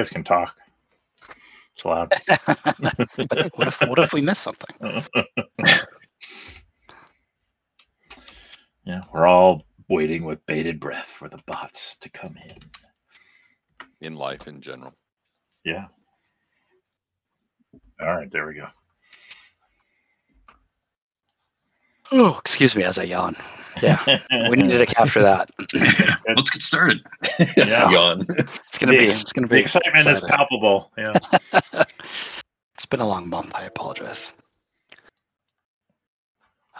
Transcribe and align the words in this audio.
You 0.00 0.04
guys 0.04 0.12
can 0.12 0.24
talk. 0.24 0.56
It's 1.74 1.84
loud. 1.84 2.10
what 3.54 3.68
if 3.68 3.80
what 3.82 3.98
if 3.98 4.14
we 4.14 4.22
miss 4.22 4.38
something? 4.38 5.04
yeah, 8.86 9.02
we're 9.12 9.26
all 9.26 9.66
waiting 9.90 10.24
with 10.24 10.46
bated 10.46 10.80
breath 10.80 11.04
for 11.04 11.28
the 11.28 11.38
bots 11.46 11.98
to 11.98 12.08
come 12.08 12.34
in. 12.42 12.56
in 14.00 14.14
life 14.14 14.48
in 14.48 14.62
general. 14.62 14.94
Yeah. 15.66 15.88
All 18.00 18.16
right, 18.16 18.30
there 18.32 18.46
we 18.46 18.54
go. 18.54 18.68
Oh, 22.10 22.38
excuse 22.38 22.74
me 22.74 22.84
as 22.84 22.98
I 22.98 23.02
yawn. 23.02 23.36
Yeah, 23.82 24.20
we 24.50 24.56
needed 24.56 24.78
to 24.78 24.86
capture 24.86 25.22
that. 25.22 25.50
Let's 26.36 26.50
get 26.50 26.62
started. 26.62 27.00
Yeah. 27.56 27.90
Yawn. 27.90 28.26
It's 28.30 28.78
gonna 28.78 28.92
The 28.92 28.98
be. 28.98 29.06
It's 29.06 29.32
gonna 29.32 29.46
be. 29.46 29.56
the 29.56 29.60
be. 29.60 29.64
excitement 29.64 30.06
is 30.08 30.20
palpable. 30.20 30.90
Yeah. 30.98 31.18
it's 32.74 32.86
been 32.86 33.00
a 33.00 33.06
long 33.06 33.28
month. 33.28 33.52
I 33.54 33.64
apologize. 33.64 34.32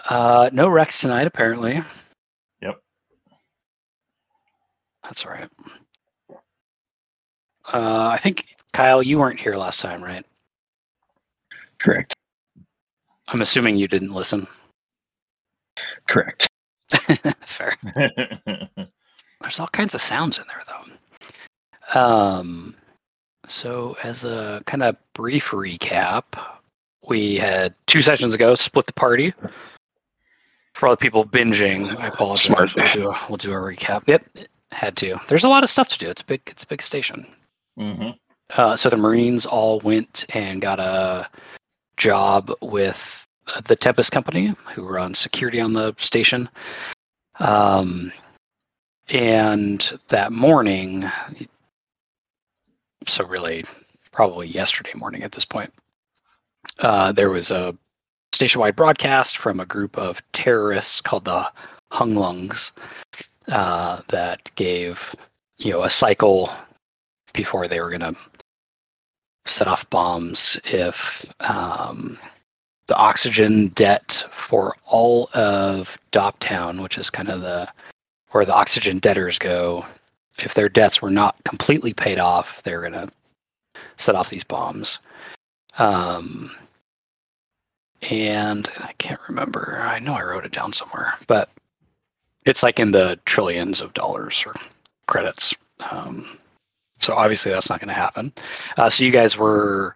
Uh, 0.09 0.51
no 0.53 0.69
Rex 0.69 1.01
tonight, 1.01 1.27
apparently. 1.27 1.81
Yep. 2.62 2.81
That's 5.05 5.25
all 5.25 5.33
right. 5.33 5.48
Uh, 7.73 8.09
I 8.12 8.19
think 8.19 8.57
Kyle, 8.73 9.03
you 9.03 9.19
weren't 9.19 9.39
here 9.39 9.55
last 9.55 9.81
time, 9.81 10.03
right? 10.03 10.25
Correct. 11.79 12.14
I'm 13.29 13.42
assuming 13.42 13.77
you 13.77 13.86
didn't 13.89 14.12
listen. 14.12 14.47
Correct. 16.09 16.50
Fair. 17.44 17.74
There's 19.41 19.60
all 19.60 19.69
kinds 19.69 19.94
of 19.94 20.00
sounds 20.02 20.38
in 20.38 20.44
there, 20.48 20.62
though. 20.66 22.00
Um, 22.00 22.74
so, 23.46 23.96
as 24.02 24.24
a 24.24 24.62
kind 24.66 24.83
of 24.83 24.96
brief 25.14 25.48
recap, 25.50 26.24
we 27.08 27.36
had 27.36 27.74
two 27.86 28.02
sessions 28.02 28.34
ago 28.34 28.55
split 28.55 28.86
the 28.86 28.92
party. 28.92 29.33
For 30.74 30.86
all 30.86 30.92
the 30.92 30.98
people 30.98 31.24
binging, 31.24 31.96
I 31.98 32.08
apologize. 32.08 32.44
Smart. 32.44 32.77
We'll 32.77 32.92
do 32.92 33.11
a, 33.11 33.18
we'll 33.28 33.36
do 33.36 33.52
a 33.52 33.56
recap. 33.56 34.06
Yep, 34.06 34.24
had 34.72 34.96
to. 34.98 35.16
There's 35.28 35.44
a 35.44 35.48
lot 35.48 35.64
of 35.64 35.70
stuff 35.70 35.88
to 35.88 35.98
do. 35.98 36.08
It's 36.08 36.22
a 36.22 36.24
big. 36.24 36.42
It's 36.46 36.62
a 36.62 36.66
big 36.66 36.80
station. 36.83 37.27
hmm 37.77 38.11
Uh, 38.50 38.77
so 38.77 38.88
the 38.88 38.96
Marines 38.96 39.46
all 39.46 39.80
went 39.80 40.27
and 40.34 40.61
got 40.62 40.78
a 40.80 41.28
job 41.96 42.52
with 42.62 43.27
the 43.65 43.77
Tempest 43.77 44.12
Company, 44.12 44.55
who 44.75 44.84
were 44.84 44.98
on 44.98 45.15
security 45.15 45.61
on 45.61 45.73
the 45.73 45.95
station. 45.98 46.48
Um, 47.39 48.12
and 49.12 49.98
that 50.09 50.33
morning, 50.33 51.05
so 53.07 53.25
really 53.25 53.65
probably 54.12 54.47
yesterday 54.47 54.92
morning 54.95 55.23
at 55.23 55.33
this 55.33 55.45
point, 55.45 55.73
uh, 56.81 57.12
there 57.12 57.31
was 57.31 57.51
a 57.51 57.77
station-wide 58.33 58.77
broadcast 58.77 59.37
from 59.37 59.61
a 59.61 59.67
group 59.67 59.97
of 59.98 60.23
terrorists 60.33 61.01
called 61.01 61.25
the 61.25 61.51
Hung 61.91 62.14
Lungs 62.14 62.73
uh, 63.48 64.01
that 64.09 64.51
gave 64.55 65.14
you 65.59 65.73
know 65.73 65.83
a 65.83 65.91
cycle 65.91 66.51
before 67.33 67.69
they 67.69 67.81
were 67.81 67.91
going 67.91 68.01
to 68.01 68.17
set 69.47 69.67
off 69.67 69.89
bombs 69.91 70.61
if 70.64 71.33
um, 71.41 72.17
the 72.90 72.96
oxygen 72.96 73.68
debt 73.68 74.24
for 74.33 74.74
all 74.84 75.30
of 75.33 75.96
Doptown, 76.11 76.83
which 76.83 76.98
is 76.98 77.08
kind 77.08 77.28
of 77.28 77.40
the 77.40 77.68
where 78.33 78.45
the 78.45 78.52
oxygen 78.52 78.98
debtors 78.98 79.39
go, 79.39 79.86
if 80.40 80.55
their 80.55 80.68
debts 80.68 81.00
were 81.00 81.11
not 81.11 81.36
completely 81.45 81.95
paid 81.95 82.18
off, 82.18 82.61
they're 82.64 82.90
to 82.90 83.08
set 83.96 84.17
off 84.17 84.29
these 84.29 84.42
bombs. 84.42 84.98
Um, 85.79 86.50
and 88.11 88.68
I 88.79 88.92
can't 88.98 89.20
remember. 89.29 89.79
I 89.80 90.00
know 90.00 90.14
I 90.14 90.24
wrote 90.24 90.45
it 90.45 90.52
down 90.52 90.73
somewhere, 90.73 91.14
but 91.29 91.48
it's 92.45 92.64
like 92.64 92.80
in 92.80 92.90
the 92.90 93.20
trillions 93.24 93.80
of 93.80 93.95
dollars 93.95 94.42
or 94.45 94.55
credits. 95.06 95.55
Um, 95.92 96.39
so 96.98 97.14
obviously 97.14 97.52
that's 97.52 97.70
not 97.70 97.79
going 97.79 97.86
to 97.89 97.95
happen. 97.95 98.33
Uh, 98.77 98.90
so 98.90 99.05
you 99.05 99.12
guys 99.12 99.36
were 99.36 99.95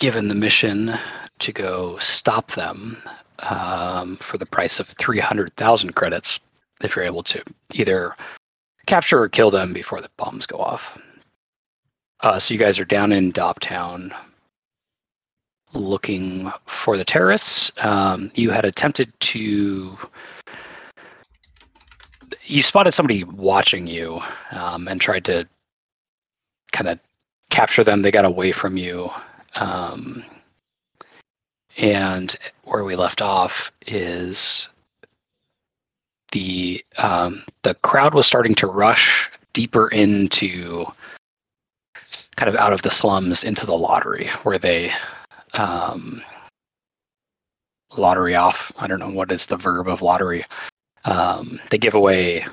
given 0.00 0.28
the 0.28 0.34
mission 0.34 0.92
to 1.38 1.52
go 1.52 1.96
stop 1.98 2.50
them 2.52 2.96
um, 3.40 4.16
for 4.16 4.36
the 4.38 4.46
price 4.46 4.80
of 4.80 4.88
300,000 4.88 5.94
credits 5.94 6.40
if 6.82 6.96
you're 6.96 7.04
able 7.04 7.22
to 7.22 7.42
either 7.74 8.16
capture 8.86 9.20
or 9.20 9.28
kill 9.28 9.50
them 9.50 9.72
before 9.72 10.00
the 10.00 10.10
bombs 10.16 10.46
go 10.46 10.58
off. 10.58 11.00
Uh, 12.20 12.38
so 12.38 12.52
you 12.52 12.58
guys 12.58 12.78
are 12.78 12.84
down 12.84 13.12
in 13.12 13.32
Doptown 13.32 14.12
looking 15.72 16.50
for 16.66 16.96
the 16.96 17.04
terrorists. 17.04 17.70
Um, 17.84 18.30
you 18.34 18.50
had 18.50 18.64
attempted 18.64 19.12
to. 19.20 19.96
You 22.44 22.62
spotted 22.62 22.92
somebody 22.92 23.22
watching 23.24 23.86
you 23.86 24.20
um, 24.52 24.88
and 24.88 25.00
tried 25.00 25.24
to 25.26 25.46
kind 26.72 26.88
of 26.88 26.98
capture 27.50 27.84
them. 27.84 28.02
They 28.02 28.10
got 28.10 28.24
away 28.24 28.52
from 28.52 28.76
you. 28.76 29.10
Um, 29.56 30.24
and 31.76 32.36
where 32.64 32.84
we 32.84 32.96
left 32.96 33.22
off 33.22 33.72
is 33.86 34.68
the 36.32 36.84
um, 36.98 37.42
the 37.62 37.74
crowd 37.74 38.14
was 38.14 38.26
starting 38.26 38.54
to 38.56 38.66
rush 38.66 39.30
deeper 39.52 39.88
into 39.88 40.84
kind 42.36 42.48
of 42.48 42.56
out 42.56 42.72
of 42.72 42.82
the 42.82 42.90
slums 42.90 43.44
into 43.44 43.66
the 43.66 43.76
lottery 43.76 44.28
where 44.44 44.58
they 44.58 44.92
um, 45.54 46.22
lottery 47.96 48.34
off. 48.36 48.72
I 48.78 48.86
don't 48.86 49.00
know 49.00 49.10
what 49.10 49.32
is 49.32 49.46
the 49.46 49.56
verb 49.56 49.88
of 49.88 50.02
lottery. 50.02 50.44
Um, 51.04 51.58
they 51.70 51.78
give 51.78 51.94
away 51.94 52.46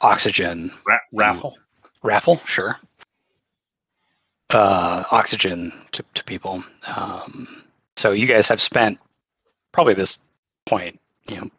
oxygen 0.00 0.72
Ra- 0.86 0.98
raffle. 1.12 1.58
raffle, 2.02 2.38
sure. 2.46 2.76
Uh, 4.50 5.04
oxygen 5.10 5.70
to, 5.92 6.02
to 6.14 6.24
people. 6.24 6.64
Um, 6.86 7.64
so 7.98 8.12
you 8.12 8.26
guys 8.26 8.48
have 8.48 8.62
spent 8.62 8.98
probably 9.72 9.92
this 9.92 10.18
point, 10.64 10.98
you 11.28 11.36
know, 11.36 11.50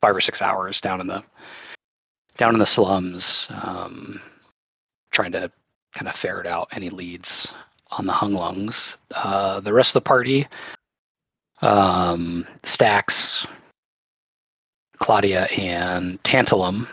five 0.00 0.16
or 0.16 0.20
six 0.20 0.42
hours 0.42 0.80
down 0.80 1.00
in 1.00 1.06
the 1.06 1.22
down 2.36 2.54
in 2.54 2.58
the 2.58 2.66
slums, 2.66 3.46
um, 3.62 4.20
trying 5.10 5.32
to 5.32 5.50
kind 5.94 6.08
of 6.08 6.16
ferret 6.16 6.46
out 6.46 6.68
any 6.72 6.90
leads 6.90 7.54
on 7.92 8.06
the 8.06 8.12
hung 8.12 8.34
lungs. 8.34 8.96
Uh, 9.14 9.60
the 9.60 9.72
rest 9.72 9.94
of 9.94 10.02
the 10.02 10.08
party, 10.08 10.46
um, 11.62 12.44
Stacks, 12.62 13.46
Claudia, 14.98 15.46
and 15.56 16.22
Tantalum 16.24 16.88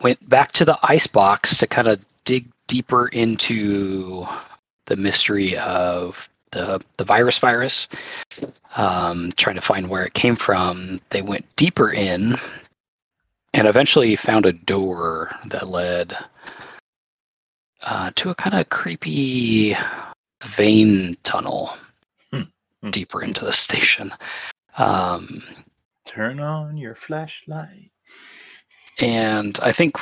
went 0.00 0.28
back 0.28 0.52
to 0.52 0.64
the 0.64 0.78
ice 0.82 1.06
box 1.06 1.58
to 1.58 1.66
kind 1.66 1.88
of 1.88 2.04
dig 2.24 2.46
deeper 2.66 3.08
into 3.08 4.26
the 4.86 4.96
mystery 4.96 5.56
of 5.58 6.28
the 6.52 6.80
the 6.98 7.04
virus 7.04 7.38
virus 7.38 7.88
um, 8.76 9.32
trying 9.36 9.56
to 9.56 9.60
find 9.60 9.88
where 9.88 10.04
it 10.04 10.14
came 10.14 10.36
from 10.36 11.00
they 11.10 11.22
went 11.22 11.44
deeper 11.56 11.90
in 11.92 12.34
and 13.54 13.66
eventually 13.68 14.14
found 14.16 14.46
a 14.46 14.52
door 14.52 15.30
that 15.46 15.68
led 15.68 16.16
uh, 17.86 18.10
to 18.14 18.30
a 18.30 18.34
kind 18.34 18.54
of 18.58 18.68
creepy 18.70 19.74
vein 20.42 21.16
tunnel 21.22 21.70
Hmm. 22.32 22.42
Hmm. 22.82 22.90
deeper 22.90 23.22
into 23.22 23.44
the 23.44 23.52
station 23.52 24.12
um, 24.78 25.26
Turn 26.06 26.38
on 26.40 26.76
your 26.76 26.94
flashlight. 26.94 27.90
and 29.00 29.58
I 29.62 29.72
think 29.72 29.96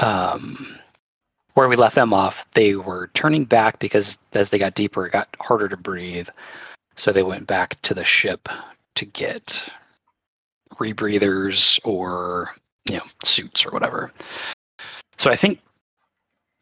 um, 0.00 0.78
where 1.54 1.68
we 1.68 1.76
left 1.76 1.94
them 1.94 2.12
off, 2.12 2.46
they 2.54 2.74
were 2.74 3.10
turning 3.14 3.44
back 3.44 3.78
because 3.78 4.18
as 4.32 4.50
they 4.50 4.58
got 4.58 4.74
deeper, 4.74 5.06
it 5.06 5.12
got 5.12 5.34
harder 5.40 5.68
to 5.68 5.76
breathe. 5.76 6.28
So 6.96 7.12
they 7.12 7.22
went 7.22 7.46
back 7.46 7.80
to 7.82 7.94
the 7.94 8.04
ship 8.04 8.48
to 8.96 9.04
get 9.04 9.68
rebreathers 10.74 11.80
or 11.84 12.50
you 12.88 12.96
know 12.96 13.02
suits 13.24 13.64
or 13.64 13.70
whatever. 13.70 14.12
So 15.18 15.30
I 15.30 15.36
think 15.36 15.60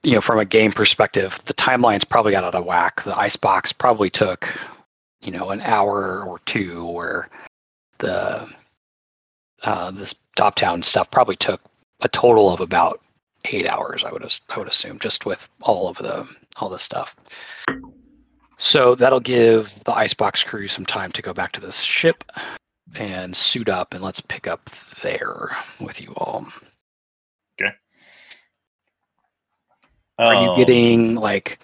you 0.03 0.13
know 0.13 0.21
from 0.21 0.39
a 0.39 0.45
game 0.45 0.73
perspective, 0.73 1.41
the 1.47 1.55
timelines 1.55 2.09
probably 2.09 2.33
got 2.33 2.45
out 2.45 2.55
of 2.55 2.65
whack. 2.65 3.03
The 3.03 3.17
icebox 3.17 3.73
probably 3.73 4.11
took 4.11 4.55
you 5.23 5.33
know 5.33 5.51
an 5.51 5.61
hour 5.63 6.25
or 6.25 6.39
two, 6.41 6.85
where 6.87 7.29
the 7.99 8.49
uh, 9.63 9.91
this 9.91 10.15
Doptown 10.37 10.85
stuff 10.85 11.11
probably 11.11 11.37
took 11.37 11.61
a 12.01 12.09
total 12.09 12.51
of 12.51 12.61
about 12.61 13.01
eight 13.47 13.67
hours. 13.67 14.05
I 14.05 14.13
would 14.13 14.25
I 14.49 14.59
would 14.59 14.69
assume 14.69 14.99
just 14.99 15.27
with 15.27 15.49
all 15.63 15.89
of 15.89 15.97
the 15.99 16.29
all 16.57 16.69
the 16.69 16.79
stuff. 16.79 17.17
So 18.59 18.95
that'll 18.95 19.21
give 19.21 19.73
the 19.85 19.93
icebox 19.93 20.45
crew 20.45 20.69
some 20.69 20.87
time 20.87 21.11
to 21.13 21.23
go 21.23 21.33
back 21.33 21.53
to 21.53 21.61
this 21.61 21.81
ship 21.81 22.25
and 22.95 23.35
suit 23.35 23.69
up, 23.69 23.95
and 23.95 24.03
let's 24.03 24.21
pick 24.21 24.47
up 24.47 24.71
there 25.03 25.51
with 25.81 26.01
you 26.01 26.13
all. 26.17 26.47
Okay. 27.61 27.75
Are 30.19 30.35
you 30.35 30.51
Um, 30.51 30.57
getting 30.57 31.15
like 31.17 31.59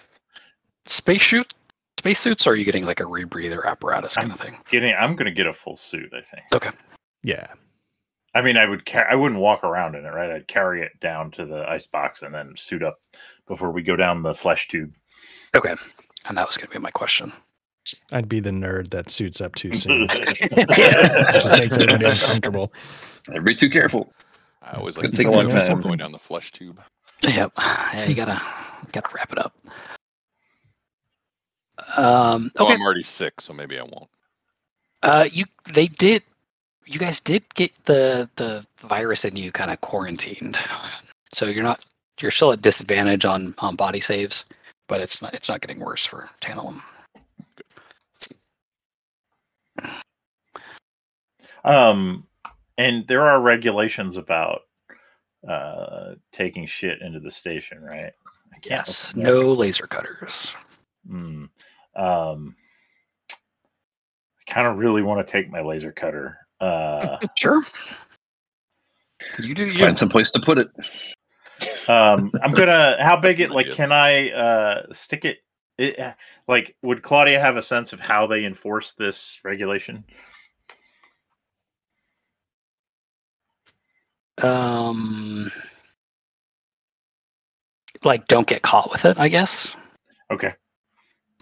spacesuit 0.85 1.53
spacesuits 1.99 2.47
or 2.47 2.51
are 2.51 2.55
you 2.55 2.65
getting 2.65 2.85
like 2.85 2.99
a 3.01 3.03
rebreather 3.03 3.65
apparatus 3.65 4.15
kind 4.15 4.31
of 4.31 4.39
thing? 4.39 4.57
getting? 4.69 4.93
I'm 4.95 5.15
gonna 5.15 5.31
get 5.31 5.47
a 5.47 5.53
full 5.53 5.77
suit. 5.77 6.11
I 6.13 6.21
think. 6.21 6.43
Okay. 6.53 6.71
Yeah. 7.23 7.47
I 8.35 8.41
mean, 8.41 8.57
I 8.57 8.65
would. 8.67 8.85
Car- 8.85 9.07
I 9.09 9.15
wouldn't 9.15 9.41
walk 9.41 9.63
around 9.63 9.95
in 9.95 10.05
it, 10.05 10.09
right? 10.09 10.29
I'd 10.31 10.47
carry 10.47 10.81
it 10.83 10.99
down 10.99 11.31
to 11.31 11.45
the 11.45 11.67
ice 11.67 11.87
box 11.87 12.21
and 12.21 12.33
then 12.33 12.53
suit 12.55 12.83
up 12.83 12.99
before 13.47 13.71
we 13.71 13.81
go 13.81 13.95
down 13.95 14.21
the 14.21 14.33
flesh 14.35 14.67
tube. 14.67 14.93
Okay. 15.55 15.73
And 16.27 16.37
that 16.37 16.45
was 16.45 16.55
gonna 16.57 16.71
be 16.71 16.77
my 16.79 16.91
question. 16.91 17.31
I'd 18.11 18.29
be 18.29 18.39
the 18.39 18.51
nerd 18.51 18.89
that 18.91 19.09
suits 19.09 19.41
up 19.41 19.55
too 19.55 19.73
soon. 19.73 20.07
Just 20.11 20.51
makes 21.51 21.77
everybody 21.77 22.05
uncomfortable. 22.05 22.71
Never 23.27 23.41
be 23.45 23.55
too 23.55 23.69
careful. 23.69 24.13
I 24.61 24.73
always 24.77 24.89
It's 24.89 24.97
like 24.97 25.03
gonna 25.05 25.17
take 25.17 25.27
a 25.27 25.31
long 25.31 25.47
about 25.51 25.65
time. 25.65 25.81
going 25.81 25.97
down 25.97 26.11
the 26.11 26.19
flesh 26.19 26.51
tube. 26.51 26.79
Yep. 27.23 27.51
Yeah, 27.57 28.05
you 28.05 28.13
gotta 28.13 28.39
gotta 28.91 29.09
wrap 29.15 29.31
it 29.31 29.39
up. 29.39 29.55
Um 31.97 32.51
Oh, 32.57 32.65
okay. 32.65 32.73
I'm 32.75 32.81
already 32.81 33.01
sick, 33.03 33.41
so 33.41 33.53
maybe 33.53 33.79
I 33.79 33.83
won't. 33.83 34.09
Uh, 35.01 35.27
you 35.31 35.45
they 35.73 35.87
did. 35.87 36.23
You 36.89 36.97
guys 36.97 37.19
did 37.19 37.43
get 37.53 37.71
the 37.85 38.27
the 38.37 38.65
virus 38.81 39.23
in 39.23 39.35
you 39.35 39.51
kind 39.51 39.69
of 39.69 39.79
quarantined, 39.79 40.57
so 41.31 41.45
you're 41.45 41.61
not 41.63 41.85
you're 42.19 42.31
still 42.31 42.51
at 42.51 42.63
disadvantage 42.63 43.25
on 43.25 43.53
on 43.59 43.75
body 43.75 43.99
saves, 43.99 44.43
but 44.87 44.99
it's 44.99 45.21
not 45.21 45.35
it's 45.35 45.47
not 45.47 45.61
getting 45.61 45.79
worse 45.79 46.03
for 46.03 46.27
Tantalum. 46.41 46.81
Um, 51.63 52.25
and 52.79 53.05
there 53.07 53.27
are 53.27 53.39
regulations 53.39 54.17
about 54.17 54.61
uh 55.47 56.15
taking 56.31 56.65
shit 56.65 57.03
into 57.03 57.19
the 57.19 57.29
station, 57.29 57.83
right? 57.83 58.13
Yes, 58.63 59.15
no 59.15 59.53
laser 59.53 59.85
cutters. 59.85 60.55
Mm. 61.07 61.49
Um, 61.95 62.55
I 63.31 64.51
kind 64.51 64.67
of 64.67 64.77
really 64.77 65.03
want 65.03 65.25
to 65.25 65.31
take 65.31 65.51
my 65.51 65.61
laser 65.61 65.91
cutter. 65.91 66.39
Uh, 66.59 67.17
Sure. 67.37 67.61
You 69.39 69.53
do 69.53 69.65
you. 69.65 69.79
Find 69.83 69.97
some 69.97 70.09
place 70.09 70.31
to 70.31 70.39
put 70.39 70.57
it. 70.57 70.67
um, 71.89 72.31
I'm 72.41 72.53
gonna. 72.53 72.95
How 73.01 73.17
big 73.17 73.39
it? 73.41 73.51
Like, 73.51 73.71
can 73.71 73.91
I 73.91 74.29
uh 74.31 74.83
stick 74.93 75.25
it? 75.25 75.39
It 75.77 75.99
uh, 75.99 76.13
like 76.47 76.75
would 76.81 77.01
Claudia 77.03 77.39
have 77.39 77.57
a 77.57 77.61
sense 77.61 77.91
of 77.93 77.99
how 77.99 78.27
they 78.27 78.45
enforce 78.45 78.93
this 78.93 79.39
regulation? 79.43 80.03
Um, 84.41 85.51
like 88.03 88.27
don't 88.27 88.47
get 88.47 88.61
caught 88.61 88.89
with 88.91 89.05
it. 89.05 89.19
I 89.19 89.27
guess 89.27 89.75
Okay, 90.31 90.53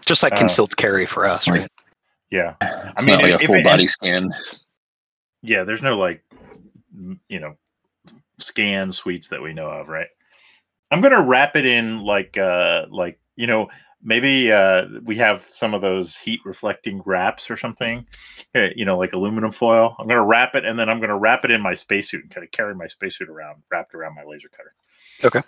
just 0.06 0.22
like 0.22 0.32
Uh, 0.32 0.36
concealed 0.36 0.76
carry 0.76 1.06
for 1.06 1.26
us, 1.26 1.46
right. 1.48 1.60
right? 1.60 1.68
yeah, 2.30 2.54
It's 2.60 3.04
mean, 3.06 3.14
not 3.16 3.22
like 3.22 3.34
if 3.34 3.42
a 3.42 3.46
full 3.46 3.56
it- 3.56 3.64
body 3.64 3.86
scan. 3.86 4.30
Yeah. 5.42 5.64
There's 5.64 5.82
no 5.82 5.98
like, 5.98 6.22
you 7.28 7.40
know, 7.40 7.54
scan 8.38 8.92
suites 8.92 9.28
that 9.28 9.42
we 9.42 9.52
know 9.52 9.68
of, 9.68 9.88
right? 9.88 10.08
I'm 10.90 11.00
gonna 11.00 11.22
wrap 11.22 11.56
it 11.56 11.66
in 11.66 12.00
like, 12.00 12.36
uh 12.36 12.86
like 12.90 13.18
you 13.36 13.46
know, 13.46 13.68
maybe 14.02 14.50
uh 14.52 14.86
we 15.04 15.16
have 15.16 15.44
some 15.48 15.74
of 15.74 15.80
those 15.80 16.16
heat 16.16 16.40
reflecting 16.44 17.02
wraps 17.04 17.50
or 17.50 17.56
something, 17.56 18.06
eh, 18.54 18.70
you 18.74 18.84
know, 18.84 18.96
like 18.98 19.12
aluminum 19.12 19.52
foil. 19.52 19.94
I'm 19.98 20.08
gonna 20.08 20.24
wrap 20.24 20.54
it, 20.54 20.64
and 20.64 20.78
then 20.78 20.88
I'm 20.88 21.00
gonna 21.00 21.18
wrap 21.18 21.44
it 21.44 21.50
in 21.50 21.60
my 21.60 21.74
spacesuit 21.74 22.22
and 22.22 22.30
kind 22.30 22.44
of 22.44 22.50
carry 22.50 22.74
my 22.74 22.86
spacesuit 22.86 23.28
around, 23.28 23.62
wrapped 23.70 23.94
around 23.94 24.14
my 24.14 24.24
laser 24.24 24.48
cutter. 24.48 24.74
Okay. 25.24 25.46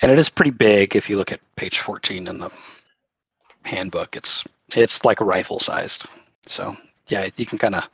And 0.00 0.12
it 0.12 0.18
is 0.18 0.30
pretty 0.30 0.52
big 0.52 0.94
if 0.94 1.10
you 1.10 1.16
look 1.16 1.32
at 1.32 1.40
page 1.56 1.80
14 1.80 2.28
in 2.28 2.38
the 2.38 2.50
handbook 3.64 4.16
it's 4.16 4.44
it's 4.74 5.04
like 5.04 5.20
rifle 5.20 5.58
sized 5.58 6.06
so 6.46 6.76
yeah 7.08 7.28
you 7.36 7.46
can 7.46 7.58
kind 7.58 7.74
of 7.74 7.88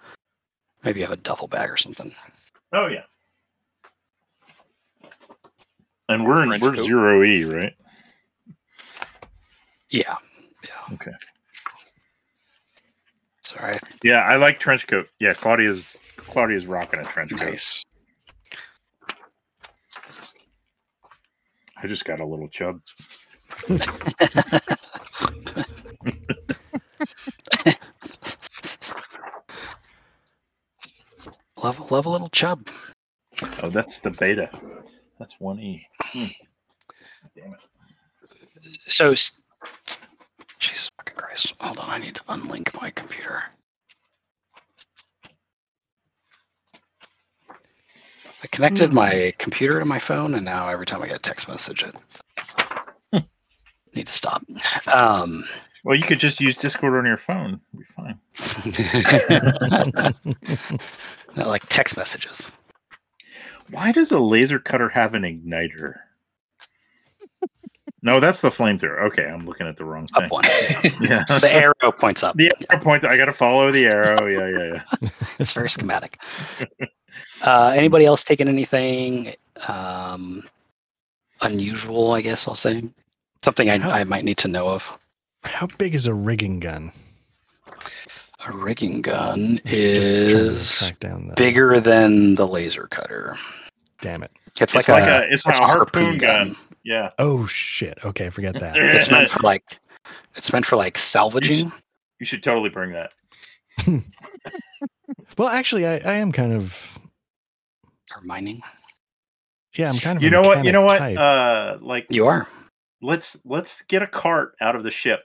maybe 0.84 1.00
you 1.00 1.06
have 1.06 1.12
a 1.12 1.16
duffel 1.22 1.48
bag 1.48 1.70
or 1.70 1.76
something 1.76 2.12
Oh 2.72 2.88
yeah. 2.88 3.04
And 6.08 6.26
we're 6.26 6.42
in 6.42 6.48
we're 6.60 6.75
coat? 6.75 6.84
zero 6.84 7.22
E, 7.22 7.44
right? 7.44 7.72
yeah 9.90 10.16
yeah 10.64 10.94
Okay. 10.94 11.12
Sorry. 13.44 13.72
Yeah, 14.02 14.20
I 14.20 14.36
like 14.36 14.58
trench 14.58 14.86
coat. 14.86 15.06
Yeah, 15.20 15.34
Claudia's 15.34 15.96
Claudia's 16.16 16.66
rocking 16.66 17.00
a 17.00 17.04
trench 17.04 17.31
coat. 17.31 17.40
nice 17.40 17.82
I 21.76 21.86
just 21.86 22.04
got 22.04 22.20
a 22.20 22.26
little 22.26 22.48
chub. 22.48 22.81
love 31.64 31.90
love 31.90 32.06
a 32.06 32.11
little 32.11 32.28
chub 32.28 32.69
Oh, 33.64 33.69
that's 33.69 33.99
the 33.99 34.11
beta. 34.11 34.49
That's 35.19 35.40
one 35.40 35.58
E. 35.58 35.84
Hmm. 36.00 36.26
Damn 37.34 37.55
it. 37.55 37.61
so 38.87 39.12
jesus 40.61 40.90
fucking 40.99 41.16
christ 41.16 41.52
hold 41.61 41.78
on 41.78 41.90
i 41.90 41.99
need 41.99 42.14
to 42.14 42.22
unlink 42.25 42.81
my 42.81 42.90
computer 42.90 43.43
i 48.43 48.46
connected 48.52 48.90
Hmm. 48.90 48.96
my 48.96 49.32
computer 49.38 49.78
to 49.81 49.84
my 49.84 49.99
phone 49.99 50.34
and 50.34 50.44
now 50.44 50.69
every 50.69 50.87
time 50.87 51.02
i 51.02 51.06
get 51.06 51.17
a 51.17 51.20
text 51.20 51.49
message 51.49 51.82
it 51.82 51.94
need 53.94 54.06
to 54.06 54.12
stop 54.12 54.43
um 54.93 55.44
Well, 55.84 55.96
you 55.96 56.02
could 56.02 56.19
just 56.19 56.40
use 56.40 56.56
Discord 56.56 56.94
on 56.94 57.04
your 57.04 57.19
phone. 57.19 57.60
It'd 57.75 57.81
be 57.81 57.84
fine. 57.84 58.19
no, 61.36 61.46
like 61.48 61.66
text 61.69 61.96
messages. 61.96 62.50
Why 63.70 63.92
does 63.92 64.10
a 64.10 64.19
laser 64.19 64.58
cutter 64.58 64.88
have 64.88 65.14
an 65.14 65.22
igniter? 65.22 65.96
No, 68.03 68.20
that's 68.20 68.43
the 68.43 68.50
flamethrower. 68.50 69.03
Okay, 69.06 69.24
I'm 69.24 69.46
looking 69.46 69.67
at 69.67 69.79
the 69.79 69.84
wrong 69.84 70.06
thing. 70.06 70.24
Up 70.24 70.31
one. 70.31 70.44
Yeah. 71.00 71.24
The 71.38 71.50
arrow 71.50 71.93
points 71.93 72.22
up. 72.22 72.36
The 72.36 72.53
arrow 72.69 72.82
points. 72.82 73.05
I 73.05 73.17
got 73.17 73.26
to 73.26 73.32
follow 73.32 73.72
the 73.72 73.86
arrow. 73.86 74.26
Yeah, 74.26 74.48
yeah, 74.48 74.82
yeah. 75.03 75.08
It's 75.38 75.53
very 75.53 75.70
schematic. 75.70 76.19
Uh, 77.43 77.72
anybody 77.74 78.05
else 78.05 78.22
taking 78.22 78.46
anything 78.48 79.34
um, 79.69 80.44
unusual? 81.41 82.12
I 82.12 82.20
guess 82.20 82.46
I'll 82.46 82.55
say 82.55 82.82
something 83.43 83.70
I, 83.70 84.00
I 84.00 84.05
might 84.05 84.24
need 84.24 84.38
to 84.38 84.48
know 84.48 84.69
of. 84.69 84.98
How 85.44 85.67
big 85.79 85.94
is 85.94 86.06
a 86.06 86.15
rigging 86.15 86.60
gun? 86.60 86.93
A 88.46 88.53
rigging 88.56 89.01
gun 89.03 89.60
Just 89.65 90.15
trying 90.15 90.29
to 90.29 90.53
is 90.53 90.93
down 91.01 91.29
the 91.29 91.34
bigger 91.34 91.81
than 91.81 92.34
the 92.34 92.46
laser 92.46 92.86
cutter. 92.89 93.36
Damn 94.01 94.22
it! 94.22 94.31
It's, 94.48 94.60
It's 94.60 94.74
like, 94.74 94.89
like 94.89 95.03
a, 95.05 95.20
a- 95.27 95.32
it's 95.32 95.46
it's 95.46 95.58
a 95.60 95.65
harpoon 95.67 96.19
gun. 96.19 96.56
Yeah. 96.84 97.10
Oh 97.19 97.46
shit! 97.46 97.98
Okay, 98.05 98.29
forget 98.31 98.58
that. 98.60 98.77
It's 98.94 99.10
meant 99.10 99.31
for 99.31 99.41
like 99.41 99.79
it's 100.36 100.53
meant 100.53 100.67
for 100.67 100.77
like 100.77 100.98
salvaging 100.98 101.72
You 102.20 102.27
should 102.27 102.43
totally 102.43 102.69
bring 102.69 102.93
that. 102.93 103.13
well, 105.39 105.48
actually, 105.48 105.86
I, 105.86 105.94
I 105.98 106.15
am 106.15 106.31
kind 106.32 106.53
of 106.53 106.98
or 108.15 108.22
mining. 108.24 108.60
yeah. 109.77 109.89
I'm 109.91 109.96
kind 109.98 110.19
of 110.19 110.22
You 110.22 110.29
a 110.29 110.32
know 110.32 110.43
what? 110.43 110.65
You 110.65 110.72
know 110.72 110.82
what? 110.82 110.98
type. 110.98 111.17
Uh, 111.19 111.79
like 111.81 112.06
You 112.10 112.27
are. 112.27 112.46
let's 113.01 113.39
let's 113.46 113.81
get 113.82 114.03
a 114.03 114.06
cart 114.06 114.55
out 114.60 114.77
of 114.77 114.82
the 114.82 114.91
ship 114.91 115.20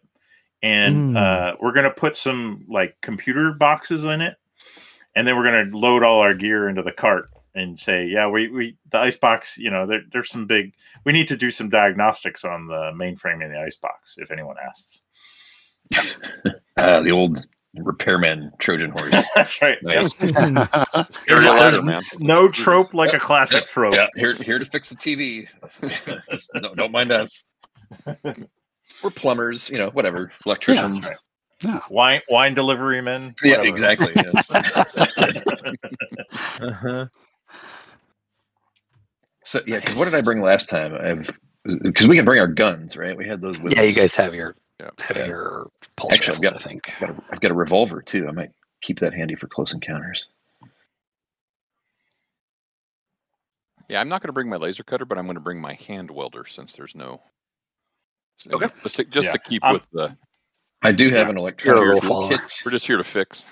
and 0.61 1.15
Mm. 1.15 1.17
uh, 1.17 1.55
we're 1.61 1.73
gonna 1.73 1.89
put 1.91 2.15
some 2.15 2.65
like 2.67 2.95
computer 3.01 3.53
boxes 3.53 4.03
in 4.03 4.21
it 4.21 4.35
and 5.15 5.27
then 5.27 5.35
we're 5.37 5.43
gonna 5.45 5.75
load 5.77 6.03
all 6.03 6.19
our 6.19 6.33
gear 6.33 6.67
into 6.69 6.81
the 6.83 6.91
cart 6.91 7.29
and 7.55 7.79
say 7.79 8.05
yeah 8.05 8.27
we, 8.27 8.47
we 8.49 8.77
the 8.91 8.97
ice 8.99 9.17
box 9.17 9.57
you 9.57 9.71
know 9.71 9.87
there, 9.87 10.01
there's 10.13 10.29
some 10.29 10.45
big 10.45 10.73
we 11.05 11.11
need 11.11 11.27
to 11.27 11.35
do 11.37 11.49
some 11.49 11.69
diagnostics 11.69 12.43
on 12.45 12.67
the 12.67 12.91
mainframe 12.93 13.43
in 13.43 13.51
the 13.51 13.59
ice 13.59 13.75
box 13.77 14.15
if 14.17 14.31
anyone 14.31 14.55
asks 14.67 15.01
Uh, 16.77 17.01
the 17.01 17.11
old 17.11 17.45
repairman 17.75 18.51
Trojan 18.59 18.91
horse. 18.91 19.25
that's 19.35 19.61
right 19.61 19.77
Nice. 19.83 20.13
There's 20.13 20.33
There's 21.27 21.45
a 21.45 21.51
a- 21.51 21.53
lesson, 21.53 21.85
man. 21.85 22.01
no 22.19 22.47
trope 22.47 22.93
like 22.93 23.13
a 23.13 23.19
classic 23.19 23.61
Yep, 23.63 23.67
trope 23.69 23.93
Yeah, 23.95 24.07
here, 24.15 24.33
here 24.33 24.59
to 24.59 24.65
fix 24.65 24.89
the 24.89 24.95
TV. 24.95 25.47
no, 26.55 26.73
don't 26.75 26.91
mind 26.91 27.11
us. 27.11 27.43
We're 29.03 29.09
plumbers, 29.11 29.69
you 29.69 29.77
know, 29.77 29.89
whatever, 29.91 30.31
electricians. 30.45 31.05
right. 31.05 31.15
Yeah. 31.61 31.81
wine 31.89 32.21
wine 32.29 32.53
delivery 32.53 33.01
men 33.01 33.35
Yeah, 33.43 33.61
exactly. 33.63 34.13
yes. 34.15 34.51
Uh-huh. 36.61 37.05
So 39.43 39.61
yeah, 39.65 39.79
'cause 39.79 39.97
what 39.97 40.05
did 40.05 40.15
I 40.15 40.21
bring 40.21 40.41
last 40.41 40.69
time? 40.69 40.93
I've 40.95 41.29
because 41.83 42.07
we 42.07 42.15
can 42.15 42.25
bring 42.25 42.39
our 42.39 42.47
guns, 42.47 42.95
right? 42.95 43.17
We 43.17 43.27
had 43.27 43.41
those. 43.41 43.59
With 43.59 43.73
Yeah, 43.75 43.81
you 43.81 43.93
guys 43.93 44.15
have 44.15 44.33
your 44.35 44.55
Yeah. 44.79 44.89
have 44.99 45.17
Yeah. 45.17 45.25
your 45.27 45.69
pulse 45.97 46.13
Actually, 46.13 46.35
I've 46.35 46.39
rifles, 46.43 46.53
got- 46.53 46.65
I 46.65 46.69
think. 46.69 46.93
Got 46.99 47.09
a, 47.09 47.23
I've 47.31 47.39
got 47.41 47.51
a 47.51 47.55
revolver 47.55 48.01
too. 48.01 48.27
I 48.27 48.31
might 48.31 48.51
keep 48.81 48.99
that 48.99 49.13
handy 49.13 49.35
for 49.35 49.47
close 49.47 49.73
encounters. 49.73 50.27
Yeah, 53.89 53.99
I'm 54.01 54.09
not 54.09 54.21
going 54.21 54.29
to 54.29 54.33
bring 54.33 54.49
my 54.49 54.57
laser 54.57 54.83
cutter, 54.83 55.05
but 55.05 55.17
I'm 55.17 55.25
going 55.25 55.35
to 55.35 55.41
bring 55.41 55.59
my 55.59 55.73
hand 55.73 56.11
welder 56.11 56.45
since 56.45 56.73
there's 56.73 56.95
no. 56.95 57.21
So, 58.39 58.51
Okay. 58.55 58.67
Just 58.83 58.95
to, 58.95 59.03
just 59.05 59.25
Yeah. 59.27 59.31
to 59.33 59.39
keep 59.39 59.63
I'm- 59.63 59.73
with 59.73 59.87
the. 59.91 60.17
I 60.81 60.91
do 60.93 61.05
have 61.09 61.13
Yeah. 61.13 61.21
an 61.21 61.27
You're 61.29 61.37
electronic 61.37 62.03
rule 62.03 62.29
We're 62.65 62.71
just 62.71 62.87
here 62.87 62.97
to 62.97 63.03
fix. 63.03 63.45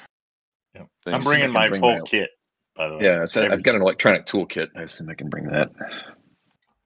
Yep. 0.75 0.87
I'm 1.07 1.21
bringing 1.21 1.51
my 1.51 1.67
bring 1.67 1.81
full 1.81 1.99
my- 1.99 2.05
kit. 2.05 2.29
By 2.75 2.87
the 2.89 2.97
way. 2.97 3.03
Yeah, 3.05 3.25
so 3.25 3.43
I've 3.49 3.63
got 3.63 3.75
an 3.75 3.81
electronic 3.81 4.25
toolkit. 4.27 4.69
I 4.75 4.83
assume 4.83 5.09
I 5.09 5.15
can 5.15 5.29
bring 5.29 5.45
that. 5.47 5.71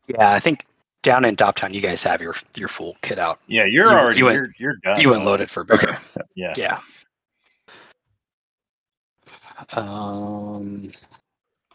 Yeah, 0.08 0.31
I 0.31 0.39
think 0.39 0.65
down 1.03 1.25
in 1.25 1.36
Doptown, 1.36 1.74
you 1.74 1.81
guys 1.81 2.01
have 2.03 2.22
your 2.22 2.34
your 2.55 2.70
full 2.70 2.96
kit 3.01 3.20
out. 3.20 3.39
Yeah, 3.48 3.65
you're 3.65 3.88
You- 3.91 3.98
already 3.98 4.17
you 4.20 4.25
went- 4.25 4.36
you're, 4.36 4.50
you're 4.58 4.75
done. 4.84 5.00
You 5.01 5.10
went 5.10 5.25
loaded 5.25 5.51
for 5.51 5.63
bear. 5.63 5.77
Okay. 5.77 5.93
Yeah. 6.36 6.53
Yeah. 6.58 6.79
Um, 9.74 10.89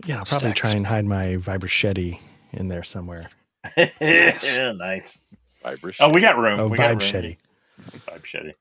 Yeah, 0.07 0.19
I'll 0.19 0.25
probably 0.25 0.49
Stacks. 0.51 0.61
try 0.61 0.71
and 0.73 0.87
hide 0.87 1.05
my 1.05 1.37
Vibrachety 1.37 2.19
in 2.53 2.69
there 2.69 2.83
somewhere. 2.83 3.31
yeah, 3.77 4.73
nice. 4.77 5.19
Vibration. 5.67 6.07
Oh, 6.07 6.11
we 6.11 6.21
got 6.21 6.39
room. 6.39 6.61
Oh, 6.61 6.69
we 6.69 6.79
got 6.79 6.91
room. 6.91 7.01
Vibechety. 7.01 7.37
Vibe 8.07 8.23
Shetty. 8.23 8.55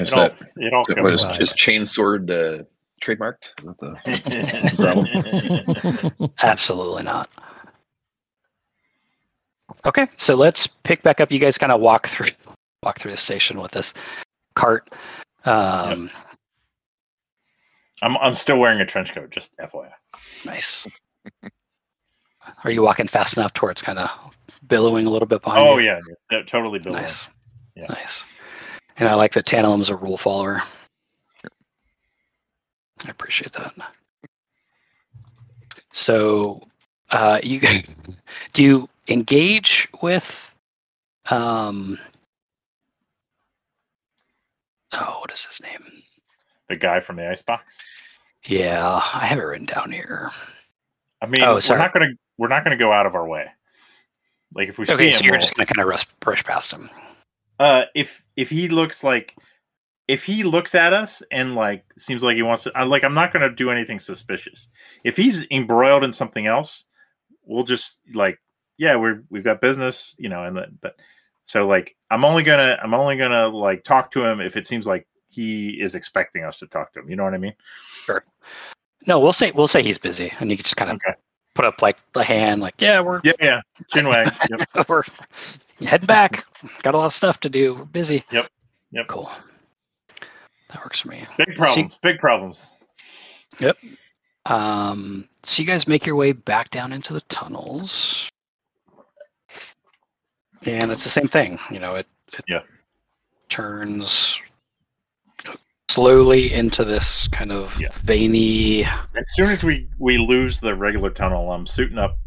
Is 0.00 0.10
It 0.10 0.18
all, 0.18 0.24
it 0.56 0.74
all 0.74 0.82
is, 0.88 0.94
comes 0.94 1.10
is, 1.10 1.22
fine. 1.22 1.38
chainsword 1.40 2.30
uh, 2.30 2.64
trademarked? 3.00 3.52
Is 3.60 3.66
that 3.66 3.78
the 3.78 3.96
absolutely 6.42 7.04
not. 7.04 7.30
Okay, 9.86 10.08
so 10.16 10.34
let's 10.34 10.66
pick 10.66 11.02
back 11.02 11.20
up. 11.20 11.30
You 11.30 11.38
guys 11.38 11.56
kind 11.58 11.70
of 11.70 11.80
walk 11.80 12.08
through 12.08 12.26
walk 12.82 12.98
through 12.98 13.12
the 13.12 13.16
station 13.16 13.60
with 13.60 13.70
this 13.70 13.94
cart. 14.56 14.90
Um, 15.44 16.10
I'm 18.02 18.16
I'm 18.16 18.34
still 18.34 18.58
wearing 18.58 18.80
a 18.80 18.86
trench 18.86 19.14
coat, 19.14 19.30
just 19.30 19.56
FYI. 19.58 19.92
Nice. 20.44 20.88
Are 22.64 22.70
you 22.70 22.82
walking 22.82 23.06
fast 23.06 23.36
enough 23.36 23.52
to 23.54 23.62
where 23.62 23.70
it's 23.70 23.82
kind 23.82 23.98
of 23.98 24.10
billowing 24.66 25.06
a 25.06 25.10
little 25.10 25.28
bit 25.28 25.42
behind 25.42 25.66
Oh 25.66 25.78
you? 25.78 25.86
yeah, 25.86 26.00
yeah, 26.30 26.42
totally 26.42 26.78
built. 26.78 26.96
Nice. 26.96 27.28
Yeah. 27.76 27.86
Nice. 27.88 28.26
And 28.96 29.08
I 29.08 29.14
like 29.14 29.32
that 29.34 29.46
Tantalum's 29.46 29.88
a 29.90 29.96
rule 29.96 30.18
follower. 30.18 30.62
I 33.06 33.10
appreciate 33.10 33.52
that. 33.52 33.72
So, 35.92 36.62
uh, 37.10 37.40
you 37.42 37.60
do 38.52 38.62
you 38.62 38.88
engage 39.08 39.88
with, 40.02 40.54
um, 41.30 41.98
oh, 44.92 45.18
what 45.20 45.32
is 45.32 45.44
his 45.46 45.62
name? 45.62 46.02
The 46.68 46.76
guy 46.76 47.00
from 47.00 47.16
the 47.16 47.30
icebox. 47.30 47.78
Yeah, 48.46 49.00
I 49.14 49.26
have 49.26 49.38
it 49.38 49.42
written 49.42 49.66
down 49.66 49.90
here. 49.90 50.30
I 51.22 51.26
mean, 51.26 51.42
Oh, 51.42 51.60
we're 51.68 51.78
not 51.78 51.92
gonna 51.92 52.10
we're 52.38 52.48
not 52.48 52.64
gonna 52.64 52.76
go 52.76 52.92
out 52.92 53.06
of 53.06 53.14
our 53.14 53.26
way. 53.26 53.46
Like 54.54 54.68
if 54.68 54.78
we 54.78 54.84
Okay, 54.84 55.10
see 55.10 55.10
so 55.12 55.18
him, 55.18 55.24
you're 55.26 55.32
we'll- 55.34 55.40
just 55.40 55.54
gonna 55.54 55.66
kind 55.66 55.80
of 55.82 55.88
rush, 55.88 56.04
brush 56.20 56.42
past 56.44 56.72
him. 56.72 56.88
uh, 57.60 57.82
if 57.94 58.24
if 58.36 58.48
he 58.48 58.68
looks 58.68 59.04
like 59.04 59.34
if 60.06 60.24
he 60.24 60.42
looks 60.42 60.74
at 60.74 60.94
us 60.94 61.22
and 61.30 61.54
like 61.54 61.84
seems 61.98 62.22
like 62.22 62.36
he 62.36 62.42
wants 62.42 62.62
to, 62.62 62.72
I, 62.74 62.84
like 62.84 63.04
I'm 63.04 63.12
not 63.14 63.32
gonna 63.32 63.50
do 63.50 63.70
anything 63.70 63.98
suspicious. 63.98 64.68
If 65.04 65.16
he's 65.16 65.44
embroiled 65.50 66.02
in 66.04 66.12
something 66.14 66.46
else, 66.46 66.84
we'll 67.44 67.64
just 67.64 67.98
like 68.14 68.38
yeah, 68.78 68.96
we're 68.96 69.22
we've 69.28 69.44
got 69.44 69.60
business, 69.60 70.14
you 70.18 70.28
know, 70.30 70.44
and 70.44 70.56
that. 70.56 70.80
But 70.80 70.96
so 71.44 71.66
like 71.66 71.94
I'm 72.10 72.24
only 72.24 72.42
gonna 72.42 72.78
I'm 72.82 72.94
only 72.94 73.16
gonna 73.18 73.48
like 73.48 73.84
talk 73.84 74.10
to 74.12 74.24
him 74.24 74.40
if 74.40 74.56
it 74.56 74.66
seems 74.66 74.86
like 74.86 75.06
he 75.28 75.78
is 75.80 75.94
expecting 75.94 76.44
us 76.44 76.58
to 76.60 76.66
talk 76.68 76.92
to 76.94 77.00
him. 77.00 77.10
You 77.10 77.16
know 77.16 77.24
what 77.24 77.34
I 77.34 77.38
mean? 77.38 77.54
Sure. 78.04 78.24
No, 79.06 79.20
we'll 79.20 79.32
say 79.34 79.50
we'll 79.50 79.66
say 79.68 79.82
he's 79.82 79.98
busy, 79.98 80.32
and 80.40 80.50
you 80.50 80.56
can 80.56 80.64
just 80.64 80.76
kind 80.76 80.90
of 80.90 80.96
Okay. 80.96 81.18
Put 81.58 81.64
up 81.64 81.82
like 81.82 81.98
the 82.12 82.22
hand, 82.22 82.60
like 82.60 82.74
yeah, 82.78 83.00
we're 83.00 83.20
Yeah, 83.24 83.32
yeah. 83.40 83.60
Chin 83.88 84.06
wag. 84.08 84.32
Yep. 84.76 84.88
we're 84.88 85.02
heading 85.84 86.06
back. 86.06 86.44
Got 86.84 86.94
a 86.94 86.98
lot 86.98 87.06
of 87.06 87.12
stuff 87.12 87.40
to 87.40 87.48
do. 87.48 87.74
We're 87.74 87.84
busy. 87.84 88.22
Yep. 88.30 88.46
Yep. 88.92 89.08
Cool. 89.08 89.28
That 90.68 90.84
works 90.84 91.00
for 91.00 91.08
me. 91.08 91.24
Big 91.36 91.56
problems. 91.56 91.98
Big 92.00 92.20
problems. 92.20 92.64
Yep. 93.58 93.76
Um, 94.46 95.28
so 95.42 95.60
you 95.60 95.66
guys 95.66 95.88
make 95.88 96.06
your 96.06 96.14
way 96.14 96.30
back 96.30 96.70
down 96.70 96.92
into 96.92 97.12
the 97.12 97.22
tunnels, 97.22 98.30
and 100.64 100.92
it's 100.92 101.02
the 101.02 101.10
same 101.10 101.26
thing. 101.26 101.58
You 101.72 101.80
know, 101.80 101.96
it, 101.96 102.06
it 102.34 102.44
Yeah. 102.46 102.60
turns 103.48 104.40
slowly 105.90 106.52
into 106.52 106.84
this 106.84 107.26
kind 107.28 107.50
of 107.50 107.74
Yeah. 107.80 107.88
veiny. 108.04 108.84
as 108.84 109.34
soon 109.34 109.48
as 109.50 109.64
we 109.64 109.88
we 109.98 110.18
lose 110.18 110.60
the 110.60 110.74
regular 110.74 111.10
tunnel, 111.10 111.50
I'm 111.52 111.66
suiting 111.66 111.98
up. 111.98 112.18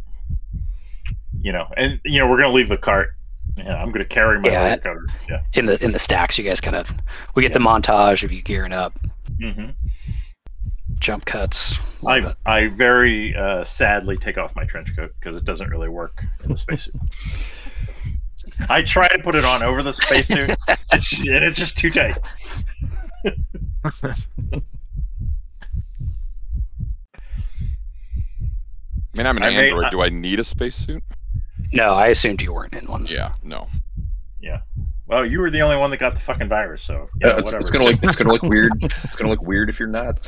You 1.39 1.51
know, 1.53 1.67
and 1.77 1.99
you 2.05 2.19
know 2.19 2.27
we're 2.27 2.37
gonna 2.41 2.53
leave 2.53 2.69
the 2.69 2.77
cart. 2.77 3.09
Yeah, 3.57 3.75
I'm 3.75 3.91
gonna 3.91 4.05
carry 4.05 4.39
my 4.39 4.49
Yeah. 4.49 4.75
cutter. 4.77 5.05
Yeah. 5.29 5.41
in 5.53 5.65
the 5.67 5.83
in 5.83 5.91
the 5.91 5.99
stacks. 5.99 6.37
You 6.37 6.43
guys 6.43 6.59
kind 6.61 6.75
of 6.75 6.91
we 7.35 7.43
get 7.43 7.53
the 7.53 7.59
montage 7.59 8.23
of 8.23 8.31
you 8.31 8.41
gearing 8.41 8.73
up, 8.73 8.99
hmm 9.41 9.69
jump 10.99 11.25
cuts. 11.25 11.79
I 12.05 12.17
it. 12.19 12.35
I 12.45 12.67
very 12.67 13.35
uh, 13.35 13.63
sadly 13.63 14.17
take 14.17 14.37
off 14.37 14.55
my 14.55 14.65
trench 14.65 14.95
coat 14.95 15.11
because 15.19 15.35
it 15.35 15.45
doesn't 15.45 15.69
really 15.69 15.89
work 15.89 16.23
in 16.43 16.49
the 16.51 16.57
spacesuit. 16.57 16.93
I 18.69 18.83
try 18.83 19.07
to 19.07 19.17
put 19.23 19.33
it 19.33 19.43
on 19.43 19.63
over 19.63 19.81
the 19.81 19.93
spacesuit, 19.93 20.49
and 20.67 21.43
it's 21.43 21.57
just 21.57 21.77
too 21.79 21.89
tight. 21.89 22.17
I 23.25 23.31
mean, 29.17 29.27
I'm 29.27 29.37
an 29.37 29.43
I 29.43 29.49
may- 29.49 29.69
android. 29.69 29.91
Do 29.91 30.01
I 30.01 30.09
need 30.09 30.39
a 30.39 30.43
spacesuit? 30.43 31.03
No, 31.73 31.93
I 31.93 32.07
assumed 32.07 32.41
you 32.41 32.53
weren't 32.53 32.73
in 32.73 32.85
one. 32.85 33.05
Yeah, 33.05 33.31
no. 33.43 33.67
Yeah. 34.39 34.61
Well, 35.07 35.25
you 35.25 35.39
were 35.41 35.49
the 35.51 35.61
only 35.61 35.75
one 35.75 35.91
that 35.91 35.97
got 35.97 36.15
the 36.15 36.21
fucking 36.21 36.47
virus, 36.47 36.81
so 36.83 37.09
Yeah, 37.19 37.27
yeah, 37.27 37.33
it's, 37.33 37.43
whatever. 37.43 37.61
it's 37.61 37.69
gonna 37.71 37.83
look 37.83 38.01
it's 38.01 38.15
gonna 38.15 38.31
look 38.31 38.41
weird. 38.49 38.71
It's 38.81 39.15
gonna 39.17 39.29
look 39.29 39.41
weird 39.41 39.69
if 39.69 39.77
you're 39.77 39.89
not. 39.89 40.21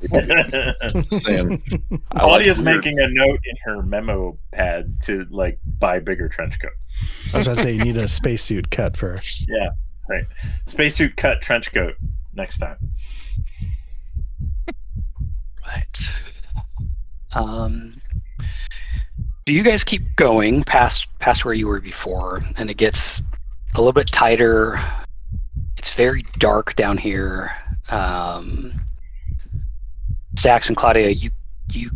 Just 0.00 1.24
saying. 1.24 1.62
I 1.82 1.86
like 1.88 2.02
Claudia's 2.12 2.60
weird- 2.62 2.76
making 2.84 3.00
a 3.00 3.08
note 3.08 3.40
in 3.44 3.56
her 3.64 3.82
memo 3.82 4.38
pad 4.52 4.96
to 5.04 5.26
like 5.30 5.58
buy 5.80 5.98
bigger 5.98 6.28
trench 6.28 6.54
coat. 6.60 6.70
I 7.34 7.38
was 7.38 7.46
going 7.46 7.56
to 7.56 7.62
say 7.62 7.72
you 7.72 7.82
need 7.84 7.96
a 7.98 8.08
spacesuit 8.08 8.70
cut 8.70 8.96
first. 10.06 10.26
Spacesuit 10.66 11.16
cut 11.16 11.40
trench 11.40 11.72
coat 11.72 11.94
next 12.34 12.58
time. 12.58 12.76
Right. 15.66 15.98
Um, 17.34 18.00
do 19.44 19.52
you 19.52 19.62
guys 19.62 19.84
keep 19.84 20.02
going 20.16 20.62
past 20.64 21.06
past 21.18 21.44
where 21.44 21.54
you 21.54 21.66
were 21.66 21.80
before, 21.80 22.40
and 22.56 22.70
it 22.70 22.76
gets 22.76 23.22
a 23.74 23.78
little 23.78 23.92
bit 23.92 24.06
tighter? 24.06 24.78
It's 25.76 25.90
very 25.90 26.24
dark 26.38 26.74
down 26.76 26.96
here. 26.96 27.50
Um, 27.90 28.72
Stacks 30.36 30.68
and 30.68 30.76
Claudia, 30.76 31.10
you 31.10 31.30
you 31.72 31.90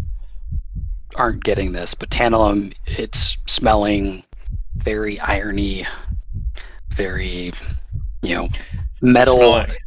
aren't 1.16 1.44
getting 1.44 1.72
this, 1.72 1.94
but 1.94 2.10
Tantalum, 2.10 2.74
it's 2.86 3.36
smelling 3.46 4.24
very 4.76 5.18
irony, 5.20 5.86
very 6.88 7.52
you 8.22 8.34
know 8.34 8.48
metal. 9.02 9.40
Ironic. 9.42 9.78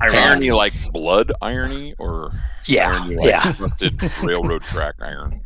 Irony 0.00 0.50
like 0.50 0.72
blood 0.92 1.30
irony 1.42 1.94
or 1.98 2.32
Yeah, 2.66 2.90
irony 3.02 3.16
like 3.16 3.28
yeah. 3.28 3.54
rusted 3.60 4.02
railroad 4.22 4.62
track 4.64 4.94
iron? 5.00 5.40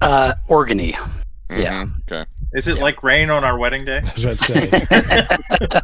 Uh, 0.00 0.34
organy. 0.48 0.96
Yeah. 1.50 1.84
Mhm, 1.84 2.00
Okay. 2.10 2.24
Is 2.52 2.66
it 2.68 2.76
Yeah. 2.76 2.82
like 2.82 3.02
rain 3.02 3.30
on 3.30 3.42
our 3.44 3.56
wedding 3.58 3.84
day? 3.84 3.98
I 4.04 4.12
was 4.12 4.24
about 4.24 4.38
to 4.38 4.44
say 4.44 4.68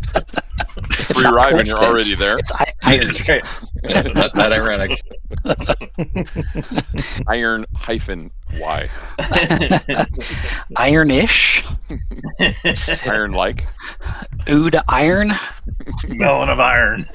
It's 0.76 1.12
Free 1.20 1.30
ride 1.32 1.54
when 1.54 1.66
you're 1.66 1.78
already 1.78 2.14
there. 2.14 2.36
It's 2.36 2.52
I- 2.52 2.72
irony. 2.82 3.06
Okay. 3.20 3.40
Yeah, 3.82 4.02
not, 4.14 4.34
not 4.34 4.52
ironic. 4.52 5.00
Iron 7.28 7.64
hyphen 7.74 8.30
Y. 8.58 8.88
Ironish. 10.78 11.64
Iron 13.06 13.32
like. 13.32 13.66
Ood 14.48 14.76
iron. 14.88 15.32
Smelling 15.98 16.48
of 16.48 16.60
iron. 16.60 17.06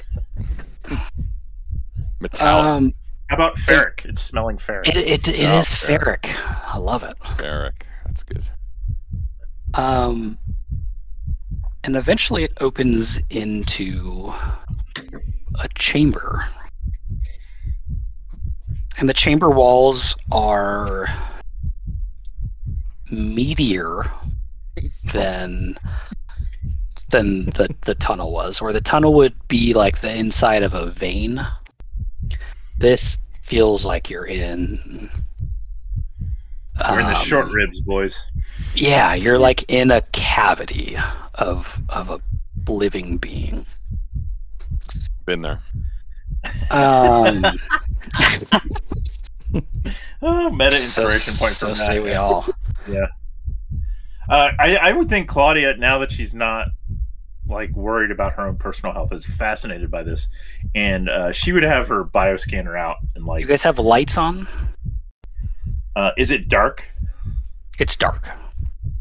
Metallic. 2.20 2.64
Um, 2.66 2.92
How 3.28 3.36
about 3.36 3.56
ferric? 3.56 4.04
It's 4.04 4.20
smelling 4.22 4.56
ferric. 4.58 4.88
it 4.88 4.96
it, 4.96 5.28
it 5.28 5.48
Oh, 5.50 5.58
is 5.58 5.66
ferric. 5.68 6.22
ferric. 6.22 6.74
I 6.74 6.78
love 6.78 7.02
it. 7.04 7.16
Barrack. 7.38 7.86
That's 8.10 8.24
good. 8.24 8.42
Um, 9.74 10.36
and 11.84 11.94
eventually 11.94 12.42
it 12.42 12.52
opens 12.60 13.20
into 13.30 14.32
a 15.54 15.68
chamber. 15.76 16.44
And 18.98 19.08
the 19.08 19.14
chamber 19.14 19.48
walls 19.48 20.16
are 20.32 21.06
meatier 23.12 24.10
than 25.12 25.76
than 27.10 27.44
the, 27.44 27.72
the 27.82 27.94
tunnel 27.94 28.32
was, 28.32 28.60
or 28.60 28.72
the 28.72 28.80
tunnel 28.80 29.14
would 29.14 29.34
be 29.46 29.72
like 29.72 30.00
the 30.00 30.12
inside 30.12 30.64
of 30.64 30.74
a 30.74 30.86
vein. 30.86 31.40
This 32.76 33.18
feels 33.42 33.86
like 33.86 34.10
you're 34.10 34.26
in 34.26 35.08
We're 36.88 37.00
in 37.00 37.06
the 37.06 37.14
short 37.14 37.46
Um, 37.46 37.52
ribs, 37.52 37.80
boys. 37.80 38.16
Yeah, 38.74 39.14
you're 39.14 39.38
like 39.38 39.64
in 39.68 39.90
a 39.90 40.00
cavity 40.12 40.96
of 41.34 41.80
of 41.88 42.10
a 42.10 42.20
living 42.70 43.18
being. 43.18 43.64
Been 45.26 45.42
there. 45.42 45.60
Um, 46.70 47.44
Oh, 50.22 50.50
meta 50.50 50.72
so, 50.72 51.02
inspiration 51.06 51.34
point 51.34 51.52
so 51.52 51.66
from 51.68 51.76
say 51.76 51.94
that. 51.94 52.02
we 52.04 52.14
all. 52.14 52.46
Uh, 54.28 54.52
I, 54.60 54.76
I 54.76 54.92
would 54.92 55.08
think 55.08 55.28
Claudia, 55.28 55.76
now 55.76 55.98
that 55.98 56.12
she's 56.12 56.32
not 56.32 56.68
like 57.48 57.70
worried 57.72 58.12
about 58.12 58.34
her 58.34 58.46
own 58.46 58.56
personal 58.56 58.92
health, 58.92 59.12
is 59.12 59.26
fascinated 59.26 59.90
by 59.90 60.04
this, 60.04 60.28
and 60.76 61.08
uh, 61.08 61.32
she 61.32 61.50
would 61.50 61.64
have 61.64 61.88
her 61.88 62.04
bioscanner 62.04 62.78
out 62.78 62.98
and 63.16 63.24
Do 63.24 63.28
like, 63.28 63.40
you 63.40 63.48
guys 63.48 63.64
have 63.64 63.80
lights 63.80 64.16
on? 64.16 64.46
Uh, 65.96 66.10
is 66.16 66.30
it 66.30 66.48
dark? 66.48 66.84
It's 67.78 67.96
dark. 67.96 68.28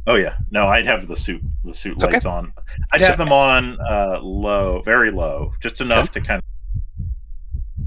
Oh 0.08 0.16
yeah, 0.16 0.38
no, 0.52 0.68
I'd 0.68 0.86
have 0.88 1.08
the 1.08 1.16
suit 1.16 1.42
the 1.64 1.74
suit 1.74 1.98
Okay. 2.02 2.14
lights 2.14 2.26
on. 2.26 2.52
I'd 2.92 3.00
So- 3.02 3.08
have 3.08 3.18
them 3.18 3.32
on 3.32 3.80
uh, 3.82 4.20
low, 4.22 4.82
very 4.84 5.12
low, 5.12 5.54
just 5.62 5.82
enough 5.82 6.12
to 6.14 6.22
kind 6.22 6.40
of. 6.42 7.86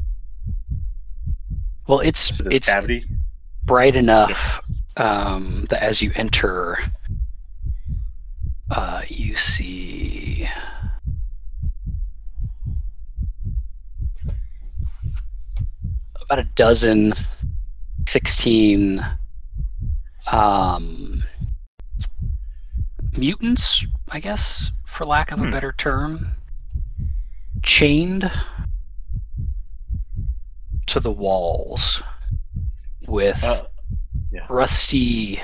Well, 1.88 2.00
it's 2.00 2.40
it's 2.50 2.68
cavity. 2.68 3.06
bright 3.64 3.97
enough 3.97 4.61
um, 4.97 5.66
that 5.71 5.82
as 5.82 6.00
you 6.00 6.12
enter, 6.14 6.78
uh, 8.71 9.02
you 9.09 9.37
see 9.37 10.49
about 16.21 16.38
a 16.38 16.44
dozen, 16.54 17.12
16 18.12 19.02
um, 20.31 21.23
mutants, 23.16 23.87
I 24.11 24.21
guess, 24.21 24.71
for 24.85 25.07
lack 25.07 25.33
of 25.33 25.40
a 25.40 25.45
Hmm. 25.45 25.50
better 25.50 25.73
term, 25.73 26.26
chained 27.62 28.31
to 30.88 31.00
the 31.00 31.11
walls 31.11 32.02
with 33.09 33.42
Uh, 33.42 33.62
rusty 34.50 35.40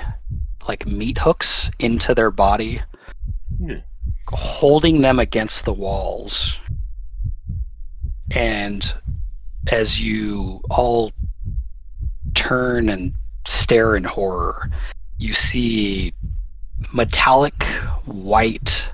like 0.67 0.85
meat 0.85 1.17
hooks 1.17 1.71
into 1.79 2.13
their 2.13 2.29
body 2.29 2.83
Yeah. 3.59 3.81
holding 4.27 5.01
them 5.01 5.17
against 5.17 5.65
the 5.65 5.73
walls 5.73 6.55
and 8.29 8.93
as 9.71 9.99
you 9.99 10.61
all 10.69 11.11
turn 12.33 12.89
and 12.89 13.13
stare 13.45 13.95
in 13.95 14.03
horror 14.03 14.69
you 15.17 15.33
see 15.33 16.13
metallic 16.93 17.63
white 18.05 18.89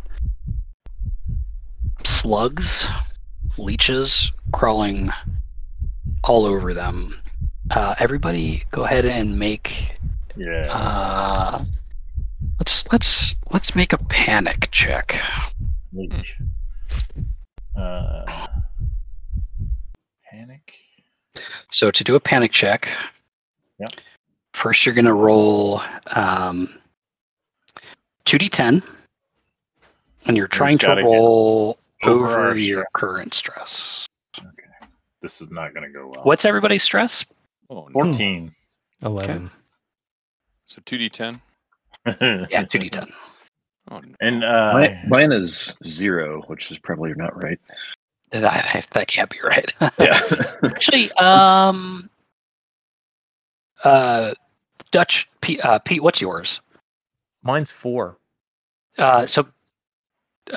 slugs 2.03 2.87
leeches 3.57 4.31
crawling 4.51 5.09
all 6.23 6.45
over 6.45 6.73
them 6.73 7.13
uh, 7.71 7.95
everybody 7.99 8.63
go 8.71 8.83
ahead 8.83 9.05
and 9.05 9.37
make 9.37 9.97
yeah. 10.35 10.67
uh, 10.69 11.63
let's 12.59 12.91
let's 12.91 13.35
let's 13.51 13.75
make 13.75 13.93
a 13.93 13.97
panic 13.97 14.69
check. 14.71 15.21
Uh, 17.75 18.47
panic. 20.29 20.73
So 21.71 21.91
to 21.91 22.03
do 22.03 22.15
a 22.15 22.19
panic 22.19 22.51
check. 22.51 22.89
First 24.55 24.85
you're 24.85 24.95
gonna 24.95 25.13
roll 25.13 25.81
um, 26.15 26.67
2d10, 28.25 28.83
and 30.25 30.37
you're 30.37 30.47
trying 30.47 30.77
to 30.79 30.87
roll 30.95 31.77
over 32.03 32.49
over, 32.49 32.55
your 32.57 32.81
stress. 32.81 32.91
current 32.93 33.33
stress. 33.33 34.07
This 35.21 35.41
is 35.41 35.49
not 35.49 35.73
going 35.73 35.83
to 35.83 35.89
go 35.89 36.07
well. 36.13 36.23
What's 36.23 36.45
everybody's 36.45 36.83
stress? 36.83 37.25
Oh, 37.71 37.85
no. 37.87 37.89
fourteen? 37.93 38.53
11. 39.03 39.49
So 40.65 40.81
2d10. 40.81 41.39
Yeah, 42.05 42.63
2d10. 42.63 43.11
Oh, 43.89 43.99
no. 43.99 44.15
and 44.21 44.43
uh, 44.43 44.73
Mine, 44.73 45.03
mine 45.07 45.31
is 45.31 45.73
zero, 45.87 46.41
which 46.47 46.71
is 46.71 46.77
probably 46.79 47.13
not 47.15 47.35
right. 47.41 47.59
That, 48.31 48.87
that 48.91 49.07
can't 49.07 49.29
be 49.29 49.39
right. 49.43 49.73
Yeah. 49.99 50.21
Actually, 50.63 51.11
um, 51.13 52.07
uh, 53.83 54.33
Dutch 54.91 55.29
Pete, 55.41 55.63
uh, 55.63 55.79
Pete, 55.79 56.03
what's 56.03 56.21
yours? 56.21 56.61
Mine's 57.43 57.71
four. 57.71 58.17
Uh, 58.97 59.25
so, 59.25 59.47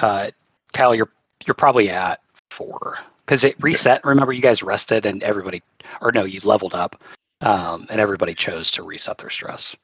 uh, 0.00 0.30
Kyle, 0.72 0.94
you're 0.94 1.10
you're 1.46 1.54
probably 1.54 1.90
at 1.90 2.20
four 2.50 2.98
because 3.24 3.44
it 3.44 3.56
reset. 3.60 4.04
Remember, 4.04 4.32
you 4.32 4.42
guys 4.42 4.62
rested 4.62 5.06
and 5.06 5.22
everybody, 5.22 5.62
or 6.00 6.12
no, 6.12 6.24
you 6.24 6.40
leveled 6.42 6.74
up, 6.74 7.02
um, 7.40 7.86
and 7.90 8.00
everybody 8.00 8.34
chose 8.34 8.70
to 8.72 8.82
reset 8.82 9.18
their 9.18 9.30
stress. 9.30 9.76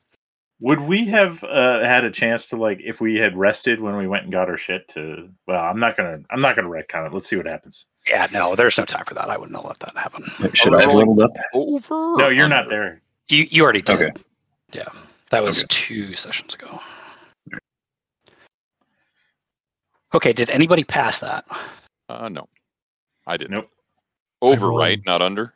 would 0.61 0.80
we 0.80 1.04
have 1.07 1.42
uh, 1.44 1.80
had 1.80 2.04
a 2.04 2.11
chance 2.11 2.46
to 2.46 2.57
like 2.57 2.80
if 2.83 3.00
we 3.00 3.16
had 3.16 3.37
rested 3.37 3.80
when 3.80 3.96
we 3.96 4.07
went 4.07 4.24
and 4.24 4.33
got 4.33 4.48
our 4.48 4.57
shit 4.57 4.88
to? 4.88 5.28
Well, 5.46 5.62
I'm 5.62 5.78
not 5.78 5.96
gonna. 5.96 6.20
I'm 6.30 6.40
not 6.40 6.57
gonna 6.57 6.68
retcon 6.68 7.07
it. 7.07 7.12
Let's 7.12 7.28
see 7.28 7.37
what 7.37 7.46
happens. 7.46 7.87
Yeah, 8.09 8.26
no, 8.33 8.54
there's 8.54 8.78
no 8.78 8.85
time 8.85 9.04
for 9.04 9.14
that. 9.14 9.30
I 9.30 9.37
wouldn't 9.37 9.57
have 9.57 9.66
let 9.66 9.80
that 9.80 9.96
happen. 9.96 10.24
Should 10.54 10.72
Are 10.72 10.78
I 10.78 10.83
have 10.83 10.94
leveled 10.94 11.20
up? 11.20 11.33
Over? 11.52 12.16
No, 12.16 12.28
you're 12.28 12.48
not 12.48 12.68
there. 12.68 13.02
You 13.28 13.46
you 13.50 13.62
already 13.62 13.83
did. 13.83 14.00
Okay. 14.00 14.12
Yeah, 14.74 14.88
that 15.30 15.42
was 15.42 15.60
Okay. 15.60 15.66
two 15.68 16.14
sessions 16.16 16.54
ago. 16.54 16.80
Okay, 20.14 20.32
did 20.32 20.50
anybody 20.50 20.84
pass 20.84 21.20
that? 21.20 21.44
Uh, 22.08 22.28
no. 22.28 22.48
I 23.26 23.37
didn't. 23.37 23.52
Nope. 23.52 23.70
Over, 24.42 24.68
right? 24.70 25.00
Not 25.06 25.22
under? 25.22 25.54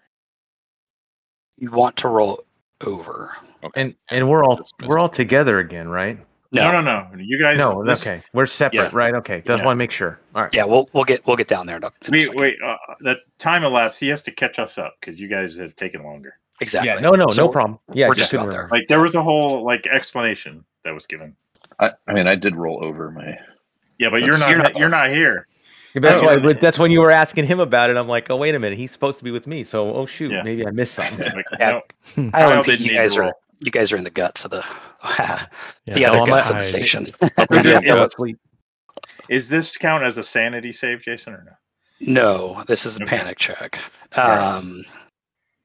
You 1.59 1.71
want 1.71 1.97
to 1.99 2.09
roll 2.09 2.45
over? 2.85 3.33
Okay. 3.63 3.81
And 3.81 3.95
and 4.09 4.29
we're 4.31 4.45
all 4.45 4.61
we're 4.87 4.99
all 4.99 5.09
together 5.09 5.59
again, 5.59 5.89
right? 5.89 6.19
No, 6.51 6.73
no, 6.73 6.81
no. 6.81 7.09
You 7.19 7.39
guys. 7.39 7.59
No, 7.59 7.85
this- 7.85 8.01
okay. 8.01 8.23
We're 8.33 8.47
separate, 8.47 8.85
yeah. 8.85 8.91
right? 8.93 9.15
Okay. 9.17 9.43
Just 9.45 9.59
Yeah. 9.59 9.65
want 9.65 9.77
to 9.77 9.79
make 9.79 9.91
sure. 9.91 10.19
All 10.35 10.45
right. 10.45 10.55
Yeah, 10.55 10.65
we'll 10.65 10.89
we'll 10.93 11.05
get 11.05 11.27
we'll 11.27 11.37
get 11.37 11.49
down 11.49 11.67
there. 11.67 11.77
in 11.77 11.83
Wait, 12.11 12.35
wait. 12.35 12.57
Uh, 12.65 12.77
the 13.01 13.17
time 13.39 13.65
elapsed. 13.65 14.01
He 14.01 14.09
has 14.09 14.23
to 14.23 14.31
catch 14.33 14.59
us 14.59 14.79
up 14.79 14.95
because 15.01 15.21
you 15.21 15.29
guys 15.29 15.57
have 15.57 15.77
taken 15.77 16.03
longer. 16.03 16.35
Exactly. 16.61 16.89
Yeah. 16.89 16.99
No, 17.01 17.13
no, 17.13 17.29
So 17.31 17.47
no 17.47 17.49
problem. 17.49 17.79
Yeah, 17.93 18.09
we're 18.09 18.15
just 18.15 18.31
just 18.31 18.43
about 18.43 18.51
there. 18.53 18.69
Like 18.71 18.89
there 18.89 19.01
was 19.01 19.15
a 19.15 19.23
whole 19.23 19.65
like 19.65 19.87
explanation 19.87 20.65
that 20.85 20.93
was 20.93 21.07
given. 21.07 21.37
I, 21.79 21.91
I 22.07 22.13
mean, 22.13 22.27
I 22.27 22.35
did 22.35 22.57
roll 22.57 22.85
over 22.85 23.11
my. 23.11 23.39
Yeah, 23.99 24.11
but 24.11 24.23
you're 24.23 24.37
not. 24.39 24.51
you're 24.51 24.59
You're 24.79 24.89
not- 24.89 25.09
not, 25.09 25.11
here. 25.11 25.47
That's 25.95 26.23
Oh, 26.23 26.27
why. 26.27 26.37
yeah. 26.37 26.53
That's 26.61 26.79
when 26.79 26.91
you 26.91 27.01
were 27.01 27.11
asking 27.11 27.47
him 27.47 27.59
about 27.61 27.91
it. 27.91 27.97
I'm 27.97 28.07
like, 28.09 28.31
oh 28.31 28.37
wait 28.37 28.55
a 28.55 28.59
minute, 28.59 28.79
he's 28.79 28.93
supposed 28.93 29.19
to 29.19 29.25
be 29.25 29.31
with 29.31 29.47
me. 29.47 29.65
So, 29.65 29.93
oh 29.95 30.07
shoot, 30.07 30.31
Yeah. 30.31 30.43
maybe 30.43 30.67
I 30.67 30.71
missed 30.71 30.95
something. 30.95 31.19
Like, 31.35 31.45
Yeah. 31.59 31.81
no, 32.17 32.31
Kyle 32.31 32.31
Kyle 32.31 32.53
and 32.59 32.65
Pete, 32.65 32.79
didn't 32.79 32.87
you 32.93 32.95
guys 32.99 33.17
are 33.17 33.33
you 33.61 33.71
guys 33.73 33.93
are 33.93 33.97
in 33.97 34.05
the 34.05 34.11
guts 34.11 34.45
of 34.45 34.51
the 34.53 34.65
Yeah, 35.19 35.47
the 35.87 36.05
other 36.05 36.17
no, 36.19 36.23
I'm 36.25 36.29
guts 36.31 36.51
not- 36.51 36.51
of 36.51 36.57
the 36.59 36.63
station. 36.65 37.07
Maybe 37.51 37.75
I 37.75 37.81
Yeah. 37.81 37.95
fell 37.95 38.05
asleep. 38.05 38.39
Is 39.29 39.49
this 39.49 39.77
count 39.77 40.05
as 40.05 40.19
a 40.19 40.25
sanity 40.25 40.73
save, 40.73 41.01
Jason, 41.03 41.33
or 41.35 41.45
no? 41.45 41.53
no, 42.01 42.65
this 42.69 42.87
is 42.87 42.99
a 42.99 43.03
Okay. 43.03 43.19
panic 43.19 43.39
check. 43.39 43.79
right. 44.17 44.39
Um, 44.57 44.85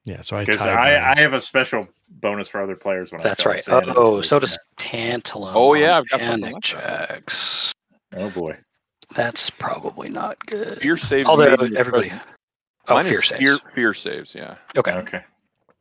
Yeah, 0.05 0.21
so 0.21 0.35
I 0.37 0.41
Because 0.45 0.57
tied 0.57 0.69
I. 0.77 1.13
I 1.13 1.19
have 1.21 1.33
a 1.33 1.39
special 1.41 1.87
bonus 2.21 2.47
for 2.49 2.61
other 2.61 2.75
players 2.75 3.11
when 3.11 3.21
that's 3.21 3.41
I 3.41 3.43
fail 3.43 3.53
right. 3.53 3.63
sanity 3.63 3.91
Oh, 3.95 4.21
save. 4.21 4.25
so 4.27 4.39
does 4.39 4.59
Tantalum. 4.77 5.51
Oh, 5.55 5.73
yeah, 5.75 5.97
I've 5.97 6.07
got 6.09 6.19
something 6.21 6.43
panic 6.43 6.63
checks. 6.63 7.71
Oh 8.15 8.29
boy. 8.29 8.57
That's 9.15 9.49
probably 9.49 10.09
not 10.09 10.37
good. 10.47 10.79
Fear 10.81 10.97
saves. 10.97 11.25
Although 11.25 11.55
made 11.55 11.75
everybody, 11.75 12.09
presence. 12.09 12.27
oh, 12.87 12.93
Mine 12.95 13.05
fear 13.05 13.21
saves. 13.21 13.39
Fear, 13.41 13.57
fear 13.73 13.93
saves, 13.93 14.35
yeah. 14.35 14.55
Okay. 14.75 14.91
Okay. 14.91 15.23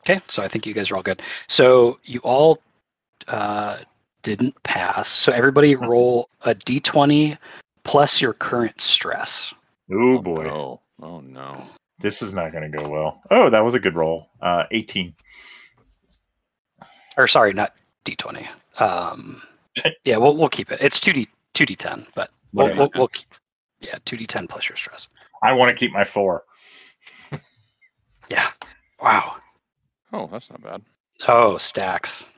Okay, 0.05 0.21
so 0.29 0.43
I 0.43 0.49
think 0.49 0.67
you 0.67 0.75
guys 0.75 0.91
are 0.91 0.97
all 0.97 1.03
good. 1.03 1.23
So 1.49 1.99
you 2.05 2.21
all 2.21 2.59
uh, 3.29 3.79
didn't 4.23 4.61
pass. 4.65 5.09
So 5.09 5.33
everybody 5.33 5.75
Mm-hmm. 5.75 5.85
roll 5.87 6.29
a 6.43 6.55
d20 6.55 7.39
plus 7.85 8.21
your 8.21 8.33
current 8.35 8.81
stress. 8.81 9.53
Oh 9.93 10.19
boy. 10.19 10.45
No. 10.45 10.81
Oh, 11.03 11.21
no. 11.21 11.65
This 12.03 12.21
is 12.21 12.33
not 12.33 12.53
going 12.53 12.71
to 12.71 12.77
go 12.79 12.89
well. 12.89 13.23
Oh, 13.31 13.49
that 13.49 13.61
was 13.65 13.75
a 13.75 13.79
good 13.81 13.95
roll. 13.95 14.29
Uh, 14.41 14.65
18. 14.73 15.15
Or 17.17 17.27
sorry, 17.27 17.53
not 17.53 17.75
d20. 18.05 18.47
Um, 18.81 19.41
yeah, 20.05 20.17
we'll 20.17 20.37
we'll 20.37 20.49
keep 20.49 20.73
it. 20.73 20.81
It's 20.81 20.99
two 20.99 21.13
d 21.13 21.29
two 21.55 21.65
d10, 21.67 22.07
but 22.15 22.31
we'll, 22.53 22.67
Okay. 22.69 22.79
we'll, 22.79 22.91
we'll 22.95 23.09
keep, 23.09 23.27
yeah 23.81 23.97
two 24.05 24.17
d10 24.17 24.49
plus 24.49 24.69
your 24.69 24.77
stress. 24.77 25.09
I 25.43 25.53
want 25.53 25.71
to 25.71 25.77
keep 25.77 25.93
my 25.93 26.05
four. 26.05 26.45
Yeah. 28.31 28.49
Wow. 29.01 29.37
Oh, 30.13 30.27
that's 30.31 30.51
not 30.51 30.63
bad. 30.63 30.83
Oh, 31.29 31.57
stacks. 31.59 32.25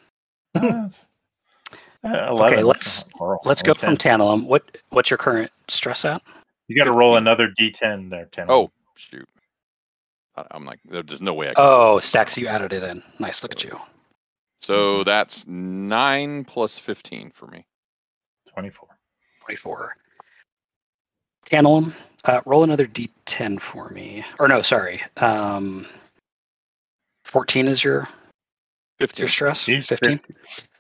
Uh, 2.06 2.28
Okay, 2.42 2.62
let's- 2.62 3.06
Let's 3.46 3.62
go 3.62 3.72
Or 3.72 3.74
from 3.76 3.96
10. 3.96 4.18
Tantalum. 4.18 4.44
What 4.46 4.76
what's 4.90 5.08
your 5.08 5.16
current 5.16 5.50
stress 5.68 6.04
at? 6.04 6.20
You 6.68 6.76
got 6.76 6.84
to 6.84 6.92
roll 6.92 7.16
another 7.16 7.48
d10 7.58 8.10
there, 8.10 8.26
10. 8.26 8.50
Oh, 8.50 8.70
shoot. 8.94 9.26
I- 10.36 10.46
I'm 10.50 10.64
like, 10.64 10.80
there's 10.84 11.20
no 11.20 11.34
way 11.34 11.46
I 11.50 11.54
can. 11.54 11.64
Oh, 11.64 12.00
stacks. 12.00 12.36
You 12.36 12.46
added 12.48 12.72
it 12.72 12.82
in. 12.82 13.02
Nice. 13.18 13.42
Look 13.42 13.52
at 13.52 13.64
you. 13.64 13.78
So 14.60 15.04
that's 15.04 15.46
nine 15.46 16.44
plus 16.44 16.78
fifteen 16.78 17.30
for 17.30 17.46
me. 17.48 17.66
24. 18.52 18.88
24. 19.44 19.96
Tantalum, 21.46 21.92
uh, 22.24 22.40
roll 22.46 22.62
another 22.64 22.86
d10 22.86 23.60
for 23.60 23.90
me. 23.90 24.24
Or 24.38 24.48
no, 24.48 24.62
sorry. 24.62 25.02
Um, 25.18 25.86
14 27.24 27.68
is 27.68 27.84
your 27.84 28.08
Fifteen. 28.98 29.24
your 29.24 29.28
stress. 29.28 29.66
He's 29.66 29.86
15. 29.86 30.20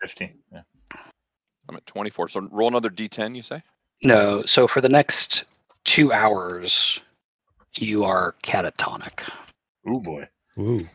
15. 0.00 0.34
Yeah. 0.52 0.62
I'm 1.68 1.76
at 1.76 1.84
twenty-four. 1.86 2.28
So 2.28 2.40
roll 2.52 2.68
another 2.68 2.90
d10. 2.90 3.34
You 3.36 3.42
say? 3.42 3.62
No, 4.02 4.42
so 4.42 4.66
for 4.66 4.80
the 4.80 4.88
next 4.88 5.44
two 5.84 6.12
hours, 6.12 7.00
you 7.76 8.04
are 8.04 8.34
catatonic. 8.42 9.20
Ooh, 9.88 10.00
boy. 10.00 10.28
Ooh. 10.58 10.86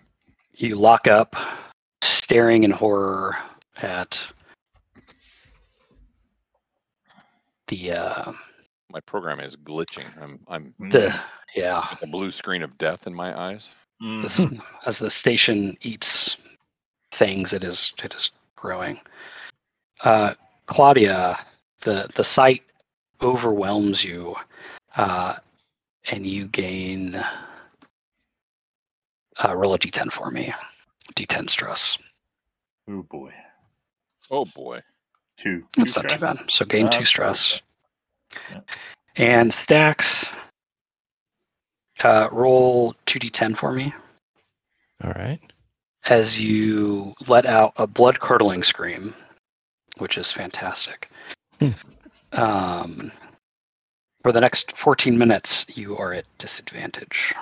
You 0.53 0.75
lock 0.75 1.07
up, 1.07 1.35
staring 2.01 2.63
in 2.63 2.71
horror 2.71 3.37
at 3.81 4.31
the 7.67 7.93
uh, 7.93 8.31
My 8.91 8.99
program 9.01 9.39
is 9.39 9.55
glitching. 9.55 10.05
I'm 10.21 10.39
I'm 10.47 10.73
the 10.89 11.15
yeah 11.55 11.85
with 11.91 12.03
a 12.03 12.07
blue 12.07 12.31
screen 12.31 12.63
of 12.63 12.77
death 12.77 13.07
in 13.07 13.13
my 13.13 13.39
eyes. 13.39 13.71
This, 14.21 14.47
as 14.85 14.99
the 14.99 15.11
station 15.11 15.77
eats 15.81 16.37
things, 17.11 17.53
it 17.53 17.63
is 17.63 17.93
it 18.03 18.13
is 18.15 18.31
growing. 18.55 18.99
Uh, 20.03 20.33
Claudia, 20.65 21.37
the 21.81 22.09
the 22.15 22.23
site 22.23 22.63
overwhelms 23.21 24.03
you, 24.03 24.35
uh, 24.97 25.35
and 26.11 26.25
you 26.25 26.47
gain. 26.47 27.23
Uh, 29.43 29.55
roll 29.55 29.73
a 29.73 29.79
d10 29.79 30.11
for 30.11 30.31
me. 30.31 30.53
D10 31.15 31.49
stress. 31.49 31.97
Oh 32.89 33.03
boy. 33.03 33.31
Oh 34.31 34.45
boy. 34.45 34.81
Two. 35.37 35.63
That's 35.77 35.93
two 35.93 36.01
not 36.01 36.09
too 36.09 36.19
bad. 36.19 36.37
So 36.51 36.65
gain 36.65 36.87
Ah, 36.87 36.89
two 36.89 37.05
stress. 37.05 37.61
Yeah. 38.51 38.61
And 39.15 39.53
stacks. 39.53 40.35
Uh, 42.03 42.29
roll 42.31 42.95
two 43.05 43.19
d10 43.19 43.55
for 43.57 43.73
me 43.73 43.93
All 45.03 45.11
right. 45.11 45.39
as 46.09 46.39
you 46.39 47.13
let 47.27 47.45
out 47.45 47.73
a 47.75 47.85
blood 47.87 48.19
curdling 48.21 48.63
scream, 48.63 49.13
which 49.97 50.17
is 50.17 50.31
fantastic. 50.31 51.09
Hmm. 51.59 51.71
Um, 52.31 53.11
for 54.23 54.31
the 54.31 54.39
next 54.39 54.77
14 54.77 55.17
minutes, 55.17 55.65
you 55.75 55.97
are 55.97 56.13
at 56.13 56.25
disadvantage 56.37 57.33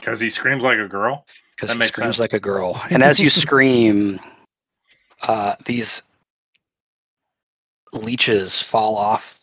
Because 0.00 0.18
he 0.18 0.30
screams 0.30 0.62
like 0.62 0.78
a 0.78 0.88
girl. 0.88 1.26
because 1.54 1.72
he 1.72 1.78
makes 1.78 1.88
screams 1.88 2.16
sense. 2.16 2.20
like 2.20 2.32
a 2.32 2.40
girl. 2.40 2.80
And 2.90 3.02
as 3.02 3.20
you 3.20 3.30
scream, 3.30 4.18
uh, 5.22 5.56
these 5.64 6.02
leeches 7.92 8.60
fall 8.62 8.96
off 8.96 9.40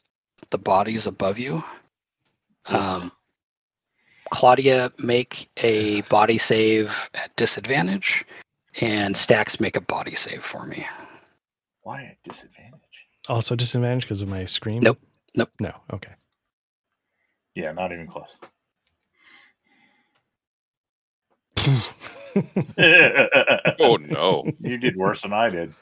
the 0.50 0.58
bodies 0.58 1.08
above 1.08 1.38
you. 1.38 1.64
Um, 2.66 3.12
Claudia, 4.32 4.92
make 4.98 5.50
a 5.58 6.02
body 6.02 6.38
save 6.38 7.10
at 7.14 7.34
disadvantage, 7.36 8.26
and 8.82 9.16
Stacks 9.16 9.60
make 9.60 9.78
a 9.78 9.82
body 9.82 10.16
save 10.16 10.44
for 10.44 10.66
me. 10.66 10.86
Why 11.82 12.04
at 12.04 12.18
disadvantage? 12.24 12.82
Also 13.30 13.56
disadvantage 13.56 14.04
because 14.04 14.22
of 14.22 14.28
my 14.28 14.46
scream? 14.46 14.82
Nope. 14.84 15.00
Nope. 15.36 15.52
No. 15.60 15.74
Okay. 15.94 16.12
Yeah, 17.56 17.72
not 17.72 17.92
even 17.92 18.08
close. 18.08 18.38
Oh 23.80 23.96
no. 23.98 24.44
You 24.60 24.78
did 24.78 24.96
worse 24.96 25.24
than 25.24 25.34
I 25.34 25.50
did. 25.50 25.74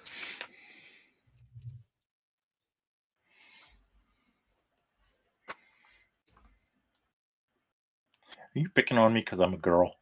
Are 8.55 8.59
you 8.59 8.69
picking 8.69 8.97
on 8.97 9.13
me 9.13 9.19
because 9.19 9.39
I'm 9.41 9.53
a 9.53 9.57
girl? 9.57 9.95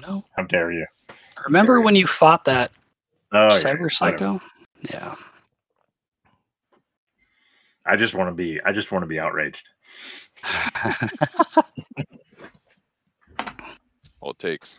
No. 0.00 0.24
How 0.36 0.44
dare 0.44 0.72
you? 0.72 0.86
Remember 1.44 1.80
when 1.82 1.94
you 1.94 2.06
fought 2.06 2.44
that 2.46 2.70
Oh, 3.32 3.48
cyber 3.48 3.80
whatever. 3.80 3.90
psycho? 3.90 4.40
Yeah. 4.90 5.14
I 7.84 7.96
just 7.96 8.14
want 8.14 8.28
to 8.30 8.34
be. 8.34 8.60
I 8.64 8.72
just 8.72 8.90
want 8.92 9.02
to 9.02 9.06
be 9.06 9.18
outraged. 9.18 9.66
All 14.20 14.32
it 14.32 14.38
takes. 14.38 14.78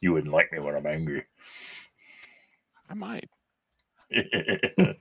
You 0.00 0.12
wouldn't 0.12 0.32
like 0.32 0.52
me 0.52 0.58
when 0.58 0.74
I'm 0.74 0.86
angry. 0.86 1.24
I 2.90 2.94
might. 2.94 3.28
I 4.12 4.94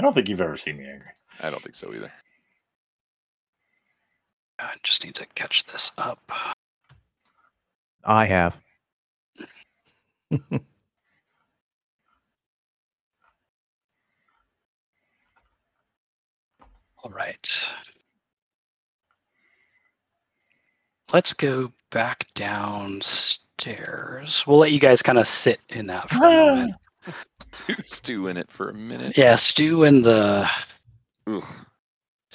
don't 0.00 0.14
think 0.14 0.28
you've 0.28 0.40
ever 0.40 0.56
seen 0.56 0.78
me 0.78 0.86
angry. 0.86 1.10
I 1.40 1.50
don't 1.50 1.62
think 1.62 1.74
so 1.74 1.92
either. 1.92 2.12
I 4.58 4.74
just 4.82 5.04
need 5.04 5.14
to 5.16 5.26
catch 5.34 5.64
this 5.64 5.92
up. 5.98 6.32
I 8.04 8.26
have. 8.26 8.58
All 17.02 17.10
right. 17.10 17.68
Let's 21.12 21.32
go 21.32 21.72
back 21.90 22.26
downstairs. 22.34 24.44
We'll 24.46 24.58
let 24.58 24.72
you 24.72 24.80
guys 24.80 25.02
kind 25.02 25.18
of 25.18 25.28
sit 25.28 25.60
in 25.68 25.86
that 25.88 26.10
for 26.10 26.24
a 26.24 26.30
moment. 26.30 26.74
Stew 27.84 28.26
in 28.28 28.36
it 28.36 28.50
for 28.50 28.70
a 28.70 28.74
minute. 28.74 29.16
Yeah, 29.16 29.36
stew 29.36 29.84
in 29.84 30.02
the 30.02 30.48
Ooh. 31.28 31.42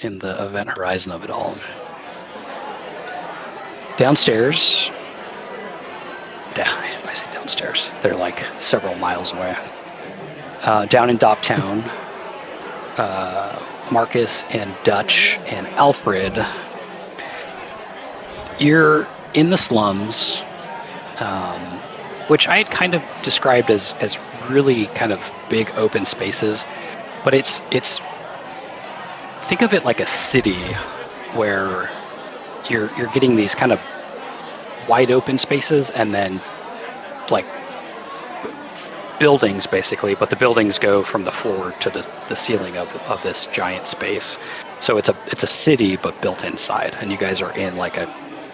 in 0.01 0.19
the 0.19 0.45
event 0.45 0.69
horizon 0.77 1.12
of 1.12 1.23
it 1.23 1.29
all. 1.29 1.55
Downstairs. 3.97 4.91
Yeah, 6.55 6.69
I 6.69 7.01
I 7.05 7.13
say 7.13 7.32
downstairs. 7.34 7.91
They're 8.01 8.13
like 8.13 8.45
several 8.60 8.95
miles 8.95 9.34
away. 9.34 9.55
Uh, 10.62 10.86
down 10.86 11.10
in 11.10 11.17
Doptown, 11.17 11.84
uh, 12.97 13.60
Marcus 13.91 14.43
and 14.51 14.75
Dutch 14.84 15.38
and 15.47 15.67
Alfred. 15.69 16.34
You're 18.59 19.09
in 19.33 19.49
the 19.51 19.57
slums, 19.57 20.45
um, 21.19 21.83
which 22.27 22.47
I 22.47 22.57
had 22.59 22.71
kind 22.71 22.95
of 22.95 23.05
described 23.23 23.71
as 23.71 23.95
as 24.01 24.19
really 24.49 24.87
kind 24.89 25.11
of 25.13 25.33
big 25.49 25.71
open 25.75 26.05
spaces, 26.05 26.65
but 27.23 27.33
it's 27.35 27.63
it's 27.71 28.01
think 29.43 29.61
of 29.63 29.73
it 29.73 29.85
like 29.85 29.99
a 30.01 30.07
city 30.07 30.75
where 31.33 31.91
you're 32.69 32.91
you're 32.97 33.07
getting 33.07 33.35
these 33.35 33.55
kind 33.55 33.71
of 33.73 33.81
wide 34.87 35.11
open 35.11 35.37
spaces 35.39 35.89
and 35.91 36.13
then 36.13 36.43
like 37.31 37.47
buildings 39.19 39.67
basically 39.67 40.15
but 40.15 40.29
the 40.31 40.37
buildings 40.37 40.79
go 40.79 41.03
from 41.03 41.23
the 41.23 41.31
floor 41.31 41.73
to 41.81 41.89
the, 41.91 42.07
the 42.27 42.35
ceiling 42.35 42.77
of, 42.77 42.95
of 43.07 43.21
this 43.21 43.47
giant 43.47 43.87
space. 43.87 44.39
So 44.81 44.97
it's 44.97 45.09
a 45.09 45.17
it's 45.27 45.43
a 45.43 45.47
city 45.47 45.97
but 45.97 46.21
built 46.21 46.43
inside 46.43 46.95
and 47.01 47.11
you 47.11 47.17
guys 47.17 47.41
are 47.41 47.51
in 47.53 47.75
like 47.77 47.97
a 47.97 48.07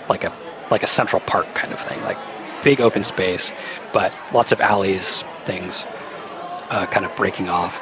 like 0.09 0.23
a 0.23 0.33
like 0.71 0.83
a 0.83 0.87
central 0.87 1.21
park 1.21 1.53
kind 1.55 1.73
of 1.73 1.79
thing 1.79 2.01
like 2.03 2.17
big 2.63 2.81
open 2.81 3.03
space 3.03 3.51
but 3.93 4.13
lots 4.33 4.51
of 4.51 4.59
alleys 4.61 5.23
things 5.45 5.85
uh, 6.69 6.85
kind 6.87 7.05
of 7.05 7.15
breaking 7.15 7.49
off. 7.49 7.81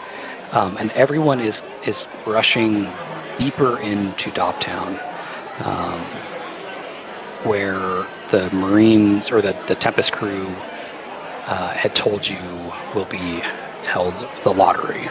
Um, 0.54 0.78
and 0.78 0.92
everyone 0.92 1.40
is 1.40 1.64
is 1.86 2.08
rushing 2.26 2.88
deeper 3.40 3.80
into 3.80 4.32
Doptown, 4.32 5.02
um, 5.66 6.00
where 7.48 8.08
the 8.30 8.50
Marines 8.52 9.32
or 9.32 9.42
the, 9.42 9.56
the 9.68 9.76
Tempest 9.76 10.14
crew 10.14 10.48
uh, 11.48 11.74
had 11.74 11.96
told 11.96 12.28
you 12.28 12.40
will 12.94 13.06
be 13.06 13.42
held 13.84 14.14
the 14.44 14.54
lottery, 14.54 15.10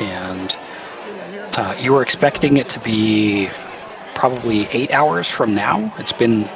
and 0.00 0.56
uh, 1.56 1.76
you 1.78 1.92
were 1.92 2.02
expecting 2.02 2.56
it 2.56 2.68
to 2.70 2.80
be 2.80 3.48
probably 4.14 4.68
eight 4.72 4.90
hours 4.92 5.28
from 5.28 5.54
now. 5.54 5.92
It's 5.98 6.12
been 6.12 6.48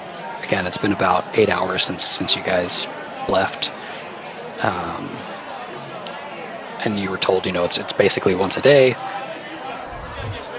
again, 0.43 0.67
it's 0.67 0.79
been 0.79 0.93
about 0.93 1.25
eight 1.35 1.51
hours 1.51 1.85
since 1.85 2.05
since 2.05 2.35
you 2.37 2.43
guys 2.43 2.87
left. 3.29 3.71
Um, 4.63 5.09
and 6.85 6.99
you 6.99 7.11
were 7.11 7.19
told, 7.19 7.47
you 7.47 7.53
know, 7.53 7.65
it's 7.65 7.79
it's 7.79 7.93
basically 7.93 8.35
once 8.35 8.57
a 8.57 8.63
day. 8.63 8.95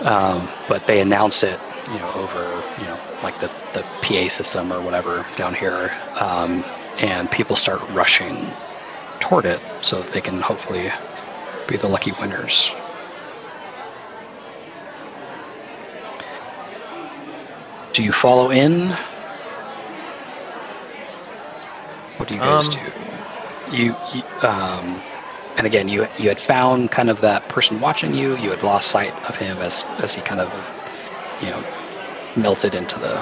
Um, 0.01 0.47
but 0.67 0.85
they 0.88 1.01
announce 1.01 1.43
it, 1.43 1.59
you 1.91 1.99
know, 1.99 2.12
over, 2.13 2.63
you 2.79 2.88
know, 2.88 2.97
like 3.21 3.38
the, 3.39 3.51
the 3.73 3.83
PA 4.01 4.29
system 4.29 4.71
or 4.71 4.81
whatever 4.81 5.25
down 5.35 5.53
here, 5.53 5.91
um, 6.21 6.63
and 7.01 7.29
people 7.31 7.55
start 7.57 7.81
rushing 7.89 8.47
toward 9.19 9.45
it 9.45 9.59
so 9.81 10.01
that 10.01 10.12
they 10.13 10.21
can 10.21 10.39
hopefully 10.39 10.89
be 11.67 11.75
the 11.75 11.88
lucky 11.88 12.13
winners. 12.13 12.73
Do 17.99 18.05
you 18.05 18.13
follow 18.13 18.49
in? 18.49 18.91
What 22.15 22.29
do 22.29 22.35
you 22.35 22.39
guys 22.39 22.65
Um, 22.65 22.71
do? 22.71 23.75
You, 23.75 23.93
you 24.13 24.23
um, 24.41 25.01
and 25.57 25.67
again, 25.67 25.89
you 25.89 26.07
you 26.17 26.29
had 26.29 26.39
found 26.39 26.91
kind 26.91 27.09
of 27.09 27.19
that 27.19 27.49
person 27.49 27.81
watching 27.81 28.13
you. 28.13 28.38
You 28.38 28.51
had 28.51 28.63
lost 28.63 28.88
sight 28.88 29.13
of 29.27 29.35
him 29.35 29.57
as 29.57 29.83
as 29.97 30.13
he 30.15 30.21
kind 30.21 30.39
of, 30.39 30.49
you 31.41 31.49
know, 31.49 31.62
melted 32.38 32.73
into 32.73 32.97
the 32.99 33.21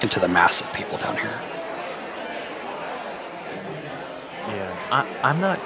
into 0.00 0.18
the 0.20 0.28
mass 0.28 0.62
of 0.62 0.72
people 0.72 0.96
down 0.96 1.18
here. 1.18 1.38
Yeah, 4.48 4.74
I, 4.90 5.04
I'm 5.22 5.38
not. 5.38 5.60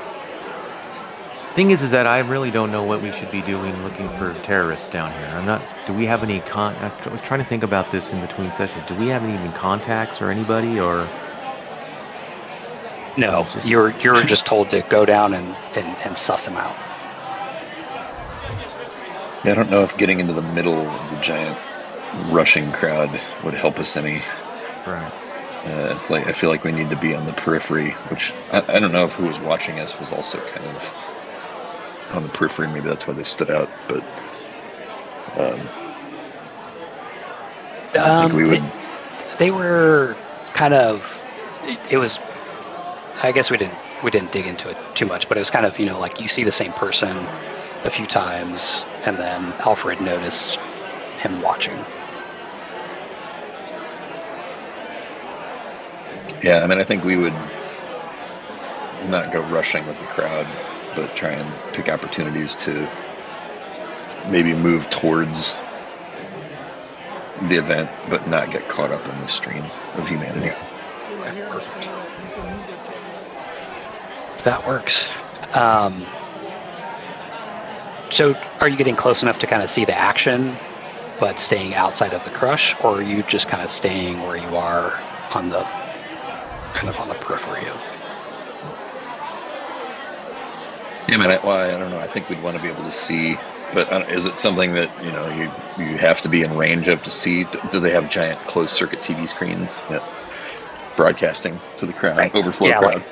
Thing 1.55 1.71
is, 1.73 1.83
is 1.83 1.91
that 1.91 2.07
I 2.07 2.21
really 2.21 2.53
don't 2.53 2.71
know 2.71 2.85
what 2.85 3.03
we 3.03 3.11
should 3.11 3.31
be 3.33 3.43
doing 3.43 3.83
looking 3.83 4.09
for 4.11 4.33
terrorists 4.45 4.87
down 4.87 5.13
here. 5.13 5.27
I'm 5.35 5.45
not. 5.45 5.61
Do 5.89 5.93
we 5.93 6.07
have 6.07 6.23
any 6.23 6.39
con? 6.41 6.75
I 6.77 6.93
was 7.11 7.21
trying 7.21 7.41
to 7.41 7.47
think 7.47 7.65
about 7.65 7.91
this 7.91 8.13
in 8.13 8.21
between 8.21 8.53
sessions. 8.53 8.87
Do 8.87 8.95
we 8.95 9.09
have 9.09 9.25
any 9.25 9.35
even 9.35 9.53
contacts 9.53 10.21
or 10.23 10.31
anybody 10.31 10.79
or? 10.79 11.09
No, 13.17 13.45
Just- 13.53 13.67
you're 13.67 13.91
you're 13.99 14.23
just 14.23 14.47
told 14.47 14.71
to 14.71 14.83
go 14.83 15.05
down 15.05 15.35
and 15.35 15.57
and, 15.77 15.97
and 16.07 16.17
suss 16.17 16.47
him 16.47 16.57
out. 16.57 16.77
Yeah, 19.45 19.53
I 19.53 19.55
don't 19.55 19.71
know 19.71 19.83
if 19.83 19.97
getting 19.97 20.21
into 20.21 20.33
the 20.33 20.43
middle 20.43 20.75
of 20.87 21.11
the 21.11 21.21
giant 21.25 21.59
rushing 22.31 22.71
crowd 22.73 23.11
would 23.43 23.55
help 23.55 23.81
us 23.81 23.97
any. 23.97 24.23
Right. 24.87 25.13
Uh, 25.65 25.97
it's 25.99 26.09
like 26.09 26.29
I 26.29 26.33
feel 26.33 26.51
like 26.51 26.63
we 26.63 26.71
need 26.71 26.91
to 26.91 26.97
be 26.97 27.17
on 27.17 27.27
the 27.27 27.33
periphery, 27.33 27.91
which 28.11 28.33
I, 28.53 28.77
I 28.77 28.79
don't 28.79 28.93
know 28.93 29.07
if 29.07 29.15
who 29.15 29.27
was 29.27 29.41
watching 29.41 29.81
us 29.81 29.99
was 29.99 30.13
also 30.13 30.39
kind 30.53 30.65
of 30.77 30.83
on 32.13 32.23
the 32.23 32.29
periphery. 32.31 32.69
Maybe 32.69 32.89
that's 32.89 33.07
why 33.07 33.15
they 33.15 33.25
stood 33.25 33.51
out. 33.51 33.69
But 33.89 34.03
um, 35.39 35.61
I 37.91 37.93
think 37.93 38.33
Um, 38.33 38.35
we 38.37 38.43
they- 38.45 38.51
would. 38.61 38.63
they 39.39 39.51
were 39.51 40.17
kind 40.55 40.75
of 40.75 41.23
it, 41.65 41.79
it 41.91 41.99
was 41.99 42.19
i 43.23 43.31
guess 43.33 43.51
we 43.51 43.57
didn't 43.57 43.75
we 44.03 44.11
didn't 44.11 44.33
dig 44.33 44.47
into 44.47 44.69
it 44.69 44.77
too 44.95 45.07
much 45.07 45.29
but 45.29 45.37
it 45.37 45.41
was 45.41 45.51
kind 45.51 45.65
of 45.67 45.79
you 45.79 45.87
know 45.87 45.99
like 46.01 46.21
you 46.21 46.27
see 46.29 46.43
the 46.45 46.51
same 46.53 46.73
person 46.73 47.17
a 47.85 47.91
few 47.91 48.07
times 48.07 48.85
and 49.05 49.17
then 49.17 49.53
alfred 49.61 50.01
noticed 50.01 50.57
him 51.19 51.41
watching 51.43 51.77
Yeah, 56.43 56.61
I 56.63 56.67
mean, 56.69 56.79
I 56.79 56.85
think 56.85 57.03
we 57.05 57.17
would 57.17 57.35
not 59.09 59.33
go 59.33 59.41
rushing 59.51 59.85
with 59.87 59.99
the 59.99 60.05
crowd, 60.07 60.47
but 60.99 61.15
try 61.15 61.31
and 61.31 61.75
pick 61.75 61.89
opportunities 61.89 62.57
to 62.57 62.89
maybe 64.29 64.53
move 64.53 64.91
towards 64.91 65.55
the 67.49 67.57
event, 67.57 67.89
but 68.11 68.27
not 68.27 68.51
get 68.51 68.69
caught 68.69 68.91
up 68.91 69.07
in 69.07 69.17
the 69.21 69.29
stream 69.29 69.65
of 69.95 70.09
humanity. 70.09 70.51
okay, 71.21 71.41
perfect 71.49 71.89
that 74.45 74.67
works 74.67 75.13
um, 75.55 76.07
so 78.11 78.35
are 78.61 78.69
you 78.69 78.77
getting 78.77 78.97
close 78.97 79.23
enough 79.23 79.39
to 79.39 79.47
kind 79.47 79.63
of 79.63 79.69
see 79.69 79.85
the 79.85 79.95
action 79.97 80.57
but 81.19 81.39
staying 81.39 81.75
outside 81.75 82.13
of 82.15 82.23
the 82.23 82.31
crush 82.31 82.77
or 82.81 82.99
are 82.99 83.03
you 83.03 83.23
just 83.25 83.49
kind 83.49 83.63
of 83.63 83.71
staying 83.71 84.23
where 84.23 84.37
you 84.37 84.57
are 84.57 84.93
on 85.35 85.51
the 85.51 85.63
kind 86.73 86.89
of 86.89 86.97
on 86.99 87.09
the 87.09 87.15
periphery 87.17 87.67
of 87.69 87.83
Yeah, 91.09 91.17
man. 91.17 91.31
I, 91.31 91.39
well, 91.45 91.57
I 91.57 91.79
don't 91.79 91.91
know. 91.91 91.99
I 91.99 92.07
think 92.07 92.29
we'd 92.29 92.43
want 92.43 92.57
to 92.57 92.63
be 92.63 92.69
able 92.69 92.85
to 92.85 92.93
see, 92.93 93.39
but 93.73 93.91
uh, 93.93 94.01
is 94.09 94.25
it 94.27 94.39
something 94.39 94.75
that 94.75 94.91
you 95.05 95.11
know 95.11 95.27
you 95.29 95.51
you 95.83 95.97
have 95.99 96.21
to 96.23 96.29
be 96.29 96.43
in 96.43 96.57
range 96.57 96.87
of 96.89 97.03
to 97.05 97.11
see? 97.11 97.45
D- 97.45 97.59
Do 97.71 97.81
they 97.81 97.91
have 97.93 98.11
giant 98.11 98.39
closed 98.47 98.75
circuit 98.75 99.01
TV 99.01 99.29
screens 99.29 99.77
that 99.89 100.03
broadcasting 100.97 101.61
to 101.79 101.87
the 101.87 101.93
crowd, 101.93 102.19
Right. 102.19 102.35
overflow 102.35 102.69
Yeah, 102.69 102.79
crowd? 102.79 102.95
like- 102.97 103.07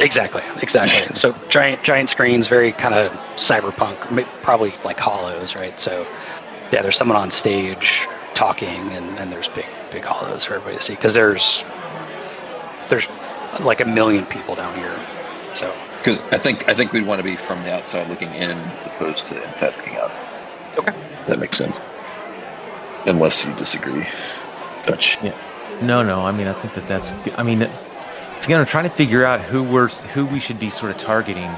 Exactly, 0.00 0.42
exactly. 0.60 1.14
So 1.16 1.32
giant, 1.48 1.82
giant 1.84 2.10
screens, 2.10 2.48
very 2.48 2.72
kind 2.72 2.94
of 2.94 3.12
cyberpunk, 3.36 4.26
probably 4.42 4.74
like 4.84 4.96
holos, 4.98 5.54
right? 5.54 5.78
So, 5.78 6.06
yeah, 6.72 6.82
there's 6.82 6.96
someone 6.96 7.16
on 7.16 7.30
stage 7.30 8.06
talking, 8.34 8.68
and, 8.92 9.18
and 9.18 9.30
there's 9.30 9.48
big, 9.48 9.66
big 9.92 10.02
holos 10.02 10.44
for 10.46 10.54
everybody 10.54 10.76
to 10.78 10.82
see 10.82 10.94
because 10.94 11.14
there's 11.14 11.64
there's 12.88 13.08
like 13.60 13.80
a 13.80 13.84
million 13.84 14.26
people 14.26 14.54
down 14.54 14.74
here. 14.76 14.98
So, 15.54 15.72
Because 16.02 16.18
I 16.32 16.38
think 16.38 16.68
I 16.68 16.74
think 16.74 16.92
we'd 16.92 17.06
want 17.06 17.20
to 17.20 17.22
be 17.22 17.36
from 17.36 17.62
the 17.62 17.72
outside 17.72 18.08
looking 18.08 18.34
in, 18.34 18.50
as 18.50 18.86
opposed 18.86 19.24
to 19.26 19.34
the 19.34 19.48
inside 19.48 19.76
looking 19.76 19.96
out. 19.96 20.10
Okay. 20.76 20.92
that 21.28 21.38
makes 21.38 21.56
sense. 21.58 21.78
Unless 23.06 23.44
you 23.44 23.54
disagree, 23.54 24.06
Dutch. 24.86 25.18
No, 25.80 26.02
no. 26.02 26.20
I 26.22 26.32
mean, 26.32 26.46
I 26.48 26.60
think 26.60 26.74
that 26.74 26.86
that's. 26.88 27.12
I 27.36 27.42
mean, 27.42 27.62
it's 27.62 28.46
gonna 28.48 28.64
trying 28.66 28.84
to 28.88 28.94
figure 28.94 29.24
out 29.24 29.40
who 29.40 29.62
we're 29.62 29.88
who 29.88 30.26
we 30.26 30.38
should 30.40 30.58
be 30.58 30.70
sort 30.70 30.90
of 30.92 30.98
targeting. 30.98 31.50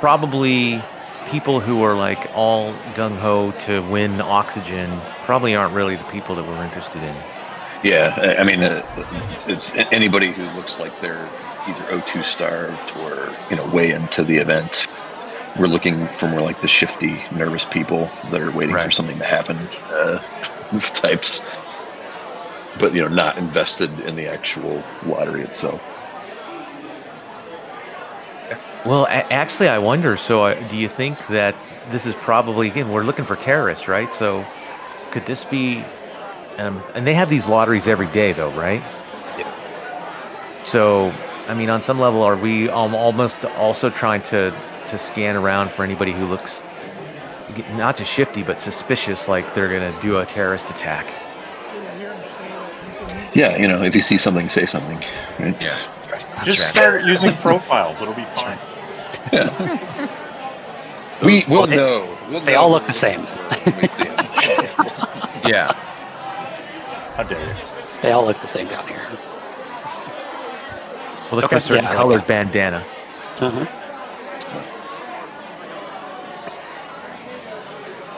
Probably 0.00 0.82
people 1.30 1.60
who 1.60 1.82
are 1.82 1.94
like 1.94 2.30
all 2.34 2.72
gung 2.94 3.16
ho 3.18 3.52
to 3.66 3.80
win 3.80 4.20
oxygen. 4.20 5.00
Probably 5.22 5.54
aren't 5.54 5.74
really 5.74 5.96
the 5.96 6.04
people 6.04 6.34
that 6.36 6.46
we're 6.46 6.62
interested 6.64 7.02
in. 7.02 7.14
Yeah, 7.82 8.14
I- 8.18 8.40
I 8.40 8.44
mean, 8.44 8.62
uh, 8.62 8.84
it's 9.46 9.72
anybody 9.92 10.32
who 10.32 10.44
looks 10.56 10.78
like 10.78 10.98
they're 11.00 11.28
either 11.68 11.82
O2 12.00 12.24
starved 12.24 12.96
or 12.98 13.34
you 13.50 13.56
know 13.56 13.66
way 13.66 13.92
into 13.92 14.24
the 14.24 14.36
event. 14.38 14.86
We're 15.58 15.66
looking 15.66 16.06
for 16.08 16.28
more 16.28 16.40
like 16.40 16.60
the 16.60 16.68
shifty, 16.68 17.22
nervous 17.32 17.64
people 17.64 18.10
that 18.30 18.40
are 18.40 18.50
waiting 18.52 18.74
for 18.74 18.90
something 18.90 19.18
to 19.18 19.24
happen, 19.24 19.56
uh, 19.90 20.22
types. 20.94 21.42
But 22.78 22.94
you 22.94 23.02
know, 23.02 23.08
not 23.08 23.36
invested 23.36 23.90
in 24.00 24.14
the 24.16 24.28
actual 24.28 24.82
lottery 25.04 25.42
itself. 25.42 25.82
Well, 28.86 29.04
a- 29.06 29.32
actually, 29.32 29.68
I 29.68 29.78
wonder. 29.78 30.16
So, 30.16 30.44
uh, 30.44 30.68
do 30.68 30.76
you 30.76 30.88
think 30.88 31.18
that 31.28 31.54
this 31.90 32.06
is 32.06 32.14
probably 32.16 32.68
again 32.68 32.90
we're 32.90 33.02
looking 33.04 33.24
for 33.26 33.36
terrorists, 33.36 33.88
right? 33.88 34.12
So, 34.14 34.44
could 35.10 35.26
this 35.26 35.44
be? 35.44 35.84
Um, 36.58 36.82
and 36.94 37.06
they 37.06 37.14
have 37.14 37.28
these 37.30 37.48
lotteries 37.48 37.88
every 37.88 38.06
day, 38.08 38.32
though, 38.32 38.50
right? 38.52 38.82
Yeah. 39.38 40.62
So, 40.62 41.12
I 41.50 41.54
mean, 41.54 41.68
on 41.68 41.82
some 41.82 41.98
level, 41.98 42.22
are 42.22 42.36
we 42.36 42.68
um, 42.70 42.94
almost 42.94 43.44
also 43.44 43.90
trying 43.90 44.22
to 44.24 44.54
to 44.86 44.98
scan 44.98 45.34
around 45.36 45.72
for 45.72 45.82
anybody 45.84 46.12
who 46.12 46.26
looks 46.26 46.62
not 47.72 47.96
just 47.96 48.10
shifty 48.10 48.42
but 48.44 48.60
suspicious, 48.60 49.26
like 49.26 49.52
they're 49.52 49.68
going 49.68 49.92
to 49.92 50.00
do 50.00 50.18
a 50.18 50.26
terrorist 50.26 50.70
attack? 50.70 51.12
Yeah, 53.34 53.56
you 53.56 53.66
know, 53.66 53.82
if 53.82 53.94
you 53.96 54.00
see 54.00 54.16
something, 54.16 54.48
say 54.48 54.64
something. 54.66 54.98
Right? 55.40 55.60
Yeah. 55.60 55.78
that's 56.08 56.24
Just 56.44 56.60
right. 56.60 56.70
start 56.70 57.04
using 57.04 57.36
profiles. 57.38 58.00
It'll 58.00 58.14
be 58.14 58.24
fine. 58.26 58.58
Yeah. 59.32 60.08
We 61.24 61.44
will 61.48 61.66
They- 61.66 61.76
know. 61.76 62.16
We'll 62.30 62.40
they 62.42 62.52
know 62.54 62.60
all 62.60 62.70
look 62.70 62.84
the 62.84 62.92
same. 62.94 63.22
when 63.24 63.80
we 63.82 63.88
see 63.88 64.04
'em. 64.06 64.16
Yeah. 65.44 65.72
How 67.16 67.24
dare 67.24 67.44
you? 67.44 67.54
They 68.02 68.12
all 68.12 68.24
look 68.24 68.40
the 68.40 68.46
same 68.46 68.68
down 68.68 68.86
here. 68.86 69.02
We'll 71.30 71.36
look 71.40 71.44
Okay, 71.46 71.54
for 71.54 71.58
a 71.58 71.60
certain 71.60 71.84
yeah, 71.84 71.94
colored 71.94 72.26
bandana. 72.26 72.84
Uh-huh. 73.38 73.66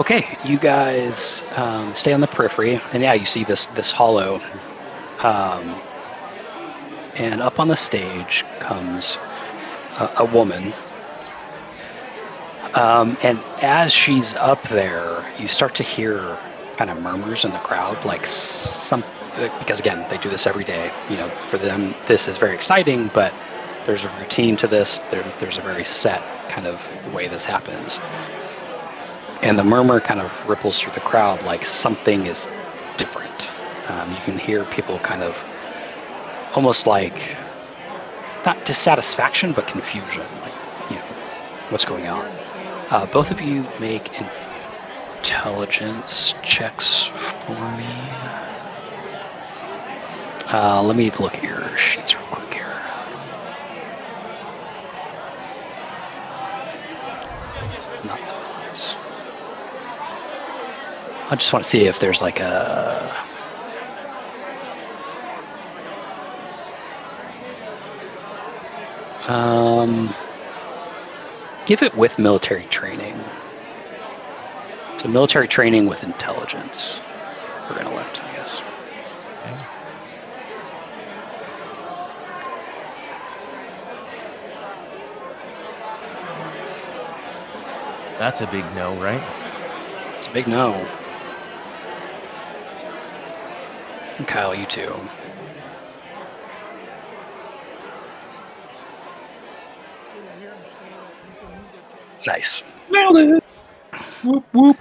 Okay, 0.01 0.27
you 0.45 0.59
guys 0.59 1.45
um, 1.57 1.95
stay 1.95 2.13
on 2.15 2.21
the 2.21 2.27
periphery, 2.27 2.81
and 2.93 3.03
yeah, 3.03 3.13
you 3.13 3.27
see 3.27 3.45
this 3.45 3.67
this 3.67 3.93
holo, 3.93 4.41
um, 5.21 5.79
and 7.17 7.43
up 7.43 7.61
on 7.61 7.69
the 7.69 7.77
stage 7.77 8.45
comes 8.59 9.19
a, 9.99 10.11
a 10.17 10.25
woman, 10.25 10.73
um, 12.75 13.19
and 13.23 13.39
as 13.61 13.93
she's 13.93 14.35
up 14.35 14.63
there, 14.69 15.23
you 15.39 15.47
start 15.47 15.75
to 15.75 15.83
hear 15.83 16.39
kind 16.79 16.91
of 16.91 17.01
murmurs 17.03 17.45
in 17.45 17.53
the 17.53 17.59
crowd, 17.59 18.03
like 18.07 18.25
some 18.27 19.05
because 19.35 19.81
again 19.81 20.07
they 20.09 20.19
do 20.19 20.29
this 20.29 20.47
every 20.47 20.65
day. 20.65 20.91
You 21.09 21.17
know, 21.17 21.29
for 21.41 21.59
them 21.59 21.95
this 22.07 22.29
is 22.29 22.39
very 22.39 22.55
exciting, 22.55 23.09
but 23.09 23.35
there's 23.85 24.05
a 24.05 24.11
routine 24.11 24.57
to 24.59 24.69
this. 24.69 25.01
There, 25.11 25.25
there's 25.39 25.59
a 25.59 25.63
very 25.63 25.85
set 25.85 26.23
kind 26.49 26.67
of 26.67 26.89
way 27.15 27.29
this 27.29 27.45
happens. 27.47 28.01
And 29.43 29.59
the 29.59 29.65
murmur 29.65 30.01
kind 30.01 30.21
of 30.21 30.49
ripples 30.49 30.79
through 30.81 30.93
the 30.93 31.01
crowd 31.01 31.43
like 31.43 31.65
something 31.67 32.27
is 32.27 32.49
different. 32.97 33.49
Um, 33.89 34.11
you 34.11 34.21
can 34.21 34.39
hear 34.39 34.65
people 34.65 34.99
kind 35.01 35.23
of 35.23 35.37
almost 36.55 36.87
like 36.87 37.37
not 38.45 38.65
dissatisfaction, 38.65 39.53
but 39.53 39.67
confusion. 39.67 40.25
Like, 40.43 40.55
you 40.91 40.97
know, 40.97 41.03
what's 41.71 41.85
going 41.85 42.09
on? 42.09 42.31
Uh, 42.91 43.07
both 43.07 43.31
of 43.31 43.41
you 43.41 43.67
make 43.81 44.11
intelligence 45.23 46.35
checks 46.43 47.07
for 47.47 47.71
me. 47.77 48.32
Uh, 50.55 50.83
let 50.83 50.97
me 50.97 51.11
look 51.13 51.37
at 51.37 51.43
your 51.43 51.75
sheets 51.79 52.15
real 52.15 52.27
quick 52.27 52.53
here. 52.53 52.83
Not 58.05 58.19
those. 58.19 58.95
I 61.31 61.37
just 61.37 61.55
want 61.55 61.65
to 61.65 61.71
see 61.71 61.87
if 61.87 62.01
there's 62.01 62.21
like 62.21 62.41
a. 62.41 63.17
Um, 69.29 70.15
give 71.65 71.83
it 71.83 71.97
with 71.97 72.19
military 72.19 72.65
training. 72.65 73.19
So 74.99 75.09
military 75.09 75.49
training 75.49 75.87
with 75.87 76.05
intelligence 76.05 77.01
or 77.71 77.79
intellect, 77.79 78.23
I 78.23 78.33
guess. 78.35 78.61
That's 88.23 88.41
a 88.41 88.47
big 88.47 88.65
no, 88.77 88.95
right? 89.03 89.21
It's 90.17 90.29
a 90.29 90.31
big 90.31 90.47
no. 90.47 90.75
And 94.17 94.29
Kyle, 94.29 94.55
you 94.55 94.65
too. 94.65 94.95
Nice. 102.25 102.63
Nailed 102.93 103.17
it. 103.17 103.45
Whoop 104.23 104.45
whoop. 104.55 104.79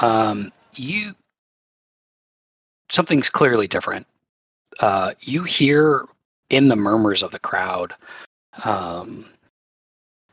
Um, 0.00 0.52
you 0.74 1.14
something's 2.90 3.30
clearly 3.30 3.66
different. 3.66 4.06
Uh, 4.80 5.14
you 5.20 5.44
hear 5.44 6.04
in 6.50 6.68
the 6.68 6.76
murmurs 6.76 7.22
of 7.22 7.30
the 7.30 7.38
crowd 7.38 7.94
um, 8.64 9.24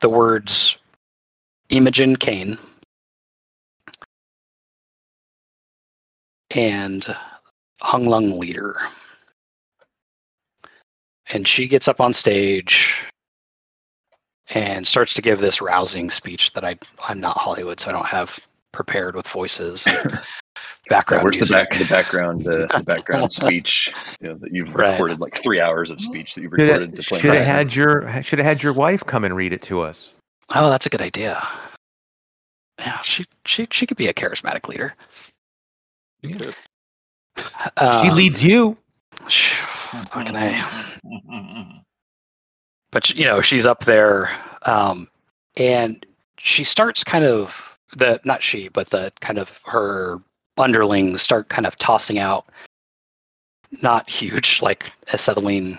the 0.01 0.09
words 0.09 0.77
Imogen 1.71 2.15
Kane 2.17 2.57
and 6.55 7.15
Hung 7.81 8.05
Lung 8.05 8.39
Leader. 8.39 8.75
And 11.33 11.47
she 11.47 11.67
gets 11.67 11.87
up 11.87 12.01
on 12.01 12.13
stage 12.13 13.03
and 14.53 14.85
starts 14.85 15.13
to 15.13 15.21
give 15.21 15.39
this 15.39 15.61
rousing 15.61 16.11
speech 16.11 16.51
that 16.53 16.65
I, 16.65 16.77
I'm 17.07 17.21
not 17.21 17.37
Hollywood, 17.37 17.79
so 17.79 17.89
I 17.89 17.93
don't 17.93 18.05
have 18.05 18.37
prepared 18.73 19.15
with 19.15 19.27
voices 19.27 19.87
and 19.87 20.19
background 20.89 21.23
Where's 21.23 21.35
the 21.37 21.41
music. 21.41 21.69
back 21.69 21.79
the 21.79 21.85
background 21.85 22.47
uh, 22.47 22.67
the 22.77 22.83
background 22.85 23.31
speech 23.31 23.93
you 24.19 24.27
know, 24.29 24.35
that 24.35 24.53
you've 24.53 24.73
Right. 24.75 24.91
recorded 24.91 25.19
like 25.21 25.37
three 25.37 25.61
hours 25.61 25.89
of 25.89 26.01
speech 26.01 26.35
that 26.35 26.41
you've 26.41 26.51
recorded 26.51 26.89
have, 26.89 26.99
to 26.99 27.09
play 27.09 27.19
should 27.19 27.33
have 27.33 27.45
had 27.45 27.73
your 27.75 28.21
should 28.23 28.39
have 28.39 28.45
had 28.45 28.61
your 28.61 28.73
wife 28.73 29.05
come 29.05 29.23
and 29.23 29.35
read 29.35 29.53
it 29.53 29.61
to 29.63 29.81
us. 29.81 30.15
Oh, 30.49 30.69
that's 30.69 30.85
a 30.85 30.89
good 30.89 31.01
idea. 31.01 31.45
Yeah, 32.79 32.99
she 33.01 33.25
she 33.45 33.67
she 33.71 33.85
could 33.85 33.97
be 33.97 34.07
a 34.07 34.13
charismatic 34.13 34.67
leader. 34.67 34.95
You 36.21 36.35
could. 36.35 36.55
she 37.37 37.43
Um, 37.77 38.15
leads 38.15 38.43
you. 38.43 38.77
sh- 39.27 39.53
Fucking 40.09 40.35
A. 40.35 41.81
But 42.91 43.09
you 43.11 43.23
know, 43.25 43.41
she's 43.41 43.65
up 43.65 43.85
there, 43.85 44.29
um, 44.63 45.07
and 45.55 46.05
she 46.37 46.63
starts 46.63 47.03
kind 47.03 47.23
of 47.23 47.77
the 47.95 48.19
not 48.25 48.43
she, 48.43 48.69
but 48.69 48.89
the 48.89 49.13
kind 49.21 49.37
of 49.37 49.61
her 49.65 50.19
underlings 50.57 51.21
start 51.21 51.49
kind 51.49 51.65
of 51.65 51.77
tossing 51.77 52.19
out 52.19 52.45
not 53.81 54.09
huge 54.09 54.61
like 54.61 54.91
acetylene 55.13 55.77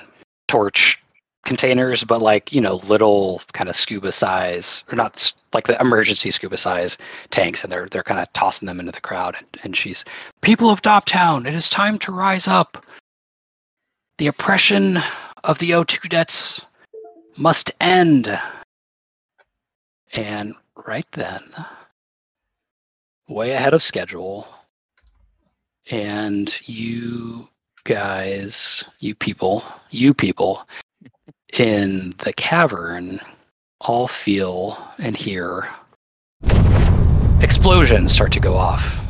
torch 0.49 1.02
containers, 1.45 2.05
but 2.05 2.23
like 2.23 2.53
you 2.53 2.61
know 2.61 2.77
little 2.77 3.43
kind 3.53 3.69
of 3.69 3.77
scuba 3.77 4.13
size 4.13 4.85
or 4.91 4.97
not 4.97 5.33
like 5.53 5.67
the 5.67 5.81
emergency 5.81 6.31
scuba 6.31 6.57
size 6.57 6.99
tanks, 7.31 7.63
and 7.63 7.73
they're 7.73 7.89
they're 7.89 8.03
kind 8.03 8.21
of 8.21 8.33
tossing 8.33 8.67
them 8.67 8.81
into 8.81 8.93
the 8.93 9.01
crowd. 9.01 9.37
And, 9.39 9.59
and 9.65 9.77
she's 9.77 10.05
people 10.41 10.71
of 10.71 10.83
Doptown, 10.83 11.47
it 11.47 11.55
is 11.55 11.69
time 11.69 11.99
to 11.99 12.13
rise 12.13 12.49
up. 12.49 12.85
The 14.19 14.27
oppression 14.27 14.99
of 15.45 15.59
the 15.59 15.71
O2 15.71 16.09
debts 16.09 16.65
must 17.37 17.71
end. 17.81 18.39
And 20.15 20.55
right 20.87 21.07
then, 21.13 21.43
way 23.29 23.53
ahead 23.53 23.73
of 23.73 23.83
schedule, 23.83 24.47
and 25.91 26.55
you 26.69 27.49
guys, 27.85 28.85
you 29.01 29.15
people, 29.15 29.65
you 29.91 30.13
people 30.13 30.69
in 31.59 32.15
the 32.19 32.33
cavern 32.33 33.21
all 33.81 34.09
feel 34.09 34.79
and 34.99 35.17
hear 35.17 35.69
explosions 37.41 38.13
start 38.13 38.33
to 38.33 38.41
go 38.41 38.55
off 38.55 39.05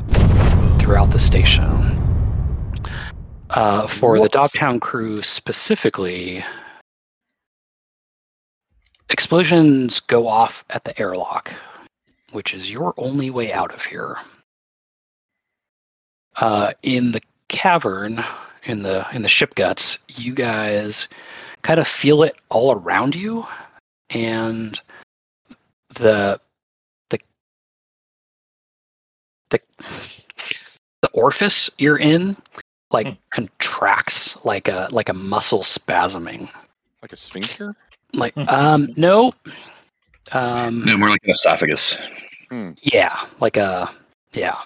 throughout 0.78 1.10
the 1.10 1.18
station. 1.18 1.98
Uh, 3.50 3.86
for 3.86 4.16
the 4.16 4.22
Whoops. 4.22 4.32
Dogtown 4.32 4.80
crew 4.80 5.20
specifically, 5.20 6.42
explosions 9.10 10.00
go 10.00 10.26
off 10.26 10.64
at 10.70 10.84
the 10.84 10.98
airlock, 10.98 11.52
which 12.32 12.54
is 12.54 12.70
your 12.70 12.94
only 12.96 13.28
way 13.28 13.52
out 13.52 13.74
of 13.74 13.84
here. 13.84 14.16
Uh, 16.36 16.72
in 16.82 17.12
the 17.12 17.20
cavern, 17.48 18.24
in 18.64 18.82
the 18.82 19.06
in 19.12 19.20
the 19.20 19.28
ship 19.28 19.54
guts, 19.54 19.98
you 20.08 20.34
guys 20.34 21.08
kind 21.62 21.80
of 21.80 21.86
feel 21.86 22.22
it 22.22 22.36
all 22.48 22.72
around 22.74 23.14
you, 23.14 23.46
and 24.10 24.80
the 25.90 26.40
the 27.10 27.18
the 29.50 29.60
the 31.02 31.08
orifice 31.12 31.70
you're 31.78 31.98
in 31.98 32.36
like 32.90 33.06
Hmm. 33.06 33.12
contracts 33.30 34.42
like 34.44 34.68
a 34.68 34.88
like 34.90 35.08
a 35.08 35.14
muscle 35.14 35.60
spasming 35.62 36.48
Like 37.02 37.12
a 37.12 37.16
sphincter? 37.16 37.74
like 38.14 38.34
Hmm. 38.34 38.48
um 38.48 38.88
no 38.96 39.32
um 40.32 40.84
No, 40.84 40.96
more 40.96 41.08
like 41.10 41.20
an 41.24 41.30
esophagus. 41.30 41.96
yeah 42.82 43.18
like 43.40 43.56
a 43.56 43.90
yeah 44.32 44.56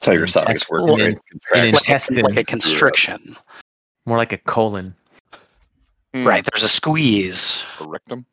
That's 0.00 0.06
how 0.06 0.12
your 0.12 0.24
esophagus 0.24 0.62
That's 0.62 0.70
works. 0.70 0.92
an 0.92 0.98
right? 0.98 1.08
in- 1.08 1.12
an 1.12 1.18
like 1.60 1.64
a, 1.64 1.76
Intestine. 1.78 2.24
like 2.24 2.36
a 2.38 2.44
constriction 2.44 3.36
More 4.06 4.16
like 4.18 4.32
a 4.32 4.38
colon. 4.38 4.94
Hmm. 6.14 6.26
right 6.26 6.44
there's 6.50 6.62
a 6.62 6.68
squeeze 6.68 7.64
A 7.80 7.88
rectum? 7.88 8.24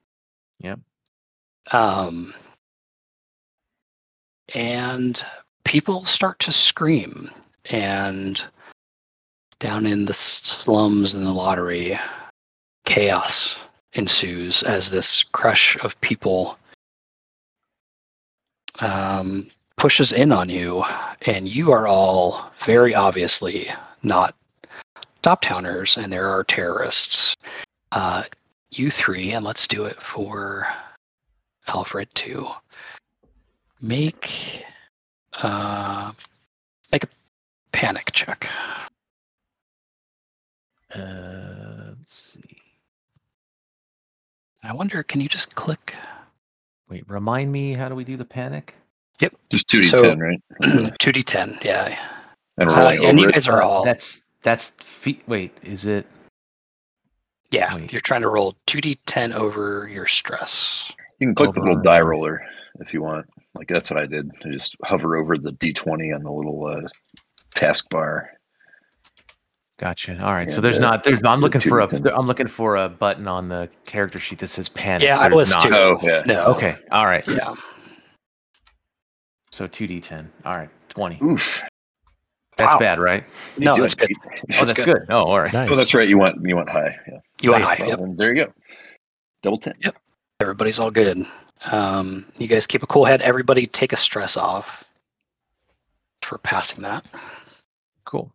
Yeah. 0.59 0.75
Um 1.71 2.33
and 4.53 5.21
people 5.65 6.05
start 6.05 6.39
to 6.39 6.51
scream 6.51 7.29
and 7.71 8.43
down 9.59 9.85
in 9.85 10.05
the 10.05 10.13
slums 10.13 11.13
and 11.13 11.25
the 11.25 11.31
lottery 11.31 11.97
chaos 12.85 13.57
ensues 13.93 14.61
as 14.63 14.91
this 14.91 15.23
crush 15.23 15.77
of 15.83 15.99
people 16.01 16.57
um, 18.79 19.47
pushes 19.77 20.11
in 20.11 20.31
on 20.31 20.49
you 20.49 20.83
and 21.25 21.47
you 21.47 21.71
are 21.71 21.87
all 21.87 22.51
very 22.59 22.93
obviously 22.93 23.67
not 24.03 24.35
Doptowners 25.25 25.97
and 26.01 26.13
there 26.13 26.29
are 26.29 26.43
terrorists 26.43 27.35
uh, 27.91 28.23
you 28.71 28.91
three 28.91 29.31
and 29.31 29.43
let's 29.43 29.67
do 29.67 29.85
it 29.85 29.99
for 29.99 30.67
Alfred 31.67 32.13
to 32.13 32.47
make 33.81 34.63
uh 35.41 36.11
make 36.91 37.03
a 37.05 37.07
panic 37.71 38.11
check. 38.11 38.47
Uh, 40.93 41.95
let's 41.97 42.13
see. 42.13 42.57
I 44.63 44.73
wonder, 44.73 45.01
can 45.01 45.21
you 45.21 45.27
just 45.27 45.55
click 45.55 45.95
Wait, 46.87 47.03
remind 47.09 47.51
me. 47.51 47.73
How 47.73 47.89
do 47.89 47.95
we 47.95 48.03
do 48.03 48.15
the 48.15 48.25
panic? 48.25 48.75
Yep. 49.19 49.33
Just 49.51 49.67
two 49.67 49.81
d 49.81 49.87
So- 49.87 50.03
ten, 50.03 50.19
right? 50.19 50.39
two 50.99 51.11
d 51.11 51.23
ten? 51.23 51.57
Yeah, 51.63 51.97
And 52.59 52.69
uh, 52.69 52.89
and 52.89 53.19
you 53.19 53.31
guys 53.31 53.47
are 53.47 53.63
all 53.63 53.83
That's 53.83 54.21
that's 54.45 54.69
feet. 54.69 55.23
Wait, 55.25 55.57
is 55.63 55.85
it? 55.87 56.05
yeah. 57.49 57.75
wait. 57.75 57.91
You're 57.91 57.99
trying 57.99 58.21
to 58.21 58.29
roll 58.29 58.55
two 58.67 58.79
d 58.79 58.97
ten 59.07 59.33
over 59.33 59.89
your 59.91 60.05
stress. 60.05 60.93
You 61.19 61.27
can 61.27 61.35
click 61.35 61.51
the 61.53 61.61
little 61.61 61.81
die 61.81 61.99
roller 61.99 62.45
if 62.79 62.93
you 62.93 63.01
want. 63.01 63.25
Like 63.55 63.67
that's 63.67 63.89
what 63.89 63.99
I 63.99 64.05
did. 64.05 64.29
I 64.45 64.51
just 64.51 64.75
hover 64.83 65.17
over 65.17 65.37
the 65.37 65.51
d 65.53 65.73
twenty 65.73 66.13
on 66.13 66.21
the 66.21 66.31
little 66.31 66.67
uh, 66.67 66.87
taskbar. 67.55 68.27
Gotcha. 69.79 70.23
All 70.23 70.31
right. 70.31 70.49
so 70.49 70.61
there's 70.61 70.77
uh, 70.77 70.81
not. 70.81 71.03
There's. 71.03 71.19
I'm 71.25 71.41
looking 71.41 71.59
for 71.59 71.79
a. 71.79 71.87
2d10. 71.87 72.13
I'm 72.15 72.27
looking 72.27 72.47
for 72.47 72.77
a 72.77 72.87
button 72.87 73.27
on 73.27 73.49
the 73.49 73.67
character 73.85 74.19
sheet 74.19 74.39
that 74.39 74.49
says 74.49 74.69
panic. 74.69 75.07
Yeah, 75.07 75.17
I 75.17 75.27
was 75.27 75.49
not. 75.49 75.63
too. 75.63 75.73
Oh, 75.73 75.97
yeah. 76.03 76.23
No. 76.27 76.45
Okay. 76.53 76.75
All 76.91 77.07
right. 77.07 77.27
Yeah. 77.27 77.55
So 79.51 79.65
two 79.65 79.87
d10. 79.87 80.27
All 80.45 80.55
right. 80.55 80.69
Twenty. 80.89 81.17
Oof. 81.23 81.63
That's 82.57 82.73
Wow. 82.73 82.79
bad, 82.79 82.99
right? 82.99 83.23
You 83.57 83.65
No, 83.65 83.75
that's 83.81 83.93
it's 83.93 84.03
it. 84.03 84.07
good. 84.07 84.55
Oh, 84.59 84.65
that's 84.65 84.73
good. 84.73 84.85
good. 84.85 85.05
Oh, 85.09 85.23
all 85.25 85.39
right. 85.41 85.51
Nice. 85.53 85.69
Oh, 85.71 85.75
that's 85.75 85.93
right. 85.93 86.07
You 86.07 86.17
want 86.17 86.37
you 86.45 86.55
want 86.55 86.69
high. 86.69 86.95
Yeah. 87.07 87.19
You 87.41 87.51
want 87.51 87.63
Hey, 87.65 87.83
high. 87.83 87.87
Yep. 87.89 87.99
there 88.15 88.33
you 88.33 88.45
go. 88.45 88.53
Double 89.43 89.57
ten. 89.57 89.73
Yep. 89.81 89.95
Everybody's 90.39 90.79
all 90.79 90.91
good. 90.91 91.25
Um, 91.71 92.25
you 92.37 92.47
guys 92.47 92.65
keep 92.67 92.83
a 92.83 92.87
cool 92.87 93.05
head. 93.05 93.21
Everybody 93.21 93.67
take 93.67 93.93
a 93.93 93.97
stress 93.97 94.37
off 94.37 94.83
for 96.21 96.37
passing 96.39 96.81
that. 96.83 97.05
Cool. 98.05 98.31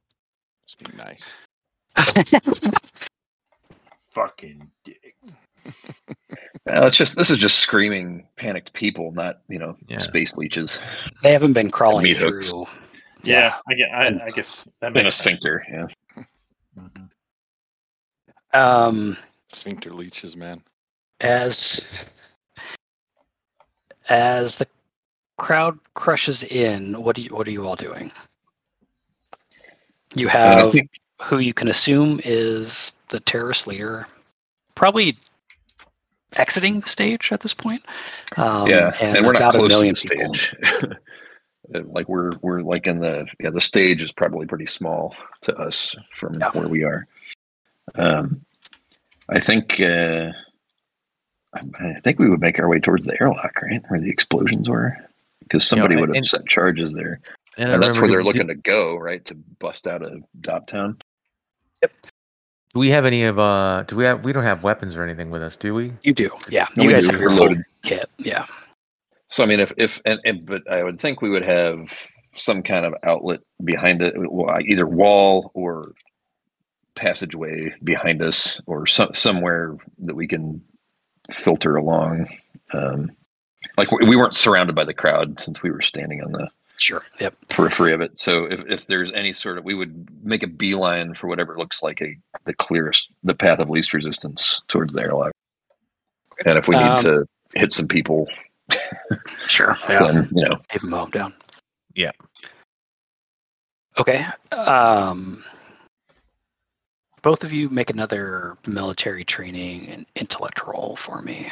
Must 0.64 0.78
be 0.78 0.96
nice. 0.96 1.32
Fucking 4.10 4.70
dick. 4.84 5.14
Uh, 6.68 6.86
it's 6.86 6.96
just 6.96 7.16
this 7.16 7.30
is 7.30 7.38
just 7.38 7.58
screaming 7.58 8.26
panicked 8.36 8.72
people, 8.74 9.10
not 9.12 9.40
you 9.48 9.58
know 9.58 9.76
Yeah. 9.88 9.98
space 9.98 10.36
leeches 10.36 10.80
They 11.22 11.32
haven't 11.32 11.54
been 11.54 11.70
crawling 11.70 12.04
meat 12.04 12.18
hooks. 12.18 12.52
Through. 13.20 13.32
Yeah, 13.32 13.56
I, 13.68 13.74
I, 13.94 14.24
I 14.26 14.30
guess 14.30 14.66
that 14.80 14.88
in 14.92 14.98
a 14.98 15.02
makes 15.04 15.16
sense. 15.16 15.24
sphincter. 15.24 15.64
Yeah. 15.70 15.86
Um, 18.52 19.16
Sphincter 19.48 19.92
leeches, 19.92 20.36
man. 20.36 20.62
as 21.20 22.10
as 24.08 24.58
the 24.58 24.66
crowd 25.38 25.78
crushes 25.94 26.42
in, 26.44 27.00
what 27.00 27.14
do 27.16 27.22
you 27.22 27.30
what 27.34 27.46
are 27.46 27.52
you 27.52 27.64
all 27.66 27.76
doing? 27.76 28.10
You 30.16 30.28
And 30.30 30.36
I 30.38 30.62
have 30.64 30.72
think- 30.72 30.90
who 31.22 31.38
you 31.38 31.54
can 31.54 31.68
assume 31.68 32.20
is 32.24 32.94
the 33.10 33.20
terrorist 33.20 33.66
leader, 33.68 34.06
probably 34.74 35.16
exiting 36.36 36.80
the 36.80 36.88
stage 36.88 37.30
at 37.30 37.40
this 37.40 37.54
point. 37.54 37.84
Um, 38.36 38.66
yeah, 38.68 38.96
and, 39.00 39.24
we're 39.26 39.32
not 39.34 39.54
a 39.54 39.58
close 39.58 39.68
to 39.70 39.76
million 39.76 39.94
the 39.94 40.00
stage. 40.00 40.56
Uh, 41.74 41.80
like 41.86 42.08
we're 42.08 42.32
we're 42.42 42.60
like 42.62 42.86
in 42.86 42.98
the 42.98 43.26
yeah 43.40 43.50
the 43.50 43.60
stage 43.60 44.02
is 44.02 44.12
probably 44.12 44.46
pretty 44.46 44.66
small 44.66 45.14
to 45.42 45.54
us 45.56 45.94
from 46.16 46.34
Yeah. 46.40 46.50
where 46.52 46.68
we 46.68 46.82
are. 46.84 47.06
Um, 47.94 48.44
I 49.28 49.40
think 49.40 49.80
uh, 49.80 50.30
I, 51.54 51.60
I 51.80 52.00
think 52.04 52.18
we 52.18 52.28
would 52.28 52.40
make 52.40 52.58
our 52.58 52.68
way 52.68 52.80
towards 52.80 53.04
the 53.06 53.20
airlock, 53.20 53.52
right, 53.62 53.82
where 53.88 54.00
the 54.00 54.10
explosions 54.10 54.68
were, 54.68 54.96
because 55.40 55.66
somebody 55.66 55.94
and- 55.94 56.00
would 56.00 56.08
have 56.10 56.16
and- 56.16 56.26
set 56.26 56.46
charges 56.46 56.92
there, 56.92 57.20
And, 57.56 57.72
and 57.72 57.82
that's 57.82 57.96
remember 57.96 58.00
where 58.00 58.08
they're 58.10 58.18
the- 58.22 58.24
looking 58.26 58.48
to 58.48 58.54
go, 58.54 58.96
right, 58.96 59.24
to 59.26 59.34
bust 59.58 59.86
out 59.86 60.02
of 60.02 60.22
Doptown. 60.40 61.00
Yep. 61.82 61.92
Do 62.74 62.78
we 62.80 62.90
have 62.90 63.04
any 63.04 63.24
of 63.24 63.38
uh? 63.38 63.82
Do 63.88 63.96
we 63.96 64.04
have? 64.04 64.24
We 64.24 64.32
don't 64.32 64.44
have 64.44 64.62
weapons 64.62 64.96
or 64.96 65.02
anything 65.02 65.30
with 65.30 65.42
us, 65.42 65.56
do 65.56 65.74
we? 65.74 65.92
You 66.04 66.12
do, 66.14 66.30
yeah. 66.48 66.66
No, 66.76 66.84
you 66.84 66.88
we 66.88 66.92
guys 66.94 67.06
do. 67.06 67.12
have 67.12 67.20
your 67.20 67.30
We're 67.30 67.36
loaded. 67.36 67.62
kit, 67.82 68.08
yeah. 68.18 68.46
So 69.30 69.42
I 69.42 69.46
mean, 69.46 69.60
if 69.60 69.72
if 69.76 70.00
and, 70.04 70.20
and 70.24 70.46
but 70.46 70.62
I 70.70 70.82
would 70.82 71.00
think 71.00 71.22
we 71.22 71.30
would 71.30 71.44
have 71.44 71.92
some 72.36 72.62
kind 72.62 72.84
of 72.84 72.94
outlet 73.04 73.40
behind 73.64 74.02
it, 74.02 74.14
either 74.68 74.86
wall 74.86 75.50
or 75.54 75.92
passageway 76.94 77.72
behind 77.82 78.22
us, 78.22 78.60
or 78.66 78.86
some 78.86 79.14
somewhere 79.14 79.76
that 80.00 80.14
we 80.14 80.26
can 80.26 80.62
filter 81.32 81.76
along. 81.76 82.26
Um, 82.72 83.12
like 83.78 83.90
we 83.92 83.98
we 84.08 84.16
weren't 84.16 84.36
surrounded 84.36 84.74
by 84.74 84.84
the 84.84 84.94
crowd 84.94 85.38
since 85.40 85.62
we 85.62 85.70
were 85.70 85.82
standing 85.82 86.22
on 86.22 86.32
the 86.32 86.48
Sure. 86.76 87.02
Yep. 87.20 87.34
periphery 87.50 87.92
of 87.92 88.00
it. 88.00 88.18
So 88.18 88.46
if, 88.46 88.60
if 88.66 88.86
there's 88.86 89.12
any 89.14 89.34
sort 89.34 89.58
of, 89.58 89.64
we 89.64 89.74
would 89.74 90.08
make 90.24 90.42
a 90.42 90.46
beeline 90.46 91.12
for 91.12 91.26
whatever 91.28 91.58
looks 91.58 91.82
like 91.82 92.00
a 92.00 92.16
the 92.46 92.54
clearest, 92.54 93.08
the 93.22 93.34
path 93.34 93.58
of 93.58 93.68
least 93.68 93.92
resistance 93.92 94.62
towards 94.66 94.94
the 94.94 95.02
airlock. 95.02 95.32
And 96.46 96.56
if 96.56 96.66
we 96.68 96.76
need 96.76 96.86
Um, 96.86 96.98
to 97.04 97.26
hit 97.54 97.74
some 97.74 97.86
people, 97.86 98.28
Sure. 99.46 99.76
Yeah. 99.88 100.06
then 100.12 100.28
you 100.34 100.44
know, 100.44 100.56
Leave 100.72 100.80
them 100.82 100.92
home 100.92 101.10
down. 101.10 101.34
Yeah. 101.94 102.12
Okay. 103.98 104.24
Um, 104.52 105.42
both 107.22 107.42
of 107.44 107.52
you 107.52 107.68
make 107.68 107.90
another 107.90 108.56
military 108.66 109.24
training 109.24 109.88
and 109.88 110.06
intellect 110.14 110.64
roll 110.66 110.96
for 110.96 111.20
me. 111.22 111.48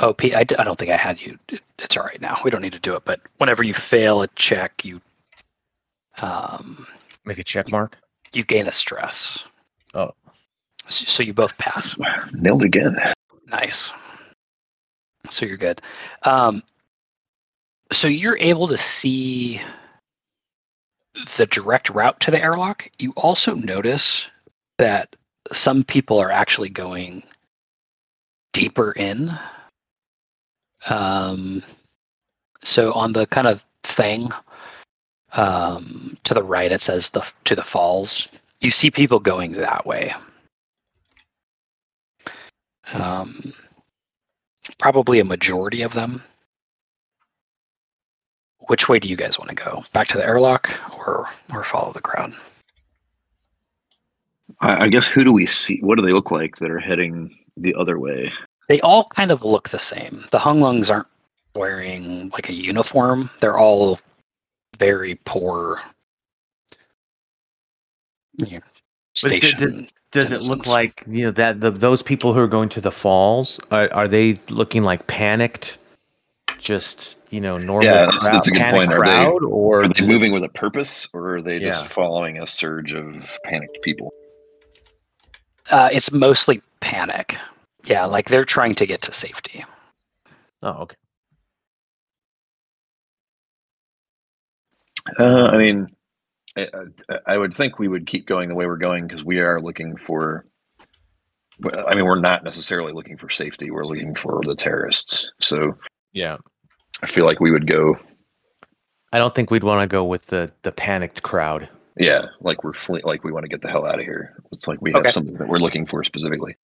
Oh, 0.00 0.12
Pete, 0.14 0.36
I, 0.36 0.44
d- 0.44 0.54
I 0.58 0.64
don't 0.64 0.78
think 0.78 0.90
I 0.92 0.96
had 0.96 1.20
you. 1.20 1.36
It's 1.78 1.96
all 1.96 2.04
right 2.04 2.20
now. 2.20 2.38
We 2.44 2.50
don't 2.50 2.62
need 2.62 2.72
to 2.74 2.78
do 2.78 2.94
it. 2.94 3.04
But 3.04 3.20
whenever 3.38 3.64
you 3.64 3.74
fail 3.74 4.22
a 4.22 4.28
check, 4.28 4.84
you 4.84 5.00
um, 6.22 6.86
Make 7.24 7.38
a 7.38 7.44
check 7.44 7.70
mark. 7.70 7.96
you 8.32 8.44
gain 8.44 8.68
a 8.68 8.72
stress. 8.72 9.48
Oh. 9.94 10.12
So, 10.88 11.22
you 11.22 11.34
both 11.34 11.56
pass. 11.58 11.96
nailed 12.32 12.62
again. 12.62 12.96
Nice. 13.48 13.92
So 15.30 15.46
you're 15.46 15.56
good. 15.56 15.82
Um, 16.22 16.62
so 17.92 18.08
you're 18.08 18.38
able 18.38 18.68
to 18.68 18.76
see 18.76 19.60
the 21.36 21.46
direct 21.46 21.90
route 21.90 22.20
to 22.20 22.30
the 22.30 22.42
airlock. 22.42 22.90
You 22.98 23.12
also 23.16 23.54
notice 23.54 24.30
that 24.78 25.14
some 25.52 25.82
people 25.84 26.18
are 26.18 26.30
actually 26.30 26.68
going 26.68 27.22
deeper 28.52 28.92
in. 28.92 29.30
Um, 30.88 31.62
so 32.62 32.92
on 32.92 33.12
the 33.12 33.26
kind 33.26 33.46
of 33.46 33.64
thing 33.82 34.28
um, 35.32 36.16
to 36.24 36.34
the 36.34 36.42
right, 36.42 36.72
it 36.72 36.80
says 36.82 37.10
the 37.10 37.26
to 37.44 37.54
the 37.54 37.62
falls. 37.62 38.30
You 38.60 38.70
see 38.70 38.90
people 38.90 39.20
going 39.20 39.52
that 39.52 39.86
way. 39.86 40.12
Um, 42.94 43.38
probably 44.78 45.20
a 45.20 45.24
majority 45.24 45.82
of 45.82 45.94
them. 45.94 46.22
Which 48.68 48.88
way 48.88 48.98
do 48.98 49.08
you 49.08 49.16
guys 49.16 49.38
want 49.38 49.48
to 49.50 49.54
go? 49.56 49.82
Back 49.92 50.08
to 50.08 50.18
the 50.18 50.24
airlock 50.26 50.70
or 50.98 51.26
or 51.52 51.62
follow 51.64 51.92
the 51.92 52.00
crowd? 52.02 52.34
I, 54.60 54.84
I 54.84 54.88
guess 54.88 55.06
who 55.08 55.24
do 55.24 55.32
we 55.32 55.46
see? 55.46 55.78
What 55.80 55.98
do 55.98 56.04
they 56.04 56.12
look 56.12 56.30
like 56.30 56.56
that 56.56 56.70
are 56.70 56.78
heading 56.78 57.36
the 57.56 57.74
other 57.74 57.98
way? 57.98 58.32
They 58.68 58.80
all 58.80 59.04
kind 59.06 59.30
of 59.30 59.42
look 59.42 59.70
the 59.70 59.78
same. 59.78 60.24
The 60.30 60.38
Hunglungs 60.38 60.90
aren't 60.90 61.08
wearing 61.54 62.28
like 62.30 62.50
a 62.50 62.54
uniform. 62.54 63.30
They're 63.40 63.58
all 63.58 63.98
very 64.78 65.18
poor 65.24 65.80
you 68.46 68.58
know, 68.58 68.64
But 69.22 69.40
d- 69.40 69.40
d- 69.40 69.40
station. 69.40 69.88
Does 70.10 70.32
it 70.32 70.42
look 70.42 70.66
like 70.66 71.04
you 71.06 71.24
know 71.24 71.30
that 71.32 71.60
the, 71.60 71.70
those 71.70 72.02
people 72.02 72.32
who 72.32 72.40
are 72.40 72.46
going 72.48 72.70
to 72.70 72.80
the 72.80 72.90
falls 72.90 73.60
are, 73.70 73.92
are 73.92 74.08
they 74.08 74.40
looking 74.48 74.82
like 74.82 75.06
panicked? 75.06 75.76
Just 76.58 77.18
you 77.30 77.40
know 77.40 77.58
normal 77.58 77.84
Yeah, 77.84 78.06
that's- 78.06 78.18
crowd, 78.22 78.34
that's 78.34 78.48
a 78.48 78.50
good 78.50 78.70
point. 78.74 78.92
Are 78.92 79.04
they- 79.04 79.26
or 79.26 79.82
Are 79.82 79.88
they 79.88 79.92
does 79.94 80.08
it- 80.08 80.12
moving 80.12 80.32
with 80.32 80.44
a 80.44 80.48
purpose, 80.48 81.08
or 81.12 81.36
are 81.36 81.42
they 81.42 81.58
just 81.58 81.82
Yeah. 81.82 81.88
following 81.88 82.38
a 82.38 82.46
surge 82.46 82.94
of 82.94 83.38
panicked 83.44 83.78
people? 83.82 84.12
Uh, 85.70 85.90
it's 85.92 86.10
mostly 86.10 86.62
panic. 86.80 87.36
Yeah, 87.84 88.06
like 88.06 88.28
they're 88.28 88.44
trying 88.46 88.74
to 88.76 88.86
get 88.86 89.02
to 89.02 89.12
safety. 89.12 89.64
Oh, 90.62 90.70
okay. 90.82 90.96
Uh, 95.18 95.46
I 95.52 95.56
mean, 95.58 95.88
I, 96.58 96.68
I- 97.10 97.18
I 97.34 97.38
would 97.38 97.54
think 97.54 97.78
we 97.78 97.88
would 97.88 98.06
keep 98.06 98.26
going 98.26 98.48
the 98.48 98.54
way 98.54 98.66
we're 98.66 98.76
going 98.76 99.06
because 99.06 99.24
we 99.24 99.38
are 99.40 99.60
looking 99.60 99.96
for. 99.96 100.44
I 101.86 101.94
mean, 101.94 102.04
we're 102.04 102.20
not 102.20 102.44
necessarily 102.44 102.92
looking 102.92 103.16
for 103.18 103.28
safety. 103.30 103.70
We're 103.70 103.84
looking 103.86 104.14
for 104.14 104.40
the 104.44 104.54
terrorists. 104.54 105.30
So 105.40 105.76
Yeah, 106.12 106.36
I 107.02 107.06
feel 107.06 107.24
like 107.24 107.40
we 107.40 107.50
would 107.50 107.68
go, 107.68 107.96
I 109.12 109.18
don't 109.18 109.34
think 109.34 109.50
we'd 109.50 109.64
want 109.64 109.82
to 109.82 109.92
go 109.92 110.04
with 110.04 110.26
the 110.26 110.52
the 110.62 110.70
panicked 110.72 111.22
crowd. 111.22 111.68
yeah, 111.96 112.26
like 112.40 112.62
we're 112.62 112.74
fle- 112.74 113.00
like 113.04 113.24
we 113.24 113.32
want 113.32 113.42
to 113.44 113.48
get 113.48 113.60
the 113.62 113.68
hell 113.70 113.86
out 113.86 113.98
of 113.98 114.04
here. 114.04 114.40
It's 114.52 114.68
like 114.68 114.80
we 114.80 114.92
have 114.92 115.00
Okay. 115.00 115.10
something 115.10 115.34
that 115.34 115.48
we're 115.48 115.58
looking 115.58 115.84
for 115.86 116.04
specifically. 116.04 116.56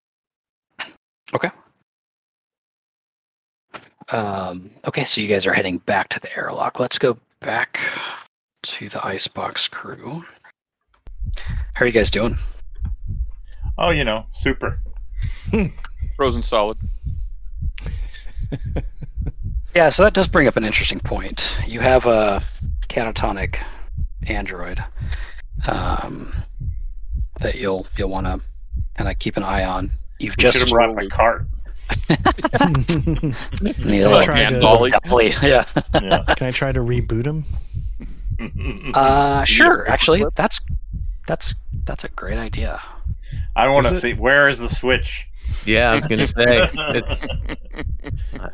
Okay. 1.34 1.50
Um, 4.10 4.70
okay, 4.86 5.06
so 5.06 5.22
you 5.22 5.28
guys 5.28 5.48
are 5.48 5.54
heading 5.54 5.78
back 5.80 6.10
to 6.10 6.20
the 6.20 6.36
airlock. 6.38 6.80
Let's 6.80 6.98
go 7.00 7.18
back 7.39 7.80
to 8.64 8.89
the 8.89 9.05
icebox 9.05 9.68
crew. 9.68 10.24
How 11.74 11.84
are 11.84 11.86
you 11.86 11.91
guys 11.93 12.09
doing? 12.09 12.38
Oh, 13.78 13.89
you 13.91 14.03
know, 14.03 14.26
super. 14.34 14.82
Frozen 16.16 16.43
solid. 16.43 16.78
Yeah, 19.76 19.89
so 19.89 20.03
that 20.03 20.14
does 20.14 20.28
bring 20.28 20.47
up 20.47 20.55
an 20.55 20.64
interesting 20.66 20.99
point. 20.99 21.57
You 21.66 21.80
have 21.80 22.05
a 22.05 22.39
catatonic 22.89 23.57
android 24.28 24.84
um, 25.68 26.32
that 27.39 27.55
you'll 27.55 27.88
you'll 27.97 28.09
want 28.11 28.28
to 28.28 28.39
kind 28.93 29.09
of 29.09 29.18
keep 29.18 29.36
an 29.36 29.41
eye 29.41 29.64
on. 29.64 29.89
You've 30.20 30.34
Should 30.34 30.51
just 30.51 30.70
brought 30.72 30.93
my 30.93 31.07
cart. 31.07 31.47
need 32.07 34.03
a 34.03 34.09
I'll 34.11 34.22
try 34.22 34.47
to- 34.47 35.32
Yeah. 35.41 35.66
Yeah. 35.99 36.24
Can 36.36 36.47
I 36.47 36.51
try 36.51 36.72
to 36.72 36.80
reboot 36.80 37.26
him? 37.26 37.43
Uh, 38.94 39.44
sure. 39.46 39.88
Actually, 39.89 40.24
that's 40.36 40.60
that's 41.28 41.54
that's 41.86 42.04
a 42.04 42.10
great 42.10 42.38
idea. 42.38 42.82
I 43.56 43.68
want 43.70 43.88
to 43.88 43.96
see 43.96 44.14
where 44.14 44.50
is 44.50 44.60
the 44.60 44.70
switch. 44.70 45.26
Yeah, 45.66 45.91
I 45.91 45.96
was 45.96 46.06
gonna 46.08 46.28
say. 46.28 46.70
It's, 46.74 47.26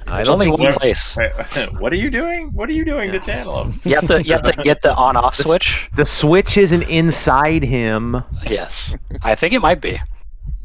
I, 0.07 0.19
I 0.19 0.23
don't 0.23 0.33
only 0.35 0.45
think 0.47 0.59
one 0.59 0.73
place. 0.73 1.17
What 1.79 1.91
are 1.91 1.97
you 1.97 2.09
doing? 2.09 2.53
What 2.53 2.69
are 2.69 2.73
you 2.73 2.85
doing 2.85 3.11
to 3.11 3.17
Yeah. 3.17 3.23
channel 3.25 3.63
him? 3.65 3.79
You 3.83 3.95
have 3.95 4.07
to 4.07 4.23
you 4.23 4.31
have 4.33 4.43
to 4.43 4.53
get 4.63 4.81
the 4.81 4.93
on 4.95 5.15
off 5.17 5.35
This- 5.37 5.45
switch. 5.45 5.89
the 5.95 6.05
switch 6.05 6.57
isn't 6.57 6.83
inside 6.83 7.63
him. 7.63 8.23
Yes, 8.47 8.95
I 9.23 9.35
think 9.35 9.53
it 9.53 9.61
might 9.61 9.81
be. 9.81 9.99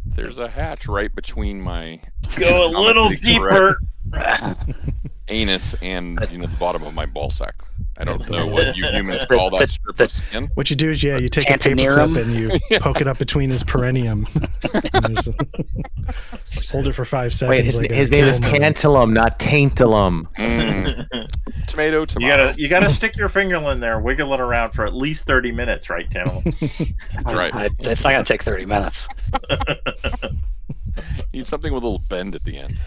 There's 0.07 0.39
a 0.39 0.49
hatch 0.49 0.87
right 0.87 1.13
between 1.15 1.61
my 1.61 2.01
Go 2.37 2.67
a 2.67 2.71
little 2.79 3.09
deeper. 3.09 3.79
Anus 5.29 5.75
and 5.83 6.19
you 6.31 6.39
know 6.39 6.47
the 6.47 6.57
bottom 6.59 6.83
of 6.85 6.93
my 6.95 7.07
ball 7.07 7.31
sack. 7.31 7.55
I 7.97 8.05
don't 8.05 8.29
know 8.29 8.47
what 8.47 8.77
you 8.77 8.87
humans 8.93 9.25
call 9.27 9.51
that 9.57 9.71
strip 9.71 10.01
of 10.01 10.11
skin. 10.11 10.51
What 10.55 10.69
you 10.69 10.77
do 10.77 10.91
is, 10.91 11.03
yeah, 11.05 11.17
you 11.17 11.29
take 11.29 11.49
a 11.49 11.59
paper 11.59 11.77
Tantanerum? 11.77 12.13
clip 12.13 12.27
and 12.27 12.35
you 12.35 12.51
poke 12.81 13.01
it 13.01 13.07
up 13.07 13.19
between 13.19 13.51
his 13.51 13.63
perineum. 13.63 14.27
A- 14.65 15.35
hold 16.73 16.89
it 16.89 16.93
for 16.95 17.05
five 17.05 17.33
seconds. 17.33 17.51
Wait, 17.51 17.65
his, 17.65 17.77
like 17.79 17.91
his 17.91 18.11
name 18.11 18.25
is 18.27 18.41
camel. 18.41 18.61
Tantalum, 18.61 19.13
not 19.13 19.39
Taintalum. 19.39 20.27
Mm. 20.35 21.67
Tomato, 21.69 22.01
You 22.19 22.29
gotta 22.29 22.55
you 22.59 22.69
gotta 22.69 22.91
stick 22.91 23.17
your 23.17 23.29
finger 23.29 23.57
in 23.71 23.81
there, 23.81 24.01
wiggle 24.01 24.35
it 24.35 24.41
around 24.41 24.73
for 24.73 24.85
at 24.85 24.95
least 24.95 25.25
thirty 25.25 25.53
minutes, 25.53 25.89
right, 25.89 26.11
Tim? 26.11 26.27
right. 27.27 27.55
I- 27.55 27.69
it's 27.81 28.05
not 28.05 28.13
going 28.13 28.25
to 28.25 28.33
take 28.33 28.43
30 28.43 28.67
minutes. 28.67 29.07
Need 31.33 31.47
something 31.47 31.73
with 31.73 31.83
a 31.83 31.87
little 31.87 32.03
bend 32.09 32.35
at 32.35 32.43
the 32.45 32.59
end. 32.59 32.79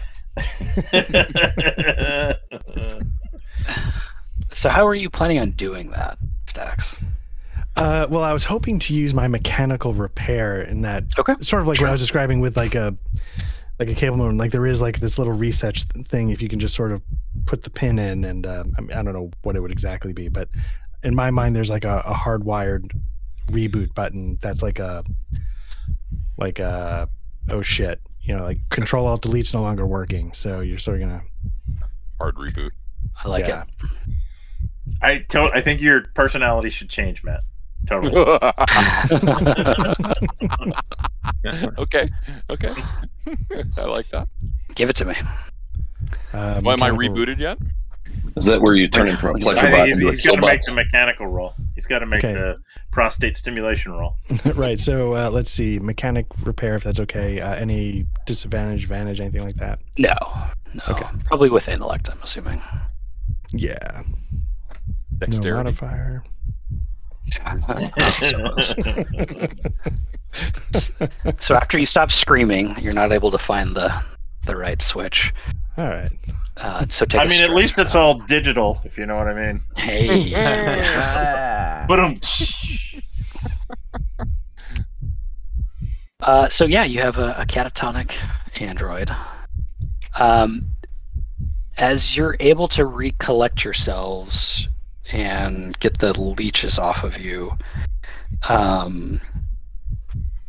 So, 4.50 4.68
how 4.68 4.86
are 4.86 4.94
you 4.94 5.10
planning 5.10 5.38
on 5.38 5.50
doing 5.52 5.90
that, 5.90 6.18
Stacks? 6.46 6.98
Uh, 7.76 8.06
well, 8.10 8.24
I 8.24 8.32
was 8.32 8.44
hoping 8.44 8.78
to 8.80 8.94
use 8.94 9.14
my 9.14 9.28
mechanical 9.28 9.92
repair 9.92 10.62
in 10.62 10.82
that 10.82 11.04
Okay. 11.18 11.34
sort 11.40 11.62
of 11.62 11.68
like 11.68 11.80
what 11.80 11.88
I 11.88 11.92
was 11.92 12.00
describing 12.00 12.40
with 12.40 12.56
like 12.56 12.74
a 12.74 12.96
like 13.78 13.88
a 13.88 13.94
cable 13.94 14.16
modem. 14.16 14.36
Like 14.36 14.50
there 14.50 14.66
is 14.66 14.80
like 14.80 14.98
this 14.98 15.18
little 15.18 15.32
reset 15.32 15.76
thing 16.08 16.30
if 16.30 16.42
you 16.42 16.48
can 16.48 16.58
just 16.58 16.74
sort 16.74 16.90
of 16.90 17.02
put 17.46 17.62
the 17.62 17.70
pin 17.70 17.98
in, 17.98 18.24
and 18.24 18.46
uh, 18.46 18.64
I, 18.76 18.80
mean, 18.80 18.92
I 18.92 19.02
don't 19.02 19.12
know 19.12 19.30
what 19.42 19.54
it 19.54 19.60
would 19.60 19.70
exactly 19.70 20.12
be, 20.12 20.28
but 20.28 20.48
in 21.04 21.14
my 21.14 21.30
mind, 21.30 21.54
there's 21.54 21.70
like 21.70 21.84
a, 21.84 22.02
a 22.04 22.14
hardwired 22.14 22.90
reboot 23.48 23.94
button 23.94 24.38
that's 24.40 24.62
like 24.62 24.80
a 24.80 25.04
like 26.36 26.58
a 26.58 27.08
oh 27.50 27.62
shit, 27.62 28.00
you 28.22 28.34
know, 28.36 28.42
like 28.42 28.58
Control 28.70 29.06
Alt 29.06 29.22
Delete's 29.22 29.54
no 29.54 29.62
longer 29.62 29.86
working, 29.86 30.32
so 30.32 30.60
you're 30.60 30.78
sort 30.78 31.00
of 31.00 31.08
gonna 31.08 31.22
Hard 32.18 32.34
reboot. 32.34 32.70
I 33.24 33.28
like 33.28 33.46
yeah. 33.46 33.64
I 35.02 35.18
to- 35.28 35.50
I 35.54 35.60
think 35.60 35.80
your 35.80 36.02
personality 36.14 36.70
should 36.70 36.88
change, 36.90 37.22
Matt. 37.24 37.40
Totally. 37.86 38.14
okay. 41.78 42.08
Okay. 42.50 42.74
I 43.76 43.84
like 43.84 44.08
that. 44.10 44.28
Give 44.74 44.90
it 44.90 44.96
to 44.96 45.04
me. 45.04 45.14
Uh, 46.32 46.60
Well, 46.62 46.72
am 46.74 46.82
I 46.82 46.90
rebooted 46.90 47.38
yet? 47.38 47.58
Is 48.36 48.44
that 48.46 48.60
where 48.62 48.74
you 48.74 48.88
turn 48.88 49.08
him 49.08 49.16
from 49.16 49.36
a 49.36 49.38
I 49.38 49.42
pleasure 49.42 49.58
I 49.66 49.70
bot 49.70 49.72
think 49.72 49.86
he's, 49.88 49.96
into 49.98 50.08
a 50.08 50.10
he's 50.12 50.20
got 50.22 50.34
to 50.36 50.40
make 50.40 50.60
killbot? 50.60 50.64
the 50.66 50.72
mechanical 50.72 51.26
roll. 51.26 51.54
He's 51.74 51.86
got 51.86 51.98
to 52.00 52.06
make 52.06 52.24
Okay. 52.24 52.34
the 52.34 52.56
prostate 52.90 53.36
stimulation 53.36 53.92
roll. 53.92 54.16
right. 54.54 54.78
So 54.78 55.14
uh, 55.14 55.30
let's 55.30 55.50
see, 55.50 55.78
mechanic 55.78 56.26
repair, 56.44 56.76
if 56.76 56.84
that's 56.84 57.00
okay. 57.00 57.40
Uh, 57.40 57.54
any 57.56 58.06
disadvantage, 58.26 58.84
advantage, 58.84 59.20
anything 59.20 59.44
like 59.44 59.56
that? 59.56 59.80
No. 59.98 60.14
No. 60.74 60.82
Okay. 60.90 61.06
Probably 61.26 61.50
with 61.50 61.68
intellect, 61.68 62.08
I'm 62.10 62.20
assuming. 62.22 62.60
Yeah. 63.50 64.02
No 65.20 65.26
Dexterity. 65.26 65.64
modifier. 65.64 66.22
so 71.40 71.54
after 71.54 71.78
you 71.78 71.86
stop 71.86 72.10
screaming, 72.10 72.74
you're 72.80 72.92
not 72.94 73.12
able 73.12 73.30
to 73.30 73.38
find 73.38 73.74
the 73.74 73.92
the 74.46 74.56
right 74.56 74.80
switch. 74.80 75.32
All 75.76 75.88
right. 75.88 76.10
Uh, 76.56 76.86
so 76.88 77.04
take. 77.04 77.20
I 77.20 77.24
a 77.24 77.28
mean, 77.28 77.42
at 77.42 77.50
least 77.50 77.78
it's 77.78 77.94
roll. 77.94 78.14
all 78.14 78.18
digital, 78.26 78.80
if 78.84 78.96
you 78.98 79.06
know 79.06 79.16
what 79.16 79.28
I 79.28 79.34
mean. 79.52 79.62
Hey. 79.76 80.32
But 81.88 82.00
um, 82.00 82.20
Uh, 86.20 86.48
so 86.48 86.64
yeah, 86.66 86.84
you 86.84 87.00
have 87.00 87.18
a, 87.18 87.34
a 87.38 87.46
catatonic 87.46 88.16
android. 88.60 89.10
Um, 90.18 90.62
as 91.76 92.16
you're 92.16 92.36
able 92.40 92.66
to 92.68 92.84
recollect 92.86 93.64
yourselves 93.64 94.68
and 95.12 95.78
get 95.80 95.98
the 95.98 96.18
leeches 96.20 96.78
off 96.78 97.04
of 97.04 97.18
you, 97.18 97.52
um, 98.48 99.20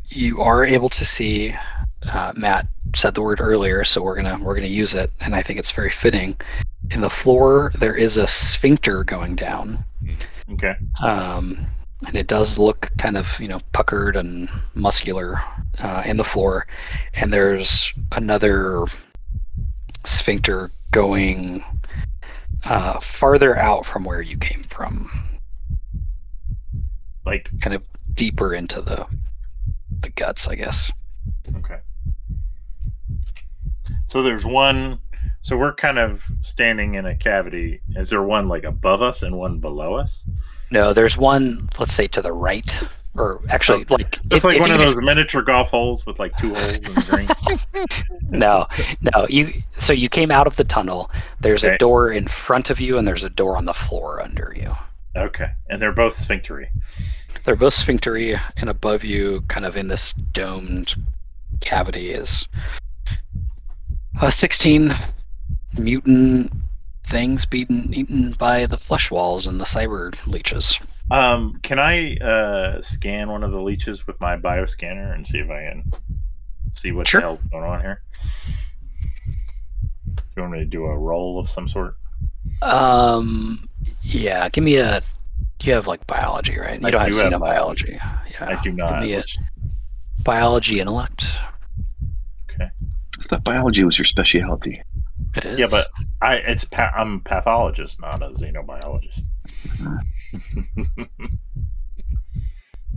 you 0.09 0.39
are 0.39 0.65
able 0.65 0.89
to 0.89 1.05
see. 1.05 1.55
Uh, 2.03 2.31
Matt 2.35 2.67
said 2.95 3.13
the 3.13 3.21
word 3.21 3.41
earlier, 3.41 3.83
so 3.83 4.01
we're 4.01 4.15
gonna 4.15 4.39
we're 4.41 4.55
gonna 4.55 4.67
use 4.67 4.95
it, 4.95 5.11
and 5.19 5.35
I 5.35 5.41
think 5.41 5.59
it's 5.59 5.71
very 5.71 5.89
fitting. 5.89 6.35
In 6.91 7.01
the 7.01 7.09
floor, 7.09 7.71
there 7.79 7.95
is 7.95 8.17
a 8.17 8.25
sphincter 8.25 9.03
going 9.03 9.35
down. 9.35 9.83
okay. 10.53 10.75
um, 11.03 11.67
and 12.07 12.15
it 12.15 12.27
does 12.27 12.57
look 12.57 12.89
kind 12.97 13.17
of 13.17 13.39
you 13.39 13.47
know 13.47 13.59
puckered 13.73 14.15
and 14.15 14.49
muscular 14.75 15.35
uh, 15.79 16.03
in 16.05 16.17
the 16.17 16.23
floor 16.23 16.65
and 17.15 17.31
there's 17.33 17.93
another 18.13 18.85
sphincter 20.05 20.71
going 20.91 21.63
uh, 22.65 22.99
farther 22.99 23.57
out 23.57 23.85
from 23.85 24.03
where 24.03 24.21
you 24.21 24.37
came 24.37 24.63
from 24.63 25.09
Like, 27.25 27.49
kind 27.61 27.75
of 27.75 27.83
deeper 28.13 28.53
into 28.53 28.81
the 28.81 29.05
the 30.01 30.09
guts 30.09 30.47
i 30.47 30.55
guess 30.55 30.91
okay. 31.57 31.79
So 34.05 34.23
there's 34.23 34.45
one. 34.45 34.99
So 35.41 35.57
we're 35.57 35.73
kind 35.75 35.99
of 35.99 36.23
standing 36.41 36.95
in 36.95 37.05
a 37.05 37.15
cavity. 37.15 37.81
Is 37.95 38.09
there 38.09 38.23
one 38.23 38.47
like 38.47 38.63
above 38.63 39.01
us 39.01 39.23
and 39.23 39.37
one 39.37 39.59
below 39.59 39.95
us? 39.95 40.25
no 40.71 40.93
there's 40.93 41.17
one 41.17 41.67
let's 41.79 41.93
say 41.93 42.07
to 42.07 42.21
the 42.21 42.31
right 42.31 42.83
or 43.15 43.41
actually 43.49 43.85
Oh, 43.89 43.95
like 43.95 44.19
It's 44.25 44.35
if- 44.37 44.43
like 44.43 44.55
if 44.57 44.61
one 44.61 44.71
of 44.71 44.77
just- 44.77 44.95
those 44.95 45.03
miniature 45.03 45.41
golf 45.41 45.69
holes 45.69 46.05
with 46.05 46.19
like 46.19 46.35
two 46.37 46.53
holes 46.53 46.75
in 46.77 46.83
the 46.83 47.27
green. 47.71 47.87
no 48.29 48.67
no 49.01 49.25
you 49.29 49.51
so 49.77 49.91
you 49.93 50.07
came 50.09 50.29
out 50.31 50.45
of 50.47 50.55
the 50.57 50.63
tunnel 50.63 51.09
there's 51.39 51.65
Okay. 51.65 51.75
a 51.75 51.77
door 51.79 52.11
in 52.11 52.27
front 52.27 52.69
of 52.69 52.79
you 52.79 52.97
and 52.97 53.07
there's 53.07 53.23
a 53.23 53.29
door 53.29 53.57
on 53.57 53.65
the 53.65 53.73
floor 53.73 54.21
under 54.21 54.53
you 54.55 54.71
Okay, 55.15 55.47
and 55.69 55.81
they're 55.81 55.91
both 55.91 56.13
sphinctery. 56.13 56.67
They're 57.43 57.55
both 57.55 57.73
sphinctery, 57.73 58.39
and 58.57 58.69
above 58.69 59.03
you, 59.03 59.41
kind 59.47 59.65
of 59.65 59.75
in 59.75 59.87
this 59.87 60.13
domed 60.13 60.93
cavity, 61.61 62.11
is 62.11 62.47
a 64.21 64.31
16 64.31 64.91
mutant 65.77 66.53
things 67.09 67.45
being 67.45 67.89
eaten 67.93 68.31
by 68.33 68.65
the 68.65 68.77
flesh 68.77 69.09
walls 69.11 69.47
and 69.47 69.59
the 69.59 69.65
cyber 69.65 70.15
leeches. 70.27 70.79
Um, 71.11 71.59
can 71.63 71.79
I 71.79 72.15
uh, 72.17 72.81
scan 72.81 73.29
one 73.29 73.43
of 73.43 73.51
the 73.51 73.59
leeches 73.61 74.05
with 74.05 74.19
my 74.21 74.37
bioscanner 74.37 75.13
and 75.13 75.25
see 75.25 75.39
if 75.39 75.49
I 75.49 75.63
can 75.69 75.91
see 76.73 76.91
what 76.91 77.07
Sure. 77.07 77.21
the 77.21 77.27
hell's 77.27 77.41
going 77.41 77.63
on 77.63 77.81
here? 77.81 78.03
Do 80.05 80.23
you 80.35 80.41
want 80.43 80.53
me 80.53 80.59
to 80.59 80.65
do 80.65 80.85
a 80.85 80.97
roll 80.97 81.39
of 81.39 81.49
some 81.49 81.67
sort? 81.67 81.95
Um, 82.61 83.67
yeah, 84.01 84.47
give 84.49 84.63
me 84.63 84.77
a. 84.77 85.01
You 85.63 85.73
have 85.73 85.87
like 85.87 86.05
biology, 86.07 86.57
right? 86.57 86.79
You 86.79 86.87
I 86.87 86.91
don't 86.91 87.01
have 87.01 87.09
do 87.13 87.15
have 87.19 87.33
xenobiology. 87.33 87.93
Yeah, 87.95 88.19
I 88.39 88.53
do 88.63 88.69
Give 88.69 88.75
not. 88.75 89.01
me 89.01 89.13
a 89.13 89.17
Let's- 89.17 89.37
biology 90.23 90.79
intellect. 90.79 91.27
Okay. 92.51 92.69
I 93.19 93.23
thought 93.27 93.43
biology 93.43 93.83
was 93.83 93.97
your 93.97 94.05
specialty. 94.05 94.81
It 95.35 95.45
is. 95.45 95.59
Yeah, 95.59 95.67
but 95.69 95.85
I 96.21 96.35
it's 96.35 96.63
pa- 96.63 96.91
I'm 96.95 97.15
a 97.15 97.19
pathologist, 97.19 97.99
not 98.01 98.23
a 98.23 98.29
xenobiologist. 98.29 99.21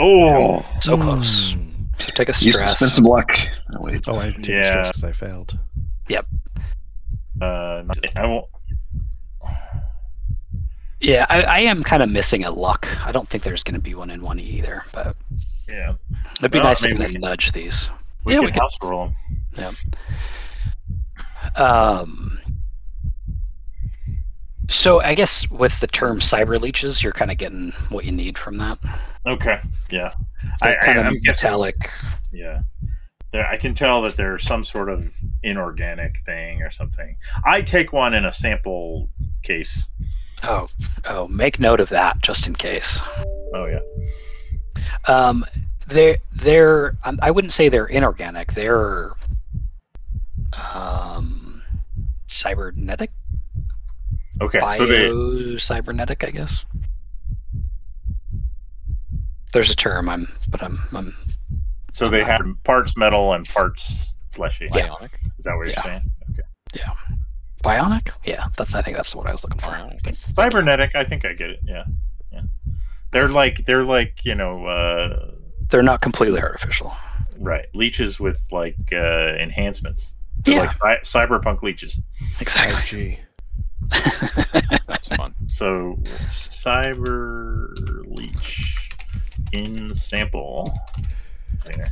oh, 0.00 0.64
so 0.80 0.96
close. 0.96 1.52
Hmm. 1.52 1.68
So 1.98 2.10
take 2.14 2.28
a 2.28 2.32
Use 2.32 2.54
stress. 2.54 2.76
spend 2.76 2.90
some 2.92 3.04
luck. 3.04 3.30
Oh 3.74 3.82
wait. 3.82 4.04
Oh, 4.08 4.18
I 4.18 4.30
take 4.30 4.56
a 4.56 4.64
stress 4.64 4.88
because 4.88 5.04
I 5.04 5.12
failed. 5.12 5.58
Yep. 6.08 6.26
Uh, 7.40 7.82
I 8.16 8.26
won't. 8.26 8.46
Yeah, 11.00 11.26
I, 11.28 11.42
I 11.42 11.58
am 11.60 11.82
kind 11.82 12.02
of 12.02 12.10
missing 12.10 12.44
a 12.44 12.50
luck. 12.52 12.86
I 13.04 13.10
don't 13.12 13.28
think 13.28 13.42
there's 13.42 13.64
going 13.64 13.74
to 13.74 13.80
be 13.80 13.94
one 13.94 14.08
in 14.10 14.22
one 14.22 14.38
either, 14.38 14.82
but 14.92 15.16
Yeah, 15.68 15.94
it'd 16.38 16.52
be 16.52 16.58
Well, 16.58 16.68
nice 16.68 16.80
to 16.82 16.88
maybe 16.90 17.00
kind 17.00 17.14
we- 17.14 17.18
nudge 17.18 17.50
these. 17.52 17.88
we 18.24 18.32
Yeah, 18.34 18.38
can 18.38 18.46
we 18.46 18.52
could- 18.52 18.60
house 18.60 18.76
roll 18.82 19.12
'em. 19.58 19.76
Um, 21.56 22.38
so 24.68 25.00
I 25.00 25.14
guess 25.14 25.50
with 25.50 25.78
the 25.80 25.86
term 25.86 26.20
cyber 26.20 26.60
leeches, 26.60 27.02
you're 27.02 27.12
kind 27.12 27.30
of 27.30 27.36
getting 27.36 27.72
what 27.90 28.04
you 28.04 28.12
need 28.12 28.38
from 28.38 28.56
that. 28.58 28.78
Okay, 29.26 29.60
yeah, 29.90 30.12
They're 30.62 30.80
I, 30.80 30.84
kind 30.84 30.98
I, 30.98 31.02
of 31.02 31.06
I'm 31.08 31.20
guessing. 31.20 31.48
metallic. 31.48 31.90
Yeah. 32.32 32.62
There, 33.32 33.46
I 33.46 33.56
can 33.56 33.74
tell 33.74 34.02
that 34.02 34.16
there's 34.16 34.44
some 34.46 34.62
sort 34.64 34.88
of 34.90 35.10
inorganic 35.42 36.18
thing 36.26 36.62
or 36.62 36.70
something. 36.70 37.16
I 37.44 37.62
take 37.62 37.92
one 37.92 38.14
in 38.14 38.26
a 38.26 38.32
sample 38.32 39.08
case. 39.42 39.88
Oh, 40.42 40.66
oh, 41.06 41.28
make 41.28 41.58
note 41.60 41.80
of 41.80 41.88
that 41.90 42.20
just 42.22 42.46
in 42.46 42.54
case. 42.54 43.00
Oh 43.54 43.66
yeah. 43.66 43.80
Um, 45.06 45.44
they're 45.88 46.18
they're 46.32 46.96
um, 47.04 47.18
I 47.22 47.30
wouldn't 47.30 47.52
say 47.52 47.68
they're 47.68 47.86
inorganic. 47.86 48.52
They're 48.52 49.12
um, 50.74 51.62
cybernetic, 52.28 53.10
Okay. 54.40 54.60
bio 54.60 54.78
So 54.78 54.86
they 54.86 55.58
cybernetic, 55.58 56.24
I 56.24 56.30
guess. 56.30 56.64
There's 59.52 59.70
a 59.70 59.76
term 59.76 60.08
I'm, 60.08 60.26
but 60.48 60.62
I'm 60.62 60.78
I'm 60.94 61.14
so 61.92 62.08
they 62.08 62.24
have 62.24 62.40
parts 62.64 62.96
metal 62.96 63.34
and 63.34 63.46
parts 63.46 64.14
fleshy. 64.30 64.66
Yeah. 64.74 64.86
Bionic. 64.86 65.10
Is 65.38 65.44
that 65.44 65.54
what 65.56 65.66
you're 65.66 65.74
Yeah. 65.74 65.82
saying? 65.82 66.02
Okay. 66.30 66.42
Yeah. 66.74 66.92
Bionic? 67.62 68.10
Yeah, 68.24 68.46
that's. 68.56 68.74
I 68.74 68.80
think 68.80 68.96
that's 68.96 69.14
what 69.14 69.26
I 69.26 69.32
was 69.32 69.44
looking 69.44 69.60
for. 69.60 69.68
Bionic. 69.68 70.00
Thank- 70.02 70.16
Cybernetic. 70.16 70.94
I 70.94 71.04
think 71.04 71.26
I 71.26 71.34
get 71.34 71.50
it. 71.50 71.60
Yeah. 71.64 71.84
Yeah. 72.32 72.42
They're 73.10 73.28
like 73.28 73.66
they're 73.66 73.84
like 73.84 74.24
you 74.24 74.34
know 74.34 74.64
uh, 74.64 75.32
They're 75.68 75.82
not 75.82 76.00
completely 76.00 76.40
artificial. 76.40 76.94
right 77.38 77.66
leeches 77.74 78.18
with 78.18 78.40
like 78.50 78.76
uh, 78.90 79.34
enhancements. 79.38 80.16
They're 80.44 80.54
Yeah, 80.56 80.72
like 80.80 81.04
cy- 81.04 81.26
cyberpunk 81.26 81.62
leeches. 81.62 81.98
exactly. 82.40 83.18
5G. 83.90 84.78
That's 84.86 85.08
fun. 85.08 85.34
So 85.46 85.96
cyber 86.30 87.74
leech 88.06 88.76
in 89.52 89.94
sample. 89.94 90.72
There. 91.64 91.90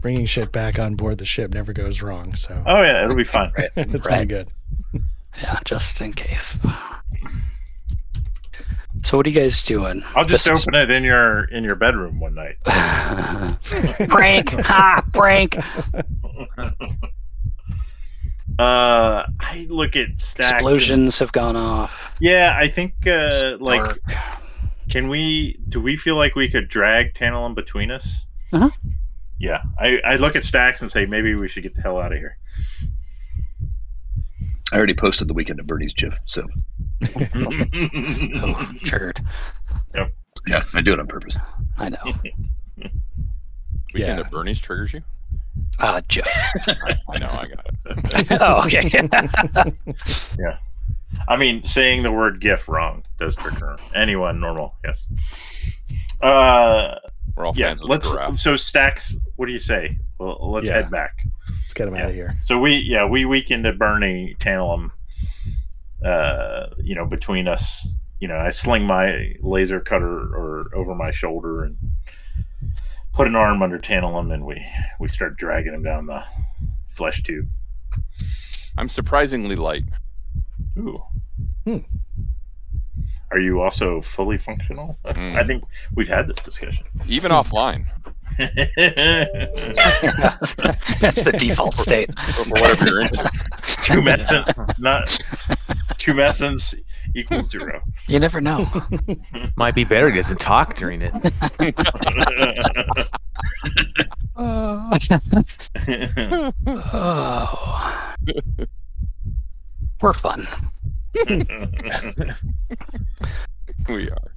Bringing 0.00 0.26
shit 0.26 0.52
back 0.52 0.78
on 0.78 0.96
board 0.96 1.18
the 1.18 1.24
ship 1.24 1.54
never 1.54 1.72
goes 1.72 2.02
wrong. 2.02 2.34
So 2.34 2.62
Oh 2.66 2.82
yeah, 2.82 3.04
it'll 3.04 3.16
be 3.16 3.24
fun. 3.24 3.52
right. 3.56 3.70
it's 3.76 4.06
gonna 4.06 4.18
right. 4.18 4.28
be 4.28 4.34
good. 4.34 4.48
Yeah, 5.42 5.58
just 5.64 6.00
in 6.00 6.12
case. 6.12 6.58
So 9.04 9.18
what 9.18 9.26
are 9.26 9.30
you 9.30 9.38
guys 9.38 9.62
doing? 9.62 10.02
I'll 10.16 10.24
just 10.24 10.46
This 10.46 10.60
is- 10.60 10.66
open 10.66 10.80
it 10.80 10.90
in 10.90 11.04
your 11.04 11.44
in 11.44 11.62
your 11.62 11.74
bedroom 11.76 12.18
one 12.20 12.34
night. 12.34 12.56
prank! 14.08 14.50
Ha! 14.50 15.04
Prank! 15.12 15.56
Uh, 18.56 19.26
I 19.40 19.66
look 19.68 19.96
at 19.96 20.20
stack. 20.20 20.52
Explosions 20.54 21.18
have 21.18 21.32
gone 21.32 21.56
off. 21.56 22.14
Yeah, 22.20 22.56
I 22.56 22.68
think 22.68 22.94
uh, 23.04 23.56
like 23.58 23.98
Can 24.88 25.08
we? 25.08 25.58
Do 25.68 25.80
we 25.80 25.96
feel 25.96 26.14
like 26.14 26.36
we 26.36 26.48
could 26.48 26.68
drag 26.68 27.14
Tantalum 27.14 27.56
between 27.56 27.90
us? 27.90 28.26
Uh-huh. 28.52 28.70
Yeah, 29.40 29.60
I, 29.80 29.98
I 30.04 30.16
look 30.16 30.36
at 30.36 30.44
Stacks 30.44 30.82
and 30.82 30.92
say 30.92 31.04
maybe 31.04 31.34
we 31.34 31.48
should 31.48 31.64
get 31.64 31.74
the 31.74 31.82
hell 31.82 31.98
out 31.98 32.12
of 32.12 32.18
here. 32.18 32.38
I 34.72 34.76
already 34.76 34.94
posted 34.94 35.26
the 35.26 35.34
weekend 35.34 35.58
at 35.58 35.66
Bernie's 35.66 35.92
GIF, 35.92 36.14
so 36.24 36.46
oh, 38.42 38.72
triggered. 38.84 39.20
yeah, 40.46 40.64
I 40.74 40.80
do 40.80 40.92
it 40.92 41.00
on 41.00 41.06
purpose. 41.06 41.36
I 41.78 41.88
know. 41.90 41.98
Weekend 42.76 44.18
Yeah. 44.18 44.20
at 44.20 44.30
Bernie's 44.30 44.60
triggers 44.60 44.92
you? 44.92 45.02
Uh, 45.78 46.00
Jeff. 46.08 46.28
I 47.08 47.18
know, 47.18 47.28
I 47.28 47.46
got 47.46 47.66
it. 47.66 48.32
oh, 48.40 48.64
okay. 48.64 48.90
Yeah. 50.38 50.58
I 51.28 51.36
mean, 51.36 51.62
saying 51.64 52.02
the 52.02 52.10
word 52.10 52.40
GIF 52.40 52.68
wrong 52.68 53.04
does 53.18 53.36
trigger 53.36 53.76
anyone 53.94 54.40
normal. 54.40 54.74
Yes. 54.84 55.06
Uh, 56.20 56.96
We're 57.36 57.46
all 57.46 57.52
yeah. 57.56 57.68
fans 57.68 57.82
of 57.82 57.88
Let's. 57.88 58.04
the 58.06 58.12
giraffe. 58.12 58.36
So 58.38 58.56
Stacks, 58.56 59.14
what 59.36 59.46
do 59.46 59.52
you 59.52 59.60
say? 59.60 59.90
Well, 60.18 60.38
let's 60.52 60.66
Yeah. 60.66 60.74
head 60.74 60.90
back. 60.90 61.12
Let's 61.48 61.74
get 61.74 61.86
him 61.86 61.94
out 61.94 62.08
of 62.08 62.14
here. 62.14 62.34
So 62.40 62.58
we, 62.58 62.74
yeah, 62.78 63.06
we 63.06 63.24
weekend 63.24 63.64
at 63.66 63.78
Bernie 63.78 64.34
Tantalum. 64.40 64.90
Uh, 66.04 66.66
you 66.82 66.94
know, 66.94 67.06
between 67.06 67.48
us, 67.48 67.88
you 68.20 68.28
know, 68.28 68.36
I 68.36 68.50
sling 68.50 68.84
my 68.84 69.34
laser 69.40 69.80
cutter 69.80 70.06
or 70.06 70.70
over 70.74 70.94
my 70.94 71.10
shoulder 71.10 71.64
and 71.64 71.76
put 73.14 73.26
an 73.26 73.36
arm 73.36 73.62
under 73.62 73.78
Tantalum, 73.78 74.32
and 74.32 74.44
we 74.44 74.64
we 75.00 75.08
start 75.08 75.36
dragging 75.36 75.72
him 75.72 75.82
down 75.82 76.06
the 76.06 76.22
flesh 76.90 77.22
tube. 77.22 77.48
I'm 78.76 78.88
surprisingly 78.88 79.56
light. 79.56 79.84
Ooh. 80.78 81.02
Hmm. 81.64 81.78
Are 83.30 83.40
you 83.40 83.62
also 83.62 84.00
fully 84.00 84.38
functional? 84.38 84.96
Mm. 85.04 85.36
I 85.36 85.44
think 85.44 85.64
we've 85.94 86.08
had 86.08 86.28
this 86.28 86.38
discussion. 86.38 86.84
Even 87.08 87.32
offline. 87.32 87.86
That's 91.00 91.22
the 91.22 91.34
default 91.38 91.74
state. 91.74 92.10
For 92.18 92.44
whatever 92.50 92.86
you're 92.86 93.00
into. 93.02 93.30
two 93.82 94.02
medicine, 94.02 94.44
not 94.78 95.18
two 95.98 96.14
medicines 96.14 96.74
equals 97.14 97.50
zero. 97.50 97.80
You 98.08 98.18
never 98.18 98.40
know. 98.40 98.66
Might 99.56 99.74
be 99.74 99.84
better 99.84 100.10
he 100.10 100.16
doesn't 100.16 100.40
talk 100.40 100.74
during 100.76 101.02
it. 101.02 101.12
oh. 104.36 104.90
We're 110.00 110.12
fun. 110.12 110.46
We 113.88 114.10
are. 114.10 114.33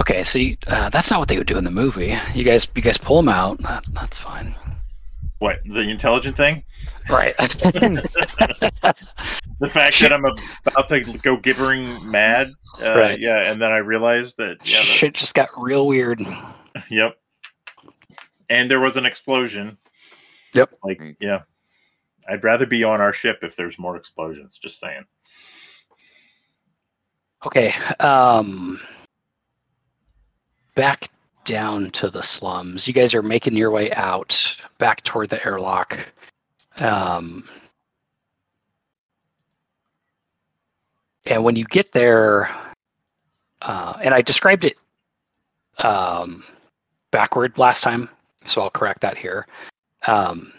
Okay, 0.00 0.24
so 0.24 0.38
you, 0.38 0.56
uh, 0.68 0.88
that's 0.88 1.10
not 1.10 1.18
what 1.20 1.28
they 1.28 1.36
would 1.38 1.46
do 1.46 1.58
in 1.58 1.64
the 1.64 1.70
movie. 1.70 2.14
You 2.34 2.44
guys, 2.44 2.66
you 2.74 2.80
guys 2.82 2.96
pull 2.96 3.16
them 3.16 3.28
out. 3.28 3.58
That, 3.58 3.84
that's 3.92 4.18
fine. 4.18 4.54
what 5.38 5.58
the 5.66 5.80
intelligent 5.80 6.36
thing? 6.36 6.64
Right. 7.08 7.34
The 9.60 9.68
fact 9.68 10.00
that 10.00 10.12
I'm 10.12 10.24
about 10.24 10.88
to 10.88 11.00
go 11.18 11.36
gibbering 11.36 12.04
mad. 12.10 12.50
Uh, 12.80 12.94
Right. 12.96 13.20
Yeah, 13.20 13.48
and 13.48 13.62
then 13.62 13.70
I 13.70 13.76
realized 13.76 14.36
that. 14.38 14.56
Yeah. 14.64 14.78
that- 14.78 14.84
Shit 14.86 15.14
just 15.14 15.34
got 15.34 15.50
real 15.56 15.86
weird. 15.86 16.20
Yep. 16.90 17.16
And 18.48 18.70
there 18.70 18.80
was 18.80 18.96
an 18.96 19.04
explosion. 19.06 19.76
Yep. 20.54 20.70
Like, 20.82 21.00
yeah. 21.20 21.42
I'd 22.28 22.42
rather 22.42 22.64
be 22.66 22.82
on 22.82 23.00
our 23.00 23.12
ship 23.12 23.40
if 23.42 23.54
there's 23.56 23.78
more 23.78 23.96
explosions. 23.96 24.58
Just 24.60 24.80
saying. 24.80 25.04
Okay. 27.46 27.72
Um, 28.00 28.80
back 30.74 31.10
down 31.44 31.90
to 31.90 32.08
the 32.10 32.22
slums. 32.22 32.86
You 32.86 32.94
guys 32.94 33.14
are 33.14 33.22
making 33.22 33.54
your 33.54 33.70
way 33.70 33.92
out 33.92 34.56
back 34.78 35.02
toward 35.02 35.30
the 35.30 35.44
airlock. 35.44 36.06
Um, 36.78 37.44
and 41.28 41.44
when 41.44 41.56
you 41.56 41.64
get 41.64 41.92
there, 41.92 42.48
uh, 43.62 43.98
and 44.02 44.14
I 44.14 44.22
described 44.22 44.64
it 44.64 44.76
um, 45.78 46.42
backward 47.10 47.58
last 47.58 47.82
time, 47.82 48.08
so 48.44 48.62
I'll 48.62 48.70
correct 48.70 49.00
that 49.02 49.16
here. 49.16 49.46
Um, 50.06 50.52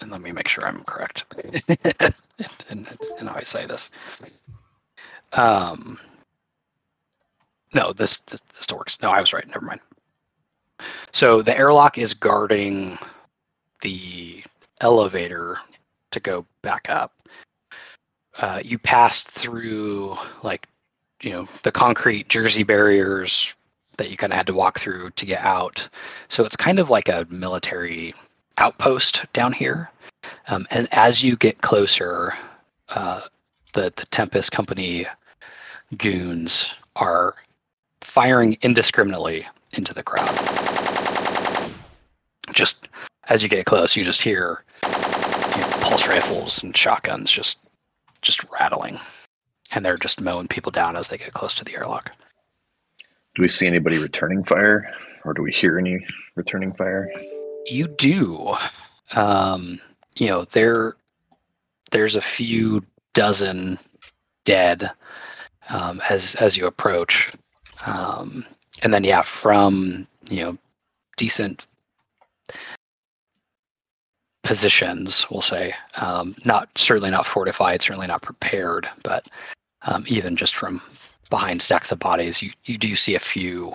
and 0.00 0.10
let 0.10 0.20
me 0.20 0.32
make 0.32 0.48
sure 0.48 0.66
I'm 0.66 0.84
correct 0.84 1.24
and, 1.68 2.14
in, 2.70 2.86
in 3.18 3.26
how 3.26 3.34
I 3.34 3.44
say 3.44 3.66
this. 3.66 3.90
Um, 5.32 5.98
no, 7.74 7.92
this, 7.92 8.18
this 8.18 8.40
still 8.52 8.78
works. 8.78 8.98
No, 9.02 9.10
I 9.10 9.20
was 9.20 9.32
right. 9.32 9.46
Never 9.46 9.64
mind. 9.64 9.80
So 11.12 11.42
the 11.42 11.56
airlock 11.56 11.98
is 11.98 12.14
guarding 12.14 12.98
the 13.82 14.44
elevator 14.80 15.58
to 16.10 16.20
go 16.20 16.46
back 16.62 16.88
up. 16.88 17.12
Uh, 18.38 18.60
you 18.64 18.78
passed 18.78 19.30
through 19.30 20.16
like 20.42 20.66
you 21.22 21.32
know 21.32 21.48
the 21.62 21.72
concrete 21.72 22.28
Jersey 22.28 22.62
barriers 22.62 23.54
that 23.96 24.10
you 24.10 24.16
kind 24.16 24.32
of 24.32 24.36
had 24.36 24.46
to 24.46 24.54
walk 24.54 24.78
through 24.78 25.10
to 25.10 25.24
get 25.24 25.40
out. 25.40 25.88
So 26.28 26.44
it's 26.44 26.56
kind 26.56 26.78
of 26.78 26.90
like 26.90 27.08
a 27.08 27.26
military 27.30 28.14
outpost 28.58 29.24
down 29.32 29.52
here. 29.52 29.90
Um, 30.48 30.66
and 30.70 30.86
as 30.92 31.22
you 31.22 31.36
get 31.36 31.62
closer, 31.62 32.34
uh, 32.90 33.22
the 33.72 33.92
the 33.96 34.06
Tempest 34.06 34.52
Company 34.52 35.06
goons 35.96 36.74
are 36.96 37.36
firing 38.00 38.56
indiscriminately 38.62 39.46
into 39.76 39.94
the 39.94 40.02
crowd. 40.02 40.28
Just 42.52 42.88
as 43.28 43.42
you 43.42 43.48
get 43.48 43.66
close, 43.66 43.96
you 43.96 44.04
just 44.04 44.22
hear 44.22 44.62
you 44.84 45.60
know, 45.60 45.68
pulse 45.80 46.06
rifles 46.06 46.62
and 46.62 46.76
shotguns 46.76 47.30
just 47.30 47.58
just 48.22 48.44
rattling, 48.50 48.98
and 49.74 49.84
they're 49.84 49.98
just 49.98 50.20
mowing 50.20 50.48
people 50.48 50.72
down 50.72 50.96
as 50.96 51.08
they 51.08 51.18
get 51.18 51.32
close 51.32 51.54
to 51.54 51.64
the 51.64 51.74
airlock. 51.74 52.10
Do 53.34 53.42
we 53.42 53.48
see 53.48 53.66
anybody 53.66 53.98
returning 53.98 54.42
fire, 54.44 54.90
or 55.24 55.34
do 55.34 55.42
we 55.42 55.52
hear 55.52 55.78
any 55.78 56.04
returning 56.34 56.72
fire? 56.72 57.10
You 57.66 57.88
do. 57.88 58.54
Um, 59.14 59.78
you 60.16 60.28
know, 60.28 60.44
there 60.44 60.96
there's 61.90 62.16
a 62.16 62.20
few 62.20 62.84
dozen 63.12 63.78
dead 64.44 64.90
um, 65.68 66.00
as 66.08 66.34
as 66.36 66.56
you 66.56 66.66
approach. 66.66 67.30
Um, 67.84 68.44
and 68.82 68.92
then 68.92 69.04
yeah, 69.04 69.22
from 69.22 70.06
you 70.30 70.42
know, 70.42 70.58
decent 71.16 71.66
positions, 74.42 75.26
we'll 75.30 75.42
say. 75.42 75.74
Um, 76.00 76.34
not 76.44 76.70
certainly 76.78 77.10
not 77.10 77.26
fortified, 77.26 77.82
certainly 77.82 78.06
not 78.06 78.22
prepared, 78.22 78.88
but 79.02 79.26
um, 79.82 80.04
even 80.06 80.36
just 80.36 80.54
from 80.54 80.80
behind 81.30 81.60
stacks 81.60 81.90
of 81.92 81.98
bodies, 81.98 82.42
you, 82.42 82.50
you 82.64 82.78
do 82.78 82.94
see 82.94 83.14
a 83.14 83.20
few 83.20 83.74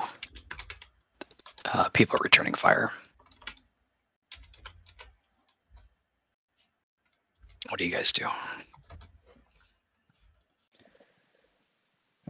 uh, 1.74 1.90
people 1.90 2.18
returning 2.24 2.54
fire. 2.54 2.92
What 7.70 7.78
do 7.78 7.86
you 7.86 7.92
guys 7.92 8.12
do? 8.12 8.26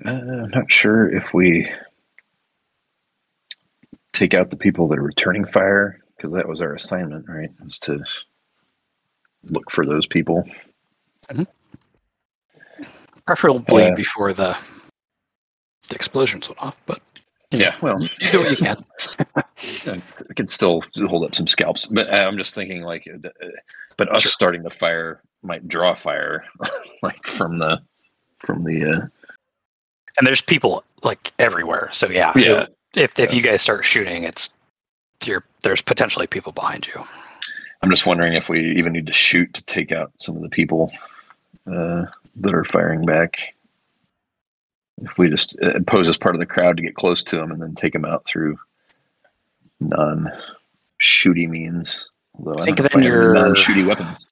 Uh, 0.05 0.09
I'm 0.09 0.49
not 0.49 0.71
sure 0.71 1.09
if 1.15 1.33
we 1.33 1.69
take 4.13 4.33
out 4.33 4.49
the 4.49 4.57
people 4.57 4.87
that 4.89 4.97
are 4.99 5.03
returning 5.03 5.45
fire 5.45 5.99
because 6.15 6.31
that 6.31 6.47
was 6.47 6.61
our 6.61 6.73
assignment, 6.73 7.25
right? 7.27 7.49
Was 7.63 7.79
to 7.79 8.03
look 9.45 9.71
for 9.71 9.85
those 9.85 10.05
people. 10.07 10.43
Preferably 13.25 13.83
Yeah. 13.83 13.95
before 13.95 14.33
the 14.33 14.57
the 15.89 15.95
explosions 15.95 16.47
went 16.47 16.61
off, 16.61 16.77
but 16.85 16.99
Yeah, 17.51 17.75
well, 17.81 17.99
you 18.01 18.31
do 18.31 18.39
what 18.39 18.51
you 18.51 18.55
can. 18.57 18.77
I 20.29 20.33
could 20.35 20.49
still 20.49 20.81
hold 20.95 21.25
up 21.25 21.35
some 21.35 21.47
scalps, 21.47 21.85
but 21.85 22.07
uh, 22.07 22.13
I'm 22.27 22.37
just 22.37 22.55
thinking 22.55 22.81
like, 22.83 23.05
uh, 23.13 23.27
uh, 23.27 23.47
but 23.97 24.09
us 24.13 24.21
Sure. 24.21 24.31
starting 24.31 24.63
the 24.63 24.69
fire 24.69 25.21
might 25.43 25.67
draw 25.67 25.93
fire, 25.95 26.45
like 27.03 27.27
from 27.27 27.59
the 27.59 27.81
from 28.39 28.63
the 28.63 28.85
uh, 28.85 29.07
And 30.17 30.27
there's 30.27 30.41
people 30.41 30.83
like 31.03 31.31
everywhere. 31.39 31.89
So 31.91 32.07
yeah, 32.09 32.31
Yeah. 32.35 32.65
if 32.95 33.17
if 33.19 33.31
Yeah. 33.31 33.35
you 33.37 33.41
guys 33.41 33.61
start 33.61 33.85
shooting, 33.85 34.23
it's 34.23 34.49
you're, 35.25 35.43
there's 35.61 35.81
potentially 35.81 36.25
people 36.27 36.51
behind 36.51 36.87
you. 36.87 37.03
I'm 37.83 37.89
just 37.91 38.05
wondering 38.05 38.33
if 38.33 38.49
we 38.49 38.71
even 38.77 38.93
need 38.93 39.05
to 39.07 39.13
shoot 39.13 39.53
to 39.53 39.61
take 39.63 39.91
out 39.91 40.11
some 40.19 40.35
of 40.35 40.41
the 40.41 40.49
people 40.49 40.91
uh, 41.67 42.05
that 42.37 42.53
are 42.53 42.63
firing 42.65 43.05
back. 43.05 43.37
If 45.03 45.17
we 45.17 45.29
just 45.29 45.57
uh, 45.61 45.79
pose 45.87 46.07
as 46.07 46.17
part 46.17 46.35
of 46.35 46.39
the 46.39 46.45
crowd 46.45 46.77
to 46.77 46.83
get 46.83 46.95
close 46.95 47.23
to 47.23 47.37
them 47.37 47.51
and 47.51 47.61
then 47.61 47.73
take 47.75 47.93
them 47.93 48.05
out 48.05 48.25
through 48.27 48.57
non-shooty 49.79 51.47
means. 51.49 52.07
Although 52.37 52.63
Think 52.63 52.79
I 52.79 52.83
in 52.83 52.89
have 52.89 52.95
any 52.97 53.07
your- 53.07 53.33
non-shooty 53.33 53.87
weapons. 53.87 54.27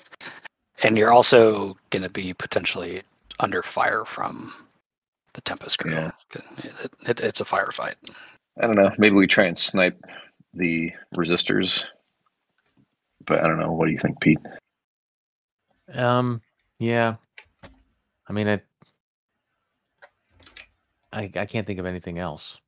and 0.82 0.96
you're 0.96 1.12
also 1.12 1.76
going 1.90 2.02
to 2.02 2.10
be 2.10 2.32
potentially 2.34 3.02
under 3.40 3.62
fire 3.62 4.04
from 4.04 4.52
the 5.36 5.42
Tempest 5.42 5.78
crew. 5.78 5.92
Yeah. 5.92 6.10
It, 6.34 6.92
it, 7.08 7.20
it's 7.20 7.40
a 7.40 7.44
firefight. 7.44 7.94
I 8.60 8.66
don't 8.66 8.74
know. 8.74 8.90
Maybe 8.98 9.14
we 9.14 9.26
try 9.28 9.44
and 9.44 9.56
snipe 9.56 10.00
the 10.54 10.90
resistors. 11.14 11.84
But 13.24 13.40
I 13.40 13.46
don't 13.46 13.58
know. 13.58 13.72
What 13.72 13.86
do 13.86 13.92
you 13.92 13.98
think, 13.98 14.18
Pete? 14.20 14.38
Um, 15.92 16.40
yeah. 16.78 17.16
I 18.28 18.32
mean, 18.32 18.48
I, 18.48 18.60
I, 21.12 21.30
I 21.36 21.46
can't 21.46 21.66
think 21.66 21.78
of 21.78 21.86
anything 21.86 22.18
else. 22.18 22.58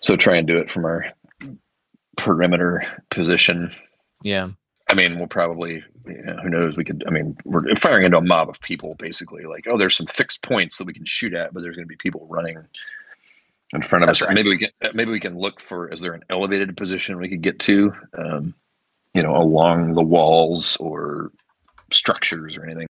So 0.00 0.16
try 0.16 0.36
and 0.36 0.46
do 0.46 0.58
it 0.58 0.70
from 0.70 0.84
our 0.84 1.06
perimeter 2.16 2.84
position. 3.10 3.74
Yeah. 4.22 4.50
I 4.92 4.94
mean, 4.94 5.18
we'll 5.18 5.26
probably, 5.26 5.82
you 6.06 6.22
know, 6.22 6.36
who 6.42 6.50
knows? 6.50 6.76
We 6.76 6.84
could, 6.84 7.02
I 7.06 7.10
mean, 7.10 7.34
we're 7.46 7.74
firing 7.76 8.04
into 8.04 8.18
a 8.18 8.20
mob 8.20 8.50
of 8.50 8.60
people, 8.60 8.94
basically. 8.98 9.44
Like, 9.44 9.66
oh, 9.66 9.78
there's 9.78 9.96
some 9.96 10.06
fixed 10.06 10.42
points 10.42 10.76
that 10.76 10.86
we 10.86 10.92
can 10.92 11.06
shoot 11.06 11.32
at, 11.32 11.54
but 11.54 11.62
there's 11.62 11.76
going 11.76 11.86
to 11.86 11.88
be 11.88 11.96
people 11.96 12.26
running 12.28 12.58
in 13.72 13.82
front 13.82 14.02
of 14.02 14.08
That's 14.08 14.20
us. 14.20 14.28
right. 14.28 14.34
Maybe 14.34 14.50
we 14.50 14.58
can, 14.58 14.68
maybe 14.92 15.10
we 15.10 15.18
can 15.18 15.38
look 15.38 15.60
for, 15.60 15.88
is 15.88 16.02
there 16.02 16.12
an 16.12 16.24
elevated 16.28 16.76
position 16.76 17.16
we 17.16 17.30
could 17.30 17.40
get 17.40 17.58
to, 17.60 17.94
um, 18.18 18.54
you 19.14 19.22
know, 19.22 19.34
along 19.34 19.94
the 19.94 20.02
walls 20.02 20.76
or 20.76 21.32
structures 21.90 22.58
or 22.58 22.64
anything? 22.64 22.86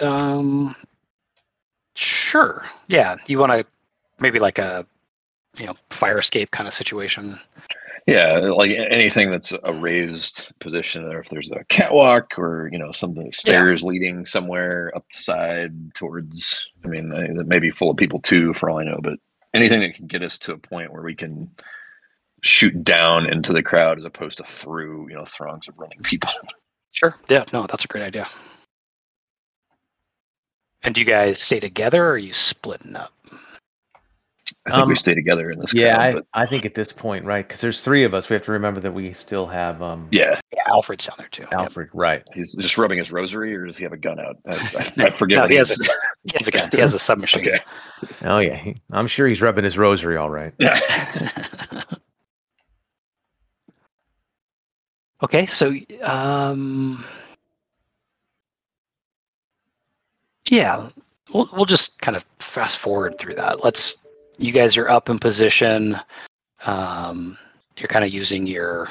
Um, 0.00 0.74
sure. 1.94 2.64
Yeah, 2.88 3.16
you 3.26 3.38
want 3.38 3.52
to 3.52 3.66
maybe 4.18 4.38
like 4.38 4.58
a 4.58 4.86
you 5.58 5.66
know 5.66 5.76
fire 5.90 6.18
escape 6.18 6.50
kind 6.52 6.66
of 6.66 6.72
situation. 6.72 7.38
Yeah, 8.06 8.38
like 8.38 8.70
anything 8.70 9.30
that's 9.30 9.52
a 9.62 9.72
raised 9.72 10.52
position, 10.58 11.04
or 11.04 11.20
if 11.20 11.28
there's 11.28 11.50
a 11.50 11.64
catwalk 11.64 12.38
or 12.38 12.68
you 12.72 12.78
know 12.78 12.92
something 12.92 13.30
stairs 13.32 13.82
leading 13.82 14.26
somewhere 14.26 14.90
up 14.96 15.04
the 15.12 15.22
side 15.22 15.94
towards. 15.94 16.68
I 16.84 16.88
mean, 16.88 17.10
that 17.10 17.46
may 17.46 17.58
be 17.58 17.70
full 17.70 17.90
of 17.90 17.96
people 17.96 18.20
too, 18.20 18.54
for 18.54 18.70
all 18.70 18.78
I 18.78 18.84
know. 18.84 18.98
But 19.02 19.18
anything 19.54 19.80
that 19.80 19.94
can 19.94 20.06
get 20.06 20.22
us 20.22 20.38
to 20.38 20.52
a 20.52 20.58
point 20.58 20.92
where 20.92 21.02
we 21.02 21.14
can 21.14 21.50
shoot 22.42 22.82
down 22.84 23.26
into 23.26 23.52
the 23.52 23.62
crowd 23.62 23.98
as 23.98 24.04
opposed 24.04 24.38
to 24.38 24.44
through, 24.44 25.08
you 25.08 25.14
know, 25.14 25.26
throngs 25.26 25.68
of 25.68 25.78
running 25.78 26.00
people. 26.02 26.30
Sure. 26.92 27.14
Yeah. 27.28 27.44
No, 27.52 27.68
that's 27.68 27.84
a 27.84 27.88
great 27.88 28.02
idea. 28.02 28.26
And 30.82 30.92
do 30.92 31.00
you 31.00 31.06
guys 31.06 31.40
stay 31.40 31.60
together 31.60 32.04
or 32.04 32.14
are 32.14 32.18
you 32.18 32.32
splitting 32.32 32.96
up? 32.96 33.12
I 34.66 34.72
think 34.72 34.86
we 34.88 34.92
Um, 34.92 34.96
stay 34.96 35.14
together 35.14 35.50
in 35.50 35.58
this. 35.58 35.72
Yeah, 35.72 35.94
crowd, 35.96 36.02
I, 36.04 36.12
but 36.12 36.26
I 36.34 36.44
think 36.46 36.66
at 36.66 36.74
this 36.74 36.92
point, 36.92 37.24
right? 37.24 37.46
Because 37.48 37.62
there's 37.62 37.80
three 37.80 38.04
of 38.04 38.12
us. 38.12 38.28
We 38.28 38.34
have 38.34 38.44
to 38.44 38.52
remember 38.52 38.78
that 38.80 38.92
we 38.92 39.14
still 39.14 39.46
have 39.46 39.80
um 39.80 40.06
yeah, 40.10 40.38
Yeah, 40.54 40.62
Alfred's 40.66 41.06
down 41.06 41.16
there 41.18 41.28
too. 41.28 41.42
Yep. 41.44 41.52
Alfred, 41.52 41.88
right? 41.94 42.22
he's 42.34 42.54
just 42.54 42.76
rubbing 42.76 42.98
his 42.98 43.10
rosary, 43.10 43.56
or 43.56 43.64
does 43.66 43.78
he 43.78 43.84
have 43.84 43.94
a 43.94 43.96
gun 43.96 44.20
out? 44.20 44.36
I, 44.46 44.54
I, 44.54 44.92
I 45.06 45.10
forget. 45.10 45.38
No, 45.38 45.46
he 45.46 45.54
has 45.54 45.70
he's- 45.70 45.90
He 46.24 46.32
has 46.36 46.48
a 46.48 46.50
gun. 46.50 46.70
He 46.70 46.76
has 46.78 46.92
a 46.92 46.98
submachine. 47.08 47.40
Okay. 47.48 47.60
Oh 48.22 48.38
yeah, 48.38 48.56
he, 48.56 48.76
I'm 48.90 49.06
sure 49.06 49.26
he's 49.26 49.40
rubbing 49.40 49.64
his 49.64 49.78
rosary 49.78 50.18
all 50.18 50.28
right. 50.30 50.52
okay, 55.22 55.46
so 55.46 55.74
um, 56.02 57.02
yeah, 60.50 60.88
we'll 61.32 61.48
we'll 61.52 61.64
just 61.64 61.98
kind 62.00 62.16
of 62.16 62.24
fast 62.40 62.78
forward 62.78 63.18
through 63.18 63.34
that. 63.36 63.64
Let's. 63.64 63.94
You 64.40 64.52
guys 64.52 64.76
are 64.78 64.88
up 64.88 65.10
in 65.10 65.18
position. 65.18 65.98
Um, 66.64 67.36
you're 67.76 67.88
kind 67.88 68.04
of 68.06 68.10
using 68.10 68.46
your 68.46 68.88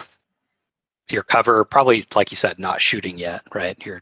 your 1.09 1.23
cover. 1.23 1.65
Probably, 1.65 2.05
like 2.13 2.31
you 2.31 2.37
said, 2.37 2.59
not 2.59 2.81
shooting 2.81 3.17
yet, 3.17 3.41
right? 3.55 3.75
You're 3.83 4.01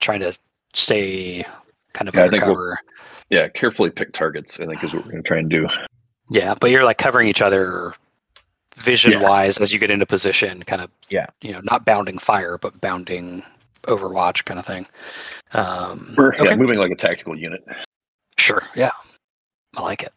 trying 0.00 0.20
to 0.20 0.32
stay 0.72 1.44
kind 1.92 2.08
of 2.08 2.14
Yeah, 2.14 2.22
I 2.22 2.24
under 2.24 2.30
think 2.38 2.44
we'll- 2.46 2.54
cover. 2.54 2.78
yeah, 3.28 3.48
carefully 3.48 3.90
pick 3.90 4.12
targets. 4.14 4.58
I 4.60 4.64
think 4.66 4.82
is 4.82 4.94
what 4.94 5.04
we're 5.04 5.10
going 5.12 5.22
to 5.22 5.28
try 5.28 5.38
and 5.38 5.50
do. 5.50 5.68
Yeah, 6.30 6.54
but 6.58 6.70
you're 6.70 6.84
like 6.84 6.96
covering 6.98 7.28
each 7.28 7.42
other 7.42 7.92
vision 8.76 9.20
wise 9.20 9.58
as 9.60 9.72
you 9.74 9.78
get 9.78 9.90
into 9.90 10.06
position, 10.06 10.62
kind 10.62 10.80
of 10.80 10.90
Yeah. 11.10 11.26
you 11.42 11.52
know, 11.52 11.60
not 11.64 11.84
bounding 11.84 12.18
fire, 12.18 12.56
but 12.58 12.80
bounding 12.80 13.42
overwatch 13.82 14.44
kind 14.46 14.58
of 14.60 14.64
thing. 14.64 14.86
Um 15.52 16.14
We're 16.16 16.34
okay. 16.34 16.44
yeah, 16.50 16.54
moving 16.56 16.78
like 16.78 16.92
a 16.92 16.96
tactical 16.96 17.36
unit. 17.36 17.62
sure, 18.38 18.62
yeah. 18.74 18.92
I 19.78 19.82
like 19.82 20.02
it. 20.02 20.12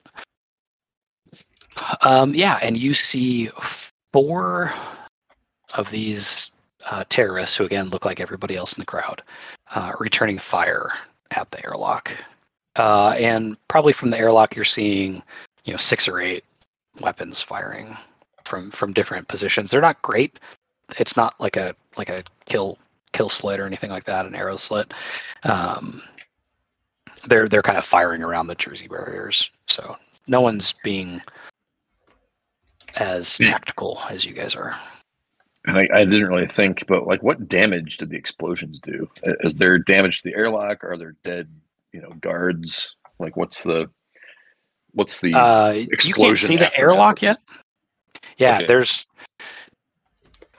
Um 2.01 2.33
yeah, 2.33 2.59
and 2.61 2.77
you 2.77 2.93
see 2.93 3.49
four 4.11 4.71
of 5.73 5.89
these 5.89 6.51
uh, 6.89 7.03
terrorists 7.09 7.55
who 7.55 7.65
again 7.65 7.89
look 7.89 8.05
like 8.05 8.19
everybody 8.19 8.55
else 8.55 8.73
in 8.73 8.81
the 8.81 8.85
crowd, 8.85 9.21
uh, 9.75 9.93
returning 9.99 10.37
fire 10.39 10.91
at 11.31 11.49
the 11.51 11.63
airlock. 11.63 12.11
Uh, 12.75 13.15
and 13.19 13.57
probably 13.67 13.93
from 13.93 14.09
the 14.09 14.17
airlock 14.17 14.55
you're 14.55 14.65
seeing 14.65 15.21
you 15.65 15.73
know 15.73 15.77
six 15.77 16.07
or 16.07 16.19
eight 16.19 16.43
weapons 16.99 17.41
firing 17.41 17.95
from 18.45 18.71
from 18.71 18.93
different 18.93 19.27
positions. 19.27 19.71
They're 19.71 19.81
not 19.81 20.01
great. 20.01 20.39
It's 20.97 21.15
not 21.15 21.39
like 21.39 21.55
a 21.57 21.75
like 21.97 22.09
a 22.09 22.23
kill 22.45 22.77
kill 23.13 23.29
slit 23.29 23.59
or 23.59 23.65
anything 23.65 23.91
like 23.91 24.05
that, 24.05 24.25
an 24.25 24.35
arrow 24.35 24.57
slit. 24.57 24.93
Um, 25.43 26.01
they're 27.27 27.47
they're 27.47 27.61
kind 27.61 27.77
of 27.77 27.85
firing 27.85 28.23
around 28.23 28.47
the 28.47 28.55
Jersey 28.55 28.87
barriers. 28.87 29.49
So 29.67 29.95
no 30.27 30.41
one's 30.41 30.73
being 30.83 31.21
as 32.95 33.37
tactical 33.37 34.01
as 34.09 34.25
you 34.25 34.33
guys 34.33 34.55
are. 34.55 34.75
And 35.65 35.77
I, 35.77 35.87
I 35.93 36.05
didn't 36.05 36.27
really 36.27 36.47
think, 36.47 36.85
but 36.87 37.05
like, 37.05 37.21
what 37.21 37.47
damage 37.47 37.97
did 37.97 38.09
the 38.09 38.17
explosions 38.17 38.79
do? 38.79 39.07
Is 39.41 39.55
there 39.55 39.77
damage 39.77 40.21
to 40.21 40.29
the 40.29 40.35
airlock? 40.35 40.83
Are 40.83 40.97
there 40.97 41.15
dead, 41.23 41.47
you 41.93 42.01
know, 42.01 42.09
guards? 42.19 42.95
Like, 43.19 43.37
what's 43.37 43.61
the, 43.61 43.87
what's 44.93 45.21
the? 45.21 45.35
Uh, 45.35 45.71
you 45.73 46.13
can't 46.13 46.37
see 46.37 46.57
the 46.57 46.75
airlock 46.77 47.19
that. 47.19 47.25
yet. 47.25 47.37
Yeah, 48.37 48.57
Okay. 48.57 48.65
there's 48.65 49.05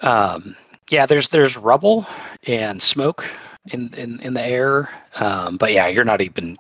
um 0.02 0.54
yeah, 0.90 1.06
there's 1.06 1.28
there's 1.28 1.56
rubble 1.56 2.06
and 2.46 2.80
smoke 2.80 3.28
in 3.70 3.92
in 3.94 4.20
in 4.20 4.34
the 4.34 4.42
air. 4.44 4.88
Um 5.20 5.56
but 5.56 5.72
yeah, 5.72 5.86
you're 5.88 6.04
not 6.04 6.20
even 6.20 6.56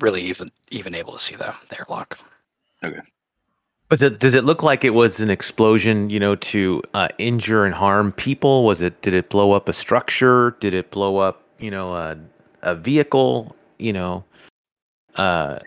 really 0.00 0.22
even 0.22 0.50
even 0.70 0.94
able 0.94 1.12
to 1.12 1.18
see 1.20 1.36
the, 1.36 1.54
the 1.68 1.78
airlock. 1.78 2.18
Okay. 2.84 3.00
Was 3.90 4.00
it? 4.02 4.18
Does 4.18 4.34
it 4.34 4.44
look 4.44 4.62
like 4.62 4.84
it 4.84 4.94
was 4.94 5.20
an 5.20 5.28
explosion? 5.30 6.08
You 6.08 6.18
know, 6.18 6.34
to 6.36 6.82
uh, 6.94 7.08
injure 7.18 7.66
and 7.66 7.74
harm 7.74 8.10
people? 8.12 8.64
Was 8.64 8.80
it? 8.80 9.02
Did 9.02 9.12
it 9.12 9.28
blow 9.28 9.52
up 9.52 9.68
a 9.68 9.72
structure? 9.74 10.56
Did 10.60 10.72
it 10.72 10.90
blow 10.90 11.18
up? 11.18 11.42
You 11.58 11.70
know, 11.70 11.94
a 11.94 12.16
a 12.62 12.74
vehicle? 12.74 13.54
You 13.78 13.92
know, 13.92 14.24
uh, 15.16 15.58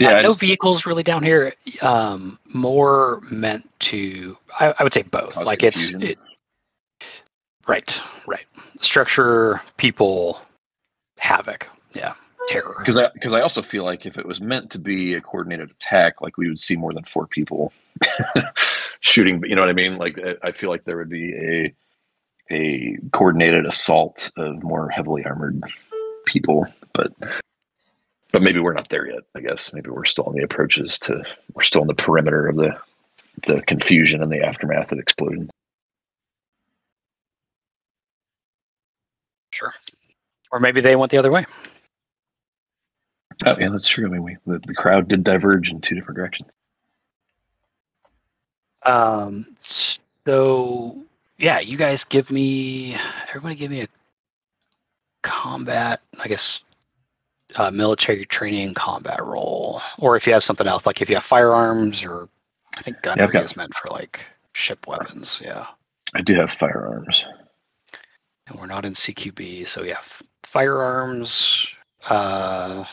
Yeah, 0.00 0.18
Uh, 0.18 0.22
no 0.22 0.28
just- 0.30 0.40
vehicles 0.40 0.84
really 0.84 1.04
down 1.04 1.22
here. 1.22 1.54
Um 1.80 2.38
more 2.52 3.20
meant 3.30 3.68
to 3.80 4.36
I, 4.58 4.74
I 4.78 4.82
would 4.82 4.92
say 4.92 5.02
both. 5.02 5.36
Like 5.36 5.62
it's 5.62 5.90
it 5.94 6.18
right, 7.68 8.00
right. 8.26 8.44
Structure, 8.80 9.60
people, 9.76 10.40
havoc. 11.18 11.68
Yeah. 11.94 12.14
Terror. 12.48 12.76
Because 12.78 12.96
I, 12.96 13.08
because 13.12 13.34
I 13.34 13.40
also 13.42 13.60
feel 13.60 13.84
like 13.84 14.06
if 14.06 14.16
it 14.16 14.24
was 14.26 14.40
meant 14.40 14.70
to 14.70 14.78
be 14.78 15.14
a 15.14 15.20
coordinated 15.20 15.70
attack, 15.70 16.20
like 16.22 16.38
we 16.38 16.48
would 16.48 16.58
see 16.58 16.76
more 16.76 16.94
than 16.94 17.04
four 17.04 17.26
people 17.26 17.72
shooting. 19.00 19.42
You 19.46 19.54
know 19.54 19.60
what 19.60 19.68
I 19.68 19.74
mean? 19.74 19.98
Like, 19.98 20.18
I- 20.42 20.52
feel 20.52 20.70
like 20.70 20.84
there 20.84 20.96
would 20.96 21.10
be 21.10 21.34
a 21.34 21.74
a 22.50 22.96
coordinated 23.12 23.66
assault 23.66 24.30
of 24.38 24.62
more 24.62 24.88
heavily 24.88 25.22
armored 25.26 25.62
people. 26.24 26.66
But 26.94 27.12
but 28.32 28.40
maybe 28.40 28.60
we're 28.60 28.72
not 28.72 28.88
there 28.88 29.06
yet. 29.06 29.24
I 29.34 29.40
guess 29.40 29.72
maybe 29.74 29.90
we're 29.90 30.06
still 30.06 30.24
on 30.24 30.34
the 30.34 30.42
approaches 30.42 30.98
to. 31.00 31.22
We're 31.52 31.64
still 31.64 31.82
on 31.82 31.86
the 31.86 31.94
perimeter 31.94 32.46
of 32.46 32.56
the 32.56 32.74
the 33.46 33.60
confusion 33.62 34.22
and 34.22 34.32
the 34.32 34.40
aftermath 34.42 34.90
of 34.90 34.98
explosions. 34.98 35.50
Sure. 39.58 39.74
Or 40.52 40.60
maybe 40.60 40.80
they 40.80 40.94
went 40.94 41.10
the 41.10 41.18
other 41.18 41.32
way. 41.32 41.44
Oh 43.44 43.56
yeah, 43.58 43.68
that's 43.70 43.88
true. 43.88 44.06
I 44.06 44.08
mean, 44.10 44.22
we 44.22 44.36
the, 44.46 44.60
the 44.66 44.74
crowd 44.74 45.08
did 45.08 45.24
diverge 45.24 45.70
in 45.70 45.80
two 45.80 45.94
different 45.96 46.16
directions. 46.16 46.48
Um, 48.84 49.46
so 49.58 50.96
yeah, 51.38 51.58
you 51.60 51.76
guys 51.76 52.04
give 52.04 52.30
me 52.30 52.96
everybody 53.28 53.54
give 53.56 53.70
me 53.70 53.82
a 53.82 53.88
combat, 55.22 56.00
I 56.22 56.28
guess, 56.28 56.62
uh, 57.56 57.70
military 57.70 58.24
training 58.26 58.74
combat 58.74 59.22
role, 59.24 59.80
or 59.98 60.16
if 60.16 60.26
you 60.26 60.32
have 60.32 60.44
something 60.44 60.66
else, 60.66 60.86
like 60.86 61.02
if 61.02 61.08
you 61.08 61.16
have 61.16 61.24
firearms 61.24 62.04
or 62.04 62.28
I 62.76 62.82
think 62.82 63.02
gunnery 63.02 63.26
I've 63.26 63.32
got- 63.32 63.44
is 63.44 63.56
meant 63.56 63.74
for 63.74 63.90
like 63.90 64.24
ship 64.52 64.86
weapons. 64.86 65.40
Yeah, 65.44 65.66
I 66.14 66.22
do 66.22 66.34
have 66.34 66.50
firearms. 66.52 67.24
And 68.48 68.58
we're 68.58 68.66
not 68.66 68.84
in 68.84 68.94
CQB, 68.94 69.66
so 69.68 69.82
yeah, 69.82 69.98
f- 69.98 70.22
firearms, 70.44 71.68
uh, 72.08 72.84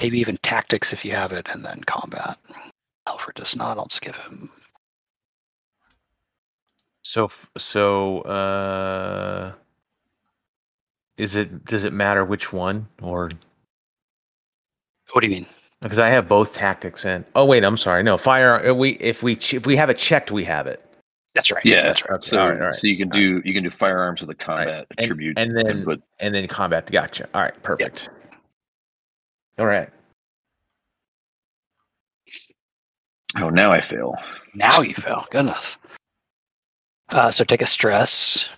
maybe 0.00 0.18
even 0.18 0.36
tactics 0.42 0.92
if 0.92 1.04
you 1.04 1.12
have 1.12 1.32
it, 1.32 1.48
and 1.54 1.64
then 1.64 1.82
combat. 1.84 2.38
Alfred 3.06 3.36
does 3.36 3.56
not. 3.56 3.78
I'll 3.78 3.86
just 3.86 4.02
give 4.02 4.16
him. 4.16 4.50
So 7.02 7.30
so 7.56 8.22
uh 8.22 9.52
is 11.16 11.34
it 11.36 11.64
does 11.64 11.84
it 11.84 11.92
matter 11.92 12.24
which 12.24 12.52
one 12.52 12.88
or 13.02 13.30
What 15.12 15.20
do 15.22 15.28
you 15.28 15.34
mean? 15.34 15.46
because 15.82 15.98
I 15.98 16.08
have 16.10 16.28
both 16.28 16.54
tactics 16.54 17.04
and 17.04 17.24
oh 17.34 17.44
wait 17.44 17.64
I'm 17.64 17.76
sorry 17.76 18.02
no 18.02 18.18
fire 18.18 18.68
uh, 18.70 18.74
we 18.74 18.92
if 18.92 19.22
we 19.22 19.34
if 19.34 19.66
we 19.66 19.76
have 19.76 19.90
it 19.90 19.98
checked 19.98 20.30
we 20.32 20.44
have 20.44 20.66
it 20.66 20.84
That's 21.36 21.52
right. 21.52 21.64
Yeah, 21.64 21.82
that's 21.82 22.02
right. 22.02 22.14
Okay, 22.14 22.28
So, 22.30 22.38
all 22.40 22.48
right, 22.50 22.58
all 22.60 22.66
right. 22.66 22.74
so 22.74 22.86
you 22.88 22.96
can 22.96 23.08
do 23.10 23.40
you 23.44 23.54
can 23.54 23.62
do 23.62 23.70
firearms 23.70 24.20
with 24.20 24.30
a 24.30 24.34
combat 24.34 24.86
And- 24.96 25.04
attribute, 25.04 25.38
and 25.38 25.56
then 25.56 25.84
but 25.84 26.00
and 26.18 26.34
then 26.34 26.48
combat 26.48 26.90
gotcha 26.90 27.28
all 27.34 27.42
right 27.42 27.62
perfect 27.62 28.08
all 29.58 29.66
right 29.66 29.90
oh 33.38 33.50
now 33.50 33.70
I 33.70 33.80
fail. 33.80 34.14
Now 34.54 34.80
you 34.80 34.94
fail. 34.94 35.26
Goodness. 35.30 35.76
Uh, 37.10 37.30
so 37.30 37.44
take 37.44 37.60
a 37.62 37.66
stress. 37.66 38.48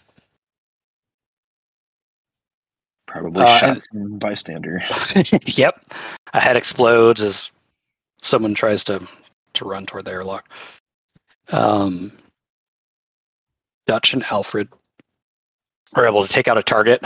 Probably 3.06 3.42
Uh, 3.42 3.58
shot 3.58 3.82
and- 3.92 4.20
bystander. 4.20 4.80
yep. 5.46 5.82
A 6.34 6.40
head 6.40 6.56
explodes 6.56 7.22
as 7.22 7.50
someone 8.22 8.54
tries 8.54 8.84
to 8.84 9.06
to 9.54 9.64
run 9.64 9.86
toward 9.86 10.04
the 10.04 10.12
airlock. 10.12 10.48
Um, 11.50 12.12
Dutch 13.88 14.12
and 14.12 14.22
Alfred 14.24 14.68
are 15.94 16.06
able 16.06 16.24
to 16.24 16.30
take 16.30 16.46
out 16.46 16.58
a 16.58 16.62
target. 16.62 17.02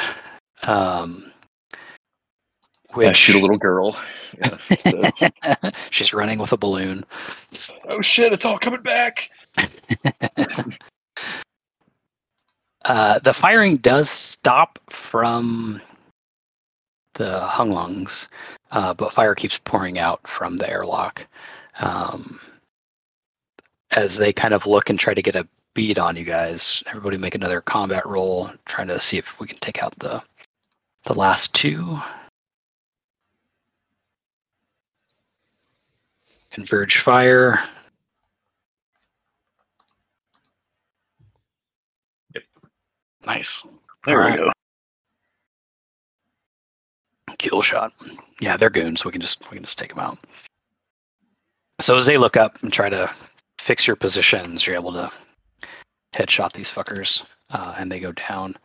Um, 0.65 1.33
I 1.73 2.97
which 2.97 3.17
shoot 3.17 3.37
a 3.37 3.41
little 3.41 3.57
girl. 3.57 3.97
Yeah, 4.37 4.59
so- 5.63 5.71
she's 5.91 6.13
running 6.13 6.41
with 6.41 6.53
a 6.53 6.57
balloon. 6.57 7.05
oh 7.89 8.03
shit! 8.03 8.33
It's 8.33 8.45
all 8.45 8.59
coming 8.59 8.83
back. 8.83 9.31
Uh, 12.85 13.21
the 13.21 13.33
firing 13.33 13.77
does 13.77 14.11
stop 14.11 14.77
from 14.91 15.81
the 17.15 17.39
hung 17.39 17.71
lungs, 17.71 18.27
uh, 18.73 18.93
but 18.93 19.13
fire 19.13 19.37
keeps 19.37 19.57
pouring 19.57 20.01
out 20.01 20.27
from 20.27 20.57
the 20.57 20.69
airlock. 20.69 21.25
Um, 21.79 22.41
as 23.93 24.17
they 24.17 24.33
kind 24.33 24.53
of 24.53 24.67
look 24.67 24.91
and 24.91 24.99
try 24.99 25.15
to 25.15 25.23
get 25.23 25.37
a 25.37 25.47
bead 25.75 25.99
on 25.99 26.17
you 26.17 26.25
guys, 26.25 26.83
everybody 26.87 27.17
make 27.17 27.35
another 27.35 27.61
combat 27.61 28.07
roll, 28.07 28.51
trying 28.67 28.89
to 28.89 29.01
see 29.01 29.19
if 29.19 29.39
we 29.41 29.47
can 29.47 29.59
take 29.59 29.83
out 29.83 29.99
the 29.99 30.23
the 31.05 31.15
last 31.15 31.55
two. 31.55 31.97
Converge 36.51 36.99
fire. 36.99 37.59
Nice. 43.27 43.67
There 44.05 44.19
Alright. 44.21 44.41
we 44.41 44.47
go. 44.47 44.53
kill 47.39 47.63
shot. 47.63 47.93
Yeah, 48.41 48.57
they're 48.57 48.71
goons. 48.71 49.05
We 49.05 49.13
can 49.13 49.21
just 49.21 49.51
we 49.51 49.57
can 49.57 49.65
just 49.65 49.79
take 49.79 49.91
them 49.91 49.99
out. 49.99 50.19
So 51.81 51.97
as 51.97 52.07
they 52.07 52.19
look 52.19 52.37
up 52.37 52.63
and 52.63 52.73
try 52.73 52.89
to 52.89 53.11
fix 53.59 53.87
your 53.87 53.97
positions, 53.97 54.67
you're 54.67 54.77
able 54.77 54.93
to 54.93 55.11
headshot 56.13 56.53
these 56.53 56.71
fuckers, 56.71 57.25
uh, 57.51 57.75
and 57.79 57.91
they 57.91 58.01
go 58.01 58.13
down. 58.13 58.57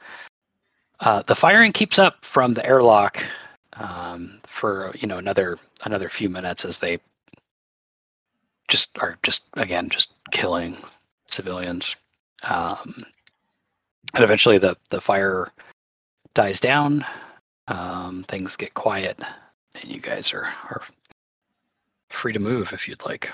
Uh, 1.00 1.22
the 1.24 1.36
firing 1.36 1.72
keeps 1.72 2.00
up 2.00 2.24
from 2.26 2.54
the 2.54 2.66
airlock 2.66 3.24
um, 3.74 4.40
for 4.44 4.92
you 5.00 5.08
know 5.08 5.18
another 5.18 5.58
another 5.84 6.10
few 6.10 6.30
minutes 6.30 6.66
as 6.66 6.80
they 6.80 7.00
just 8.68 8.98
are 9.00 9.18
just 9.24 9.46
again 9.54 9.90
just 9.90 10.14
killing 10.32 10.78
civilians. 11.28 11.96
Um, 12.44 12.94
and 14.14 14.24
eventually 14.24 14.58
the 14.58 14.78
the 14.90 15.02
fire 15.02 15.52
dies 16.34 16.60
down 16.60 17.06
um, 17.68 18.24
things 18.24 18.56
get 18.56 18.74
quiet, 18.74 19.20
and 19.82 19.92
you 19.92 20.00
guys 20.00 20.34
are, 20.34 20.46
are 20.70 20.82
free 22.10 22.34
to 22.34 22.40
move 22.40 22.74
if 22.74 22.88
you'd 22.88 23.06
like. 23.06 23.30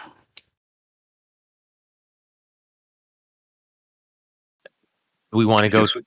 Do 5.33 5.37
we 5.39 5.45
want 5.45 5.61
to 5.63 5.69
go 5.69 5.81
Guess 5.81 5.95
we- 5.95 6.01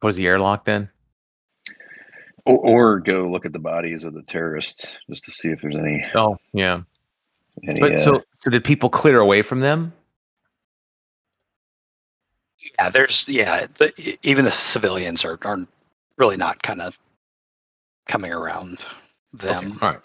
towards 0.00 0.16
the 0.16 0.26
airlock 0.26 0.64
then 0.64 0.88
Or, 2.46 2.56
or 2.56 3.00
go 3.00 3.28
look 3.30 3.44
at 3.46 3.52
the 3.52 3.58
bodies 3.58 4.02
of 4.04 4.14
the 4.14 4.22
terrorists 4.22 4.96
just 5.08 5.22
to 5.24 5.30
see 5.30 5.48
if 5.48 5.60
there's 5.60 5.76
any. 5.76 6.04
oh 6.14 6.36
yeah 6.52 6.80
any 7.68 7.78
but 7.80 7.94
uh, 7.94 7.98
so 7.98 8.22
so 8.38 8.50
did 8.50 8.64
people 8.64 8.88
clear 8.88 9.20
away 9.20 9.42
from 9.42 9.60
them 9.60 9.92
Yeah, 12.78 12.90
there's 12.90 13.26
yeah. 13.28 13.66
The, 13.74 14.18
even 14.22 14.44
the 14.44 14.50
civilians 14.50 15.24
are 15.24 15.38
are 15.42 15.64
really 16.16 16.36
not 16.36 16.62
kind 16.62 16.80
of 16.82 16.98
coming 18.06 18.32
around 18.32 18.84
them. 19.32 19.72
Okay, 19.72 19.86
all 19.86 19.92
right 19.92 20.00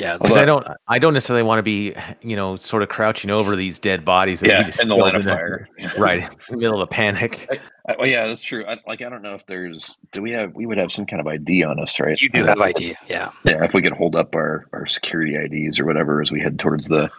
Yeah, 0.00 0.16
because 0.18 0.36
I 0.38 0.44
don't 0.46 0.66
I 0.88 0.98
don't 0.98 1.12
necessarily 1.12 1.42
want 1.42 1.58
to 1.58 1.62
be 1.62 1.94
you 2.22 2.34
know 2.36 2.56
sort 2.56 2.82
of 2.82 2.88
crouching 2.88 3.30
over 3.30 3.54
these 3.54 3.78
dead 3.78 4.04
bodies 4.04 4.42
yeah, 4.42 4.62
just 4.62 4.80
in 4.80 4.88
the 4.88 4.94
line 4.96 5.14
of 5.14 5.20
in 5.20 5.26
the- 5.26 5.32
fire. 5.34 5.68
right 5.98 6.22
in 6.22 6.36
the 6.48 6.56
middle 6.56 6.74
of 6.74 6.80
a 6.80 6.86
panic 6.86 7.46
Uh, 7.88 7.94
well, 7.98 8.08
yeah, 8.08 8.26
that's 8.26 8.42
true. 8.42 8.64
I, 8.66 8.76
like, 8.86 9.02
I 9.02 9.08
don't 9.08 9.20
know 9.22 9.34
if 9.34 9.44
there's. 9.46 9.98
Do 10.12 10.22
we 10.22 10.30
have? 10.32 10.54
We 10.54 10.64
would 10.66 10.78
have 10.78 10.92
some 10.92 11.06
kind 11.06 11.18
of 11.20 11.26
ID 11.26 11.64
on 11.64 11.80
us, 11.80 11.98
right? 11.98 12.20
you 12.20 12.28
do 12.28 12.44
have 12.44 12.60
ID. 12.60 12.94
Yeah, 13.08 13.30
Yeah, 13.44 13.64
if 13.64 13.74
we 13.74 13.82
could 13.82 13.94
hold 13.94 14.14
up 14.16 14.34
our 14.34 14.66
our 14.72 14.86
security 14.86 15.34
IDs 15.36 15.80
or 15.80 15.86
whatever 15.86 16.22
as 16.22 16.30
we 16.30 16.40
head 16.40 16.58
towards 16.58 16.86
the 16.88 17.10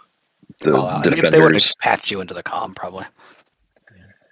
the 0.59 0.73
well, 0.73 0.88
uh, 0.88 0.97
if 0.99 1.03
defenders. 1.03 1.32
they 1.32 1.39
would 1.41 1.53
have 1.55 1.73
patched 1.82 2.09
you 2.11 2.21
into 2.21 2.34
the 2.34 2.43
com 2.43 2.73
probably. 2.73 3.05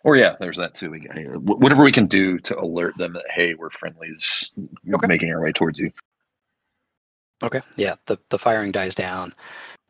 Or 0.06 0.16
yeah, 0.16 0.36
there's 0.40 0.58
that 0.58 0.74
too. 0.76 0.90
We 0.92 1.00
got 1.02 1.18
Whatever 1.42 1.84
we 1.84 1.92
can 1.92 2.08
do 2.08 2.40
to 2.40 2.58
alert 2.58 2.96
them 2.98 3.14
that 3.14 3.26
hey, 3.30 3.54
we're 3.56 3.70
friendlies, 3.70 4.50
Okay. 4.94 5.08
making 5.08 5.32
our 5.34 5.42
way 5.42 5.52
towards 5.52 5.78
you. 5.78 5.92
Okay. 7.44 7.62
Yeah, 7.78 7.96
the 8.06 8.18
the 8.30 8.38
firing 8.40 8.72
dies 8.72 8.96
down, 8.96 9.34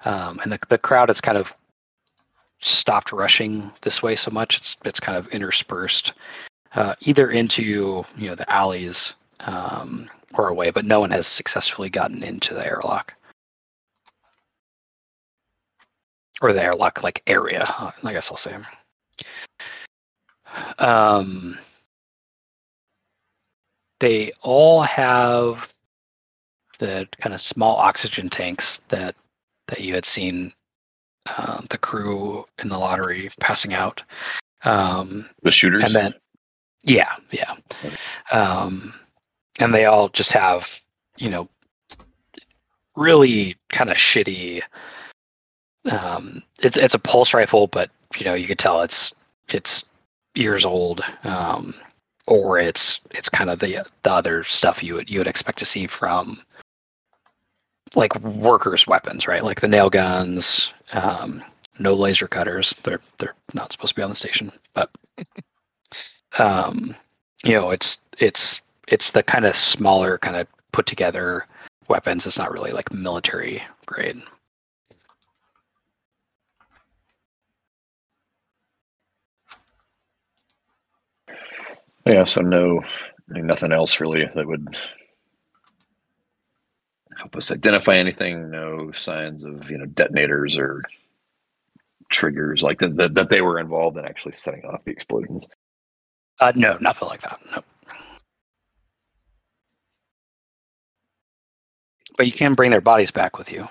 um, 0.05 0.39
and 0.43 0.51
the 0.51 0.59
the 0.69 0.77
crowd 0.77 1.09
has 1.09 1.21
kind 1.21 1.37
of 1.37 1.53
stopped 2.61 3.11
rushing 3.11 3.71
this 3.81 4.03
way 4.03 4.15
so 4.15 4.31
much. 4.31 4.57
It's 4.57 4.77
it's 4.85 4.99
kind 4.99 5.17
of 5.17 5.27
interspersed, 5.29 6.13
uh, 6.75 6.95
either 7.01 7.31
into 7.31 7.63
you 7.63 8.27
know 8.29 8.35
the 8.35 8.51
alleys 8.51 9.13
um, 9.41 10.09
or 10.33 10.49
away, 10.49 10.69
but 10.71 10.85
no 10.85 10.99
one 10.99 11.11
has 11.11 11.27
successfully 11.27 11.89
gotten 11.89 12.23
into 12.23 12.53
the 12.53 12.65
airlock 12.65 13.13
or 16.41 16.53
the 16.53 16.63
airlock 16.63 17.03
like 17.03 17.23
area. 17.27 17.65
uh, 17.79 17.91
I 18.03 18.13
guess 18.13 18.31
I'll 18.31 18.37
say. 18.37 18.55
Um, 20.79 21.57
they 23.99 24.31
all 24.41 24.81
have 24.81 25.73
the 26.79 27.07
kind 27.21 27.33
of 27.33 27.41
small 27.41 27.75
oxygen 27.77 28.29
tanks 28.29 28.79
that 28.89 29.15
that 29.67 29.81
you 29.81 29.93
had 29.93 30.05
seen 30.05 30.51
uh, 31.27 31.61
the 31.69 31.77
crew 31.77 32.45
in 32.61 32.69
the 32.69 32.77
lottery 32.77 33.29
passing 33.39 33.73
out. 33.73 34.01
Um, 34.63 35.29
The 35.43 35.51
shooters. 35.51 35.83
and 35.83 35.93
then, 35.93 36.13
yeah, 36.83 37.15
yeah. 37.31 37.55
Um, 38.31 38.93
and 39.59 39.73
they 39.73 39.85
all 39.85 40.09
just 40.09 40.31
have, 40.31 40.79
you 41.17 41.29
know, 41.29 41.47
really 42.95 43.55
kind 43.71 43.89
of 43.89 43.97
shitty. 43.97 44.61
Um, 45.91 46.43
it's 46.61 46.77
it's 46.77 46.95
a 46.95 46.99
pulse 46.99 47.33
rifle, 47.33 47.67
but 47.67 47.89
you 48.17 48.25
know 48.25 48.33
you 48.33 48.47
could 48.47 48.59
tell 48.59 48.81
it's 48.81 49.13
it's 49.49 49.83
years 50.35 50.65
old, 50.65 51.01
um, 51.23 51.73
or 52.27 52.59
it's 52.59 53.01
it's 53.11 53.29
kind 53.29 53.49
of 53.49 53.59
the 53.59 53.85
the 54.03 54.11
other 54.11 54.43
stuff 54.43 54.83
you 54.83 54.95
would 54.95 55.09
you 55.09 55.19
would 55.19 55.27
expect 55.27 55.59
to 55.59 55.65
see 55.65 55.87
from 55.87 56.37
like 57.95 58.19
workers' 58.21 58.87
weapons, 58.87 59.27
right? 59.27 59.43
Like 59.43 59.61
the 59.61 59.67
nail 59.67 59.89
guns, 59.89 60.73
um, 60.93 61.43
no 61.79 61.93
laser 61.93 62.27
cutters. 62.27 62.75
They're 62.83 63.01
they're 63.17 63.35
not 63.53 63.71
supposed 63.71 63.89
to 63.89 63.95
be 63.95 64.03
on 64.03 64.09
the 64.09 64.15
station, 64.15 64.51
but 64.73 64.89
um, 66.39 66.95
you 67.43 67.53
know, 67.53 67.71
it's 67.71 67.99
it's 68.19 68.61
it's 68.87 69.11
the 69.11 69.23
kind 69.23 69.45
of 69.45 69.55
smaller, 69.55 70.17
kind 70.17 70.35
of 70.37 70.47
put 70.71 70.85
together 70.85 71.45
weapons. 71.87 72.25
It's 72.27 72.37
not 72.37 72.51
really 72.51 72.71
like 72.71 72.93
military 72.93 73.61
grade. 73.85 74.21
Yeah, 82.05 82.23
so 82.23 82.41
no, 82.41 82.81
I 83.29 83.33
mean, 83.33 83.47
nothing 83.47 83.71
else 83.71 83.99
really 83.99 84.25
that 84.35 84.47
would 84.47 84.75
help 87.19 87.37
us 87.37 87.51
identify 87.51 87.97
anything. 87.97 88.51
No 88.51 88.91
signs 88.93 89.45
of 89.45 89.71
you 89.71 89.79
know 89.79 89.87
detonators 89.87 90.57
or 90.57 90.83
triggers 92.11 92.63
like 92.63 92.79
that 92.79 92.97
that, 92.97 93.15
that 93.15 93.29
they 93.29 93.41
were 93.41 93.59
involved 93.59 93.97
in 93.97 94.05
actually 94.05 94.33
setting 94.33 94.65
off 94.65 94.83
the 94.85 94.91
explosions. 94.91 95.47
Uh, 96.39 96.53
no, 96.55 96.77
nothing 96.81 97.07
like 97.09 97.21
that. 97.21 97.39
No. 97.55 97.63
But 102.17 102.27
you 102.27 102.33
can 102.33 102.55
bring 102.55 102.71
their 102.71 102.81
bodies 102.81 103.11
back 103.11 103.37
with 103.37 103.51
you. 103.51 103.67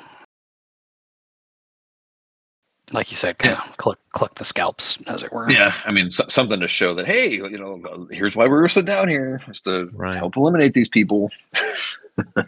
Like 2.92 3.10
you 3.10 3.16
said, 3.16 3.38
kind 3.38 3.54
of 3.54 3.76
collect, 3.76 4.00
collect 4.12 4.36
the 4.36 4.44
scalps, 4.44 4.98
as 5.06 5.22
it 5.22 5.32
were. 5.32 5.50
Yeah, 5.50 5.74
I 5.84 5.90
mean 5.92 6.10
so, 6.10 6.24
something 6.28 6.58
to 6.60 6.68
show 6.68 6.94
that 6.94 7.06
hey, 7.06 7.32
you 7.32 7.58
know, 7.58 8.06
here's 8.10 8.34
why 8.34 8.44
we 8.44 8.50
were 8.50 8.68
sitting 8.68 8.86
down 8.86 9.08
here, 9.08 9.42
is 9.48 9.60
to 9.62 9.90
Right. 9.92 10.16
help 10.16 10.36
eliminate 10.36 10.74
these 10.74 10.88
people. 10.88 11.30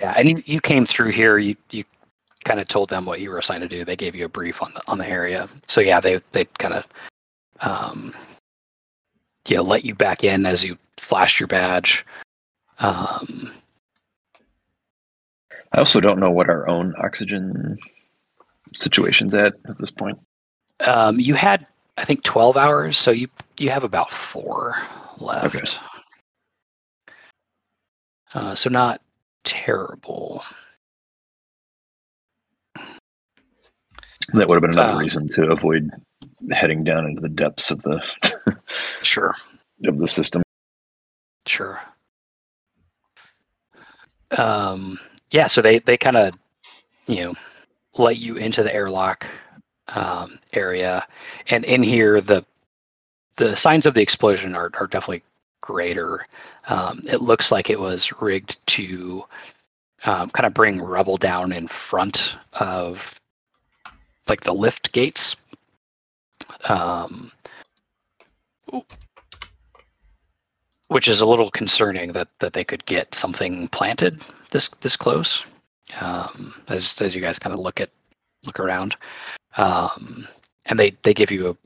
Yeah, 0.00 0.14
and 0.16 0.28
you, 0.28 0.42
you 0.46 0.60
came 0.60 0.84
through 0.84 1.10
here. 1.10 1.38
You 1.38 1.54
you 1.70 1.84
kind 2.44 2.58
of 2.58 2.66
told 2.66 2.88
them 2.88 3.04
what 3.04 3.20
you 3.20 3.30
were 3.30 3.38
assigned 3.38 3.62
to 3.62 3.68
do. 3.68 3.84
They 3.84 3.94
gave 3.94 4.16
you 4.16 4.24
a 4.24 4.28
brief 4.28 4.62
on 4.62 4.72
the 4.74 4.82
on 4.88 4.98
the 4.98 5.06
area. 5.06 5.46
So 5.68 5.80
yeah, 5.80 6.00
they 6.00 6.20
they 6.32 6.46
kind 6.58 6.74
of 6.74 6.88
um, 7.60 8.12
yeah 9.46 9.60
let 9.60 9.84
you 9.84 9.94
back 9.94 10.24
in 10.24 10.44
as 10.46 10.64
you 10.64 10.76
flashed 10.96 11.38
your 11.38 11.46
badge. 11.46 12.04
Um, 12.80 13.52
I 15.72 15.78
also 15.78 16.00
don't 16.00 16.18
know 16.18 16.30
what 16.32 16.48
our 16.48 16.68
own 16.68 16.94
oxygen 16.98 17.78
situation's 18.74 19.34
at 19.34 19.54
at 19.68 19.78
this 19.78 19.90
point. 19.92 20.18
Um, 20.86 21.18
you 21.20 21.34
had 21.34 21.66
I 21.98 22.04
think 22.04 22.22
twelve 22.22 22.56
hours, 22.56 22.96
so 22.96 23.10
you 23.10 23.28
you 23.58 23.70
have 23.70 23.84
about 23.84 24.10
four 24.10 24.74
left. 25.18 25.54
Okay. 25.56 25.64
Uh, 28.34 28.54
so 28.54 28.70
not 28.70 29.00
terrible. 29.44 30.42
That 34.32 34.48
would 34.48 34.54
have 34.54 34.62
been 34.62 34.70
another 34.70 34.92
Um, 34.92 34.98
reason 34.98 35.26
to 35.28 35.50
avoid 35.50 35.90
heading 36.52 36.84
down 36.84 37.06
into 37.06 37.20
the 37.20 37.28
depths 37.28 37.70
of 37.70 37.82
the 37.82 38.00
Sure. 39.02 39.34
of 39.84 39.98
the 39.98 40.06
system. 40.06 40.42
Sure. 41.46 41.80
Um, 44.38 44.98
yeah, 45.32 45.48
so 45.48 45.60
they 45.60 45.80
they 45.80 45.96
kind 45.96 46.16
of, 46.16 46.34
you 47.08 47.24
know, 47.24 47.34
let 47.98 48.18
you 48.18 48.36
into 48.36 48.62
the 48.62 48.72
airlock 48.72 49.26
um, 49.94 50.38
area, 50.52 51.06
and 51.48 51.64
in 51.64 51.82
here 51.82 52.20
the 52.20 52.44
the 53.36 53.56
signs 53.56 53.86
of 53.86 53.94
the 53.94 54.02
explosion 54.02 54.54
are 54.54 54.70
are 54.74 54.86
definitely 54.86 55.22
greater. 55.60 56.26
Um, 56.68 57.02
it 57.06 57.22
looks 57.22 57.52
like 57.52 57.70
it 57.70 57.80
was 57.80 58.12
rigged 58.20 58.64
to 58.68 59.24
um, 60.04 60.30
kind 60.30 60.46
of 60.46 60.54
bring 60.54 60.80
rubble 60.80 61.16
down 61.16 61.52
in 61.52 61.68
front 61.68 62.36
of 62.54 63.18
like 64.28 64.42
the 64.42 64.54
lift 64.54 64.92
gates. 64.92 65.36
Um, 66.68 67.30
which 70.88 71.06
is 71.06 71.20
a 71.20 71.26
little 71.26 71.50
concerning 71.50 72.12
that 72.12 72.28
that 72.40 72.52
they 72.52 72.64
could 72.64 72.84
get 72.84 73.14
something 73.14 73.68
planted 73.68 74.22
this 74.50 74.68
this 74.80 74.96
close 74.96 75.44
um, 76.00 76.52
as 76.68 77.00
as 77.00 77.14
you 77.14 77.20
guys 77.20 77.38
kind 77.38 77.54
of 77.54 77.60
look 77.60 77.80
at 77.80 77.90
look 78.44 78.60
around. 78.60 78.96
Um, 79.56 80.26
and 80.66 80.78
they 80.78 80.92
they 81.02 81.14
give 81.14 81.30
you 81.30 81.48
a, 81.48 81.56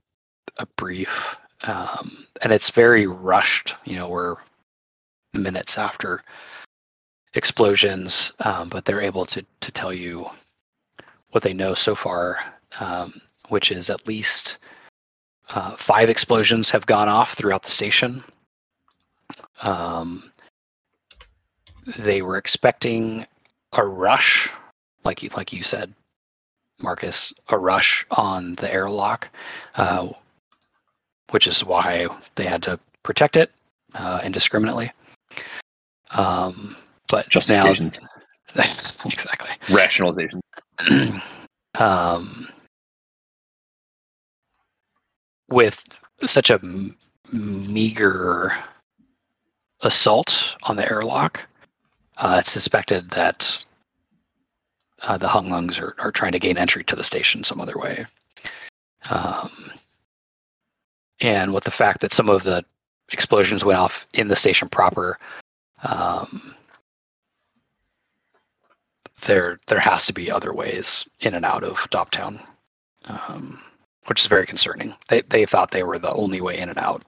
a 0.63 0.67
brief 0.77 1.37
um, 1.65 2.11
and 2.43 2.53
it's 2.53 2.71
very 2.71 3.07
rushed 3.07 3.75
you 3.85 3.97
know 3.97 4.09
we're 4.09 4.37
minutes 5.35 5.79
after 5.79 6.23
explosions 7.35 8.33
um, 8.41 8.69
but 8.69 8.85
they're 8.85 9.01
able 9.01 9.27
to 9.27 9.45
to 9.61 9.73
tell 9.73 9.93
you 9.93 10.27
what 11.31 11.43
they 11.43 11.53
know 11.53 11.75
so 11.75 11.95
far 11.95 12.39
um, 12.81 13.13
which 13.49 13.71
is 13.71 13.91
at 13.91 14.07
least 14.07 14.59
uh, 15.51 15.75
five 15.77 16.09
explosions 16.09 16.71
have 16.71 16.87
gone 16.87 17.09
off 17.09 17.35
throughout 17.35 17.63
the 17.63 17.71
station. 17.71 18.23
Um, 19.63 20.31
they 21.99 22.23
were 22.23 22.39
expecting 22.39 23.27
a 23.73 23.85
rush, 23.85 24.51
like 25.05 25.23
you 25.23 25.31
like 25.37 25.53
you 25.53 25.63
said, 25.63 25.93
Marcus, 26.81 27.33
a 27.49 27.59
rush 27.59 28.05
on 28.11 28.55
the 28.55 28.73
airlock, 28.73 29.29
uh, 29.77 30.09
which 31.31 31.47
is 31.47 31.65
why 31.65 32.07
they 32.35 32.45
had 32.45 32.63
to 32.65 32.79
protect 33.03 33.37
it 33.37 33.51
uh, 33.95 34.21
indiscriminately. 34.25 34.91
Um, 36.11 36.77
but 37.09 37.29
now, 37.49 37.67
exactly. 38.55 39.51
rationalization. 39.71 40.41
um, 41.79 42.47
with 45.49 45.83
such 46.25 46.51
a 46.51 46.55
m- 46.63 46.97
meager 47.33 48.53
assault 49.81 50.57
on 50.65 50.77
the 50.77 50.91
airlock, 50.91 51.47
uh, 52.17 52.37
it's 52.41 52.51
suspected 52.51 53.11
that 53.11 53.65
uh, 55.03 55.19
the 55.19 55.29
Hung 55.29 55.51
Lungs 55.51 55.79
are, 55.79 55.95
are 55.99 56.13
trying 56.13 56.33
to 56.33 56.39
gain 56.39 56.57
entry 56.59 56.85
to 56.85 56.97
the 56.97 57.05
station 57.05 57.45
some 57.45 57.61
other 57.61 57.77
way. 57.79 58.05
Um, 59.11 59.51
and 61.21 61.53
with 61.53 61.65
the 61.65 61.71
fact 61.71 62.01
that 62.01 62.13
some 62.13 62.29
of 62.29 62.43
the 62.45 62.65
explosions 63.13 63.65
went 63.65 63.79
off 63.79 64.07
in 64.15 64.29
the 64.29 64.37
station 64.37 64.69
proper, 64.69 65.19
um, 65.83 66.55
there 69.27 69.59
there 69.67 69.81
has 69.81 70.07
to 70.07 70.13
be 70.13 70.31
other 70.31 70.53
ways 70.53 71.07
in 71.21 71.35
and 71.35 71.45
out 71.45 71.65
of 71.65 71.77
Doptown, 71.91 72.41
um, 73.07 73.61
which 74.07 74.21
is 74.21 74.27
very 74.27 74.47
concerning. 74.47 74.95
They 75.09 75.23
they 75.23 75.45
thought 75.47 75.71
they 75.71 75.83
were 75.83 75.99
the 75.99 76.13
only 76.13 76.41
way 76.41 76.59
in 76.59 76.69
and 76.69 76.79
out. 76.79 77.03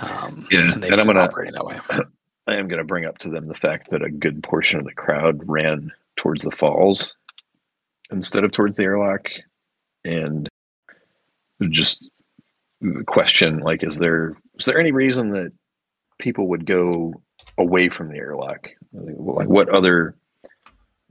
Um, 0.00 0.46
Yeah, 0.50 0.72
and 0.72 0.84
and 0.84 1.00
I'm 1.00 1.06
gonna- 1.06 1.20
operating 1.20 1.54
that 1.54 1.64
way. 1.64 1.78
I 2.46 2.54
am 2.54 2.66
going 2.66 2.78
to 2.78 2.84
bring 2.84 3.04
up 3.04 3.18
to 3.18 3.28
them 3.28 3.46
the 3.46 3.54
fact 3.54 3.90
that 3.90 4.02
a 4.02 4.10
good 4.10 4.42
portion 4.42 4.78
of 4.80 4.86
the 4.86 4.94
crowd 4.94 5.46
ran 5.46 5.92
towards 6.18 6.44
the 6.44 6.50
falls 6.50 7.14
instead 8.10 8.44
of 8.44 8.52
towards 8.52 8.76
the 8.76 8.82
airlock, 8.82 9.30
and 10.04 10.48
just 11.70 12.10
question 13.06 13.58
like, 13.60 13.82
is 13.82 13.96
there 13.96 14.36
is 14.58 14.66
there 14.66 14.78
any 14.78 14.92
reason 14.92 15.30
that 15.30 15.52
people 16.18 16.48
would 16.48 16.66
go 16.66 17.14
away 17.58 17.88
from 17.88 18.08
the 18.08 18.18
airlock? 18.18 18.68
Like, 18.92 19.48
what 19.48 19.68
other 19.68 20.16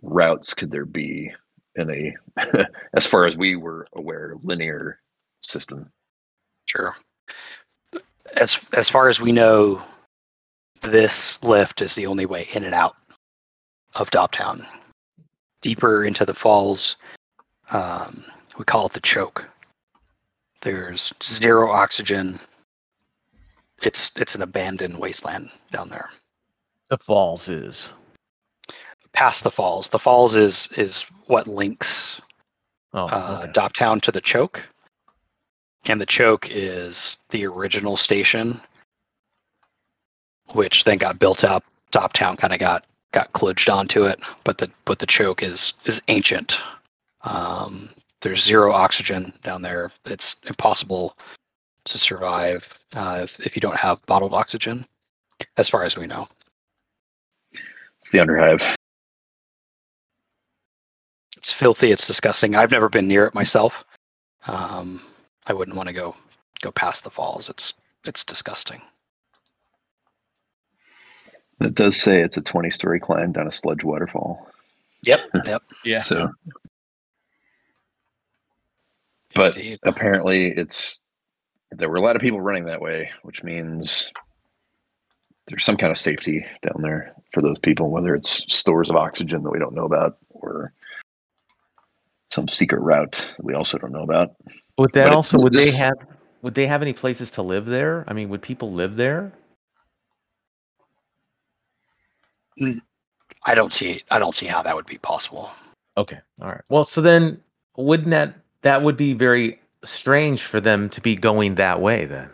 routes 0.01 0.53
could 0.53 0.71
there 0.71 0.85
be 0.85 1.31
in 1.75 1.89
a, 1.89 2.65
as 2.93 3.07
far 3.07 3.25
as 3.25 3.37
we 3.37 3.55
were 3.55 3.87
aware, 3.95 4.35
linear 4.43 4.99
system? 5.41 5.91
Sure. 6.65 6.95
As 8.35 8.65
as 8.73 8.89
far 8.89 9.07
as 9.07 9.21
we 9.21 9.31
know, 9.31 9.81
this 10.81 11.41
lift 11.43 11.81
is 11.81 11.95
the 11.95 12.07
only 12.07 12.25
way 12.25 12.47
in 12.53 12.63
and 12.63 12.73
out 12.73 12.95
of 13.95 14.11
Doptown. 14.11 14.65
Deeper 15.61 16.05
into 16.05 16.25
the 16.25 16.33
falls, 16.33 16.97
um, 17.71 18.23
we 18.57 18.65
call 18.65 18.85
it 18.85 18.93
the 18.93 18.99
choke. 18.99 19.47
There's 20.61 21.13
zero 21.21 21.71
oxygen. 21.71 22.39
It's 23.83 24.11
it's 24.15 24.35
an 24.35 24.41
abandoned 24.41 24.97
wasteland 24.97 25.49
down 25.71 25.89
there. 25.89 26.09
The 26.89 26.97
falls 26.97 27.49
is. 27.49 27.93
Past 29.13 29.43
the 29.43 29.51
falls, 29.51 29.89
the 29.89 29.99
falls 29.99 30.35
is 30.35 30.67
is 30.75 31.05
what 31.25 31.47
links 31.47 32.21
Oh, 32.93 33.07
uh. 33.07 33.47
Doptown 33.47 34.01
to 34.01 34.11
the 34.11 34.21
choke. 34.21 34.67
And 35.85 36.01
the 36.01 36.05
choke 36.05 36.49
is 36.49 37.17
the 37.29 37.45
original 37.45 37.95
station, 37.95 38.59
which 40.53 40.83
then 40.83 40.97
got 40.97 41.19
built 41.19 41.43
up. 41.43 41.63
Doptown 41.91 42.37
kind 42.37 42.53
of 42.53 42.59
got 42.59 42.85
got 43.17 43.31
kludged 43.33 43.73
onto 43.73 44.05
it, 44.05 44.19
but 44.43 44.59
the 44.59 44.69
but 44.85 44.99
the 44.99 45.07
choke 45.07 45.41
is 45.41 45.73
is 45.85 46.01
ancient. 46.07 46.61
Um, 47.21 47.89
there's 48.21 48.43
zero 48.43 48.71
oxygen 48.71 49.33
down 49.43 49.63
there. 49.63 49.91
It's 50.05 50.35
impossible 50.45 51.17
to 51.85 51.97
survive 51.97 52.61
uh, 52.95 53.21
if, 53.23 53.39
if 53.39 53.55
you 53.55 53.59
don't 53.59 53.75
have 53.77 54.05
bottled 54.05 54.33
oxygen, 54.33 54.85
as 55.57 55.67
far 55.69 55.83
as 55.83 55.97
we 55.97 56.05
know. 56.05 56.27
It's 57.99 58.09
the 58.11 58.19
underhive. 58.19 58.75
it's 61.37 61.51
filthy. 61.51 61.91
It's 61.91 62.05
disgusting. 62.05 62.55
I've 62.55 62.71
never 62.71 62.89
been 62.89 63.07
near 63.07 63.25
it 63.25 63.33
myself. 63.33 63.83
Um, 64.45 65.01
I 65.47 65.53
wouldn't 65.53 65.77
want 65.77 65.87
to 65.87 65.93
go 65.93 66.15
go 66.61 66.71
past 66.71 67.03
the 67.03 67.09
falls. 67.09 67.49
It's 67.49 67.73
it's 68.05 68.23
disgusting. 68.23 68.81
It 71.59 71.73
does 71.75 71.97
say 71.97 72.21
it's 72.21 72.37
a 72.37 72.41
20 72.41 72.69
story 72.69 72.99
climb 72.99 73.31
down 73.31 73.47
a 73.47 73.51
sludge 73.51 73.83
waterfall. 73.83 74.47
Yep. 75.05 75.21
Yep. 75.45 75.63
Yeah. 75.85 75.99
So, 75.99 76.31
but 79.33 79.55
Indeed. 79.55 79.79
apparently 79.83 80.47
it's 80.47 80.99
there 81.71 81.89
were 81.89 81.97
a 81.97 82.01
lot 82.01 82.15
of 82.15 82.21
people 82.21 82.41
running 82.41 82.65
that 82.65 82.81
way, 82.81 83.09
which 83.23 83.43
means 83.43 84.11
there's 85.47 85.63
some 85.63 85.77
kind 85.77 85.91
of 85.91 85.97
safety 85.97 86.45
down 86.61 86.81
there 86.81 87.13
for 87.33 87.41
those 87.41 87.59
people, 87.59 87.89
whether 87.89 88.15
it's 88.15 88.43
stores 88.53 88.89
of 88.89 88.95
oxygen 88.95 89.43
that 89.43 89.51
we 89.51 89.59
don't 89.59 89.73
know 89.75 89.85
about 89.85 90.17
or 90.29 90.73
some 92.29 92.47
secret 92.47 92.81
route 92.81 93.25
that 93.37 93.45
we 93.45 93.53
also 93.53 93.77
don't 93.77 93.91
know 93.91 94.03
about. 94.03 94.35
Would 94.77 94.91
that 94.93 95.05
But 95.05 95.13
also 95.13 95.37
would 95.39 95.53
they 95.53 95.71
have 95.71 95.97
would 96.41 96.53
they 96.53 96.67
have 96.67 96.81
any 96.81 96.93
places 96.93 97.31
to 97.31 97.41
live 97.41 97.65
there? 97.65 98.05
I 98.07 98.13
mean, 98.13 98.29
would 98.29 98.41
people 98.41 98.71
live 98.71 98.95
there? 98.95 99.33
I 103.43 103.55
don't 103.55 103.73
see 103.73 104.03
I 104.11 104.19
don't 104.19 104.35
see 104.35 104.45
how 104.45 104.61
that 104.63 104.75
would 104.75 104.85
be 104.85 104.97
possible. 104.97 105.51
Okay. 105.97 106.19
All 106.41 106.49
right. 106.49 106.61
Well, 106.69 106.83
so 106.83 107.01
then 107.01 107.41
wouldn't 107.75 108.09
that 108.11 108.35
that 108.61 108.83
would 108.83 108.97
be 108.97 109.13
very 109.13 109.59
strange 109.83 110.43
for 110.43 110.59
them 110.59 110.89
to 110.89 111.01
be 111.01 111.15
going 111.15 111.55
that 111.55 111.81
way 111.81 112.05
then? 112.05 112.29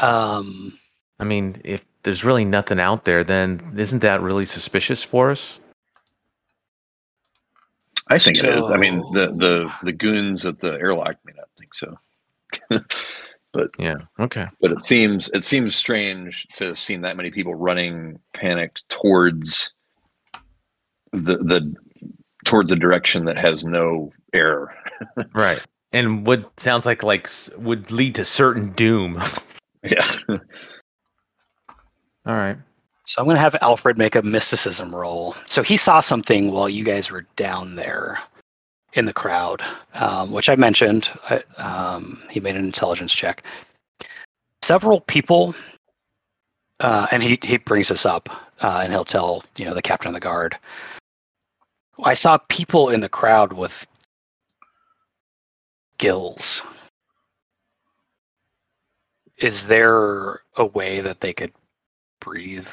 Um, 0.00 0.72
I 1.18 1.24
mean, 1.24 1.60
if 1.64 1.84
there's 2.02 2.24
really 2.24 2.44
nothing 2.44 2.80
out 2.80 3.04
there, 3.04 3.22
then 3.22 3.74
isn't 3.76 4.00
that 4.00 4.20
really 4.22 4.46
suspicious 4.46 5.02
for 5.02 5.30
us? 5.30 5.58
I 8.08 8.18
think 8.18 8.38
it 8.38 8.44
is. 8.44 8.70
I 8.70 8.76
mean, 8.76 8.98
the, 9.12 9.28
the, 9.36 9.72
the 9.82 9.92
goons 9.92 10.44
at 10.44 10.60
the 10.60 10.72
airlock 10.72 11.16
may 11.24 11.32
not 11.36 11.48
think 11.58 11.74
so. 11.74 11.98
But 13.52 13.70
yeah. 13.78 13.96
Okay. 14.18 14.46
but 14.60 14.72
it 14.72 14.80
seems 14.80 15.28
it 15.34 15.44
seems 15.44 15.76
strange 15.76 16.46
to 16.56 16.68
have 16.68 16.78
seen 16.78 17.02
that 17.02 17.16
many 17.16 17.30
people 17.30 17.54
running 17.54 18.18
panicked 18.34 18.82
towards 18.88 19.72
the 21.12 21.36
the 21.38 21.74
towards 22.44 22.72
a 22.72 22.76
direction 22.76 23.24
that 23.26 23.36
has 23.38 23.64
no 23.64 24.10
air. 24.32 24.74
Right. 25.34 25.60
And 25.92 26.26
would 26.26 26.46
sounds 26.56 26.86
like 26.86 27.02
like 27.02 27.28
would 27.58 27.90
lead 27.90 28.14
to 28.16 28.24
certain 28.24 28.70
doom. 28.70 29.22
Yeah. 29.84 30.16
All 32.24 32.36
right. 32.36 32.56
so 33.04 33.20
I'm 33.20 33.26
gonna 33.26 33.40
have 33.40 33.56
Alfred 33.60 33.98
make 33.98 34.14
a 34.14 34.22
mysticism 34.22 34.94
roll. 34.94 35.34
So 35.46 35.62
he 35.64 35.76
saw 35.76 35.98
something 35.98 36.52
while 36.52 36.68
you 36.68 36.84
guys 36.84 37.10
were 37.10 37.26
down 37.34 37.74
there 37.74 38.18
in 38.94 39.06
the 39.06 39.12
crowd, 39.12 39.62
um, 39.94 40.32
which 40.32 40.48
I 40.48 40.56
mentioned. 40.56 41.10
I, 41.30 41.42
um, 41.58 42.22
he 42.30 42.40
made 42.40 42.56
an 42.56 42.64
intelligence 42.64 43.14
check. 43.14 43.42
Several 44.62 45.00
people, 45.00 45.54
uh, 46.80 47.06
and 47.10 47.22
he 47.22 47.38
he 47.42 47.58
brings 47.58 47.88
this 47.88 48.06
up, 48.06 48.28
uh, 48.62 48.80
and 48.82 48.92
he'll 48.92 49.04
tell 49.04 49.44
you 49.56 49.64
know 49.64 49.74
the 49.74 49.82
captain 49.82 50.08
of 50.08 50.14
the 50.14 50.20
guard. 50.20 50.56
I 52.04 52.14
saw 52.14 52.38
people 52.48 52.90
in 52.90 53.00
the 53.00 53.08
crowd 53.08 53.52
with 53.52 53.86
gills. 55.98 56.62
Is 59.38 59.66
there 59.66 60.42
a 60.56 60.64
way 60.64 61.00
that 61.00 61.20
they 61.20 61.32
could 61.32 61.52
breathe 62.20 62.68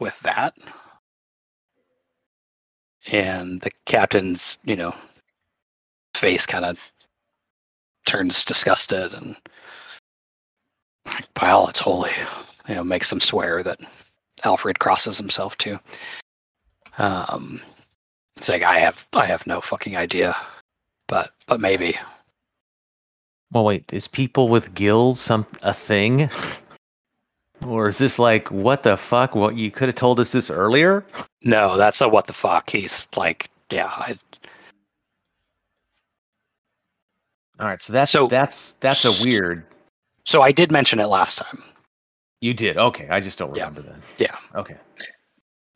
with 0.00 0.18
that? 0.20 0.54
And 3.12 3.60
the 3.60 3.70
captain's, 3.84 4.58
you 4.64 4.76
know, 4.76 4.94
face 6.14 6.46
kind 6.46 6.64
of 6.64 6.92
turns 8.06 8.44
disgusted 8.44 9.12
and 9.12 9.36
like, 11.06 11.32
by 11.34 11.50
all 11.50 11.68
it's 11.68 11.78
holy, 11.78 12.10
you 12.68 12.74
know, 12.74 12.84
makes 12.84 13.10
them 13.10 13.20
swear 13.20 13.62
that 13.62 13.80
Alfred 14.44 14.78
crosses 14.78 15.18
himself 15.18 15.56
too. 15.58 15.78
Um, 16.98 17.60
it's 18.36 18.48
like 18.48 18.62
I 18.62 18.78
have 18.78 19.06
I 19.12 19.26
have 19.26 19.46
no 19.46 19.60
fucking 19.60 19.96
idea, 19.96 20.34
but 21.06 21.32
but 21.46 21.60
maybe 21.60 21.94
Well, 23.52 23.64
wait. 23.64 23.84
Is 23.92 24.08
people 24.08 24.48
with 24.48 24.74
gills 24.74 25.20
some 25.20 25.46
a 25.62 25.72
thing? 25.72 26.30
Or 27.64 27.88
is 27.88 27.96
this 27.96 28.18
like 28.18 28.50
what 28.50 28.82
the 28.82 28.98
fuck? 28.98 29.34
What 29.34 29.56
you 29.56 29.70
could 29.70 29.88
have 29.88 29.94
told 29.94 30.20
us 30.20 30.32
this 30.32 30.50
earlier? 30.50 31.06
No, 31.46 31.76
that's 31.76 32.00
a 32.00 32.08
what 32.08 32.26
the 32.26 32.32
fuck. 32.32 32.68
He's 32.70 33.06
like, 33.16 33.48
yeah, 33.70 33.86
I, 33.86 34.16
All 37.58 37.66
right. 37.66 37.80
So 37.80 37.92
that's 37.92 38.10
So- 38.12 38.26
that's 38.26 38.72
that's 38.80 39.04
a 39.04 39.12
weird. 39.28 39.64
so 40.24 40.42
I 40.42 40.52
did 40.52 40.70
mention 40.70 41.00
it 41.00 41.06
last 41.06 41.38
time. 41.38 41.62
You 42.42 42.52
did. 42.52 42.76
Okay. 42.76 43.08
I 43.08 43.20
just 43.20 43.38
don't 43.38 43.54
Yeah. 43.56 43.64
remember 43.66 43.82
then. 43.88 44.02
Yeah. 44.18 44.36
Okay. 44.54 44.76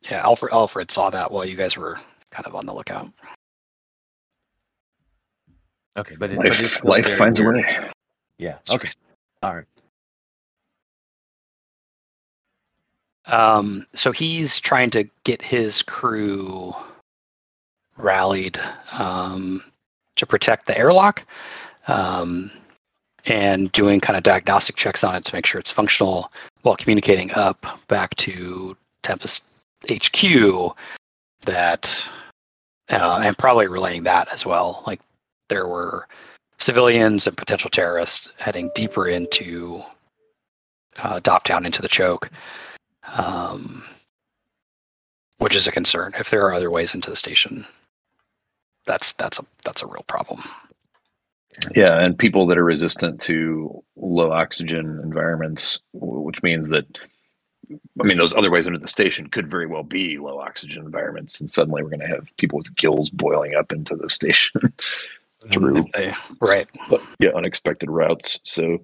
Yeah, 0.03 0.21
Alfred 0.23 0.53
Alfred 0.53 0.91
saw 0.91 1.09
that 1.11 1.31
while 1.31 1.45
you 1.45 1.57
guys 1.57 1.77
were 1.77 1.99
kind 2.31 2.47
of 2.47 2.55
on 2.55 2.67
the 2.67 2.73
lookout. 2.75 3.09
Okay. 5.97 6.17
But, 6.17 6.31
it, 6.31 6.37
but 6.37 6.47
it's 6.47 6.59
life 6.61 6.71
still 6.73 6.91
life 6.91 7.19
finds 7.19 7.41
weird. 7.41 7.57
a 7.57 7.59
way. 7.61 7.91
Yeah. 8.39 8.53
That's 8.53 8.73
Okay. 8.75 8.91
All 9.43 9.55
right. 9.57 9.65
Um, 13.27 13.87
so 13.95 14.13
he's 14.13 14.59
trying 14.61 14.91
to 14.91 15.09
get 15.25 15.43
his 15.43 15.83
crew 15.83 16.75
rallied 17.97 18.59
um, 18.93 19.63
to 20.17 20.27
protect 20.27 20.67
the 20.67 20.77
airlock 20.77 21.25
um, 21.89 22.51
and 23.27 23.71
doing 23.73 24.01
kind 24.01 24.17
of 24.17 24.23
diagnostic 24.23 24.77
checks 24.77 25.05
on 25.05 25.15
it 25.15 25.25
to 25.27 25.35
make 25.35 25.47
sure 25.47 25.59
it's 25.59 25.71
functional 25.71 26.33
while 26.63 26.77
communicating 26.77 27.31
up 27.33 27.67
back 27.89 28.15
to 28.17 28.77
Tempest 29.03 29.45
HQ 29.91 30.75
that 31.43 32.07
uh, 32.91 33.21
and 33.23 33.39
probably 33.39 33.69
relaying 33.69 34.03
that 34.05 34.33
as 34.33 34.45
well. 34.45 34.83
Like 34.87 35.01
there 35.49 35.69
were 35.69 36.09
civilians 36.59 37.27
and 37.27 37.37
potential 37.37 37.71
terrorists 37.71 38.31
heading 38.39 38.71
deeper 38.75 39.09
into 39.09 39.83
uh, 41.03 41.21
drop 41.21 41.45
down 41.45 41.65
into 41.65 41.81
the 41.83 41.89
choke 41.89 42.31
um, 43.17 43.83
which 45.39 45.57
is 45.57 45.67
a 45.67 45.73
concern. 45.73 46.13
If 46.19 46.31
there 46.31 46.47
are 46.47 46.55
other 46.55 46.71
ways 46.71 46.95
into 46.95 47.11
the 47.11 47.17
station, 47.17 47.67
that's 48.87 49.13
that's 49.15 49.39
a 49.39 49.45
that's 49.65 49.83
a 49.83 49.87
real 49.87 50.05
problem. 50.07 50.43
Yeah, 51.75 51.99
and 52.01 52.19
people 52.19 52.47
that 52.47 52.59
are 52.59 52.65
resistant 52.65 53.21
to 53.23 53.83
low 53.97 54.33
oxygen 54.33 55.01
environments, 55.03 55.79
which 55.93 56.43
means 56.43 56.69
that, 56.71 56.87
I 58.01 58.05
mean, 58.05 58.19
those 58.19 58.33
other 58.33 58.51
ways 58.51 58.67
into 58.67 58.79
the 58.79 58.89
station 58.89 59.29
could 59.29 59.51
very 59.51 59.67
well 59.67 59.83
be 59.83 60.19
low 60.19 60.39
oxygen 60.39 60.83
environments, 60.85 61.41
and 61.41 61.51
suddenly 61.51 61.83
we're 61.83 61.91
going 61.91 62.01
to 62.01 62.07
have 62.07 62.29
people 62.39 62.59
with 62.59 62.75
gills 62.77 63.11
boiling 63.11 63.55
up 63.55 63.73
into 63.73 63.95
the 63.97 64.09
station 64.09 64.73
through, 65.53 65.87
right. 66.41 66.69
but, 66.89 67.03
yeah, 67.19 67.31
unexpected 67.35 67.91
routes. 67.91 68.39
So, 68.43 68.79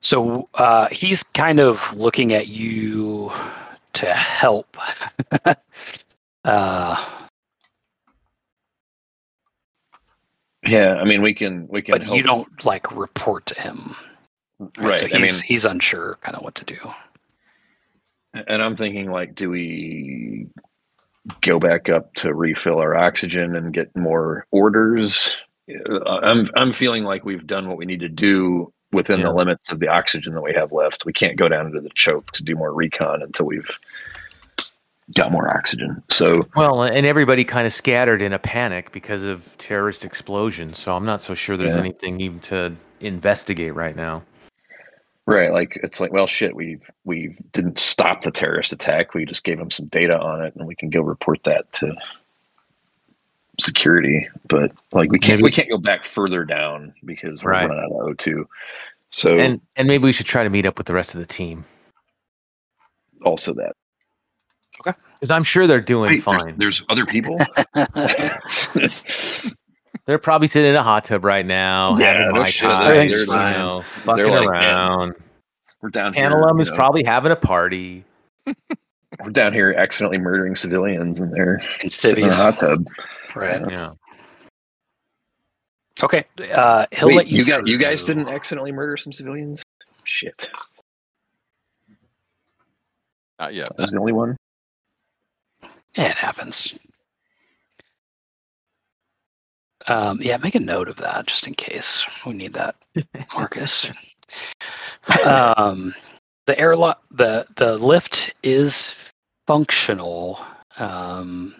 So 0.00 0.48
uh, 0.54 0.88
he's 0.90 1.22
kind 1.22 1.60
of 1.60 1.94
looking 1.94 2.32
at 2.32 2.48
you 2.48 3.30
to 3.94 4.06
help. 4.06 4.76
uh, 6.44 7.04
yeah, 10.64 10.94
I 10.94 11.04
mean, 11.04 11.22
we 11.22 11.34
can 11.34 11.66
we 11.68 11.82
can. 11.82 11.98
but 11.98 12.14
you 12.14 12.22
don't 12.22 12.64
like 12.64 12.94
report 12.96 13.46
to 13.46 13.60
him. 13.60 13.94
right? 14.78 14.96
So 14.96 15.06
I 15.06 15.14
mean, 15.14 15.22
he's 15.24 15.40
he's 15.40 15.64
unsure 15.64 16.18
kind 16.22 16.36
of 16.36 16.42
what 16.42 16.54
to 16.56 16.64
do. 16.64 16.78
And 18.34 18.62
I'm 18.62 18.76
thinking, 18.76 19.10
like, 19.10 19.34
do 19.34 19.50
we 19.50 20.46
go 21.40 21.58
back 21.58 21.88
up 21.88 22.14
to 22.14 22.34
refill 22.34 22.78
our 22.78 22.94
oxygen 22.94 23.56
and 23.56 23.72
get 23.72 23.94
more 23.96 24.46
orders? 24.50 25.34
I'm 26.06 26.50
I'm 26.56 26.72
feeling 26.72 27.04
like 27.04 27.24
we've 27.24 27.46
done 27.46 27.68
what 27.68 27.76
we 27.78 27.84
need 27.86 28.00
to 28.00 28.08
do 28.08 28.72
within 28.92 29.20
Yeah. 29.20 29.26
the 29.26 29.32
limits 29.34 29.70
of 29.70 29.80
the 29.80 29.88
oxygen 29.88 30.34
that 30.34 30.40
we 30.42 30.54
have 30.54 30.72
left. 30.72 31.04
We 31.04 31.12
can't 31.12 31.36
go 31.36 31.48
down 31.48 31.66
into 31.66 31.80
the 31.80 31.90
choke 31.94 32.30
to 32.32 32.42
do 32.42 32.54
more 32.56 32.72
recon 32.72 33.22
until 33.22 33.46
we've 33.46 33.68
got 35.14 35.30
more 35.32 35.54
oxygen. 35.56 36.02
So 36.08 36.40
Well, 36.56 36.82
and 36.82 37.06
everybody 37.06 37.44
kind 37.44 37.66
of 37.66 37.72
scattered 37.72 38.20
in 38.22 38.32
a 38.32 38.38
panic 38.38 38.92
because 38.92 39.24
of 39.24 39.56
terrorist 39.58 40.04
explosions. 40.04 40.78
So 40.78 40.94
I'm 40.94 41.04
not 41.04 41.22
so 41.22 41.34
sure 41.34 41.56
there's 41.56 41.74
Yeah. 41.74 41.80
anything 41.80 42.20
even 42.20 42.40
to 42.40 42.72
investigate 43.00 43.74
right 43.74 43.96
now. 43.96 44.22
right, 45.26 45.52
like 45.52 45.78
it's 45.82 46.00
like, 46.00 46.10
well, 46.10 46.26
shit, 46.26 46.56
we 46.56 46.78
we 47.04 47.36
didn't 47.52 47.78
stop 47.78 48.22
the 48.22 48.30
terrorist 48.30 48.72
attack. 48.72 49.12
We 49.12 49.26
just 49.26 49.44
gave 49.44 49.58
them 49.58 49.70
some 49.70 49.86
data 49.86 50.18
on 50.18 50.42
it, 50.42 50.54
and 50.56 50.66
we 50.66 50.74
can 50.74 50.88
go 50.88 51.02
report 51.02 51.40
that 51.44 51.70
to 51.74 51.94
security, 53.60 54.28
but 54.48 54.70
like 54.92 55.10
we 55.10 55.18
can't 55.18 55.38
Maybe- 55.38 55.44
we 55.44 55.50
can't 55.50 55.70
go 55.70 55.78
back 55.78 56.06
further 56.06 56.44
down 56.44 56.94
because 57.04 57.42
we're 57.42 57.50
Right. 57.52 57.68
running 57.68 57.84
out 57.84 57.90
of 58.08 58.16
O2. 58.16 58.44
So 59.10 59.36
And 59.38 59.60
and 59.76 59.88
maybe 59.88 60.04
we 60.04 60.12
should 60.12 60.26
try 60.26 60.44
to 60.44 60.50
meet 60.50 60.66
up 60.66 60.78
with 60.78 60.86
the 60.86 60.94
rest 60.94 61.14
of 61.14 61.20
the 61.20 61.26
team 61.26 61.64
also 63.24 63.52
that. 63.54 63.72
Okay. 64.80 64.96
Because 65.18 65.30
I'm 65.32 65.42
sure 65.42 65.66
they're 65.66 65.80
doing 65.80 66.10
Wait, 66.12 66.22
fine. 66.22 66.54
there's 66.56 66.84
other 66.88 67.04
people. 67.04 67.36
They're 70.06 70.18
probably 70.18 70.46
sitting 70.48 70.70
in 70.70 70.76
a 70.76 70.82
hot 70.82 71.04
tub 71.04 71.24
right 71.24 71.44
now, 71.44 71.96
Yeah, 71.98 72.12
having 72.14 72.34
no 72.34 72.40
my 72.40 72.48
shit, 72.48 72.70
time, 72.70 72.86
everything's 72.86 73.20
you 73.20 73.26
fine. 73.26 73.58
know, 73.58 73.82
fucking 74.04 74.24
like, 74.26 74.40
man, 74.40 74.48
around. 74.48 75.14
we're 75.82 75.90
down 75.90 76.14
here. 76.14 76.30
Tantalum 76.30 76.54
you 76.54 76.60
is 76.62 76.70
know, 76.70 76.76
probably 76.76 77.04
having 77.04 77.30
a 77.32 77.36
party. 77.36 78.04
we're 78.46 79.30
down 79.32 79.52
here 79.52 79.74
accidentally 79.76 80.16
murdering 80.18 80.56
civilians, 80.56 81.20
and 81.20 81.30
they're 81.34 81.60
In 81.82 81.90
sitting 81.90 82.24
in 82.24 82.30
a 82.30 82.34
hot 82.34 82.56
tub. 82.56 82.86
Right. 83.34 83.60
Yeah. 83.70 83.92
Okay. 86.02 86.24
Uh, 86.52 86.86
he'll 86.92 87.08
Wait, 87.08 87.16
let 87.16 87.26
you. 87.26 87.38
you 87.38 87.44
got 87.44 87.66
you 87.66 87.78
guys 87.78 88.04
didn't 88.04 88.28
accidentally 88.28 88.72
murder 88.72 88.96
some 88.96 89.12
civilians? 89.12 89.62
Shit, 90.04 90.48
Not 93.38 93.52
yet. 93.52 93.68
I 93.78 93.82
was 93.82 93.92
the 93.92 94.00
only 94.00 94.12
one. 94.12 94.36
Yeah, 95.96 96.10
it 96.10 96.16
happens. 96.16 96.78
Um, 99.86 100.18
yeah, 100.22 100.36
make 100.38 100.54
a 100.54 100.60
note 100.60 100.88
of 100.88 100.96
that 100.96 101.26
just 101.26 101.46
in 101.46 101.54
case 101.54 102.06
we 102.26 102.34
need 102.34 102.52
that, 102.54 102.76
Marcus. 103.34 103.90
um, 105.26 105.94
the 106.46 106.58
airlock, 106.58 107.02
the 107.10 107.46
the 107.56 107.76
lift 107.78 108.34
is 108.42 108.94
functional. 109.46 110.40
Um, 110.78 111.54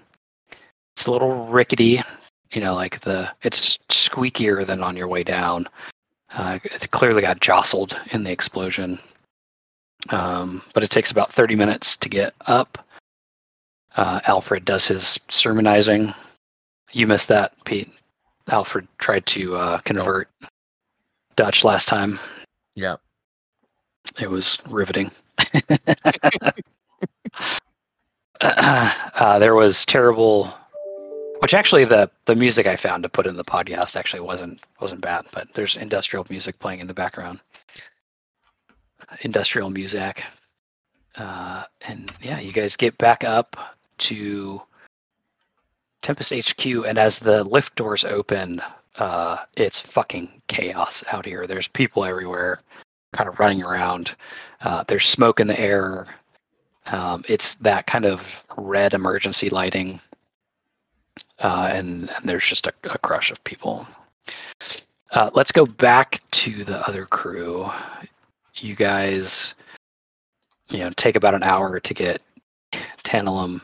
it's 0.99 1.07
a 1.07 1.13
little 1.13 1.47
rickety. 1.47 2.03
You 2.51 2.61
know, 2.61 2.75
like 2.75 2.99
the 3.01 3.31
it's 3.43 3.77
squeakier 3.89 4.67
than 4.67 4.83
on 4.83 4.97
your 4.97 5.07
way 5.07 5.23
down. 5.23 5.69
Uh, 6.35 6.59
it 6.65 6.91
clearly 6.91 7.23
got 7.23 7.39
jostled 7.39 7.97
in 8.11 8.25
the 8.25 8.33
explosion. 8.33 8.99
Um, 10.11 10.61
but 10.75 10.83
it 10.83 10.91
takes 10.91 11.13
about 11.13 11.33
30 11.33 11.55
minutes 11.55 11.97
to 11.99 12.09
get 12.09 12.35
up. 12.47 12.85
Uh, 13.97 14.19
Alfred 14.27 14.65
does 14.65 14.89
his 14.89 15.21
sermonizing. 15.31 16.13
You 16.91 17.07
missed 17.07 17.29
that, 17.29 17.53
Pete. 17.65 17.93
Alfred 18.49 18.89
tried 18.99 19.25
to 19.27 19.55
uh, 19.55 19.79
convert 19.79 20.29
Dutch 21.37 21.63
last 21.63 21.87
time. 21.87 22.19
Yeah. 22.75 22.97
It 24.21 24.31
was 24.31 24.59
riveting. 24.69 25.13
uh, 28.41 29.39
there 29.39 29.55
was 29.55 29.87
terrible, 29.87 30.53
which 31.41 31.55
actually 31.55 31.85
the 31.85 32.11
the 32.25 32.35
music 32.35 32.67
I 32.67 32.77
found 32.77 33.03
to 33.03 33.09
put 33.09 33.27
in 33.27 33.37
the 33.37 33.45
podcast 33.45 33.97
actually 33.97 34.21
wasn't 34.21 34.65
wasn't 34.81 35.01
bad, 35.01 35.27
but 35.33 35.53
there's 35.55 35.77
industrial 35.77 36.27
music 36.31 36.59
playing 36.59 36.81
in 36.81 36.87
the 36.87 36.95
background. 36.95 37.41
Industrial 39.23 39.71
music, 39.71 40.23
uh, 41.17 41.65
and 41.87 42.13
yeah, 42.21 42.41
you 42.41 42.53
guys 42.53 42.77
get 42.77 42.99
back 42.99 43.25
up 43.25 43.57
to 43.99 44.61
Tempest 46.03 46.33
HQ, 46.33 46.67
and 46.87 46.99
as 46.99 47.19
the 47.19 47.45
lift 47.45 47.75
doors 47.75 48.05
open, 48.05 48.61
uh, 48.99 49.39
it's 49.57 49.81
fucking 49.81 50.43
chaos 50.49 51.05
out 51.13 51.25
here. 51.25 51.47
There's 51.47 51.69
people 51.69 52.05
everywhere, 52.05 52.61
kind 53.13 53.29
of 53.29 53.39
running 53.41 53.63
around. 53.63 54.15
Uh, 54.61 54.85
there's 54.87 55.07
smoke 55.07 55.41
in 55.41 55.47
the 55.47 55.59
air. 55.59 56.07
Um, 56.93 57.25
it's 57.29 57.55
that 57.57 57.87
kind 57.87 58.05
of 58.05 58.45
red 58.57 58.95
emergency 58.95 59.51
lighting, 59.51 60.01
uh, 61.41 61.71
and, 61.73 62.11
and 62.11 62.25
there's 62.25 62.47
just 62.47 62.67
a, 62.67 62.73
a 62.85 62.99
crush 62.99 63.31
of 63.31 63.43
people. 63.45 63.87
Uh, 65.11 65.31
let's 65.35 65.53
go 65.53 65.65
back 65.65 66.21
to 66.33 66.65
the 66.65 66.87
other 66.87 67.07
crew. 67.07 67.71
You 68.57 68.75
guys, 68.75 69.55
you 70.69 70.81
know, 70.81 70.91
take 70.97 71.17
about 71.17 71.35
an 71.35 71.45
hour 71.45 71.81
to 71.81 71.95
get 71.95 72.23
Tantalum 73.05 73.63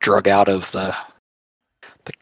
drug 0.00 0.26
out 0.26 0.48
of 0.48 0.70
the 0.72 0.94
the, 2.04 2.12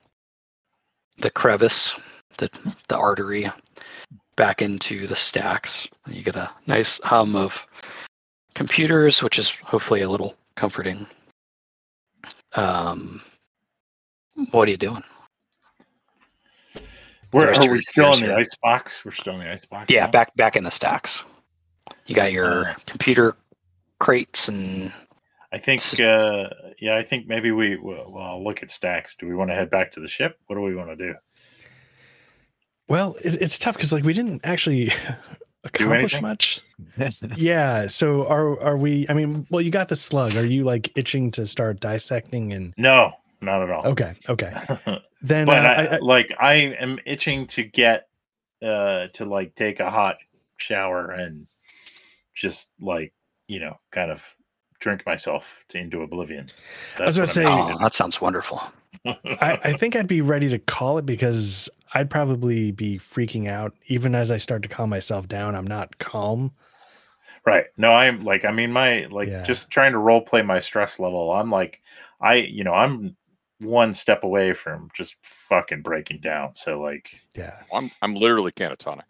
the 1.18 1.30
crevice, 1.30 1.98
the 2.36 2.50
the 2.88 2.96
artery, 2.96 3.46
back 4.36 4.60
into 4.60 5.06
the 5.06 5.16
stacks. 5.16 5.88
You 6.06 6.22
get 6.22 6.36
a 6.36 6.50
nice 6.66 7.00
hum 7.02 7.34
of 7.34 7.66
computers, 8.54 9.22
which 9.22 9.38
is 9.38 9.50
hopefully 9.50 10.02
a 10.02 10.10
little 10.10 10.36
comforting. 10.56 11.06
Um, 12.56 13.22
what 14.50 14.68
are 14.68 14.70
you 14.70 14.76
doing? 14.76 15.02
Where 17.32 17.52
are 17.54 17.70
we 17.70 17.80
still 17.82 18.12
in 18.14 18.20
the 18.20 18.26
your- 18.26 18.38
ice 18.38 18.54
box? 18.62 19.04
We're 19.04 19.12
still 19.12 19.34
in 19.34 19.40
the 19.40 19.50
ice 19.52 19.64
box. 19.64 19.90
Yeah, 19.90 20.06
now? 20.06 20.10
back 20.10 20.34
back 20.36 20.56
in 20.56 20.64
the 20.64 20.70
stacks. 20.70 21.22
You 22.06 22.14
got 22.14 22.32
your 22.32 22.68
Uh, 22.68 22.74
computer 22.86 23.36
crates 24.00 24.48
and 24.48 24.92
I 25.52 25.58
think. 25.58 25.80
Uh, 26.00 26.48
yeah, 26.80 26.96
I 26.96 27.02
think 27.04 27.26
maybe 27.28 27.50
we. 27.52 27.76
Well, 27.76 28.10
well, 28.12 28.22
I'll 28.24 28.44
look 28.44 28.62
at 28.62 28.70
stacks. 28.70 29.14
Do 29.18 29.26
we 29.28 29.34
want 29.34 29.50
to 29.50 29.54
head 29.54 29.70
back 29.70 29.92
to 29.92 30.00
the 30.00 30.08
ship? 30.08 30.38
What 30.46 30.56
do 30.56 30.62
we 30.62 30.74
want 30.74 30.90
to 30.90 30.96
do? 30.96 31.14
Well, 32.88 33.14
it, 33.24 33.40
it's 33.40 33.58
tough 33.58 33.74
because 33.76 33.92
like 33.92 34.04
we 34.04 34.12
didn't 34.12 34.40
actually 34.44 34.90
accomplish 35.64 36.20
much. 36.20 36.62
Yeah. 37.36 37.86
So 37.86 38.26
are 38.26 38.60
are 38.60 38.76
we? 38.76 39.06
I 39.08 39.12
mean, 39.12 39.46
well, 39.50 39.60
you 39.60 39.70
got 39.70 39.88
the 39.88 39.96
slug. 39.96 40.34
Are 40.36 40.44
you 40.46 40.64
like 40.64 40.90
itching 40.96 41.30
to 41.32 41.46
start 41.46 41.78
dissecting 41.80 42.52
and? 42.52 42.74
No, 42.76 43.12
not 43.40 43.62
at 43.62 43.70
all. 43.70 43.86
Okay. 43.88 44.14
Okay. 44.28 44.52
Then 45.22 45.44
but 45.44 45.66
uh, 45.66 45.68
I, 45.68 45.72
I, 45.72 45.94
I, 45.94 45.98
like 45.98 46.32
I 46.40 46.54
am 46.54 46.98
itching 47.04 47.46
to 47.48 47.62
get 47.62 48.08
uh 48.62 49.08
to 49.14 49.24
like 49.26 49.54
take 49.54 49.78
a 49.80 49.90
hot 49.90 50.16
shower 50.56 51.10
and 51.10 51.46
just 52.34 52.70
like 52.80 53.12
you 53.46 53.60
know 53.60 53.76
kind 53.92 54.10
of 54.10 54.24
drink 54.80 55.04
myself 55.04 55.64
to, 55.68 55.78
into 55.78 56.00
oblivion. 56.00 56.46
I 56.98 57.04
was 57.04 57.18
about 57.18 57.24
what 57.24 57.32
to 57.32 57.34
say- 57.34 57.44
oh, 57.46 57.76
that 57.80 57.92
sounds 57.92 58.18
wonderful. 58.20 58.62
I, 59.06 59.58
I 59.62 59.72
think 59.74 59.94
I'd 59.94 60.06
be 60.06 60.22
ready 60.22 60.48
to 60.48 60.58
call 60.58 60.96
it 60.96 61.04
because 61.04 61.68
I'd 61.92 62.08
probably 62.08 62.72
be 62.72 62.98
freaking 62.98 63.46
out 63.46 63.74
even 63.88 64.14
as 64.14 64.30
I 64.30 64.38
start 64.38 64.62
to 64.62 64.68
calm 64.68 64.88
myself 64.88 65.28
down. 65.28 65.54
I'm 65.54 65.66
not 65.66 65.98
calm. 65.98 66.52
right. 67.46 67.66
No, 67.76 67.92
I'm 67.92 68.20
like 68.20 68.46
I 68.46 68.52
mean 68.52 68.72
my 68.72 69.04
like 69.10 69.28
Yeah. 69.28 69.44
just 69.44 69.70
trying 69.70 69.92
to 69.92 69.98
role 69.98 70.22
play 70.22 70.40
my 70.40 70.60
stress 70.60 70.98
level. 70.98 71.30
I'm 71.32 71.50
like 71.50 71.80
I 72.22 72.36
you 72.36 72.64
know 72.64 72.72
I'm 72.74 73.16
one 73.60 73.94
step 73.94 74.24
away 74.24 74.52
from 74.52 74.90
just 74.94 75.16
fucking 75.22 75.82
breaking 75.82 76.20
down. 76.20 76.54
So 76.54 76.80
like 76.80 77.10
Yeah. 77.34 77.62
I'm 77.72 77.90
I'm 78.02 78.14
literally 78.14 78.52
catatonic. 78.52 79.02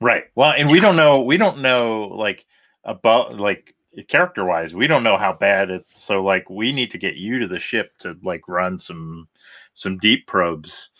Right. 0.00 0.24
Well, 0.34 0.54
and 0.56 0.70
we 0.70 0.80
don't 0.80 0.96
know. 0.96 1.20
We 1.22 1.36
don't 1.36 1.58
know 1.58 2.02
like 2.04 2.46
about 2.84 3.36
like 3.36 3.74
character 4.08 4.44
wise. 4.44 4.74
We 4.74 4.86
don't 4.86 5.02
know 5.02 5.16
how 5.16 5.32
bad 5.32 5.70
it's. 5.70 6.04
So 6.04 6.22
like, 6.22 6.48
we 6.48 6.72
need 6.72 6.90
to 6.92 6.98
get 6.98 7.16
you 7.16 7.38
to 7.40 7.48
the 7.48 7.58
ship 7.58 7.96
to 7.98 8.16
like 8.22 8.42
run 8.48 8.78
some 8.78 9.28
some 9.74 9.98
deep 9.98 10.26
probes. 10.26 10.90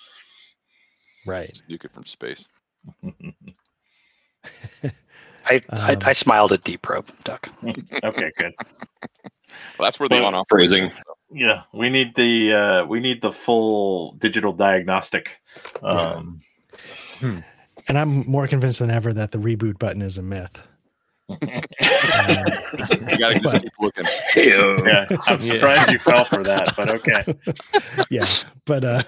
Right. 1.26 1.60
You 1.66 1.78
it 1.82 1.92
from 1.92 2.04
space. 2.06 2.46
I, 5.46 5.62
I, 5.70 5.92
Um, 5.94 5.98
I 6.04 6.12
smiled 6.12 6.52
at 6.52 6.64
Deep 6.64 6.82
Probe, 6.82 7.08
Duck. 7.24 7.48
okay, 8.04 8.32
good. 8.38 8.52
Well, 8.58 9.86
that's 9.86 9.98
where 9.98 10.08
the 10.08 10.16
Well, 10.16 10.26
on 10.26 10.34
off 10.34 10.46
phrasing. 10.48 10.90
Yeah, 11.30 11.62
we 11.74 11.90
need 11.90 12.14
the 12.14 12.52
uh 12.54 12.84
we 12.86 13.00
need 13.00 13.20
the 13.20 13.32
full 13.32 14.12
digital 14.12 14.52
diagnostic. 14.52 15.38
Um, 15.82 16.40
And 17.20 17.98
I'm 17.98 18.26
more 18.30 18.46
convinced 18.46 18.78
than 18.80 18.90
ever 18.90 19.12
that 19.14 19.32
the 19.32 19.38
reboot 19.38 19.78
button 19.78 20.02
is 20.02 20.18
a 20.18 20.22
myth. 20.22 20.62
You 21.80 23.18
gotta 23.18 23.40
just 23.40 23.54
But- 23.54 23.62
keep 23.62 23.72
looking. 23.80 24.06
Heyo. 24.34 24.86
yeah, 24.86 25.06
I'm 25.26 25.34
Yeah. 25.34 25.38
surprised 25.40 25.92
you 25.92 25.98
fell 25.98 26.24
for 26.24 26.42
that, 26.44 26.74
but 26.76 26.88
okay. 26.90 27.34
yeah. 28.10 28.26
But 28.64 28.84
uh 28.84 29.02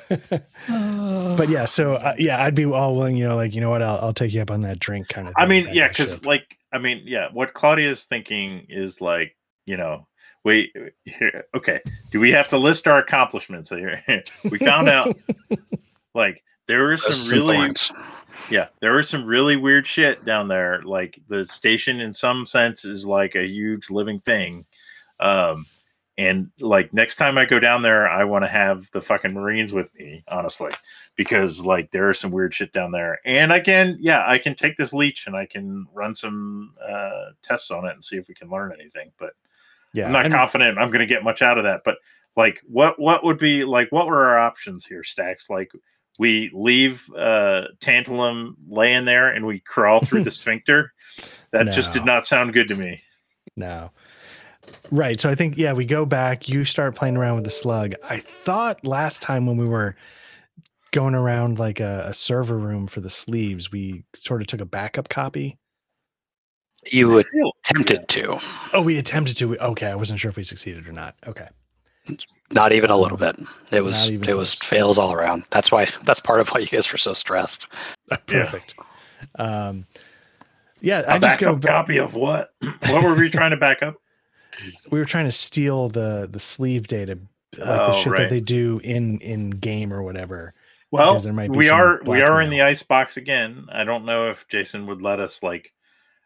but 1.36 1.48
yeah, 1.48 1.64
so 1.64 1.94
uh, 1.94 2.14
yeah, 2.18 2.42
I'd 2.42 2.54
be 2.54 2.64
all 2.64 2.96
willing, 2.96 3.16
you 3.16 3.26
know, 3.28 3.36
like, 3.36 3.54
you 3.54 3.60
know 3.60 3.70
what, 3.70 3.82
I'll, 3.82 3.98
I'll 3.98 4.12
take 4.14 4.32
you 4.32 4.40
up 4.42 4.50
on 4.50 4.60
that 4.62 4.78
drink 4.80 5.08
kind 5.08 5.28
of 5.28 5.34
I 5.36 5.46
mean, 5.46 5.68
yeah, 5.72 5.88
because 5.88 6.24
like, 6.24 6.56
I 6.72 6.78
mean, 6.78 7.02
yeah, 7.04 7.28
what 7.32 7.54
Claudia's 7.54 8.04
thinking 8.04 8.66
is 8.68 9.00
like, 9.00 9.36
you 9.66 9.76
know, 9.76 10.06
wait, 10.44 10.74
here, 11.04 11.44
okay, 11.54 11.80
do 12.10 12.20
we 12.20 12.30
have 12.30 12.48
to 12.48 12.58
list 12.58 12.86
our 12.86 12.98
accomplishments 12.98 13.70
here? 13.70 14.02
we 14.50 14.58
found 14.58 14.88
out, 14.88 15.16
like, 16.14 16.42
there 16.66 16.84
were 16.84 16.96
some 16.96 17.12
Some 17.12 17.38
really, 17.38 17.56
thorns. 17.56 17.92
yeah, 18.50 18.68
there 18.80 18.92
was 18.92 19.08
some 19.08 19.24
really 19.24 19.56
weird 19.56 19.86
shit 19.86 20.24
down 20.24 20.48
there. 20.48 20.82
Like, 20.84 21.20
the 21.28 21.44
station, 21.46 22.00
in 22.00 22.12
some 22.14 22.46
sense, 22.46 22.84
is 22.84 23.04
like 23.04 23.34
a 23.34 23.46
huge 23.46 23.90
living 23.90 24.20
thing. 24.20 24.64
Um, 25.18 25.66
and 26.20 26.50
like 26.60 26.92
next 26.92 27.16
time 27.16 27.38
I 27.38 27.46
go 27.46 27.58
down 27.58 27.80
there, 27.80 28.06
I 28.06 28.24
want 28.24 28.44
to 28.44 28.48
have 28.48 28.90
the 28.90 29.00
fucking 29.00 29.32
Marines 29.32 29.72
with 29.72 29.88
me, 29.94 30.22
honestly, 30.28 30.70
because 31.16 31.64
like 31.64 31.90
there 31.92 32.10
are 32.10 32.14
some 32.14 32.30
weird 32.30 32.52
shit 32.54 32.74
down 32.74 32.90
there. 32.90 33.20
And 33.24 33.50
I 33.50 33.60
can, 33.60 33.96
yeah, 33.98 34.24
I 34.28 34.36
can 34.36 34.54
take 34.54 34.76
this 34.76 34.92
leech 34.92 35.26
and 35.26 35.34
I 35.34 35.46
can 35.46 35.86
run 35.94 36.14
some 36.14 36.74
uh, 36.86 37.30
tests 37.42 37.70
on 37.70 37.86
it 37.86 37.92
and 37.94 38.04
see 38.04 38.16
if 38.16 38.28
we 38.28 38.34
can 38.34 38.50
learn 38.50 38.70
anything. 38.78 39.12
But 39.18 39.32
yeah, 39.92 40.06
I'm 40.06 40.12
not 40.12 40.26
and- 40.26 40.34
confident 40.34 40.78
I'm 40.78 40.88
going 40.88 41.00
to 41.00 41.06
get 41.06 41.24
much 41.24 41.42
out 41.42 41.58
of 41.58 41.64
that. 41.64 41.82
But 41.84 41.98
like 42.36 42.60
what 42.66 42.98
what 42.98 43.24
would 43.24 43.38
be 43.38 43.64
like 43.64 43.90
what 43.90 44.06
were 44.06 44.24
our 44.24 44.38
options 44.38 44.84
here, 44.84 45.04
Stacks? 45.04 45.50
Like 45.50 45.72
we 46.18 46.50
leave 46.52 47.08
uh 47.16 47.64
tantalum 47.80 48.54
laying 48.68 49.04
there 49.04 49.28
and 49.28 49.46
we 49.46 49.60
crawl 49.60 50.00
through 50.00 50.24
the 50.24 50.30
sphincter. 50.30 50.92
That 51.52 51.72
just 51.72 51.92
did 51.92 52.04
not 52.04 52.26
sound 52.26 52.52
good 52.52 52.68
to 52.68 52.74
me. 52.76 53.02
No. 53.56 53.90
Right. 54.92 55.20
So 55.20 55.28
I 55.28 55.34
think, 55.34 55.56
yeah, 55.56 55.72
we 55.72 55.84
go 55.84 56.04
back. 56.04 56.48
You 56.48 56.64
start 56.64 56.94
playing 56.94 57.16
around 57.16 57.36
with 57.36 57.44
the 57.44 57.50
slug. 57.50 57.94
I 58.04 58.18
thought 58.18 58.84
last 58.84 59.22
time 59.22 59.46
when 59.46 59.56
we 59.56 59.66
were 59.66 59.96
going 60.92 61.14
around 61.14 61.58
like 61.58 61.80
a, 61.80 62.04
a 62.06 62.14
server 62.14 62.58
room 62.58 62.86
for 62.86 63.00
the 63.00 63.10
sleeves, 63.10 63.70
we 63.70 64.04
sort 64.14 64.40
of 64.40 64.46
took 64.46 64.60
a 64.60 64.66
backup 64.66 65.08
copy. 65.08 65.58
You 66.90 67.18
I 67.18 67.22
feel- 67.24 67.52
attempted 67.64 68.08
to, 68.08 68.38
Oh, 68.72 68.82
we 68.82 68.98
attempted 68.98 69.36
to. 69.38 69.58
Okay. 69.58 69.86
I 69.88 69.94
wasn't 69.94 70.20
sure 70.20 70.30
if 70.30 70.36
we 70.36 70.42
succeeded 70.42 70.88
or 70.88 70.92
not. 70.92 71.14
Okay. 71.26 71.48
not 72.52 72.72
even 72.72 72.90
a 72.90 72.96
little 72.96 73.18
bit. 73.18 73.36
It 73.70 73.82
was 73.82 74.06
Not 74.06 74.12
even 74.14 74.28
it 74.28 74.36
was 74.36 74.54
fails 74.54 74.98
all 74.98 75.12
around. 75.12 75.44
That's 75.50 75.70
why 75.70 75.86
that's 76.04 76.20
part 76.20 76.40
of 76.40 76.48
why 76.48 76.60
you 76.60 76.66
guys 76.66 76.90
were 76.90 76.98
so 76.98 77.12
stressed. 77.12 77.66
Perfect. 78.26 78.74
Um, 79.36 79.86
yeah, 80.80 81.02
A 81.06 81.12
I 81.14 81.18
just 81.18 81.38
go 81.38 81.52
backup 81.52 81.60
back. 81.62 81.70
copy 81.72 81.98
of 81.98 82.14
what? 82.14 82.54
what 82.88 83.04
were 83.04 83.14
we 83.14 83.28
trying 83.30 83.50
to 83.50 83.56
back 83.58 83.82
up? 83.82 83.96
We 84.90 84.98
were 84.98 85.04
trying 85.04 85.26
to 85.26 85.30
steal 85.32 85.88
the 85.90 86.26
the 86.30 86.40
sleeve 86.40 86.88
data, 86.88 87.18
like 87.58 87.66
the 87.66 87.86
Oh, 87.92 87.92
shit 87.92 88.12
right. 88.12 88.22
that 88.22 88.30
they 88.30 88.40
do 88.40 88.80
in 88.82 89.18
in 89.20 89.50
game 89.50 89.92
or 89.92 90.02
whatever. 90.02 90.54
Well, 90.90 91.20
there 91.20 91.32
might 91.34 91.52
be 91.52 91.58
we 91.58 91.68
are 91.68 92.00
we 92.04 92.22
are 92.22 92.40
in 92.40 92.50
the 92.50 92.62
ice 92.62 92.82
box 92.82 93.16
again. 93.18 93.66
I 93.70 93.84
don't 93.84 94.04
know 94.06 94.30
if 94.30 94.48
Jason 94.48 94.86
would 94.86 95.02
let 95.02 95.20
us 95.20 95.42
like. 95.42 95.72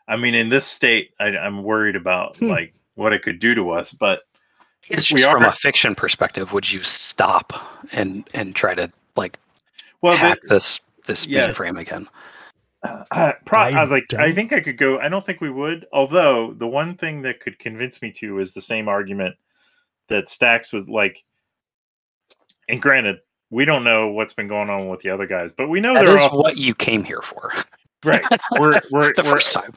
I 0.08 0.16
mean, 0.16 0.34
in 0.34 0.48
this 0.50 0.66
state, 0.66 1.12
I, 1.18 1.36
I'm 1.36 1.62
worried 1.62 1.96
about 1.96 2.36
Hmm. 2.36 2.48
like 2.48 2.74
what 2.94 3.12
it 3.12 3.22
could 3.22 3.38
do 3.40 3.54
to 3.54 3.70
us. 3.70 3.92
But 3.92 4.22
It's 4.90 5.10
We 5.12 5.20
just 5.20 5.32
from 5.32 5.44
a 5.44 5.52
fiction 5.52 5.94
perspective. 5.94 6.52
Would 6.52 6.70
you 6.70 6.82
stop 6.82 7.52
and 7.92 8.28
and 8.34 8.54
try 8.54 8.74
to 8.74 8.90
like 9.16 9.38
well, 10.02 10.16
hack 10.16 10.40
the, 10.42 10.48
this 10.48 10.80
this 11.06 11.26
yeah. 11.26 11.48
mainframe 11.50 11.78
again? 11.80 12.06
uh, 12.82 13.32
pro- 13.46 13.60
I, 13.60 13.70
I 13.70 13.84
like, 13.84 14.04
I 14.12 14.26
don't- 14.26 14.34
think 14.34 14.52
I 14.52 14.60
could 14.60 14.76
go. 14.76 14.98
I 15.00 15.08
don't 15.08 15.24
think 15.24 15.40
we 15.40 15.50
would. 15.50 15.86
Although 15.92 16.52
the 16.52 16.66
one 16.66 16.96
thing 16.96 17.22
that 17.22 17.40
could 17.40 17.58
convince 17.58 18.02
me 18.02 18.12
to 18.12 18.40
is 18.40 18.52
the 18.52 18.60
same 18.62 18.88
argument 18.88 19.36
that 20.08 20.28
Stacks 20.28 20.72
was 20.72 20.86
like. 20.86 21.24
And 22.68 22.80
granted, 22.80 23.20
we 23.50 23.64
don't 23.66 23.84
know 23.84 24.08
what's 24.08 24.32
been 24.32 24.48
going 24.48 24.68
on 24.70 24.88
with 24.88 25.00
the 25.00 25.10
other 25.10 25.26
guys, 25.26 25.50
but 25.56 25.68
we 25.68 25.80
know 25.80 25.94
That 25.94 26.04
they're 26.06 26.16
is 26.16 26.24
off. 26.24 26.32
what 26.32 26.56
you 26.58 26.74
came 26.74 27.04
here 27.04 27.20
for. 27.22 27.52
right. 28.04 28.24
We're 28.58 28.80
we're, 28.90 29.12
the 29.14 29.22
we're 29.24 29.30
first 29.32 29.52
time. 29.52 29.72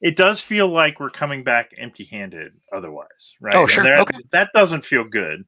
it 0.00 0.16
does 0.16 0.40
feel 0.40 0.68
like 0.68 1.00
we're 1.00 1.10
coming 1.10 1.42
back 1.44 1.70
empty-handed 1.78 2.52
otherwise 2.72 3.34
right 3.40 3.54
Oh, 3.54 3.66
sure, 3.66 3.84
that, 3.84 4.00
okay. 4.00 4.18
that 4.32 4.50
doesn't 4.54 4.84
feel 4.84 5.04
good 5.04 5.44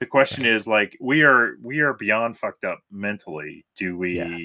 the 0.00 0.06
question 0.06 0.44
is 0.44 0.66
like 0.66 0.96
we 1.00 1.22
are 1.22 1.54
we 1.62 1.80
are 1.80 1.94
beyond 1.94 2.36
fucked 2.38 2.64
up 2.64 2.80
mentally 2.90 3.64
do 3.76 3.96
we 3.96 4.16
Yeah. 4.16 4.38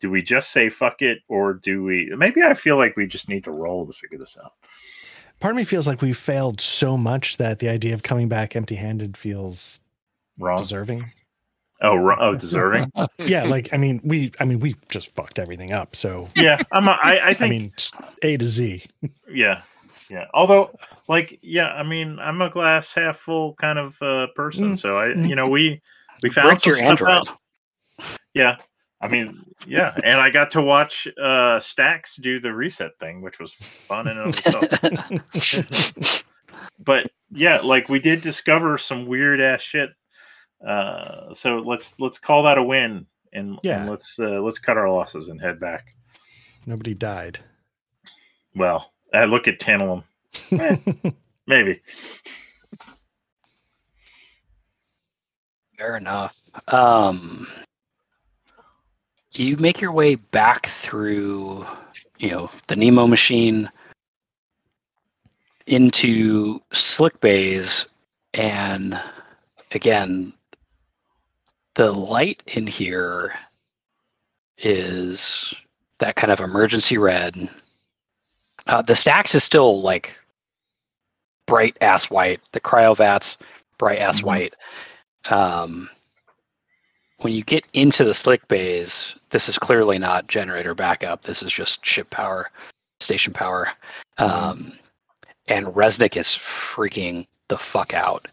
do 0.00 0.10
we 0.10 0.20
just 0.22 0.50
say 0.52 0.68
fuck 0.68 1.00
it 1.02 1.20
or 1.28 1.54
do 1.54 1.82
we 1.84 2.12
maybe 2.16 2.42
i 2.42 2.52
feel 2.52 2.76
like 2.76 2.96
we 2.96 3.06
just 3.06 3.28
need 3.28 3.44
to 3.44 3.50
roll 3.52 3.86
to 3.86 3.92
figure 3.92 4.18
this 4.18 4.36
out 4.42 4.52
Part 5.38 5.50
of 5.52 5.56
me 5.58 5.64
feels 5.64 5.86
like 5.86 6.00
we 6.00 6.14
failed 6.14 6.62
so 6.62 6.96
much 6.96 7.36
that 7.36 7.58
the 7.58 7.68
idea 7.68 7.92
of 7.92 8.02
coming 8.02 8.26
back 8.26 8.56
empty-handed 8.56 9.18
feels 9.18 9.80
wrong 10.38 10.56
deserving. 10.56 11.12
Oh 11.82 11.96
wrong, 11.96 12.18
oh 12.20 12.34
deserving 12.34 12.90
yeah, 13.18 13.44
like 13.44 13.72
I 13.72 13.76
mean, 13.76 14.00
we 14.04 14.32
I 14.40 14.44
mean 14.44 14.60
we 14.60 14.76
just 14.88 15.14
fucked 15.14 15.38
everything 15.38 15.72
up. 15.72 15.94
So 15.96 16.28
yeah 16.36 16.60
i'm 16.72 16.88
a, 16.88 16.98
I, 17.02 17.16
I 17.16 17.28
I 17.28 17.34
think 17.34 17.50
mean, 17.50 17.72
A 18.22 18.36
to 18.36 18.44
Z. 18.44 18.84
yeah 19.30 19.62
yeah 20.10 20.26
although 20.34 20.70
like 21.08 21.38
yeah 21.42 21.68
i 21.72 21.82
mean 21.82 22.18
i'm 22.20 22.40
a 22.40 22.48
glass 22.48 22.94
half 22.94 23.16
full 23.16 23.54
kind 23.54 23.78
of 23.78 24.00
uh 24.00 24.28
person 24.36 24.76
so 24.76 24.96
i 24.96 25.08
you 25.14 25.34
know 25.34 25.48
we 25.48 25.80
we 26.22 26.30
found 26.30 26.46
Break 26.48 26.58
some 26.60 26.70
your 26.70 26.76
stuff 26.78 26.90
Android. 26.90 27.10
out. 27.10 27.28
Yeah. 28.34 28.56
I 29.00 29.08
mean, 29.08 29.34
yeah. 29.66 29.94
And 30.04 30.20
I 30.20 30.30
got 30.30 30.50
to 30.52 30.62
watch 30.62 31.06
uh 31.22 31.60
Stacks 31.60 32.16
do 32.16 32.40
the 32.40 32.52
reset 32.52 32.98
thing, 32.98 33.20
which 33.20 33.38
was 33.38 33.52
fun 33.52 34.08
in 34.08 34.18
and 34.18 34.34
of 34.34 34.38
itself. 34.38 36.24
but 36.78 37.10
yeah, 37.30 37.60
like 37.60 37.88
we 37.88 37.98
did 37.98 38.22
discover 38.22 38.78
some 38.78 39.06
weird 39.06 39.40
ass 39.40 39.60
shit. 39.62 39.90
Uh 40.66 41.32
so 41.32 41.58
let's 41.58 41.98
let's 42.00 42.18
call 42.18 42.42
that 42.42 42.58
a 42.58 42.62
win 42.62 43.06
and, 43.32 43.58
Yeah. 43.62 43.80
and 43.80 43.90
let's 43.90 44.18
uh 44.18 44.40
let's 44.40 44.58
cut 44.58 44.76
our 44.76 44.90
losses 44.90 45.28
and 45.28 45.40
head 45.40 45.58
back. 45.60 45.94
Nobody 46.66 46.94
died. 46.94 47.38
Well, 48.54 48.92
I 49.14 49.26
look 49.26 49.46
at 49.46 49.60
Tantalum. 49.60 50.02
Eh, 50.50 50.76
maybe. 51.46 51.80
Fair 55.78 55.96
enough. 55.96 56.40
Um, 56.68 57.46
you 59.34 59.56
make 59.58 59.80
your 59.80 59.92
way 59.92 60.14
back 60.14 60.66
through, 60.66 61.66
you 62.18 62.30
know, 62.30 62.50
the 62.68 62.76
Nemo 62.76 63.06
machine 63.06 63.68
into 65.66 66.60
Slick 66.72 67.20
Bays, 67.20 67.86
and 68.34 68.98
again, 69.72 70.32
the 71.76 71.92
light 71.92 72.42
in 72.48 72.66
here 72.66 73.34
is 74.58 75.54
that 75.98 76.16
kind 76.16 76.32
of 76.32 76.40
emergency 76.40 76.98
red. 76.98 77.48
Uh, 78.66 78.82
the 78.82 78.96
stacks 78.96 79.34
is 79.34 79.44
still 79.44 79.82
like 79.82 80.16
bright 81.46 81.76
ass 81.80 82.10
white. 82.10 82.40
The 82.52 82.60
cryovats 82.60 83.36
bright 83.78 83.98
ass 83.98 84.20
Mhm. 84.20 84.24
white. 84.24 84.54
Um, 85.30 85.88
when 87.18 87.32
you 87.32 87.42
get 87.44 87.66
into 87.72 88.04
the 88.04 88.14
slick 88.14 88.46
bays, 88.48 89.14
this 89.30 89.48
is 89.48 89.58
clearly 89.58 89.98
not 89.98 90.26
generator 90.28 90.74
backup. 90.74 91.22
This 91.22 91.42
is 91.42 91.52
just 91.52 91.84
ship 91.84 92.08
power, 92.10 92.50
station 93.00 93.32
power. 93.32 93.72
Um, 94.18 94.72
and 95.48 95.66
Resnick 95.66 96.16
is 96.16 96.28
freaking 96.28 97.26
the 97.48 97.58
fuck 97.58 97.94
out. 97.94 98.28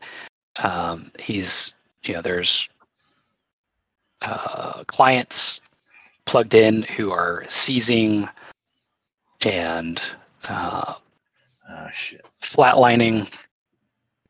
Um, 0.58 1.12
he's, 1.20 1.74
you 2.06 2.14
know, 2.14 2.22
there's 2.22 2.70
uh, 4.24 4.84
clients 4.88 5.62
plugged 6.26 6.54
in 6.54 6.84
who 6.84 7.12
are 7.12 7.44
seizing 7.48 8.30
and 9.46 10.02
uh, 10.48 10.96
Oh 11.70 11.88
shit. 11.94 12.26
flatlining, 12.42 13.32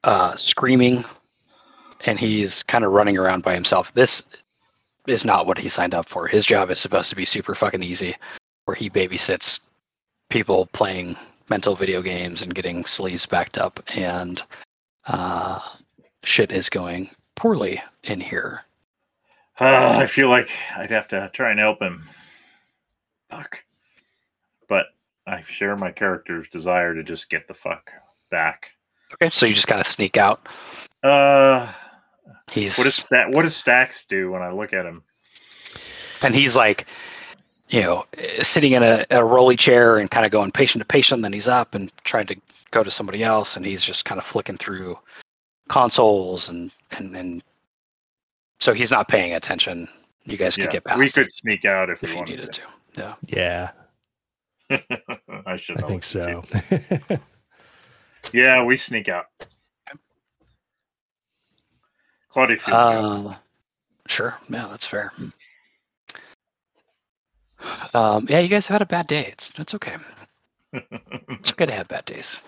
uh, 0.04 0.36
screaming, 0.36 1.04
and 2.06 2.20
he's 2.20 2.64
kind 2.64 2.84
of 2.86 2.92
running 2.92 3.18
around 3.18 3.44
by 3.44 3.54
himself. 3.54 3.94
This 3.94 4.24
is 5.08 5.26
not 5.26 5.46
what 5.46 5.58
he 5.58 5.68
signed 5.68 5.94
up 5.96 6.08
for. 6.08 6.28
His 6.28 6.46
job 6.46 6.70
is 6.72 6.80
supposed 6.80 7.10
to 7.10 7.16
be 7.16 7.26
super 7.26 7.54
fucking 7.56 7.84
easy, 7.84 8.16
where 8.66 8.76
he 8.76 8.90
babysits 8.90 9.60
people 10.30 10.68
playing 10.68 11.16
mental 11.50 11.76
video 11.76 12.02
games 12.02 12.42
and 12.42 12.56
getting 12.56 12.86
sleeves 12.86 13.26
backed 13.26 13.58
up, 13.58 13.82
and 13.98 14.42
uh, 15.08 15.60
shit 16.24 16.52
is 16.52 16.70
going 16.70 17.10
poorly 17.36 17.82
in 18.04 18.22
here. 18.22 18.62
Uh, 19.60 19.98
I 20.00 20.08
feel 20.08 20.30
like 20.30 20.50
I'd 20.76 20.92
have 20.92 21.08
to 21.10 21.30
try 21.34 21.52
and 21.52 21.60
help 21.60 21.82
him. 21.82 22.10
Fuck. 23.30 23.64
But 24.68 24.88
I 25.28 25.42
share 25.42 25.76
my 25.76 25.92
character's 25.92 26.50
desire 26.50 26.96
to 26.96 27.04
just 27.04 27.30
get 27.30 27.48
the 27.48 27.54
fuck 27.54 27.92
back. 28.32 28.72
Okay, 29.14 29.30
so 29.30 29.46
you 29.46 29.54
just 29.54 29.68
kind 29.68 29.80
of 29.82 29.88
sneak 29.88 30.18
out. 30.18 30.48
Uh, 31.04 31.72
He's 32.52 32.78
what 32.78 32.86
does 32.86 33.06
that? 33.12 33.30
What 33.32 33.44
does 33.44 33.56
Stacks 33.56 34.06
do 34.06 34.32
when 34.32 34.42
I 34.42 34.52
look 34.52 34.74
at 34.74 34.86
him? 34.86 35.04
and 36.24 36.34
he's 36.34 36.56
like 36.56 36.86
you 37.70 37.82
know 37.82 38.06
sitting 38.42 38.72
in 38.72 38.82
a, 38.82 39.06
a 39.12 39.24
rolly 39.24 39.56
chair 39.56 39.98
and 39.98 40.10
kind 40.10 40.26
of 40.26 40.32
going 40.32 40.52
patient 40.52 40.82
to 40.82 40.86
patient 40.86 41.22
then 41.22 41.34
he's 41.34 41.48
up 41.48 41.76
and 41.76 41.92
trying 42.04 42.26
to 42.26 42.36
go 42.72 42.84
to 42.84 42.90
somebody 42.92 43.24
else 43.24 43.56
and 43.56 43.66
he's 43.66 43.84
just 43.84 44.06
kind 44.06 44.20
of 44.20 44.26
flicking 44.26 44.58
through 44.58 44.98
consoles 45.68 46.50
and 46.50 46.72
and 46.92 47.16
and 47.16 47.44
so 48.64 48.74
he's 48.74 48.92
not 48.92 49.08
paying 49.10 49.34
attention 49.34 49.88
you 50.24 50.38
guys 50.38 50.56
could 50.56 50.66
Yeah, 50.66 50.72
get 50.72 50.84
past 50.86 50.98
we 51.00 51.10
could 51.10 51.30
sneak 51.36 51.66
out 51.66 51.90
if, 51.90 52.02
if 52.02 52.10
we 52.10 52.14
you 52.14 52.20
wanted 52.20 52.40
needed 52.40 52.54
to 52.54 52.62
yeah 52.98 53.16
yeah. 53.28 53.72
I 55.46 55.58
should. 55.58 55.84
I 55.84 55.88
think 55.88 56.04
so. 56.04 56.44
Yeah, 58.34 58.64
we 58.64 58.78
sneak 58.78 59.10
out. 59.10 59.26
Claudia 62.30 62.58
feels 62.58 62.66
good. 62.68 62.76
uh, 62.76 63.36
sure 64.08 64.36
yeah 64.50 64.68
that's 64.70 64.88
fair 64.88 65.12
um, 67.94 68.26
yeah 68.30 68.40
you 68.40 68.48
guys 68.48 68.66
have 68.68 68.76
had 68.76 68.82
a 68.82 68.86
bad 68.86 69.06
day 69.08 69.26
it's 69.28 69.52
it's 69.60 69.76
okay 69.76 69.96
it's 70.74 71.52
okay 71.52 71.66
to 71.68 71.74
have 71.74 71.88
bad 71.88 72.06
days 72.06 72.42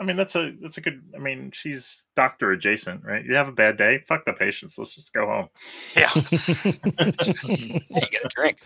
I 0.00 0.04
mean, 0.04 0.16
that's 0.16 0.36
a 0.36 0.54
that's 0.62 0.78
a 0.78 0.80
good. 0.80 1.02
I 1.14 1.18
mean, 1.18 1.50
she's 1.52 2.04
doctor 2.14 2.52
adjacent, 2.52 3.04
right? 3.04 3.24
You 3.24 3.34
have 3.34 3.48
a 3.48 3.52
bad 3.52 3.76
day, 3.76 3.98
fuck 4.06 4.24
the 4.24 4.32
patients. 4.32 4.78
Let's 4.78 4.94
just 4.94 5.12
go 5.12 5.26
home. 5.26 5.48
yeah 5.96 6.10
yeah 6.14 6.22
you 7.44 7.80
get 8.10 8.24
a 8.24 8.28
drink 8.30 8.58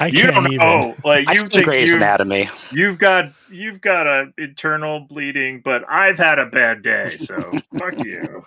I 0.00 0.06
you 0.08 0.22
can't 0.22 0.34
don't 0.34 0.52
even. 0.52 0.56
know, 0.58 0.94
like 1.04 1.28
i've 1.28 1.40
you 1.40 1.46
think 1.46 1.64
gray's 1.64 1.90
you, 1.90 1.96
anatomy 1.96 2.48
you've 2.72 2.98
got 2.98 3.26
you've 3.50 3.80
got 3.80 4.06
a 4.06 4.32
internal 4.38 5.00
bleeding, 5.00 5.60
but 5.64 5.84
I've 5.88 6.18
had 6.18 6.38
a 6.38 6.46
bad 6.46 6.82
day, 6.82 7.08
so 7.08 7.38
fuck 7.78 8.04
you. 8.04 8.44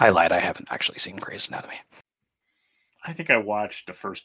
I 0.00 0.08
lied. 0.08 0.32
I 0.32 0.40
haven't 0.40 0.68
actually 0.70 0.98
seen 0.98 1.16
Grey's 1.16 1.48
Anatomy. 1.48 1.76
I 3.04 3.12
think 3.12 3.30
I 3.30 3.36
watched 3.36 3.86
the 3.86 3.92
first 3.92 4.24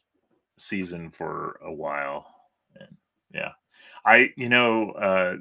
season 0.57 1.11
for 1.11 1.59
a 1.63 1.71
while. 1.71 2.25
And 2.79 2.95
yeah. 3.33 3.51
I 4.05 4.31
you 4.37 4.49
know, 4.49 4.91
uh 4.91 5.35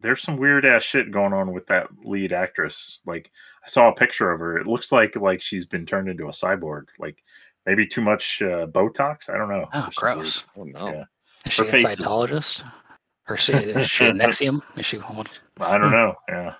there's 0.00 0.22
some 0.22 0.36
weird 0.36 0.64
ass 0.64 0.82
shit 0.82 1.10
going 1.10 1.32
on 1.32 1.52
with 1.52 1.66
that 1.66 1.88
lead 2.04 2.32
actress. 2.32 3.00
Like 3.06 3.30
I 3.64 3.68
saw 3.68 3.88
a 3.90 3.94
picture 3.94 4.30
of 4.30 4.40
her. 4.40 4.58
It 4.58 4.66
looks 4.66 4.92
like 4.92 5.16
like 5.16 5.40
she's 5.40 5.66
been 5.66 5.86
turned 5.86 6.08
into 6.08 6.26
a 6.26 6.30
cyborg. 6.32 6.84
Like 6.98 7.22
maybe 7.66 7.86
too 7.86 8.00
much 8.02 8.40
uh, 8.42 8.66
Botox. 8.66 9.28
I 9.28 9.36
don't 9.36 9.48
know. 9.50 9.68
Oh, 9.72 9.80
There's 9.82 9.94
some 9.96 10.06
weird- 10.06 10.16
gross. 10.18 10.44
Oh 10.56 10.64
no. 10.64 10.88
Yeah. 10.88 11.04
Is 11.46 11.52
she 11.52 11.62
Her 11.62 11.68
a 11.68 11.70
face 11.70 11.84
is- 11.98 12.62
Or 13.28 13.36
she, 13.36 13.52
is 13.52 13.90
she 13.90 14.06
a 14.06 14.12
Nexium? 14.14 14.62
Is 14.76 14.86
she 14.86 14.96
what? 14.98 15.38
I 15.60 15.76
don't 15.78 15.90
know. 15.92 16.14
Yeah. 16.28 16.54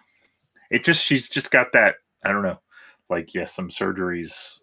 It 0.71 0.85
just 0.85 1.05
she's 1.05 1.29
just 1.29 1.51
got 1.51 1.73
that, 1.73 1.95
I 2.25 2.33
don't 2.33 2.43
know. 2.43 2.59
Like 3.09 3.33
yeah, 3.35 3.47
some 3.47 3.69
surgeries. 3.71 4.59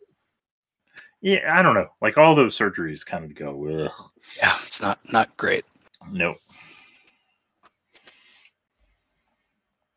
Yeah, 1.22 1.52
I 1.52 1.64
don't 1.64 1.74
know. 1.74 1.88
Like 2.02 2.18
all 2.20 2.36
those 2.36 2.56
surgeries 2.58 3.04
kind 3.06 3.26
of 3.26 3.34
go, 3.34 3.86
ugh. 3.86 4.12
Yeah, 4.38 4.56
it's 4.68 4.82
not 4.82 5.00
not 5.12 5.36
great. 5.38 5.66
Nope. 6.12 6.38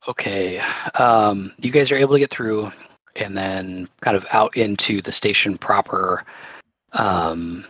Okay. 0.09 0.59
Um, 0.95 1.53
you 1.59 1.71
guys 1.71 1.93
are 1.93 1.97
able 1.97 2.15
to 2.15 2.19
get 2.19 2.31
through 2.31 2.73
and 3.17 3.37
then 3.37 3.89
kind 4.01 4.17
of 4.17 4.25
out 4.33 4.57
into 4.57 5.03
the 5.03 5.13
station 5.13 5.59
proper. 5.59 6.25
Um, 6.93 7.67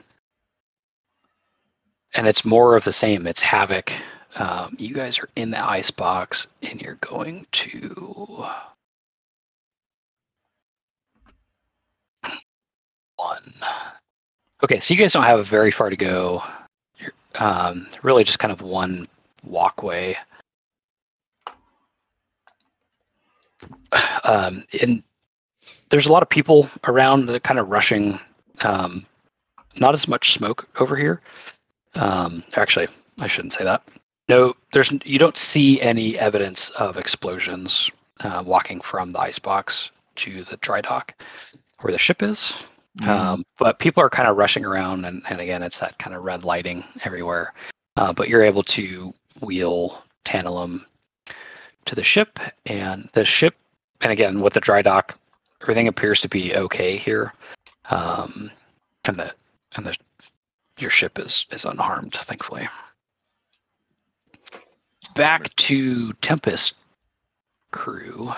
and 2.14 2.28
it's 2.28 2.44
more 2.44 2.76
of 2.76 2.84
the 2.84 2.92
same. 2.92 3.26
It's 3.26 3.42
havoc. 3.42 3.92
Um, 4.36 4.76
you 4.78 4.94
guys 4.94 5.18
are 5.18 5.28
in 5.34 5.50
the 5.50 5.68
ice 5.68 5.90
box 5.90 6.46
and 6.62 6.80
you're 6.80 6.94
going 6.96 7.44
to 7.50 8.46
one. 13.16 13.52
Okay, 14.62 14.78
so 14.78 14.94
you 14.94 15.00
guys 15.00 15.12
don't 15.12 15.24
have 15.24 15.44
very 15.44 15.72
far 15.72 15.90
to 15.90 15.96
go. 15.96 16.42
You're 16.98 17.12
um, 17.40 17.88
really 18.02 18.22
just 18.22 18.38
kind 18.38 18.52
of 18.52 18.62
one 18.62 19.08
walkway. 19.44 20.16
Um, 24.24 24.64
and 24.82 25.02
there's 25.90 26.06
a 26.06 26.12
lot 26.12 26.22
of 26.22 26.28
people 26.28 26.68
around 26.84 27.26
that 27.26 27.36
are 27.36 27.40
kind 27.40 27.60
of 27.60 27.68
rushing. 27.68 28.18
Um, 28.64 29.06
not 29.78 29.94
as 29.94 30.08
much 30.08 30.32
smoke 30.32 30.68
over 30.80 30.96
here. 30.96 31.20
Um, 31.94 32.42
actually, 32.56 32.88
I 33.20 33.28
shouldn't 33.28 33.54
say 33.54 33.64
that. 33.64 33.82
No, 34.28 34.54
there's 34.72 34.92
you 35.04 35.18
don't 35.18 35.36
see 35.36 35.80
any 35.80 36.18
evidence 36.18 36.70
of 36.70 36.96
explosions 36.96 37.90
uh, 38.20 38.42
walking 38.44 38.80
from 38.80 39.10
the 39.10 39.20
icebox 39.20 39.90
to 40.16 40.42
the 40.44 40.56
dry 40.58 40.80
dock 40.80 41.14
where 41.80 41.92
the 41.92 41.98
ship 41.98 42.22
is. 42.22 42.54
Um, 43.06 43.44
but 43.58 43.78
people 43.78 44.02
are 44.02 44.10
kind 44.10 44.28
of 44.28 44.36
rushing 44.36 44.64
around, 44.64 45.04
and, 45.04 45.22
and 45.30 45.40
again, 45.40 45.62
it's 45.62 45.78
that 45.78 45.98
kind 45.98 46.16
of 46.16 46.24
red 46.24 46.42
lighting 46.42 46.82
everywhere. 47.04 47.54
Uh, 47.96 48.12
but 48.12 48.28
you're 48.28 48.42
able 48.42 48.64
to 48.64 49.14
wheel 49.40 50.02
Tantalum 50.24 50.84
to 51.88 51.94
the 51.94 52.04
ship, 52.04 52.38
and 52.66 53.08
the 53.12 53.24
ship, 53.24 53.54
and 54.00 54.12
again 54.12 54.40
with 54.40 54.54
the 54.54 54.60
dry 54.60 54.82
dock, 54.82 55.18
everything 55.62 55.88
appears 55.88 56.20
to 56.20 56.28
be 56.28 56.54
okay 56.54 56.96
here, 56.96 57.32
um, 57.90 58.50
and 59.04 59.16
the 59.16 59.34
and 59.76 59.84
the 59.84 59.96
your 60.78 60.90
ship 60.90 61.18
is 61.18 61.46
is 61.50 61.64
unharmed, 61.64 62.12
thankfully. 62.12 62.68
Back 65.14 65.54
to 65.56 66.12
Tempest 66.14 66.74
crew. 67.72 68.32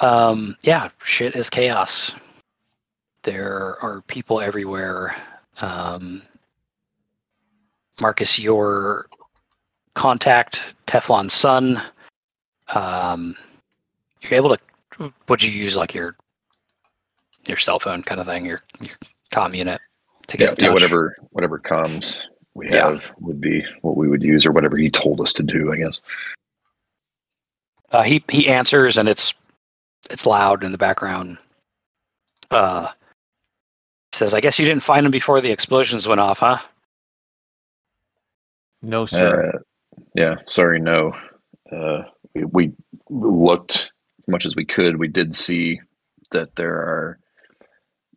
Um, 0.00 0.56
yeah, 0.62 0.88
shit 1.04 1.36
is 1.36 1.50
chaos. 1.50 2.14
There 3.22 3.76
are 3.82 4.02
people 4.06 4.40
everywhere. 4.40 5.14
Um, 5.60 6.22
Marcus, 8.00 8.38
your 8.38 9.06
contact, 9.96 10.74
Teflon 10.86 11.28
Sun. 11.28 11.80
Um, 12.68 13.36
you're 14.22 14.34
able 14.34 14.56
to. 14.56 15.12
Would 15.28 15.42
you 15.42 15.50
use 15.50 15.76
like 15.76 15.94
your 15.94 16.16
your 17.48 17.56
cell 17.56 17.80
phone 17.80 18.02
kind 18.02 18.20
of 18.20 18.26
thing, 18.26 18.46
your 18.46 18.62
your 18.80 18.94
comm 19.32 19.56
unit 19.56 19.80
to 20.28 20.36
get 20.36 20.50
Yeah, 20.50 20.66
in 20.66 20.70
yeah, 20.70 20.72
whatever 20.74 21.16
whatever 21.30 21.58
comms 21.58 22.20
we 22.54 22.68
Yeah. 22.70 22.90
have 22.90 23.04
would 23.20 23.40
be 23.40 23.64
what 23.82 23.96
we 23.96 24.08
would 24.08 24.22
use, 24.22 24.46
or 24.46 24.52
whatever 24.52 24.76
he 24.76 24.90
told 24.90 25.20
us 25.20 25.32
to 25.34 25.42
do. 25.42 25.72
I 25.72 25.76
guess. 25.76 26.00
Uh, 27.90 28.02
he 28.02 28.22
he 28.30 28.48
answers 28.48 28.96
and 28.98 29.08
it's 29.08 29.34
it's 30.10 30.26
loud 30.26 30.62
in 30.64 30.72
the 30.72 30.78
background. 30.78 31.38
Uh, 32.50 32.90
says, 34.12 34.34
"I 34.34 34.40
guess 34.40 34.58
you 34.58 34.64
didn't 34.66 34.82
find 34.82 35.04
him 35.04 35.12
before 35.12 35.40
the 35.40 35.50
explosions 35.50 36.06
went 36.08 36.20
off, 36.20 36.38
huh?" 36.38 36.58
No, 38.82 39.04
sir. 39.06 39.52
Uh, 39.54 39.58
yeah, 40.14 40.36
sorry, 40.46 40.80
no. 40.80 41.14
Uh, 41.70 42.02
we, 42.34 42.44
we 42.44 42.72
looked 43.10 43.92
as 44.18 44.28
much 44.28 44.46
as 44.46 44.56
we 44.56 44.64
could. 44.64 44.98
We 44.98 45.08
did 45.08 45.34
see 45.34 45.80
that 46.30 46.56
there 46.56 46.74
are 46.74 47.18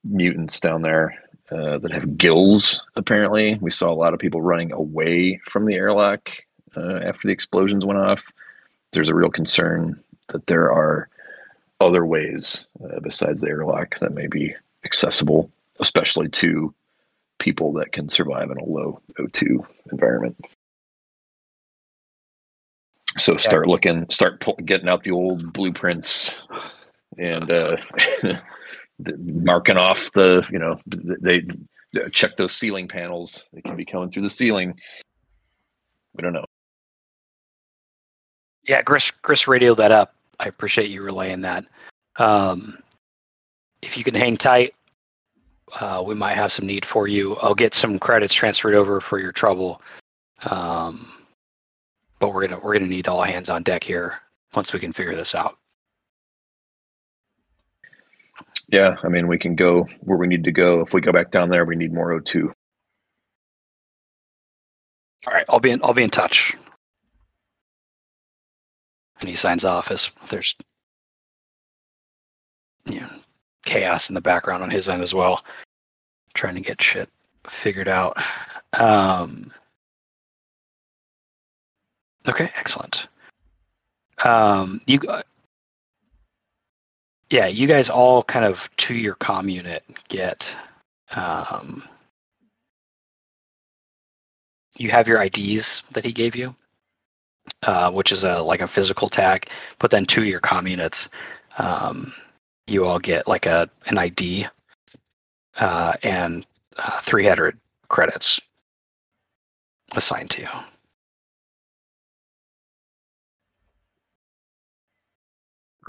mutants 0.04 0.60
down 0.60 0.82
there 0.82 1.16
uh, 1.52 1.80
that 1.80 1.92
have 1.92 2.18
gills. 2.18 2.82
Apparently, 2.96 3.58
we 3.62 3.72
saw 3.72 3.92
a 3.92 3.96
lot 3.96 4.14
of 4.14 4.20
people 4.20 4.42
running 4.42 4.72
away 4.72 5.40
from 5.46 5.66
the 5.66 5.76
airlock 5.76 6.30
uh, 6.76 6.98
after 6.98 7.28
the 7.28 7.34
explosions 7.34 7.86
went 7.86 8.00
off. 8.00 8.22
There's 8.92 9.10
a 9.10 9.16
real 9.16 9.30
concern 9.30 10.02
that 10.30 10.48
there 10.48 10.72
are 10.72 11.10
other 11.80 12.06
ways 12.06 12.66
uh, 12.84 13.00
besides 13.02 13.42
the 13.42 13.48
airlock 13.48 14.00
that 14.00 14.14
may 14.14 14.28
be 14.28 14.56
accessible, 14.86 15.52
especially 15.80 16.30
to 16.30 16.74
people 17.40 17.74
that 17.74 17.94
can 17.94 18.10
survive 18.10 18.52
in 18.52 18.58
a 18.58 18.66
low 18.66 19.02
O2 19.18 19.66
environment. 19.92 20.36
So 23.18 23.38
start 23.38 23.68
looking, 23.68 24.06
start 24.10 24.44
getting 24.66 24.88
out 24.88 25.04
the 25.04 25.12
old 25.12 25.52
blueprints 25.52 26.36
and 27.18 27.50
uh, 27.50 27.78
marking 29.18 29.78
off 29.78 30.12
the, 30.14 30.46
you 30.52 30.60
know, 30.60 30.80
they, 30.86 31.42
they 31.94 32.10
check 32.12 32.38
those 32.38 32.56
ceiling 32.56 32.88
panels. 32.88 33.50
They 33.52 33.62
can 33.62 33.76
be 33.76 33.86
coming 33.86 34.12
through 34.12 34.24
the 34.24 34.30
ceiling. 34.30 34.76
We 36.14 36.22
don't 36.22 36.34
know. 36.34 36.46
Yeah, 38.64 38.82
Chris 38.84 39.10
Chris 39.10 39.48
radioed 39.48 39.78
that 39.78 39.92
up. 39.92 40.14
I 40.40 40.48
appreciate 40.48 40.90
you 40.90 41.02
relaying 41.02 41.42
that. 41.42 41.66
Um, 42.18 42.78
if 43.82 43.98
you 43.98 44.04
can 44.04 44.14
hang 44.14 44.38
tight, 44.38 44.76
uh, 45.80 46.04
we 46.06 46.16
might 46.16 46.36
have 46.36 46.52
some 46.52 46.68
need 46.68 46.86
for 46.86 47.08
you. 47.08 47.36
I'll 47.38 47.56
get 47.56 47.74
some 47.74 47.98
credits 47.98 48.34
transferred 48.34 48.76
over 48.76 49.02
for 49.02 49.20
your 49.20 49.32
trouble. 49.32 49.82
Um, 50.50 51.12
but 52.20 52.34
we're 52.34 52.48
gonna 52.48 52.60
we're 52.64 52.74
gonna 52.74 52.88
need 52.88 53.08
all 53.08 53.24
hands 53.24 53.50
on 53.50 53.64
deck 53.64 53.84
here 53.84 54.20
once 54.54 54.74
we 54.74 54.80
can 54.80 54.94
figure 54.94 55.16
this 55.16 55.34
out. 55.34 55.58
Yeah, 58.68 58.98
I 59.04 59.08
mean, 59.08 59.28
we 59.28 59.40
can 59.40 59.56
go 59.56 59.88
where 60.02 60.18
we 60.18 60.28
need 60.28 60.44
to 60.44 60.52
go. 60.52 60.82
If 60.82 60.94
we 60.94 61.02
go 61.02 61.12
back 61.12 61.32
down 61.32 61.50
there, 61.50 61.66
we 61.66 61.76
need 61.76 61.94
more 61.94 62.20
O2. 62.20 62.52
All 65.28 65.34
right, 65.34 65.46
I'll 65.50 65.60
be 65.60 65.72
in 65.72 65.82
I'll 65.84 65.94
be 65.94 66.04
in 66.04 66.10
touch. 66.10 66.56
And 69.20 69.28
he 69.28 69.36
signs 69.36 69.66
off 69.66 69.92
as 69.92 70.12
there's 70.30 70.56
you 72.86 73.02
know, 73.02 73.10
chaos 73.66 74.10
in 74.10 74.16
the 74.16 74.22
background 74.22 74.64
on 74.64 74.70
his 74.70 74.88
end 74.88 75.02
as 75.02 75.14
well. 75.14 75.44
Trying 76.34 76.56
to 76.56 76.62
get 76.62 76.82
shit 76.82 77.10
figured 77.46 77.88
out. 77.88 78.18
Um, 78.74 79.52
okay, 82.30 82.50
excellent. 82.58 83.08
Um, 84.24 84.82
you, 84.86 85.00
yeah, 87.30 87.48
you 87.48 87.68
guys 87.68 87.90
all 87.90 88.24
kind 88.24 88.46
of 88.46 88.70
to 88.78 88.96
your 88.96 89.16
comm 89.16 89.52
unit 89.52 89.84
get. 90.08 90.56
Um, 91.16 91.84
you 94.78 94.90
have 94.92 95.08
your 95.08 95.22
IDs 95.22 95.84
that 95.92 96.06
he 96.06 96.12
gave 96.12 96.36
you, 96.36 96.56
uh, 97.64 97.92
which 97.92 98.12
is 98.12 98.24
a 98.24 98.42
like 98.42 98.62
a 98.62 98.68
physical 98.68 99.10
tag. 99.10 99.50
But 99.80 99.92
then 99.92 100.06
to 100.08 100.24
your 100.24 100.40
comm 100.40 100.70
units, 100.70 101.10
um, 101.58 102.14
you 102.68 102.86
all 102.86 103.00
get 103.00 103.28
like 103.28 103.46
a 103.46 103.70
an 103.88 103.98
ID 103.98 104.48
uh, 105.58 105.94
and 106.04 106.46
uh, 106.78 107.02
300 107.02 107.58
credits 107.90 108.40
assigned 109.96 110.30
to 110.32 110.42
you. 110.42 110.48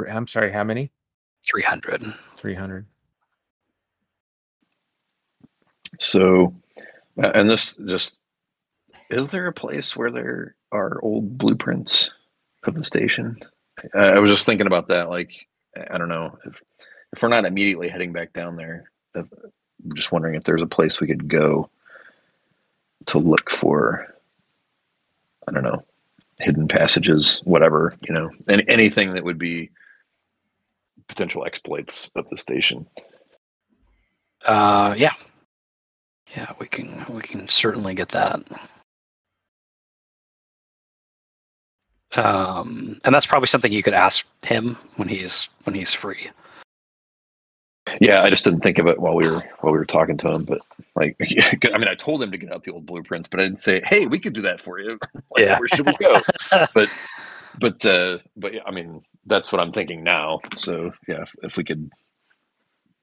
I'm 0.08 0.26
sorry, 0.26 0.52
how 0.52 0.64
many? 0.64 0.90
300. 1.44 2.04
300. 2.36 2.86
So, 5.98 6.54
uh, 7.22 7.30
and 7.34 7.48
this 7.50 7.74
just 7.86 8.18
is 9.10 9.28
there 9.30 9.46
a 9.46 9.52
place 9.52 9.96
where 9.96 10.10
there 10.10 10.54
are 10.72 11.00
old 11.02 11.36
blueprints 11.36 12.12
of 12.64 12.74
the 12.74 12.84
station? 12.84 13.36
Uh, 13.94 13.98
I 13.98 14.18
was 14.18 14.30
just 14.30 14.46
thinking 14.46 14.66
about 14.68 14.88
that. 14.88 15.08
Like, 15.10 15.32
I 15.90 15.98
don't 15.98 16.08
know 16.08 16.38
if 16.44 16.54
if 17.12 17.22
we're 17.22 17.28
not 17.28 17.44
immediately 17.44 17.88
heading 17.88 18.12
back 18.12 18.32
down 18.32 18.56
there. 18.56 18.90
if- 19.14 19.26
I'm 19.82 19.96
just 19.96 20.12
wondering 20.12 20.34
if 20.34 20.44
there's 20.44 20.60
a 20.60 20.66
place 20.66 21.00
we 21.00 21.06
could 21.06 21.26
go 21.26 21.70
to 23.06 23.18
look 23.18 23.50
for. 23.50 24.14
I 25.48 25.52
don't 25.52 25.64
know, 25.64 25.82
hidden 26.38 26.68
passages, 26.68 27.40
whatever 27.44 27.94
you 28.06 28.14
know, 28.14 28.30
and 28.46 28.62
anything 28.68 29.14
that 29.14 29.24
would 29.24 29.38
be 29.38 29.70
potential 31.10 31.44
exploits 31.44 32.10
of 32.14 32.28
the 32.30 32.36
station. 32.36 32.86
Uh, 34.46 34.94
yeah, 34.96 35.12
yeah, 36.34 36.52
we 36.58 36.66
can 36.66 37.04
we 37.10 37.20
can 37.20 37.46
certainly 37.48 37.94
get 37.94 38.08
that. 38.10 38.40
Um, 42.16 43.00
and 43.04 43.14
that's 43.14 43.26
probably 43.26 43.46
something 43.46 43.70
you 43.70 43.82
could 43.82 43.92
ask 43.94 44.26
him 44.44 44.76
when 44.96 45.08
he's 45.08 45.48
when 45.64 45.74
he's 45.74 45.92
free. 45.94 46.30
Yeah, 48.00 48.22
I 48.22 48.30
just 48.30 48.44
didn't 48.44 48.60
think 48.60 48.78
of 48.78 48.86
it 48.86 49.00
while 49.00 49.14
we 49.14 49.28
were 49.28 49.42
while 49.60 49.72
we 49.72 49.78
were 49.78 49.84
talking 49.84 50.16
to 50.18 50.32
him. 50.32 50.44
But 50.44 50.60
like, 50.96 51.16
I 51.20 51.78
mean, 51.78 51.88
I 51.88 51.94
told 51.94 52.22
him 52.22 52.30
to 52.30 52.38
get 52.38 52.52
out 52.52 52.64
the 52.64 52.72
old 52.72 52.86
blueprints, 52.86 53.28
but 53.28 53.40
I 53.40 53.44
didn't 53.44 53.58
say, 53.58 53.80
"Hey, 53.84 54.06
we 54.06 54.18
could 54.18 54.32
do 54.32 54.42
that 54.42 54.60
for 54.60 54.78
you." 54.78 54.98
like, 55.30 55.44
Yeah. 55.44 55.58
where 55.58 55.68
should 55.68 55.86
we 55.86 55.96
go? 55.98 56.20
but 56.74 56.88
but 57.58 57.84
uh, 57.84 58.18
but 58.36 58.54
yeah, 58.54 58.62
I 58.66 58.70
mean, 58.70 59.02
that's 59.26 59.52
what 59.52 59.60
I'm 59.60 59.72
thinking 59.72 60.02
now. 60.02 60.40
So 60.56 60.92
yeah, 61.08 61.22
if, 61.22 61.30
if 61.42 61.56
we 61.56 61.64
could 61.64 61.90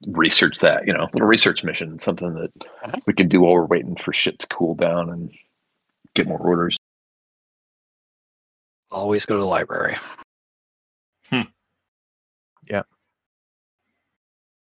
research 0.06 0.58
that, 0.60 0.86
you 0.86 0.92
know, 0.92 1.08
little 1.12 1.28
research 1.28 1.64
mission, 1.64 1.98
something 1.98 2.34
that 2.34 2.52
Mhm. 2.84 3.00
we 3.06 3.12
can 3.14 3.28
do 3.28 3.40
while 3.40 3.54
we're 3.54 3.64
waiting 3.66 3.96
for 3.96 4.12
shit 4.12 4.38
to 4.40 4.46
cool 4.48 4.74
down 4.74 5.10
and 5.10 5.32
get 6.14 6.26
more 6.28 6.38
orders. 6.38 6.76
Always 8.90 9.26
go 9.26 9.34
to 9.34 9.40
the 9.40 9.46
library. 9.46 9.96
Hmm. 11.28 11.42
Yeah. 12.70 12.82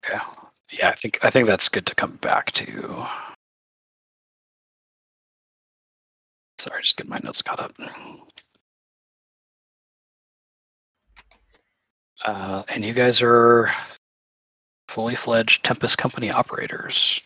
Okay. 0.05 0.19
Yeah, 0.71 0.89
I 0.91 0.95
think 0.95 1.25
I 1.25 1.31
think 1.31 1.47
that's 1.47 1.69
good 1.69 1.87
to 1.87 1.95
come 1.95 2.17
back 2.17 2.53
to. 2.53 3.07
Sorry, 6.59 6.81
just 6.83 6.97
get 6.97 7.09
my 7.09 7.19
notes 7.23 7.43
caught 7.43 7.61
up. 7.61 7.73
Uh, 12.25 12.63
and 12.69 12.85
you 12.85 12.95
guys 12.95 13.21
are 13.21 13.69
fully 14.89 15.15
fledged 15.15 15.65
Tempest 15.65 15.99
Company 15.99 16.31
operators. 16.31 17.21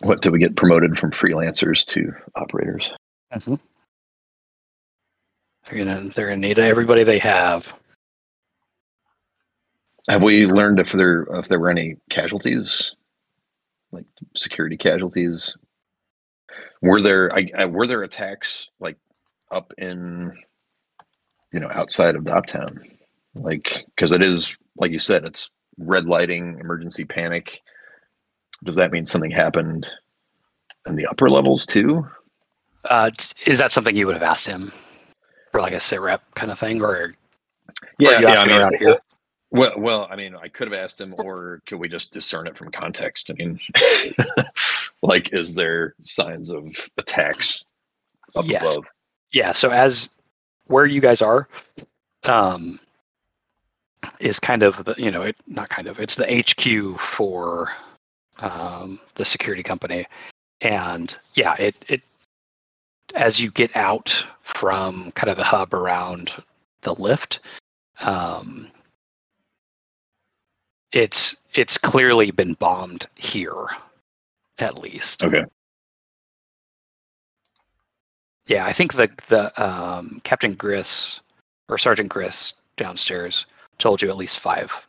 What 0.00 0.20
did 0.20 0.30
we 0.32 0.40
get 0.40 0.56
promoted 0.56 0.98
from 0.98 1.12
freelancers 1.12 1.84
to 1.86 2.12
operators? 2.34 2.92
They're 5.64 5.84
gonna 5.84 6.08
they're 6.08 6.26
gonna 6.26 6.36
need 6.38 6.58
everybody 6.58 7.04
they 7.04 7.20
have. 7.20 7.72
Have 10.08 10.22
we 10.22 10.46
learned 10.46 10.80
if 10.80 10.90
there 10.90 11.22
if 11.34 11.46
there 11.48 11.60
were 11.60 11.70
any 11.70 11.96
casualties, 12.10 12.94
like 13.92 14.04
security 14.34 14.76
casualties? 14.76 15.56
Were 16.82 17.00
there 17.00 17.34
I, 17.34 17.48
I, 17.56 17.64
were 17.64 17.86
there 17.86 18.02
attacks 18.02 18.68
like 18.80 18.96
up 19.50 19.72
in 19.78 20.32
you 21.52 21.60
know 21.60 21.70
outside 21.72 22.16
of 22.16 22.24
Doptown? 22.24 22.98
Like 23.34 23.86
because 23.94 24.12
it 24.12 24.24
is 24.24 24.54
like 24.76 24.90
you 24.90 24.98
said, 24.98 25.24
it's 25.24 25.50
red 25.78 26.06
lighting, 26.06 26.58
emergency 26.60 27.04
panic. 27.04 27.62
Does 28.64 28.76
that 28.76 28.90
mean 28.90 29.06
something 29.06 29.30
happened 29.30 29.86
in 30.86 30.96
the 30.96 31.06
upper 31.06 31.30
levels 31.30 31.66
too? 31.66 32.06
Uh, 32.84 33.10
is 33.46 33.58
that 33.58 33.72
something 33.72 33.96
you 33.96 34.06
would 34.06 34.16
have 34.16 34.22
asked 34.22 34.46
him 34.46 34.72
for 35.52 35.60
like 35.60 35.72
a 35.72 35.80
sit 35.80 36.00
rep 36.00 36.22
kind 36.34 36.50
of 36.50 36.58
thing, 36.58 36.82
or 36.82 37.14
you 37.98 38.26
asking 38.26 38.54
around 38.54 38.76
here? 38.76 38.98
Well, 39.52 39.72
well, 39.76 40.08
I 40.10 40.16
mean, 40.16 40.34
I 40.34 40.48
could 40.48 40.66
have 40.70 40.78
asked 40.78 40.98
him, 40.98 41.14
or 41.18 41.60
could 41.66 41.78
we 41.78 41.86
just 41.86 42.10
discern 42.10 42.46
it 42.46 42.56
from 42.56 42.70
context? 42.70 43.30
I 43.30 43.34
mean, 43.34 43.60
like, 45.02 45.34
is 45.34 45.52
there 45.52 45.94
signs 46.04 46.50
of 46.50 46.74
attacks 46.96 47.66
up 48.34 48.46
Yes. 48.46 48.62
above? 48.62 48.86
Yeah. 49.30 49.52
So 49.52 49.70
as 49.70 50.08
where 50.68 50.86
you 50.86 51.02
guys 51.02 51.20
are, 51.20 51.48
um, 52.24 52.80
is 54.20 54.40
kind 54.40 54.62
of 54.62 54.82
the 54.84 54.94
you 54.96 55.10
know 55.10 55.22
it 55.22 55.36
not 55.46 55.68
kind 55.68 55.86
of 55.86 56.00
it's 56.00 56.16
the 56.16 56.26
HQ 56.26 56.98
for 56.98 57.70
um, 58.38 58.98
the 59.16 59.24
security 59.24 59.62
company, 59.62 60.06
and 60.62 61.14
yeah, 61.34 61.54
it 61.58 61.76
it 61.88 62.02
as 63.14 63.38
you 63.38 63.50
get 63.50 63.76
out 63.76 64.26
from 64.40 65.12
kind 65.12 65.30
of 65.30 65.36
the 65.36 65.44
hub 65.44 65.74
around 65.74 66.32
the 66.80 66.94
lift, 66.94 67.40
um, 68.00 68.68
it's 70.92 71.36
it's 71.54 71.78
clearly 71.78 72.30
been 72.30 72.54
bombed 72.54 73.06
here, 73.14 73.66
at 74.58 74.78
least. 74.78 75.24
Okay. 75.24 75.44
Yeah, 78.46 78.66
I 78.66 78.72
think 78.72 78.94
the 78.94 79.10
the 79.28 79.62
um, 79.62 80.20
Captain 80.24 80.54
Griss 80.54 81.20
or 81.68 81.78
Sergeant 81.78 82.08
Griss 82.08 82.54
downstairs 82.76 83.46
told 83.78 84.02
you 84.02 84.10
at 84.10 84.16
least 84.16 84.40
five 84.40 84.86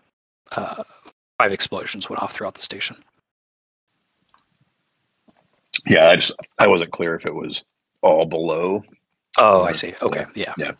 uh, 0.53 0.83
five 1.37 1.51
explosions 1.51 2.09
went 2.09 2.21
off 2.21 2.33
throughout 2.33 2.55
the 2.55 2.61
station. 2.61 2.97
Yeah, 5.85 6.09
I 6.09 6.15
just 6.15 6.33
I 6.59 6.67
wasn't 6.67 6.91
clear 6.91 7.15
if 7.15 7.25
it 7.25 7.33
was 7.33 7.61
all 8.01 8.25
below. 8.25 8.83
Oh, 9.37 9.63
I 9.63 9.71
see. 9.71 9.93
Okay, 10.01 10.25
yeah, 10.35 10.53
Yeah. 10.57 10.71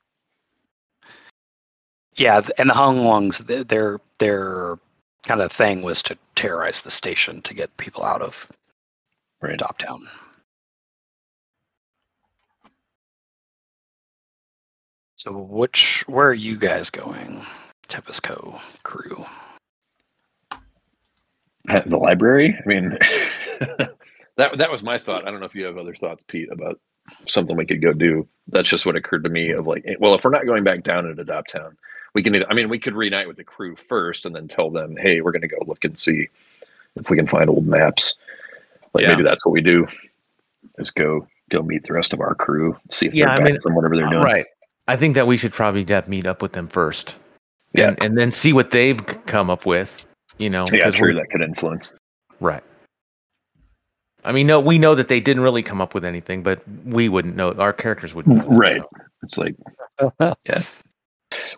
yeah. 2.16 2.42
And 2.58 2.70
the 2.70 2.74
Hung 2.74 3.04
they're 3.04 3.64
their 3.64 4.00
their 4.20 4.78
kind 5.24 5.42
of 5.42 5.52
thing 5.52 5.82
was 5.84 6.04
to 6.04 6.18
terrorize 6.36 6.82
the 6.84 6.92
station 6.92 7.42
to 7.44 7.54
get 7.54 7.76
people 7.78 8.04
out 8.04 8.22
of 8.22 8.50
Right. 9.42 9.60
Doptown. 9.60 10.00
So, 15.16 15.34
which 15.38 16.04
where 16.08 16.30
are 16.30 16.34
you 16.34 16.58
guys 16.58 16.90
going, 16.90 17.42
Tempest 17.88 18.24
Co. 18.24 18.60
crew? 18.84 19.26
At 21.70 21.90
the 21.90 21.98
library. 21.98 22.58
I 22.58 22.68
mean, 22.68 22.98
that 23.60 24.58
that 24.58 24.72
was 24.72 24.84
my 24.84 25.00
thought. 25.00 25.28
I 25.28 25.32
don't 25.32 25.40
know 25.40 25.46
if 25.48 25.56
you 25.56 25.66
have 25.66 25.78
other 25.78 25.96
thoughts, 25.96 26.24
Pete, 26.28 26.50
about 26.52 26.80
something 27.28 27.56
we 27.58 27.66
could 27.66 27.82
go 27.82 27.94
do. 27.94 28.28
That's 28.48 28.70
just 28.70 28.86
what 28.86 28.98
occurred 28.98 29.24
to 29.26 29.30
me. 29.30 29.52
Of 29.52 29.68
like, 29.68 29.86
well, 30.00 30.16
if 30.16 30.24
we're 30.24 30.32
not 30.32 30.46
going 30.48 30.64
back 30.66 30.84
down 30.84 31.08
into 31.08 31.24
Doptown, 31.26 31.72
we 32.14 32.24
can. 32.24 32.36
Either, 32.36 32.46
I 32.50 32.54
mean, 32.54 32.70
we 32.70 32.80
could 32.80 32.94
reunite 32.96 33.28
with 33.28 33.38
the 33.38 33.44
crew 33.44 33.76
first, 33.76 34.26
and 34.26 34.36
then 34.36 34.48
tell 34.48 34.70
them, 34.70 34.96
hey, 34.98 35.22
we're 35.22 35.32
going 35.32 35.42
to 35.42 35.48
go 35.48 35.58
look 35.66 35.84
and 35.84 35.98
see 35.98 36.30
if 36.96 37.10
we 37.10 37.18
can 37.18 37.28
find 37.28 37.50
old 37.50 37.66
maps. 37.68 38.16
Like 38.94 39.04
Yeah. 39.04 39.10
maybe 39.12 39.24
that's 39.24 39.46
what 39.46 39.52
we 39.52 39.62
do. 39.62 39.88
Is 40.78 40.92
go 40.92 41.28
go 41.50 41.62
meet 41.62 41.84
the 41.84 41.94
rest 41.94 42.14
of 42.14 42.22
our 42.22 42.36
crew, 42.36 42.78
see 42.90 43.08
if 43.08 43.14
Yeah, 43.14 43.26
they're 43.26 43.34
I 43.34 43.38
back 43.40 43.52
mean, 43.54 43.62
from 43.62 43.76
whatever 43.76 43.96
they're 43.96 44.08
doing. 44.10 44.24
Right. 44.24 44.46
I 44.88 44.96
think 44.96 45.16
that 45.16 45.28
we 45.28 45.38
should 45.38 45.54
probably 45.54 45.86
meet 46.08 46.26
up 46.26 46.42
with 46.42 46.54
them 46.54 46.68
first. 46.68 47.16
Yeah. 47.74 47.90
And, 47.90 48.04
and 48.04 48.18
then 48.18 48.32
see 48.32 48.54
what 48.54 48.72
they've 48.72 49.00
come 49.26 49.50
up 49.50 49.66
with. 49.66 50.06
You 50.38 50.50
know. 50.50 50.66
Yeah, 50.72 50.90
true. 50.90 51.14
That 51.14 51.30
could 51.30 51.42
influence. 51.42 51.94
Right. 52.40 52.64
I 54.26 54.32
mean, 54.32 54.48
no, 54.48 54.60
we 54.60 54.80
know 54.80 54.96
that 54.96 55.08
they 55.10 55.20
didn't 55.20 55.44
really 55.44 55.64
come 55.64 55.82
up 55.82 55.94
with 55.94 56.06
anything, 56.06 56.44
but 56.44 56.62
we 56.86 57.10
wouldn't 57.10 57.36
know. 57.36 57.52
Our 57.54 57.74
characters 57.74 58.14
wouldn't. 58.16 58.38
know, 58.38 58.56
Right. 58.58 58.82
so. 58.82 58.90
It's 59.24 59.38
like, 59.38 59.56
yeah, 60.46 60.62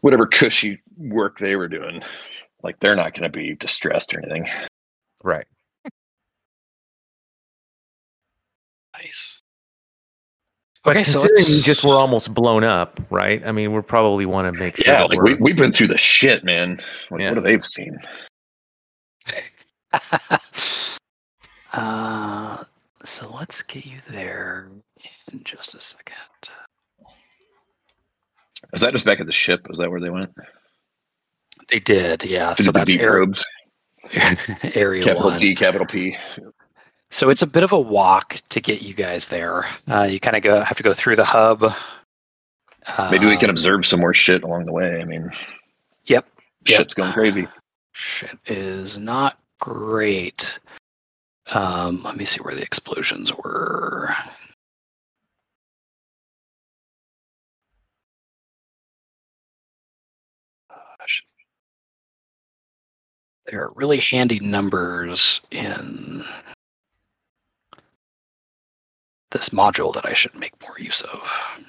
whatever 0.01 0.25
cushy 0.27 0.81
work 0.97 1.37
they 1.39 1.55
were 1.55 1.67
doing, 1.67 2.01
like 2.63 2.79
they're 2.79 2.95
not 2.95 3.13
going 3.13 3.23
to 3.23 3.29
be 3.37 3.55
distressed 3.55 4.13
or 4.13 4.19
anything. 4.19 4.47
Right. 5.23 5.45
Nice. 8.93 9.41
But 10.83 10.91
Okay, 10.95 11.03
so 11.03 11.19
considering 11.21 11.45
we 11.47 11.53
let's- 11.55 11.65
just 11.65 11.83
were 11.83 11.95
almost 11.95 12.33
blown 12.33 12.63
up, 12.63 12.99
right? 13.09 13.43
I 13.45 13.51
mean, 13.51 13.73
we 13.73 13.81
probably 13.81 14.25
want 14.25 14.45
to 14.45 14.51
make 14.51 14.77
sure. 14.77 14.93
Yeah, 14.93 14.99
that 15.01 15.09
like 15.09 15.17
we're, 15.17 15.23
we 15.35 15.35
we've 15.41 15.57
been 15.57 15.71
through 15.73 15.87
the 15.87 15.97
shit, 15.97 16.43
man. 16.43 16.79
Like 17.09 17.21
Yeah. 17.21 17.29
what 17.31 17.37
have 17.37 17.43
they 17.43 17.59
seen? 17.61 17.97
uh, 21.73 22.63
so 23.03 23.29
let's 23.35 23.63
get 23.63 23.85
you 23.85 23.97
there 24.09 24.69
in 25.31 25.43
just 25.43 25.73
a 25.75 25.81
second. 25.81 26.15
Is 28.73 28.81
that 28.81 28.91
just 28.91 29.05
back 29.05 29.19
at 29.19 29.25
the 29.25 29.31
ship? 29.31 29.67
Is 29.69 29.79
that 29.79 29.89
where 29.89 29.99
they 30.01 30.09
went? 30.09 30.31
They 31.69 31.79
did, 31.79 32.23
yeah. 32.25 32.53
So 32.55 32.65
the 32.65 32.71
that's 32.73 32.91
deep 32.91 33.01
area, 34.75 35.03
capital 35.03 35.29
one. 35.31 35.39
D, 35.39 35.55
capital 35.55 35.87
P. 35.87 36.15
So 37.11 37.29
it's 37.29 37.41
a 37.41 37.47
bit 37.47 37.63
of 37.63 37.71
a 37.71 37.79
walk 37.79 38.41
to 38.49 38.59
get 38.59 38.81
you 38.81 38.93
guys 38.93 39.27
there. 39.27 39.65
Uh, 39.87 40.03
you 40.09 40.19
kind 40.19 40.35
of 40.35 40.43
go 40.43 40.61
have 40.63 40.77
to 40.77 40.83
go 40.83 40.93
through 40.93 41.15
the 41.15 41.25
hub. 41.25 41.63
Maybe 43.09 43.25
we 43.25 43.37
can 43.37 43.49
Um, 43.49 43.55
observe 43.55 43.85
some 43.85 43.99
more 43.99 44.13
shit 44.13 44.43
along 44.43 44.65
the 44.65 44.71
way. 44.73 45.01
I 45.01 45.05
mean, 45.05 45.31
Yep. 46.05 46.27
Yep. 46.67 46.77
shit's 46.77 46.93
going 46.93 47.11
crazy. 47.13 47.47
Shit 47.93 48.37
is 48.45 48.97
not 48.97 49.39
great. 49.59 50.59
Um, 51.51 52.03
let 52.03 52.15
me 52.17 52.25
see 52.25 52.41
where 52.41 52.53
the 52.53 52.61
explosions 52.61 53.33
were. 53.33 54.13
There 63.47 63.63
are 63.63 63.71
really 63.75 63.97
handy 63.97 64.39
numbers 64.39 65.41
in 65.51 66.23
this 69.31 69.49
module 69.49 69.93
that 69.93 70.05
I 70.05 70.13
should 70.13 70.37
make 70.39 70.59
more 70.61 70.77
use 70.79 71.01
of. 71.01 71.65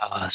Uh, 0.00 0.28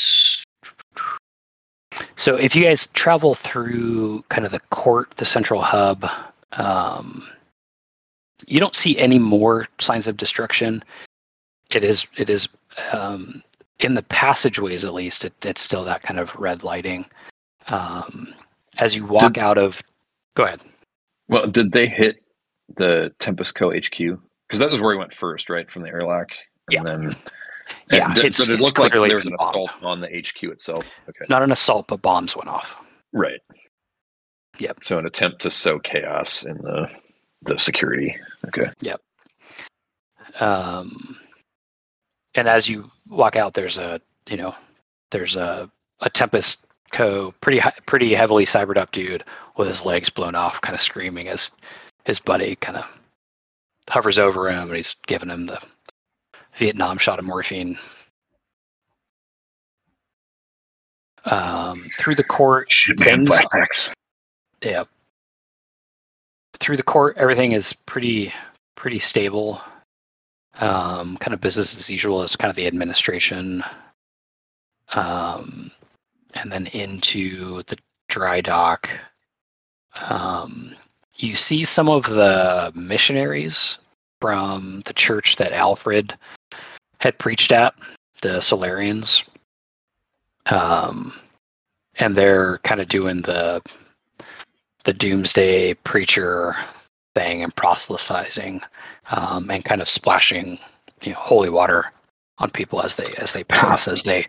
so 2.17 2.35
if 2.35 2.55
you 2.55 2.63
guys 2.63 2.87
travel 2.87 3.33
through 3.35 4.23
kind 4.29 4.45
of 4.45 4.51
the 4.51 4.59
court, 4.71 5.11
the 5.11 5.25
central 5.25 5.61
hub, 5.61 6.05
um, 6.53 7.23
you 8.47 8.59
don't 8.59 8.75
see 8.75 8.97
any 8.97 9.19
more 9.19 9.67
signs 9.79 10.07
of 10.07 10.17
destruction. 10.17 10.83
It 11.73 11.83
is 11.83 12.05
it 12.17 12.29
is 12.29 12.49
um, 12.91 13.41
in 13.79 13.93
the 13.93 14.03
passageways 14.03 14.83
at 14.83 14.93
least. 14.93 15.25
It, 15.25 15.33
it's 15.45 15.61
still 15.61 15.83
that 15.85 16.01
kind 16.03 16.19
of 16.19 16.35
red 16.35 16.63
lighting. 16.63 17.05
Um, 17.67 18.27
as 18.81 18.95
you 18.95 19.05
walk 19.05 19.33
Did- 19.33 19.39
out 19.43 19.57
of, 19.57 19.81
go 20.35 20.43
ahead. 20.45 20.61
Well, 21.29 21.47
did 21.47 21.71
they 21.71 21.87
hit 21.87 22.23
the 22.77 23.13
Tempest 23.19 23.55
Co 23.55 23.71
HQ? 23.71 23.91
Because 23.97 24.59
that 24.59 24.71
was 24.71 24.79
where 24.79 24.91
we 24.91 24.97
went 24.97 25.13
first, 25.13 25.49
right? 25.49 25.69
From 25.69 25.81
the 25.83 25.89
airlock. 25.89 26.29
And 26.69 26.73
Yeah. 26.73 26.83
then 26.83 27.15
Yeah, 27.91 28.13
did, 28.13 28.25
it's- 28.25 28.37
so 28.37 28.51
it 28.51 28.59
it's 28.59 28.63
look 28.63 28.77
like 28.79 28.91
there 28.93 29.01
was 29.15 29.25
an 29.25 29.35
bombed. 29.37 29.49
assault 29.55 29.83
on 29.83 30.01
the 30.01 30.07
HQ 30.07 30.43
itself? 30.43 30.85
Okay. 31.09 31.25
Not 31.29 31.41
an 31.43 31.51
assault, 31.51 31.87
but 31.87 32.01
bombs 32.01 32.35
went 32.35 32.49
off. 32.49 32.81
Right. 33.13 33.39
Yep. 34.59 34.79
So 34.83 34.97
an 34.97 35.05
attempt 35.05 35.41
to 35.43 35.51
sow 35.51 35.79
chaos 35.79 36.43
in 36.43 36.57
the 36.57 36.87
the 37.43 37.57
security. 37.59 38.15
Okay. 38.47 38.69
Yep. 38.81 38.99
Um, 40.39 41.17
and 42.35 42.47
as 42.47 42.67
you 42.67 42.89
walk 43.09 43.35
out, 43.35 43.53
there's 43.53 43.77
a 43.77 44.01
you 44.29 44.37
know 44.37 44.55
there's 45.11 45.35
a 45.35 45.69
a 46.01 46.09
Tempest 46.09 46.65
Co 46.91 47.33
pretty 47.41 47.61
pretty 47.85 48.13
heavily 48.13 48.45
cybered 48.45 48.77
up 48.77 48.91
dude 48.91 49.23
with 49.57 49.67
his 49.67 49.85
legs 49.85 50.09
blown 50.09 50.35
off, 50.35 50.61
kind 50.61 50.75
of 50.75 50.81
screaming 50.81 51.27
as 51.27 51.51
his 52.05 52.19
buddy 52.19 52.55
kind 52.55 52.77
of 52.77 52.99
hovers 53.89 54.19
over 54.19 54.49
him 54.49 54.67
and 54.67 54.75
he's 54.75 54.95
giving 55.07 55.29
him 55.29 55.45
the 55.47 55.61
Vietnam 56.57 56.97
shot 56.97 57.19
of 57.19 57.25
morphine. 57.25 57.77
Um, 61.25 61.89
through 61.97 62.15
the 62.15 62.23
court, 62.23 62.73
man. 62.99 63.25
Things- 63.25 63.29
Flashbacks. 63.29 63.91
yeah. 64.61 64.83
Through 66.59 66.77
the 66.77 66.83
court, 66.83 67.17
everything 67.17 67.51
is 67.51 67.73
pretty 67.73 68.33
pretty 68.75 68.99
stable. 68.99 69.61
Um, 70.59 71.17
kind 71.17 71.33
of 71.33 71.41
business 71.41 71.75
as 71.75 71.89
usual 71.89 72.23
is 72.23 72.35
kind 72.35 72.49
of 72.49 72.55
the 72.55 72.65
administration. 72.67 73.63
Um, 74.93 75.69
and 76.33 76.51
then 76.51 76.67
into 76.67 77.61
the 77.63 77.77
dry 78.09 78.41
dock. 78.41 78.89
Um, 80.09 80.71
you 81.17 81.35
see 81.35 81.65
some 81.65 81.89
of 81.89 82.05
the 82.05 82.71
missionaries 82.75 83.77
from 84.21 84.81
the 84.85 84.93
church 84.93 85.35
that 85.37 85.51
Alfred 85.51 86.17
had 86.99 87.17
preached 87.17 87.51
at, 87.51 87.73
the 88.21 88.41
Solarians. 88.41 89.23
Um, 90.47 91.13
and 91.99 92.15
they're 92.15 92.59
kind 92.59 92.79
of 92.81 92.87
doing 92.87 93.21
the 93.23 93.61
the 94.83 94.93
doomsday 94.93 95.73
preacher 95.73 96.55
thing 97.13 97.43
and 97.43 97.53
proselytizing 97.55 98.61
um, 99.11 99.49
and 99.51 99.65
kind 99.65 99.81
of 99.81 99.89
splashing 99.89 100.57
you 101.03 101.11
know 101.11 101.17
holy 101.19 101.49
water 101.49 101.91
on 102.37 102.49
people 102.51 102.81
as 102.81 102.95
they 102.95 103.13
as 103.17 103.33
they 103.33 103.43
pass 103.43 103.87
as 103.87 104.03
they 104.03 104.25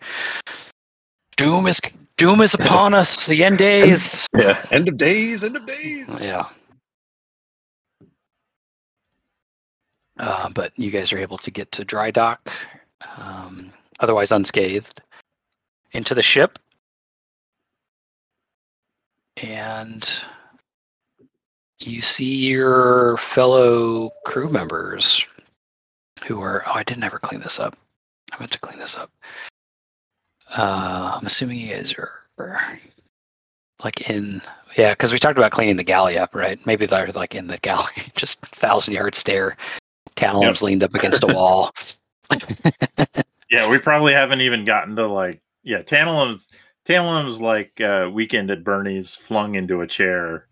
doom 1.37 1.67
is 1.67 1.81
doom 2.17 2.41
is 2.41 2.55
upon 2.55 2.95
us 2.95 3.27
the 3.27 3.45
end 3.45 3.59
days 3.59 4.27
Yeah. 4.37 4.61
End 4.73 4.89
of 4.89 4.97
days. 4.99 5.45
End 5.45 5.57
of 5.57 5.65
days. 5.67 6.09
yeah 6.21 6.49
uh, 10.19 10.49
but 10.51 10.73
you 10.79 10.91
guys 10.91 11.13
are 11.13 11.19
able 11.19 11.39
to 11.39 11.51
get 11.51 11.71
to 11.73 11.85
dry 11.85 12.11
dock 12.11 12.51
um, 13.17 13.71
otherwise 14.01 14.33
unscathed 14.33 15.01
into 15.93 16.15
the 16.15 16.23
ship. 16.23 16.59
And 19.43 20.09
you 21.81 22.03
see 22.03 22.49
your 22.49 23.17
fellow 23.19 24.11
crew 24.25 24.49
members 24.49 25.25
who 26.25 26.41
are 26.41 26.65
oh 26.67 26.73
i 26.75 26.83
didn't 26.83 27.05
ever 27.05 27.19
clean 27.21 27.41
this 27.41 27.61
up. 27.61 27.77
I 28.33 28.41
meant 28.41 28.51
to 28.53 28.59
clean 28.59 28.81
this 28.81 28.97
up. 28.97 29.11
Uh, 30.51 31.17
i'm 31.17 31.27
assuming 31.27 31.59
you 31.59 31.69
guys 31.69 31.93
are, 31.95 32.11
are 32.39 32.61
like 33.85 34.11
in 34.11 34.41
yeah 34.77 34.93
because 34.93 35.13
we 35.13 35.19
talked 35.19 35.39
about 35.39 35.53
cleaning 35.53 35.77
the 35.77 35.85
galley 35.85 36.19
up 36.19 36.35
right? 36.35 36.65
Maybe 36.67 36.87
they're 36.87 37.13
like 37.13 37.37
in 37.37 37.47
the 37.47 37.59
galley 37.59 37.93
just 38.17 38.45
thousand 38.45 38.95
yard 38.95 39.15
stare 39.15 39.57
Talon's 40.19 40.63
leaned 40.63 40.83
up 40.83 40.95
against 40.95 41.25
a 41.25 41.29
wall 41.29 41.73
Yeah, 43.51 43.71
we 43.71 43.79
probably 43.79 44.13
haven't 44.13 44.43
even 44.43 44.65
gotten 44.65 44.97
to 44.97 45.07
like 45.07 45.41
yeah, 45.63 45.83
Tantalum's 45.83 46.49
Tantalum's 46.85 47.41
like 47.41 47.81
uh 47.81 48.11
weekend 48.13 48.51
at 48.51 48.65
Bernie's 48.65 49.15
flung 49.15 49.55
into 49.55 49.81
a 49.81 49.87
chair, 49.87 50.47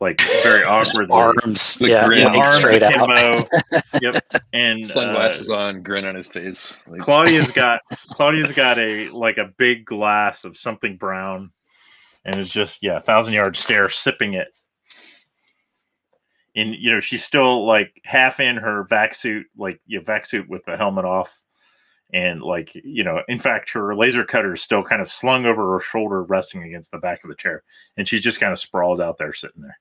like 0.00 0.20
very 0.42 0.64
awkwardly. 0.64 1.14
arms 1.14 1.76
yeah, 1.80 2.06
grin. 2.06 2.20
Yeah, 2.20 2.28
arms 2.28 2.54
straight 2.54 2.82
out 2.82 3.10
akimbo. 3.10 3.48
yep. 4.00 4.24
And 4.54 4.84
uh, 4.84 4.88
Sunglasses 4.88 5.50
on, 5.50 5.82
grin 5.82 6.06
on 6.06 6.14
his 6.14 6.26
face. 6.26 6.82
Like, 6.86 7.02
Claudia's 7.02 7.50
got 7.50 7.80
Claudia's 8.10 8.52
got 8.52 8.80
a 8.80 9.10
like 9.10 9.36
a 9.36 9.52
big 9.58 9.84
glass 9.84 10.44
of 10.44 10.56
something 10.56 10.96
brown, 10.96 11.52
and 12.24 12.36
it's 12.40 12.50
just 12.50 12.82
yeah, 12.82 12.98
thousand 12.98 13.34
yard 13.34 13.56
stare, 13.56 13.90
sipping 13.90 14.34
it. 14.34 14.48
And 16.58 16.74
you 16.74 16.90
know 16.90 17.00
she's 17.00 17.24
still 17.24 17.66
like 17.66 18.00
half 18.04 18.40
in 18.40 18.56
her 18.56 18.84
vac 18.84 19.14
suit, 19.14 19.46
like 19.56 19.80
you 19.86 19.98
know, 19.98 20.04
vac 20.04 20.26
suit 20.26 20.48
with 20.48 20.64
the 20.64 20.76
helmet 20.76 21.04
off, 21.04 21.40
and 22.12 22.42
like 22.42 22.74
you 22.74 23.04
know, 23.04 23.22
in 23.28 23.38
fact, 23.38 23.70
her 23.70 23.94
laser 23.94 24.24
cutter 24.24 24.54
is 24.54 24.62
still 24.62 24.82
kind 24.82 25.00
of 25.00 25.08
slung 25.10 25.46
over 25.46 25.74
her 25.74 25.80
shoulder, 25.80 26.22
resting 26.24 26.64
against 26.64 26.90
the 26.90 26.98
back 26.98 27.22
of 27.24 27.30
the 27.30 27.36
chair, 27.36 27.62
and 27.96 28.08
she's 28.08 28.22
just 28.22 28.40
kind 28.40 28.52
of 28.52 28.58
sprawled 28.58 29.00
out 29.00 29.18
there, 29.18 29.32
sitting 29.32 29.62
there. 29.62 29.78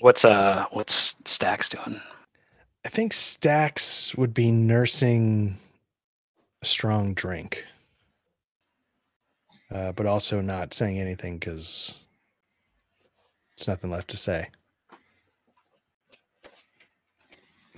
what's 0.00 0.24
uh 0.24 0.66
what's 0.72 1.14
stacks 1.24 1.68
doing? 1.68 2.00
I 2.84 2.88
think 2.88 3.12
Stacks 3.12 4.14
would 4.16 4.34
be 4.34 4.50
nursing 4.50 5.56
a 6.62 6.64
strong 6.64 7.12
drink, 7.14 7.66
uh, 9.72 9.92
but 9.92 10.06
also 10.06 10.40
not 10.40 10.72
saying 10.72 10.98
anything 10.98 11.38
because 11.38 11.94
it's 13.54 13.68
nothing 13.68 13.90
left 13.90 14.08
to 14.10 14.16
say. 14.16 14.48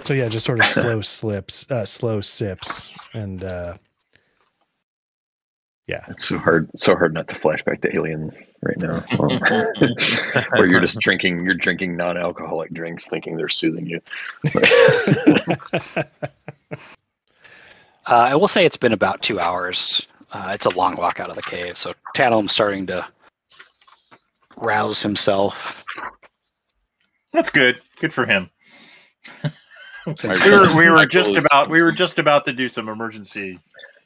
So 0.05 0.13
yeah, 0.13 0.29
just 0.29 0.45
sort 0.45 0.61
of 0.61 0.67
slow 0.67 1.01
slips, 1.01 1.71
uh, 1.71 1.87
slow 1.87 2.21
sips, 2.21 2.97
and 3.15 3.43
uh, 3.43 3.77
yeah, 5.87 6.05
It's 6.09 6.27
so 6.27 6.39
hard, 6.39 6.71
so 6.77 6.95
hard 6.97 7.13
not 7.13 7.29
to 7.29 7.35
flashback 7.35 7.83
to 7.83 7.95
Alien 7.95 8.33
right 8.63 8.79
now, 8.79 9.05
Um, 9.19 9.39
where 10.53 10.67
you're 10.67 10.81
just 10.81 10.99
drinking, 11.01 11.45
you're 11.45 11.55
drinking 11.55 11.97
non-alcoholic 11.97 12.73
drinks, 12.73 13.07
thinking 13.07 13.37
they're 13.37 13.51
soothing 13.51 13.87
you. 13.87 14.01
uh, 18.07 18.29
i 18.31 18.35
will 18.35 18.49
say 18.49 18.65
it's 18.65 18.77
been 18.77 18.93
about 18.93 19.23
two 19.23 19.39
hours 19.41 20.07
uh, 20.33 20.51
it's 20.53 20.67
a 20.67 20.71
long 20.71 20.97
walk 20.97 21.21
out 21.21 21.31
of 21.31 21.37
the 21.37 21.43
cave 21.43 21.77
so 21.77 21.93
Tantalum's 22.17 22.53
starting 22.53 22.87
to 22.87 23.07
rouse 24.57 25.03
himself 25.03 25.85
That's 27.35 27.51
good. 27.51 27.81
Good 27.99 28.15
for 28.15 28.25
him. 28.27 28.49
We 30.07 30.51
were, 30.51 30.77
we 30.77 30.91
were 30.91 31.07
just 31.07 31.35
about 31.35 31.71
we 31.71 31.83
were 31.83 31.91
just 31.91 32.19
about 32.19 32.45
to 32.45 32.53
do 32.53 32.69
some 32.69 32.91
emergency. 32.91 33.59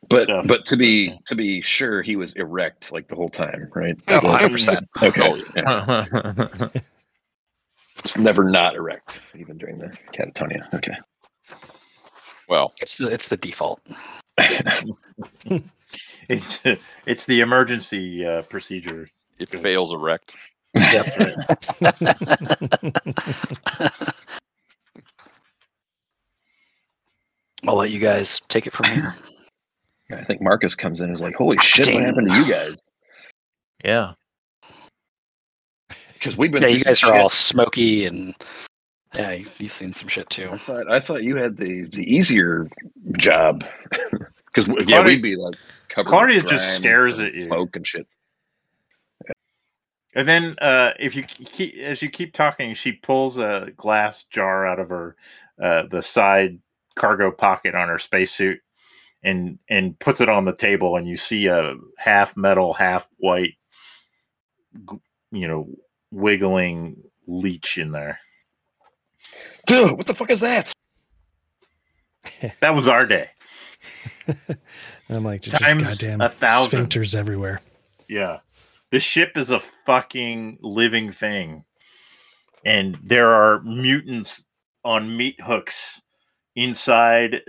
But 0.08 0.28
Stuff. 0.28 0.46
but 0.46 0.64
to 0.66 0.76
be 0.76 1.18
to 1.26 1.34
be 1.34 1.60
sure, 1.60 2.02
he 2.02 2.14
was 2.14 2.34
erect 2.34 2.92
like 2.92 3.08
the 3.08 3.16
whole 3.16 3.28
time, 3.28 3.68
right? 3.74 3.98
Oh, 4.06 4.20
100%. 4.20 4.86
Okay, 5.02 5.42
yeah. 5.56 6.68
it's 7.98 8.16
never 8.16 8.44
not 8.44 8.76
erect, 8.76 9.20
even 9.36 9.58
during 9.58 9.78
the 9.78 9.88
catatonia. 10.14 10.72
Okay. 10.72 10.96
Well, 12.48 12.72
it's 12.80 12.96
the 12.96 13.08
it's 13.08 13.28
the 13.28 13.36
default 13.36 13.80
It's 16.28 16.60
it's 17.06 17.24
the 17.26 17.40
emergency 17.40 18.26
uh, 18.26 18.42
procedure. 18.42 19.08
it 19.38 19.48
fails 19.48 19.92
erect. 19.94 20.34
That's 20.74 21.16
right. 21.16 21.34
I'll 27.66 27.76
let 27.76 27.90
you 27.90 27.98
guys 27.98 28.40
take 28.48 28.66
it 28.66 28.72
from 28.72 28.86
here. 28.86 29.14
I 30.10 30.24
think 30.24 30.40
Marcus 30.42 30.74
comes 30.74 31.00
in 31.00 31.06
and 31.06 31.14
is 31.14 31.20
like, 31.22 31.34
"Holy 31.34 31.56
shit, 31.58 31.86
Dang. 31.86 31.94
what 31.96 32.04
happened 32.04 32.28
to 32.28 32.34
you 32.36 32.52
guys?" 32.52 32.82
Yeah. 33.84 34.12
Because 36.14 36.36
we've 36.36 36.50
been. 36.50 36.62
yeah, 36.62 36.68
you 36.68 36.80
some 36.80 36.90
guys 36.90 37.04
are 37.04 37.14
all 37.14 37.28
smoky 37.28 38.04
and 38.04 38.34
yeah, 39.14 39.32
you- 39.32 39.46
you've 39.58 39.72
seen 39.72 39.92
some 39.92 40.08
shit 40.08 40.28
too. 40.30 40.48
I 40.50 40.56
thought 40.58 40.90
I 40.90 41.00
thought 41.00 41.22
you 41.24 41.36
had 41.36 41.56
the 41.56 41.84
the 41.86 42.02
easier 42.04 42.68
job. 43.16 43.64
Because 44.54 44.66
yeah, 44.66 44.96
Claudia- 44.96 45.04
we'd 45.04 45.22
be 45.22 45.36
like 45.36 45.54
covered. 45.90 46.08
Claudia 46.08 46.40
just 46.40 46.50
grime 46.70 46.80
stares 46.80 47.18
and 47.18 47.28
at 47.28 47.34
you. 47.34 47.44
smoke 47.44 47.76
and 47.76 47.86
shit. 47.86 48.06
And 50.14 50.26
then, 50.26 50.56
uh, 50.60 50.92
if 50.98 51.14
you 51.14 51.22
keep 51.22 51.76
as 51.76 52.00
you 52.02 52.08
keep 52.08 52.32
talking, 52.32 52.74
she 52.74 52.92
pulls 52.92 53.36
a 53.36 53.68
glass 53.76 54.24
jar 54.24 54.66
out 54.66 54.80
of 54.80 54.88
her 54.88 55.16
uh, 55.62 55.82
the 55.90 56.00
side 56.02 56.58
cargo 56.96 57.30
pocket 57.30 57.74
on 57.74 57.88
her 57.88 57.98
spacesuit, 57.98 58.58
and 59.22 59.58
and 59.68 59.96
puts 59.98 60.20
it 60.22 60.30
on 60.30 60.44
the 60.46 60.54
table, 60.56 60.96
and 60.96 61.06
you 61.06 61.16
see 61.18 61.46
a 61.46 61.74
half 61.98 62.36
metal, 62.36 62.72
half 62.72 63.06
white, 63.18 63.54
you 65.30 65.46
know, 65.46 65.68
wiggling 66.10 66.96
leech 67.26 67.76
in 67.78 67.92
there. 67.92 68.18
Dude, 69.66 69.96
what 69.96 70.06
the 70.06 70.14
fuck 70.14 70.30
is 70.30 70.40
that? 70.40 70.72
That 72.60 72.74
was 72.74 72.88
our 72.88 73.06
day. 73.06 73.30
I'm 75.08 75.24
like, 75.24 75.40
just 75.40 75.56
Times 75.62 75.82
goddamn 75.82 76.20
a 76.20 76.28
thousand. 76.28 76.86
sphincters 76.86 77.14
everywhere. 77.14 77.60
Yeah. 78.08 78.40
This 78.90 79.02
ship 79.02 79.32
is 79.36 79.50
a 79.50 79.58
fucking 79.58 80.58
living 80.60 81.10
thing. 81.10 81.64
And 82.64 82.98
there 83.02 83.30
are 83.30 83.62
mutants 83.62 84.44
on 84.84 85.16
meat 85.16 85.40
hooks 85.40 86.00
inside 86.54 87.40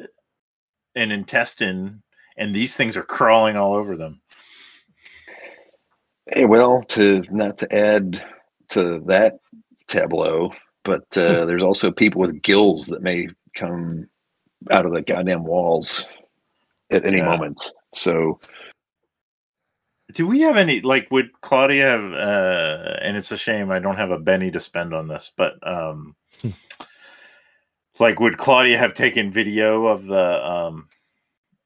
an 0.95 1.11
intestine, 1.11 2.01
and 2.37 2.55
these 2.55 2.75
things 2.75 2.95
are 2.97 3.03
crawling 3.03 3.57
all 3.57 3.73
over 3.75 3.95
them. 3.95 4.21
Hey, 6.27 6.45
well, 6.45 6.83
to 6.89 7.23
not 7.29 7.57
to 7.59 7.75
add 7.75 8.23
to 8.69 9.03
that 9.07 9.39
tableau, 9.87 10.51
but 10.89 11.17
uh, 11.17 11.45
there's 11.47 11.63
also 11.63 11.91
people 11.91 12.19
with 12.21 12.41
gills 12.41 12.87
that 12.87 13.03
may 13.03 13.27
come 13.55 14.07
out 14.71 14.85
of 14.85 14.91
the 14.93 15.01
goddamn 15.01 15.43
walls 15.43 16.05
at 16.89 17.05
any 17.05 17.17
Yeah. 17.17 17.25
moment. 17.25 17.71
So 17.93 18.39
Do 20.13 20.25
we 20.25 20.41
have 20.41 20.57
any 20.57 20.81
like 20.81 21.07
would 21.11 21.29
Claudia 21.41 21.85
have 21.85 22.13
uh 22.13 22.97
and 23.01 23.15
it's 23.15 23.31
a 23.31 23.37
shame 23.37 23.69
I 23.71 23.77
don't 23.79 23.97
have 23.97 24.09
a 24.11 24.17
Benny 24.17 24.49
to 24.51 24.59
spend 24.59 24.93
on 24.93 25.07
this, 25.07 25.31
but 25.37 25.55
um 25.65 26.15
like 27.99 28.19
would 28.19 28.37
Claudia 28.37 28.77
have 28.79 28.95
taken 28.95 29.31
video 29.31 29.85
of 29.85 30.05
the 30.05 30.43
um 30.45 30.89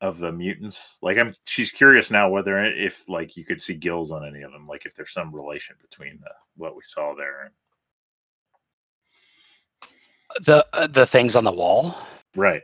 of 0.01 0.19
the 0.19 0.31
mutants? 0.33 0.97
Like 1.01 1.17
I'm 1.17 1.33
she's 1.45 1.71
curious 1.71 2.11
now 2.11 2.29
whether 2.29 2.61
if 2.65 3.03
like 3.07 3.37
you 3.37 3.45
could 3.45 3.61
see 3.61 3.75
gills 3.75 4.11
on 4.11 4.27
any 4.27 4.41
of 4.41 4.51
them, 4.51 4.67
like 4.67 4.85
if 4.85 4.93
there's 4.93 5.13
some 5.13 5.33
relation 5.33 5.77
between 5.81 6.19
the 6.19 6.31
what 6.57 6.75
we 6.75 6.81
saw 6.83 7.15
there. 7.15 7.51
The 10.41 10.65
uh, 10.73 10.87
the 10.87 11.05
things 11.05 11.35
on 11.35 11.43
the 11.43 11.51
wall. 11.51 11.95
Right. 12.35 12.61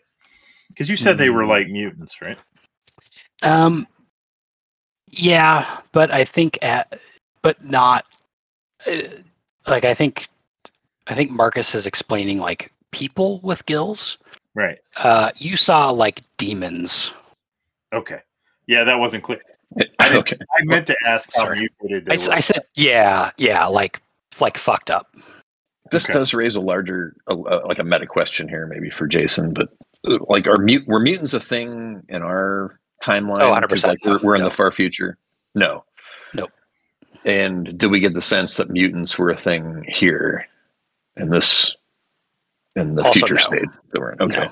Because 0.69 0.89
you 0.89 0.97
said 0.97 1.17
they 1.17 1.29
were 1.29 1.43
Hmm. 1.43 1.49
like 1.49 1.67
mutants, 1.69 2.21
right? 2.21 2.37
Um, 3.43 3.87
yeah, 5.07 5.79
but 5.91 6.11
I 6.11 6.23
think 6.25 6.57
at, 6.61 6.99
but 7.41 7.63
not 7.63 8.05
uh, 8.85 9.01
like 9.67 9.85
I 9.85 9.93
think 9.93 10.27
I 11.07 11.15
think 11.15 11.31
Marcus 11.31 11.73
is 11.75 11.85
explaining 11.87 12.37
like 12.39 12.71
people 12.91 13.39
with 13.41 13.65
gills. 13.65 14.17
Right. 14.55 14.77
Uh, 14.97 15.31
you 15.37 15.57
saw 15.57 15.89
like 15.89 16.21
demons. 16.37 17.13
Okay. 17.93 18.19
Yeah, 18.67 18.83
that 18.83 18.99
wasn't 18.99 19.23
clear. 19.23 19.41
I 19.99 20.09
didn't- 20.09 20.19
okay, 20.19 20.37
I 20.59 20.63
meant 20.65 20.87
to 20.87 20.95
ask 21.05 21.29
how 21.35 21.43
Sorry. 21.45 21.59
mutated 21.81 22.03
I, 22.07 22.09
they 22.09 22.13
s- 22.15 22.27
were. 22.27 22.33
I 22.35 22.39
said 22.39 22.63
yeah, 22.75 23.31
yeah, 23.37 23.65
like 23.65 24.01
like 24.39 24.57
fucked 24.57 24.91
up. 24.91 25.15
This 25.91 26.05
Okay. 26.05 26.13
does 26.13 26.33
raise 26.33 26.55
a 26.55 26.61
larger, 26.61 27.15
a, 27.27 27.33
a- 27.35 27.65
like 27.67 27.79
a 27.79 27.83
meta 27.83 28.05
question 28.07 28.47
here, 28.47 28.65
maybe 28.67 28.89
for 28.89 29.07
Jason. 29.07 29.53
But 29.53 29.69
uh, 30.07 30.17
like, 30.27 30.47
are 30.47 30.57
mut 30.57 30.87
were 30.87 30.99
mutants 30.99 31.33
a 31.33 31.39
thing 31.39 32.03
in 32.09 32.21
our 32.21 32.79
timeline? 33.03 33.41
Oh, 33.41 33.53
'Cause, 33.67 33.83
100%, 33.83 33.87
Like 33.87 34.05
we're, 34.05 34.19
we're 34.23 34.35
in 34.35 34.41
no. 34.41 34.49
the 34.49 34.55
far 34.55 34.71
future. 34.71 35.17
No. 35.55 35.83
Nope. 36.33 36.51
And 37.25 37.77
do 37.77 37.89
we 37.89 37.99
get 37.99 38.13
the 38.13 38.21
sense 38.21 38.55
that 38.55 38.69
mutants 38.69 39.17
were 39.17 39.29
a 39.31 39.37
thing 39.39 39.83
here 39.87 40.45
in 41.17 41.29
this 41.29 41.75
in 42.75 42.95
the 42.95 43.03
Also 43.03 43.19
future 43.19 43.33
no. 43.35 43.39
state 43.39 43.69
that 43.91 43.99
we're 43.99 44.11
in? 44.13 44.21
Okay. 44.21 44.45
No. 44.45 44.51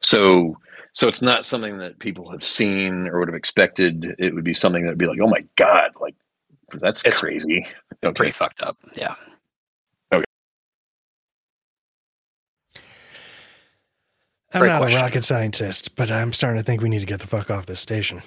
So 0.00 0.56
so 0.92 1.06
it's 1.08 1.22
not 1.22 1.46
something 1.46 1.78
that 1.78 1.98
people 2.00 2.30
have 2.30 2.44
seen 2.44 3.06
or 3.06 3.20
would 3.20 3.28
have 3.28 3.34
expected. 3.36 4.16
It 4.18 4.34
would 4.34 4.44
be 4.44 4.54
something 4.54 4.82
that 4.82 4.88
would 4.90 4.98
be 4.98 5.06
like, 5.06 5.20
oh 5.22 5.28
my 5.28 5.44
god, 5.56 5.92
like 6.00 6.14
that's 6.74 7.02
It's 7.04 7.20
crazy. 7.20 7.66
Okay. 8.04 8.14
Pretty 8.16 8.32
fucked 8.32 8.60
up. 8.62 8.76
Yeah. 8.96 9.14
I'm 14.52 14.60
Great 14.60 14.68
not 14.70 14.80
question. 14.80 14.98
a 14.98 15.02
rocket 15.02 15.24
scientist, 15.24 15.94
but 15.94 16.10
I'm 16.10 16.32
starting 16.32 16.58
to 16.60 16.64
think 16.64 16.82
we 16.82 16.88
need 16.88 17.00
to 17.00 17.06
get 17.06 17.20
the 17.20 17.26
fuck 17.26 17.50
off 17.50 17.66
this 17.66 17.80
station. 17.80 18.20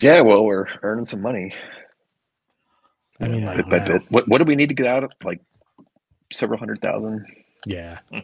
Yeah, 0.00 0.20
well, 0.20 0.44
we're 0.44 0.66
earning 0.82 1.06
some 1.06 1.22
money 1.22 1.54
I 3.20 3.28
mean, 3.28 3.44
like, 3.46 3.56
bit 3.58 3.70
by 3.70 3.78
now. 3.78 3.86
bit. 3.98 4.02
What 4.10 4.28
what 4.28 4.38
do 4.38 4.44
we 4.44 4.56
need 4.56 4.68
to 4.68 4.74
get 4.74 4.86
out 4.86 5.04
of? 5.04 5.12
Like 5.22 5.40
several 6.32 6.58
hundred 6.58 6.80
thousand. 6.82 7.24
yeah. 7.66 7.98
I 8.12 8.20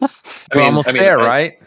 We're 0.00 0.60
mean- 0.60 0.64
almost 0.66 0.88
I 0.88 0.92
mean, 0.92 1.02
there, 1.02 1.20
I- 1.20 1.24
right? 1.26 1.58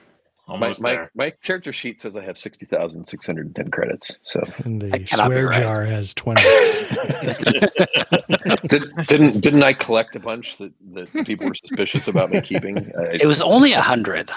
My, 0.47 0.53
Almost 0.55 0.81
my, 0.81 0.89
there. 0.91 1.11
my 1.15 1.29
character 1.43 1.71
sheet 1.71 2.01
says 2.01 2.17
I 2.17 2.23
have 2.23 2.37
sixty 2.37 2.65
thousand 2.65 3.05
six 3.07 3.25
hundred 3.25 3.45
and 3.47 3.55
ten 3.55 3.71
credits. 3.71 4.19
So 4.23 4.41
And 4.65 4.81
the 4.81 4.87
That 4.89 5.07
cannot 5.07 5.29
be 5.29 5.35
swear 5.35 5.47
right. 5.47 5.61
jar 5.61 5.85
has 5.85 6.13
20. 6.13 6.41
Did, 8.67 8.93
didn't 9.07 9.39
didn't 9.39 9.63
I 9.63 9.71
collect 9.73 10.15
a 10.17 10.19
bunch 10.19 10.57
that, 10.57 10.73
that 10.93 11.25
people 11.25 11.47
were 11.47 11.55
suspicious 11.55 12.07
about 12.09 12.29
me 12.29 12.41
keeping? 12.41 12.77
I, 12.99 13.17
It 13.21 13.25
was 13.25 13.41
only 13.41 13.71
a 13.73 13.81
hundred. 13.81 14.31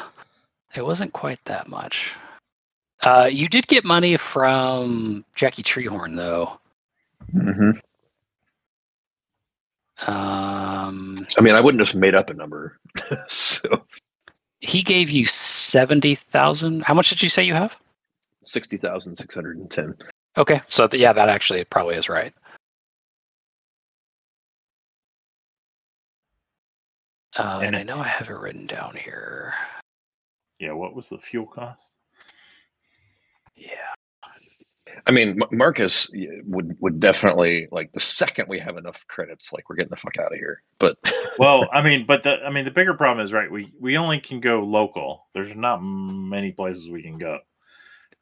It 0.77 0.85
wasn't 0.87 1.13
quite 1.13 1.45
that 1.47 1.67
much. 1.69 2.13
Uh, 3.03 3.29
you 3.31 3.49
did 3.49 3.67
get 3.67 3.85
money 3.85 4.17
from 4.17 5.25
Jackie 5.35 5.65
Treehorn 5.65 6.15
though. 6.15 6.59
Mhm. 7.35 7.81
Um, 10.07 11.27
I 11.37 11.41
mean, 11.41 11.55
I 11.55 11.61
wouldn't 11.61 11.87
have 11.87 11.97
made 11.97 12.15
up 12.15 12.31
a 12.31 12.35
number. 12.35 12.79
so 13.29 13.59
he 14.67 14.83
gave 14.83 15.09
you 15.11 15.27
seventy 15.27 16.15
thousand. 16.15 16.83
How 16.83 16.95
much 16.95 17.09
did 17.09 17.23
you 17.23 17.29
say 17.29 17.43
you 17.45 17.55
have? 17.55 17.79
sixty 18.45 18.77
thousand 18.77 19.17
six 19.17 19.35
hundred 19.35 19.59
and 19.59 19.71
ten. 19.71 19.95
Okay, 20.37 20.61
so 20.69 20.87
th- 20.87 21.01
yeah, 21.01 21.13
that 21.13 21.29
actually 21.29 21.65
probably 21.65 21.97
is 21.97 22.09
right. 22.09 22.33
Uh, 27.37 27.61
and 27.63 27.77
I 27.77 27.83
know 27.83 27.99
I 27.99 28.05
have 28.09 28.31
it 28.31 28.35
written 28.35 28.67
down 28.67 28.97
here. 28.97 29.53
yeah, 30.59 30.73
what 30.73 30.95
was 30.95 31.09
the 31.09 31.19
fuel 31.19 31.47
cost? 31.47 31.89
Yeah. 33.55 33.93
I 35.07 35.11
mean, 35.11 35.41
Marcus 35.51 36.11
would 36.45 36.77
would 36.81 37.01
definitely 37.01 37.69
like 37.71 37.93
the 37.93 38.01
second 38.01 38.49
we 38.49 38.59
have 38.61 38.77
enough 38.77 39.05
credits, 39.09 39.53
like 39.53 39.69
we're 39.69 39.77
getting 39.77 39.91
the 39.91 39.97
fuck 39.97 40.19
out 40.19 40.33
of 40.33 40.39
here. 40.39 40.63
But 40.79 40.97
well, 41.39 41.69
I 41.73 41.83
mean, 41.83 42.07
but 42.07 42.23
the 42.23 42.37
I 42.45 42.51
mean 42.51 42.65
the 42.65 42.71
bigger 42.71 42.95
problem 42.95 43.25
is 43.25 43.33
right. 43.33 43.51
We 43.51 43.73
we 43.81 43.97
only 43.99 44.21
can 44.21 44.41
go 44.41 44.63
local. 44.63 45.27
There's 45.35 45.55
not 45.57 45.79
many 45.83 46.53
places 46.53 46.89
we 46.89 47.03
can 47.03 47.19
go 47.19 47.39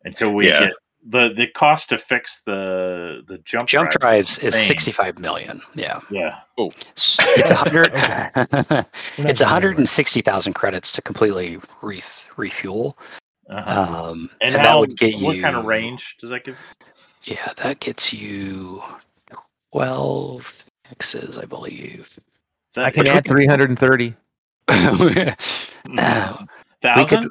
until 0.04 0.32
we 0.32 0.48
Yeah. 0.48 0.60
get 0.60 0.72
the 1.06 1.34
the 1.36 1.46
cost 1.48 1.90
to 1.90 1.98
fix 1.98 2.40
the 2.46 3.22
the 3.26 3.36
jump 3.38 3.68
Jump 3.68 3.90
drive. 3.90 4.00
drives 4.00 4.38
is 4.38 4.54
sixty-five 4.54 5.18
million. 5.18 5.60
Yeah, 5.74 6.00
Yeah, 6.10 6.38
Oh, 6.56 6.72
it's 6.96 7.50
a 7.50 7.54
hundred. 7.56 7.92
Okay. 7.94 8.30
We're 8.34 8.42
not 8.64 8.86
it's 9.18 9.40
going 9.40 9.42
a 9.42 9.46
hundred 9.46 9.68
anywhere. 9.68 9.80
and 9.80 9.88
sixty 9.88 10.22
thousand 10.22 10.54
credits 10.54 10.90
to 10.92 11.02
completely 11.02 11.58
re- 11.82 12.02
refuel. 12.38 12.96
Uh-huh. 13.48 14.10
Um, 14.10 14.30
and, 14.40 14.54
and, 14.54 14.56
how, 14.56 14.62
that 14.62 14.78
would 14.80 14.96
get 14.96 15.14
you 15.16 15.24
what 15.24 15.40
kind 15.40 15.56
of 15.56 15.64
range 15.64 16.16
does 16.20 16.30
that 16.30 16.44
give? 16.44 16.56
Yeah, 17.24 17.52
that 17.58 17.80
gets 17.80 18.12
you 18.12 18.82
twelve 19.72 20.64
X's, 20.90 21.38
I 21.38 21.44
believe. 21.44 22.00
Is 22.00 22.20
that 22.74 22.84
I 22.86 22.90
can 22.90 23.00
Which 23.00 23.08
add 23.10 23.24
we- 23.28 23.46
330. 23.46 24.14
Uh, 24.66 24.96
we 26.96 27.04
could 27.06 27.28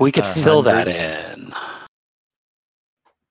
we 0.00 0.12
could 0.12 0.24
Uh, 0.24 0.34
fill 0.34 0.62
that 0.62 0.88
in. 0.88 1.52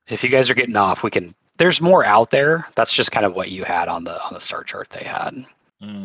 If 0.08 0.24
you 0.24 0.30
guys 0.30 0.50
are 0.50 0.56
getting 0.56 0.76
off, 0.76 1.04
we 1.04 1.10
can. 1.12 1.34
There's 1.58 1.82
more 1.82 2.04
out 2.04 2.30
there. 2.32 2.68
That's 2.76 2.94
just 2.94 3.12
kind 3.12 3.26
of 3.26 3.36
what 3.36 3.52
you 3.52 3.64
had 3.64 3.88
on 3.88 4.04
the 4.04 4.22
on 4.24 4.34
the 4.34 4.42
star 4.42 4.64
chart 4.64 4.90
they 4.90 5.04
had. 5.04 5.46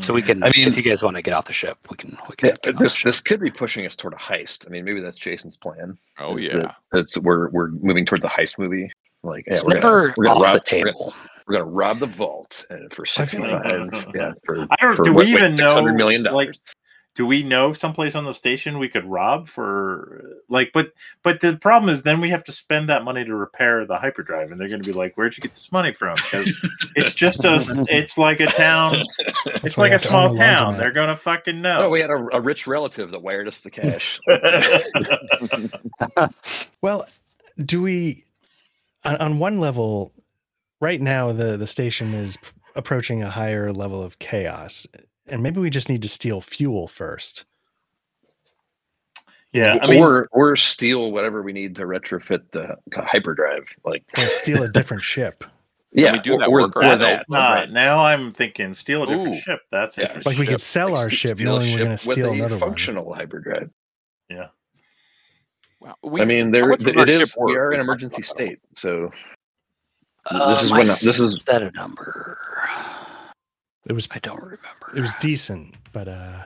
So 0.01 0.13
we 0.15 0.23
can. 0.23 0.43
I 0.43 0.51
mean- 0.55 0.69
if 0.69 0.77
you 0.77 0.83
guys 0.83 1.03
want 1.03 1.17
to 1.17 1.23
get 1.23 1.35
off 1.35 1.47
the 1.47 1.53
ship, 1.53 1.79
we 1.91 1.97
can. 1.97 2.17
We 2.29 2.37
can. 2.37 2.49
yeah, 2.51 2.57
get 2.63 2.75
off 2.75 2.79
the 2.79 2.85
this 2.85 2.95
ship. 2.95 3.05
this 3.07 3.21
could 3.21 3.41
be 3.41 3.51
pushing 3.51 3.85
us 3.87 3.95
toward 3.97 4.15
a 4.15 4.17
heist. 4.17 4.67
I 4.67 4.71
mean, 4.71 4.85
maybe 4.85 5.01
that's 5.01 5.19
Jason's 5.19 5.57
plan. 5.57 5.99
Oh 6.19 6.37
is 6.37 6.49
yeah. 6.49 6.59
that- 6.59 6.77
That's 6.93 7.19
we're 7.19 7.49
we're 7.51 7.69
moving 7.71 8.07
towards 8.07 8.25
a 8.25 8.29
heist 8.29 8.59
movie. 8.59 8.91
Like 9.23 9.45
yeah, 9.47 9.55
it's 9.55 9.65
we're 9.65 9.75
never 9.75 10.01
gonna, 10.09 10.15
we're 10.17 10.25
gonna 10.25 10.37
off 10.41 10.45
rob, 10.45 10.65
the 10.65 10.77
We're 10.77 10.79
gonna, 10.85 10.93
table. 10.93 11.15
we're 11.47 11.53
gonna 11.55 11.65
rob 11.65 11.99
the 11.99 12.07
vault 12.07 12.65
and 12.71 12.93
for 12.95 13.05
I 13.17 13.23
like- 13.23 14.15
yeah, 14.15 14.33
for 14.45 14.67
I 14.71 14.77
don't. 14.81 14.95
for 14.95 15.03
do 15.05 15.13
what, 15.13 15.27
we 15.27 15.33
like 15.33 15.43
even 15.43 15.57
know? 15.57 15.75
$600 15.83 15.97
million 15.97 16.23
Like, 16.23 16.31
dollars. 16.33 16.61
Do 17.19 17.27
we 17.27 17.43
know 17.43 17.73
someplace 17.73 18.15
on 18.15 18.25
the 18.25 18.33
station 18.33 18.79
we 18.79 18.89
could 18.89 19.05
rob 19.05 19.49
for 19.49 20.37
like 20.49 20.71
but 20.73 20.93
but 21.25 21.41
the 21.41 21.57
problem 21.57 21.93
is 21.93 22.03
then 22.03 22.21
we 22.21 22.31
have 22.31 22.45
to 22.45 22.53
spend 22.53 22.89
that 22.89 23.03
money 23.03 23.25
to 23.25 23.35
repair 23.35 23.85
the 23.85 23.99
hyperdrive 23.99 24.53
and 24.53 24.61
they're 24.61 24.69
going 24.69 24.81
to 24.81 24.89
be 24.89 24.97
like 24.97 25.17
where'd 25.17 25.37
you 25.37 25.41
get 25.41 25.53
this 25.53 25.73
money 25.73 25.93
from? 25.93 26.15
Because 26.15 26.57
it's 26.95 27.15
just 27.15 27.43
a 27.43 27.59
it's 27.89 28.19
like 28.19 28.39
a 28.39 28.47
town 28.47 29.03
it's 29.47 29.77
why 29.77 29.89
like 29.89 29.95
a 29.95 29.99
small 29.99 30.37
town 30.37 30.79
they're 30.79 30.93
going 30.93 31.09
to 31.09 31.17
fucking 31.17 31.61
know. 31.61 31.87
Oh, 31.87 31.91
we 31.91 32.01
had 32.01 32.11
a, 32.11 32.37
a 32.37 32.41
rich 32.41 32.69
relative 32.69 33.11
that 33.11 33.21
wired 33.21 33.49
us 33.49 33.63
the 33.63 33.71
cash. 33.71 34.21
Well, 36.83 37.05
do 37.65 37.83
we 37.83 38.25
on, 39.05 39.17
on 39.17 39.39
one 39.41 39.59
level 39.59 40.13
right 40.81 41.01
now 41.01 41.33
the 41.33 41.57
the 41.57 41.67
station 41.67 42.15
is 42.15 42.39
approaching 42.77 43.25
a 43.25 43.31
higher 43.31 43.73
level 43.73 44.01
of 44.01 44.21
chaos 44.21 44.87
and 45.31 45.43
maybe 45.43 45.61
we 45.61 45.71
just 45.71 45.89
need 45.89 46.03
to 46.03 46.09
steal 46.09 46.41
fuel 46.41 46.89
first. 46.89 47.45
yeah 49.53 49.79
i 49.83 49.87
mean 49.91 50.03
or 50.03 50.29
or 50.33 50.57
steal 50.57 51.11
whatever 51.13 51.43
we 51.43 51.53
need 51.53 51.75
to 51.77 51.83
retrofit 51.85 52.43
the 52.53 52.77
hyperdrive. 52.95 53.65
Like 53.85 54.05
Or 54.19 54.29
steal 54.29 54.63
a 54.63 54.69
different 54.79 55.03
ship. 55.03 55.45
yeah, 55.93 56.13
we 56.13 56.19
do 56.21 56.35
or, 56.35 56.39
that 56.39 56.51
work 56.51 56.77
or 56.77 56.81
right 56.83 56.99
that, 57.01 57.27
Nah, 57.31 57.55
right. 57.55 57.71
now 57.71 57.99
i'm 58.01 58.31
thinking 58.31 58.75
steal 58.75 59.05
a 59.05 59.07
different 59.07 59.37
Ooh. 59.37 59.41
ship 59.41 59.61
that's 59.71 59.97
Yeah. 59.97 60.05
interesting 60.09 60.31
Like 60.33 60.39
we 60.41 60.47
could 60.47 60.61
sell 60.61 60.91
Like, 60.91 60.99
our 61.05 61.11
ship 61.11 61.37
steal 61.39 61.57
a 61.57 61.59
knowing 61.59 61.73
we're 61.73 61.79
going 61.79 61.89
to 61.89 61.93
with 61.93 62.01
steal 62.17 62.29
a 62.31 62.33
another 62.33 62.57
one. 62.59 62.61
functional 62.61 63.15
hyperdrive. 63.15 63.71
Wow. 65.81 65.95
We, 66.03 66.21
I 66.21 66.25
mean, 66.25 66.51
there 66.51 66.67
much 66.67 66.83
it 66.85 67.09
is. 67.09 67.37
We 67.41 67.55
are 67.57 67.69
We 67.69 67.77
in 67.77 67.81
emergency 67.81 68.21
state, 68.23 68.59
so 68.75 69.13
Um, 70.27 70.53
is 70.53 70.73
I 70.73 70.77
when- 70.79 70.81
this 70.87 71.05
is- 71.21 71.41
set 71.47 71.63
a 71.63 71.71
number. 71.71 72.37
It 73.89 73.93
was 73.93 74.09
I 74.11 74.19
don't 74.21 74.41
remember. 74.43 74.93
it 74.97 75.01
was 75.01 75.15
decent, 75.17 75.75
but 75.93 76.09
uh 76.09 76.45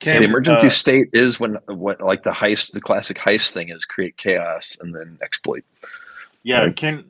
Can, 0.00 0.20
the 0.20 0.24
emergency 0.28 0.68
uh, 0.68 0.70
state 0.70 1.08
is 1.12 1.38
when 1.38 1.54
what 1.66 2.00
like 2.00 2.22
the 2.22 2.30
heist, 2.30 2.72
the 2.72 2.80
classic 2.80 3.18
heist 3.18 3.50
thing 3.50 3.68
is 3.68 3.84
create 3.84 4.16
chaos 4.16 4.76
and 4.80 4.94
then 4.94 5.18
exploit. 5.22 5.64
Yeah, 6.42 6.64
Right. 6.64 6.76
can 6.76 7.04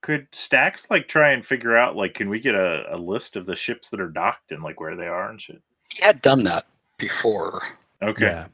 could 0.00 0.26
Stacks 0.32 0.90
like 0.90 1.06
try 1.08 1.32
and 1.32 1.44
figure 1.44 1.76
out 1.76 1.94
like 1.96 2.14
can 2.14 2.30
we 2.30 2.40
get 2.40 2.54
a, 2.54 2.86
a 2.94 2.96
list 2.96 3.36
of 3.36 3.44
the 3.44 3.54
ships 3.56 3.90
that 3.90 4.00
are 4.00 4.08
docked 4.08 4.52
and 4.52 4.62
like 4.62 4.80
where 4.80 4.96
they 4.96 5.06
are 5.06 5.28
and 5.28 5.40
shit? 5.40 5.60
He 5.90 6.02
had 6.02 6.22
done 6.22 6.44
that 6.44 6.64
before. 6.96 7.60
Okay. 8.02 8.24
yeah. 8.24 8.46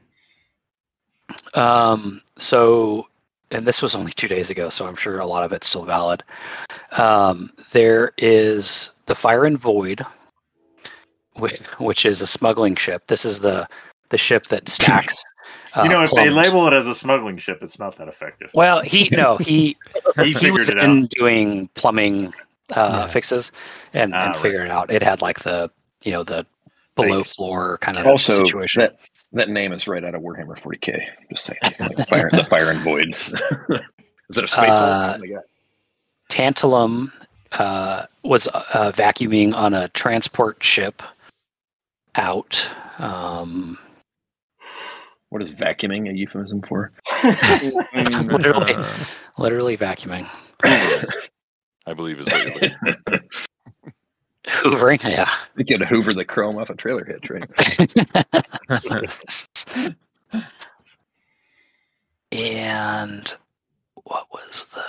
Um, 1.53 2.21
so, 2.37 3.07
and 3.51 3.65
this 3.65 3.81
was 3.81 3.95
only 3.95 4.11
two 4.11 4.27
days 4.27 4.49
ago, 4.49 4.69
so 4.69 4.85
I'm 4.87 4.95
sure 4.95 5.19
a 5.19 5.25
lot 5.25 5.43
of 5.43 5.51
it's 5.53 5.67
still 5.67 5.83
valid. 5.85 6.23
Um, 6.97 7.51
there 7.71 8.11
is 8.17 8.91
the 9.05 9.15
Fire 9.15 9.45
and 9.45 9.57
Void, 9.57 10.01
which, 11.39 11.59
which 11.79 12.05
is 12.05 12.21
a 12.21 12.27
smuggling 12.27 12.75
ship. 12.75 13.03
This 13.07 13.25
is 13.25 13.39
the 13.39 13.67
the 14.09 14.17
ship 14.17 14.47
that 14.47 14.67
stacks. 14.77 15.23
Uh, 15.75 15.83
you 15.83 15.89
know, 15.89 16.01
if 16.03 16.11
they 16.11 16.29
label 16.29 16.65
it 16.67 16.73
as 16.73 16.87
a 16.87 16.95
smuggling 16.95 17.37
ship, 17.37 17.59
it's 17.61 17.77
not 17.79 17.95
that 17.97 18.07
effective. 18.07 18.49
Well, 18.53 18.81
he 18.81 19.09
no 19.11 19.37
he 19.37 19.75
he 20.17 20.23
he 20.23 20.33
figured 20.33 20.53
was 20.53 20.69
in 20.69 20.79
out. 20.79 21.09
doing 21.09 21.67
plumbing 21.75 22.27
uh, 22.75 22.89
Yeah. 22.91 23.07
fixes 23.07 23.51
and, 23.93 24.13
Ah, 24.13 24.25
and 24.25 24.33
right. 24.33 24.41
figured 24.41 24.65
it 24.67 24.71
out. 24.71 24.91
It 24.91 25.01
had 25.01 25.21
like 25.21 25.39
the 25.41 25.69
you 26.03 26.11
know 26.11 26.23
the 26.23 26.45
below 26.95 27.23
Fake. 27.23 27.33
floor 27.35 27.77
kind 27.79 27.97
of 27.97 28.07
Also, 28.07 28.43
situation. 28.45 28.81
that 28.81 28.97
that 29.33 29.49
name 29.49 29.71
is 29.73 29.87
right 29.87 30.03
out 30.03 30.15
of 30.15 30.21
Warhammer 30.21 30.57
40k. 30.59 30.99
Just 31.29 31.45
saying, 31.45 31.59
like 31.79 32.07
fire, 32.07 32.29
the 32.31 32.45
fire 32.45 32.71
and 32.71 32.79
void. 32.79 33.09
is 33.09 34.37
it 34.37 34.43
a 34.43 34.47
space 34.47 34.69
Uh, 34.69 35.17
hole? 35.17 35.27
Oh. 35.37 35.41
Tantalum 36.29 37.11
uh, 37.53 38.05
was 38.23 38.47
uh, 38.47 38.91
vacuuming 38.95 39.53
on 39.53 39.73
a 39.73 39.87
transport 39.89 40.61
ship 40.63 41.01
out. 42.17 42.69
Um, 42.99 43.77
What 45.29 45.41
is 45.41 45.51
vacuuming 45.51 46.09
a 46.09 46.13
euphemism 46.13 46.61
for? 46.61 46.91
literally, 47.23 48.75
literally 49.37 49.77
vacuuming, 49.77 50.27
I 50.63 51.93
believe 51.93 52.19
is 52.19 52.25
what 52.27 52.43
you're 52.43 52.53
looking 52.53 52.75
for. 53.05 53.19
hoovering. 54.47 55.03
Yeah. 55.03 55.29
You 55.57 55.65
could 55.65 55.81
hoover 55.83 56.13
the 56.13 56.25
chrome 56.25 56.57
off 56.57 56.69
a 56.69 56.75
trailer 56.75 57.03
hitch, 57.03 57.29
right? 57.29 57.49
and 62.31 63.33
what 64.03 64.27
was 64.31 64.65
the? 64.73 64.83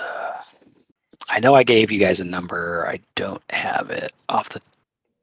I 1.29 1.39
know 1.39 1.53
I 1.53 1.63
gave 1.63 1.91
you 1.91 1.99
guys 1.99 2.19
a 2.19 2.25
number. 2.25 2.87
I 2.87 2.99
don't 3.15 3.43
have 3.51 3.89
it 3.91 4.13
off 4.29 4.49
the 4.49 4.61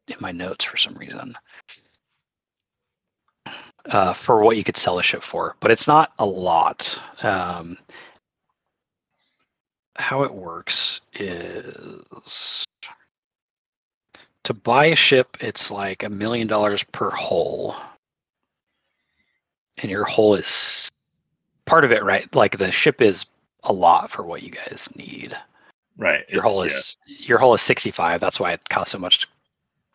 in 0.09 0.17
my 0.21 0.33
notes 0.33 0.65
for 0.65 0.77
some 0.77 0.95
reason. 0.95 1.35
Uh, 3.89 4.13
for 4.13 4.43
what 4.43 4.57
you 4.57 4.65
could 4.65 4.77
sell 4.77 4.99
a 4.99 5.03
ship 5.03 5.23
for, 5.23 5.55
but 5.61 5.71
it's 5.71 5.87
not 5.87 6.13
a 6.19 6.27
lot. 6.27 7.01
Um, 7.23 7.79
how 9.95 10.23
it 10.25 10.35
works 10.35 11.01
is 11.15 12.65
to 14.45 14.55
buy 14.55 14.87
a 14.87 14.97
ship, 14.97 15.37
it's 15.41 15.71
like 15.71 16.03
a 16.03 16.09
million 16.09 16.47
dollars 16.47 16.83
per 16.85 17.11
hull. 17.11 17.77
And 19.79 19.91
your 19.91 20.05
hull 20.05 20.35
is 20.35 20.89
part 21.65 21.85
of 21.85 21.93
it, 21.93 22.05
right? 22.05 22.33
Like 22.35 22.57
the 22.57 22.73
ship 22.73 23.01
is 23.01 23.27
a 23.65 23.73
lot 23.73 24.11
for 24.11 24.25
what 24.25 24.43
you 24.43 24.51
guys 24.51 24.89
need. 24.95 25.37
right. 25.97 26.25
Your 26.31 26.43
hull 26.43 26.63
is 26.63 26.97
your 27.07 27.39
hull 27.39 27.55
is 27.55 27.63
65. 27.63 28.21
That's 28.21 28.39
why 28.41 28.53
it 28.53 28.69
costs 28.69 28.93
so 28.93 28.99
much 28.99 29.21
to 29.21 29.27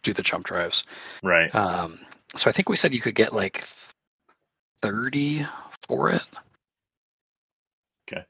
do 0.03 0.13
the 0.13 0.21
jump 0.21 0.45
drives. 0.45 0.83
right. 1.23 1.53
Um, 1.55 1.99
so 2.35 2.49
I 2.49 2.53
think 2.53 2.69
we 2.69 2.75
said 2.75 2.93
you 2.93 3.01
could 3.01 3.15
get 3.15 3.33
like 3.33 3.65
30 4.81 5.45
for 5.87 6.09
it. 6.11 6.21
Okay. 8.11 8.23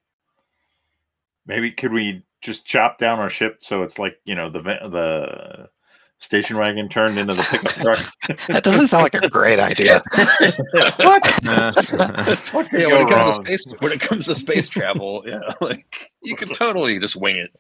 Maybe 1.45 1.71
could 1.71 1.91
we 1.93 2.23
just 2.41 2.65
chop 2.65 2.97
down 2.97 3.19
our 3.19 3.29
ship 3.29 3.57
so 3.61 3.83
it's 3.83 3.99
like 3.99 4.17
you 4.25 4.33
know 4.35 4.49
the 4.49 4.61
the 4.61 5.69
station 6.17 6.57
wagon 6.57 6.87
turned 6.89 7.17
into 7.17 7.33
the 7.33 7.43
pickup 7.43 7.73
truck? 7.73 8.47
That 8.47 8.63
doesn't 8.63 8.87
sound 8.87 9.03
like 9.03 9.13
a 9.15 9.27
great 9.29 9.59
idea. 9.59 10.01
what? 10.97 11.23
That's 11.43 12.53
What 12.53 12.71
yeah, 12.71 12.87
when 12.87 13.07
it 13.07 13.09
comes 13.09 13.11
wrong? 13.11 13.43
to 13.45 13.57
space 13.57 13.65
when 13.79 13.91
it 13.91 14.01
comes 14.01 14.25
to 14.25 14.35
space 14.35 14.69
travel, 14.69 15.23
yeah, 15.25 15.39
like 15.61 16.11
you 16.21 16.35
can 16.35 16.47
totally 16.49 16.99
just 16.99 17.15
wing 17.15 17.37
it. 17.37 17.51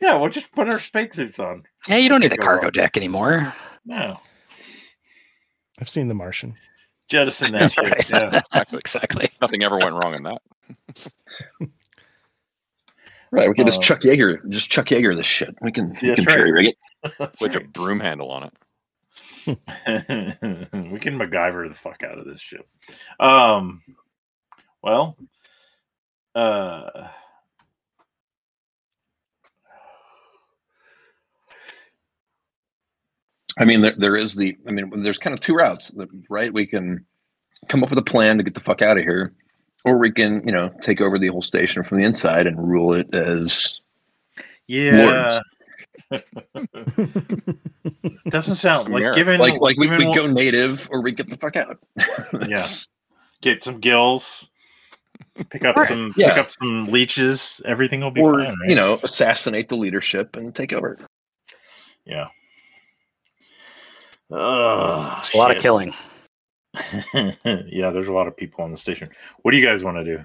Yeah, 0.00 0.16
we'll 0.16 0.30
just 0.30 0.50
put 0.52 0.68
our 0.68 0.78
spacesuits 0.78 1.38
on. 1.38 1.62
Yeah, 1.88 1.96
you 1.98 2.08
don't 2.08 2.20
need 2.20 2.32
the 2.32 2.38
cargo 2.38 2.64
wrong. 2.64 2.72
deck 2.72 2.96
anymore. 2.96 3.52
No, 3.86 4.18
I've 5.80 5.88
seen 5.88 6.08
The 6.08 6.14
Martian. 6.14 6.54
jettison 7.08 7.52
that 7.52 7.72
shit. 7.72 7.84
Right. 7.90 8.10
Yeah. 8.10 8.66
exactly. 8.72 9.28
Nothing 9.40 9.62
ever 9.62 9.78
went 9.78 9.94
wrong 9.94 10.14
in 10.14 10.22
that. 10.24 10.40
Right, 13.30 13.46
we 13.46 13.54
can 13.54 13.66
just 13.66 13.80
Uh, 13.80 13.82
Chuck 13.82 14.00
Yeager, 14.00 14.38
just 14.48 14.70
Chuck 14.70 14.86
Yeager 14.86 15.14
this 15.14 15.26
shit. 15.26 15.54
We 15.60 15.70
can, 15.70 15.90
we 16.00 16.14
can 16.14 16.24
right. 16.24 16.28
cherry 16.28 16.50
rig 16.50 16.66
it. 16.68 17.12
That's 17.18 17.42
With 17.42 17.56
a 17.56 17.60
broom 17.60 18.00
handle 18.00 18.30
on 18.30 18.44
it. 18.44 18.52
we 19.46 20.98
can 20.98 21.18
MacGyver 21.18 21.68
the 21.68 21.74
fuck 21.74 22.02
out 22.02 22.18
of 22.18 22.24
this 22.24 22.40
ship. 22.40 22.66
Um, 23.20 23.82
well, 24.82 25.18
uh, 26.34 27.08
I 33.58 33.64
mean, 33.64 33.80
there, 33.82 33.94
there 33.96 34.16
is 34.16 34.34
the. 34.34 34.56
I 34.66 34.70
mean, 34.70 35.02
there's 35.02 35.18
kind 35.18 35.34
of 35.34 35.40
two 35.40 35.54
routes, 35.54 35.92
right? 36.30 36.52
We 36.52 36.66
can 36.66 37.04
come 37.68 37.82
up 37.82 37.90
with 37.90 37.98
a 37.98 38.02
plan 38.02 38.38
to 38.38 38.44
get 38.44 38.54
the 38.54 38.60
fuck 38.60 38.82
out 38.82 38.96
of 38.98 39.02
here, 39.04 39.32
or 39.84 39.98
we 39.98 40.12
can, 40.12 40.42
you 40.46 40.52
know, 40.52 40.70
take 40.80 41.00
over 41.00 41.18
the 41.18 41.28
whole 41.28 41.42
station 41.42 41.82
from 41.84 41.98
the 41.98 42.04
inside 42.04 42.46
and 42.46 42.56
rule 42.68 42.92
it 42.94 43.12
as. 43.14 43.74
yeah. 44.66 45.40
Doesn't 48.28 48.56
sound 48.56 48.88
like 48.90 49.00
merit. 49.02 49.16
given 49.16 49.40
Like, 49.40 49.60
like 49.60 49.76
we, 49.76 49.86
given 49.86 49.98
we 49.98 50.06
what- 50.06 50.16
go 50.16 50.26
native, 50.26 50.88
or 50.90 51.00
we 51.02 51.12
get 51.12 51.28
the 51.30 51.36
fuck 51.36 51.56
out. 51.56 51.78
That's- 52.32 52.88
get 53.40 53.62
some 53.62 53.78
gills, 53.80 54.48
pick 55.50 55.64
up 55.64 55.76
Right. 55.76 55.88
some 55.88 56.12
Yeah. 56.16 56.30
pick 56.30 56.38
up 56.38 56.50
some 56.50 56.84
leeches. 56.84 57.60
Everything 57.64 58.00
will 58.00 58.10
be 58.10 58.20
or 58.20 58.34
fine. 58.44 58.48
Right? 58.60 58.68
you 58.70 58.74
know, 58.74 58.98
assassinate 59.02 59.68
the 59.68 59.76
leadership 59.76 60.34
and 60.36 60.54
take 60.54 60.72
over. 60.72 60.98
yeah. 62.04 62.28
Oh, 64.30 65.16
It's 65.18 65.34
a 65.34 65.36
lot 65.36 65.50
of 65.50 65.58
killing. 65.58 65.94
yeah, 67.14 67.90
there's 67.90 68.08
a 68.08 68.12
lot 68.12 68.26
of 68.26 68.36
people 68.36 68.62
on 68.64 68.70
the 68.70 68.76
station. 68.76 69.08
What 69.42 69.52
do 69.52 69.56
you 69.56 69.66
guys 69.66 69.82
want 69.82 69.96
to 69.96 70.04
do? 70.04 70.24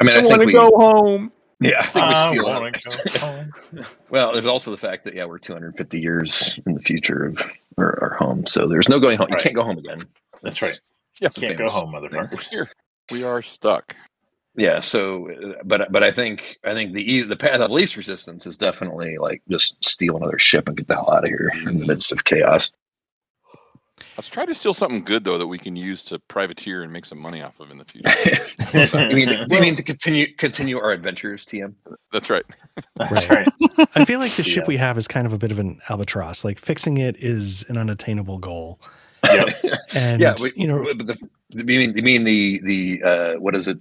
I 0.00 0.04
mean, 0.04 0.16
I, 0.16 0.20
think 0.20 0.30
wanna 0.30 0.52
go 0.52 0.70
home. 0.76 1.32
Yeah, 1.60 1.80
I 1.80 1.84
think 1.84 1.94
we 1.94 2.00
I 2.00 2.30
steal 2.30 2.46
wanna 2.46 2.72
go 2.72 3.18
home. 3.20 3.52
Well, 4.10 4.32
there's 4.32 4.46
also 4.46 4.70
the 4.70 4.76
fact 4.76 5.04
that 5.04 5.14
yeah, 5.14 5.24
we're 5.24 5.38
250 5.38 6.00
years 6.00 6.58
in 6.66 6.74
the 6.74 6.80
future 6.80 7.24
of 7.24 7.38
our, 7.78 7.98
our 8.02 8.14
home, 8.14 8.46
so 8.46 8.66
there's 8.68 8.88
no 8.88 9.00
going 9.00 9.16
home. 9.16 9.28
Right. 9.30 9.38
You 9.38 9.42
can't 9.42 9.54
go 9.54 9.64
home 9.64 9.78
again. 9.78 10.02
That's 10.42 10.60
right. 10.60 10.78
Yeah, 11.20 11.28
Can't 11.28 11.56
go 11.56 11.68
home, 11.68 11.92
motherfucker. 11.92 12.32
We're 12.32 12.38
here. 12.38 12.70
We 13.10 13.22
are 13.22 13.42
stuck. 13.42 13.94
Yeah. 14.54 14.80
So, 14.80 15.30
uh, 15.30 15.54
but 15.64 15.90
but 15.90 16.02
I 16.04 16.10
think 16.12 16.58
I 16.64 16.72
think 16.74 16.92
the 16.92 17.22
the 17.22 17.36
path 17.36 17.60
of 17.60 17.70
least 17.70 17.96
resistance 17.96 18.46
is 18.46 18.56
definitely 18.56 19.16
like 19.18 19.42
just 19.50 19.82
steal 19.84 20.16
another 20.16 20.38
ship 20.38 20.68
and 20.68 20.76
get 20.76 20.88
the 20.88 20.94
hell 20.94 21.10
out 21.10 21.24
of 21.24 21.30
here 21.30 21.50
in 21.66 21.78
the 21.78 21.86
midst 21.86 22.12
of 22.12 22.24
chaos. 22.24 22.70
Let's 24.16 24.28
try 24.28 24.44
to 24.44 24.54
steal 24.54 24.74
something 24.74 25.04
good 25.04 25.24
though 25.24 25.38
that 25.38 25.46
we 25.46 25.58
can 25.58 25.74
use 25.74 26.02
to 26.04 26.18
privateer 26.18 26.82
and 26.82 26.92
make 26.92 27.06
some 27.06 27.18
money 27.18 27.40
off 27.40 27.60
of 27.60 27.70
in 27.70 27.78
the 27.78 27.84
future. 27.86 28.10
you 29.08 29.16
mean, 29.16 29.46
do 29.48 29.54
you 29.54 29.60
mean 29.60 29.74
to 29.74 29.82
continue 29.82 30.26
continue 30.36 30.78
our 30.78 30.90
adventures, 30.92 31.46
TM? 31.46 31.72
That's 32.12 32.28
right. 32.28 32.44
That's 32.96 33.28
Right. 33.30 33.46
right. 33.78 33.88
I 33.94 34.04
feel 34.04 34.18
like 34.18 34.32
the 34.32 34.42
ship 34.42 34.64
Yeah. 34.64 34.68
we 34.68 34.76
have 34.76 34.98
is 34.98 35.08
kind 35.08 35.26
of 35.26 35.32
a 35.32 35.38
bit 35.38 35.50
of 35.50 35.58
an 35.58 35.80
albatross. 35.88 36.44
Like 36.44 36.58
fixing 36.58 36.98
it 36.98 37.16
is 37.18 37.64
an 37.70 37.78
unattainable 37.78 38.38
goal. 38.38 38.80
Yep. 39.24 39.64
And 39.94 40.20
yeah, 40.22 40.34
we, 40.42 40.52
you 40.56 40.66
know, 40.66 40.82
but 40.94 41.06
the, 41.06 41.28
you 41.50 41.64
mean 41.64 41.94
you 41.94 42.02
mean 42.02 42.24
the 42.24 42.60
the 42.64 43.02
uh, 43.02 43.32
what 43.34 43.54
is 43.54 43.68
it? 43.68 43.78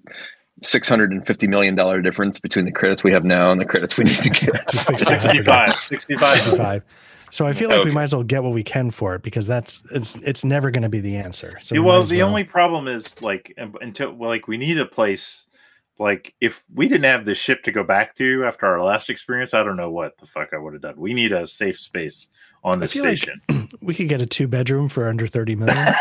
Six 0.64 0.88
hundred 0.88 1.12
and 1.12 1.26
fifty 1.26 1.48
million 1.48 1.76
dollar 1.76 2.02
difference 2.02 2.40
between 2.40 2.66
the 2.66 2.72
credits 2.72 3.04
we 3.04 3.12
have 3.12 3.24
now 3.24 3.52
and 3.52 3.60
the 3.60 3.66
credits 3.66 3.98
we 3.98 4.04
need 4.04 4.18
to 4.18 4.30
get. 4.30 4.68
to 4.70 4.78
65. 4.78 5.74
65. 5.74 6.30
65. 6.30 6.84
So 7.32 7.48
I 7.48 7.54
feel 7.54 7.70
like 7.70 7.84
we 7.86 7.92
might 7.92 8.04
as 8.04 8.14
well 8.14 8.24
get 8.24 8.44
what 8.44 8.52
we 8.54 8.62
can 8.64 8.92
for 8.92 9.16
it 9.16 9.24
because 9.24 9.48
that's 9.48 9.90
it's 9.92 10.16
it's 10.18 10.44
never 10.46 10.70
going 10.70 10.84
to 10.84 10.90
be 10.90 11.00
the 11.00 11.16
answer. 11.16 11.58
So 11.62 11.74
Yeah, 11.76 11.82
we 11.82 11.88
well, 11.88 12.02
as 12.02 12.10
the 12.10 12.22
only 12.22 12.44
problem 12.44 12.88
is 12.88 13.22
like 13.22 13.54
um, 13.58 13.76
until 13.82 14.12
well, 14.14 14.30
like 14.30 14.48
we 14.48 14.58
need 14.58 14.78
a 14.78 14.86
place. 14.86 15.46
Like 15.98 16.34
if 16.42 16.64
we 16.74 16.88
didn't 16.88 17.06
have 17.06 17.26
the 17.26 17.36
ship 17.36 17.64
to 17.64 17.72
go 17.72 17.84
back 17.84 18.16
to 18.16 18.44
after 18.46 18.66
our 18.66 18.84
last 18.84 19.10
experience, 19.10 19.54
I 19.54 19.64
don't 19.64 19.78
know 19.78 19.92
what 19.92 20.18
the 20.18 20.26
fuck 20.26 20.50
I 20.52 20.58
would 20.58 20.74
have 20.74 20.82
done. 20.82 20.96
We 20.98 21.14
need 21.14 21.32
a 21.32 21.46
safe 21.48 21.80
space 21.80 22.28
on 22.64 22.80
the 22.80 22.86
I 22.86 22.88
feel 22.88 23.04
like- 23.04 23.18
station. 23.20 23.42
we 23.82 23.94
could 23.94 24.10
get 24.10 24.20
a 24.22 24.26
two 24.26 24.48
bedroom 24.48 24.90
for 24.90 25.08
under 25.08 25.28
30 25.28 25.56
million. 25.56 25.78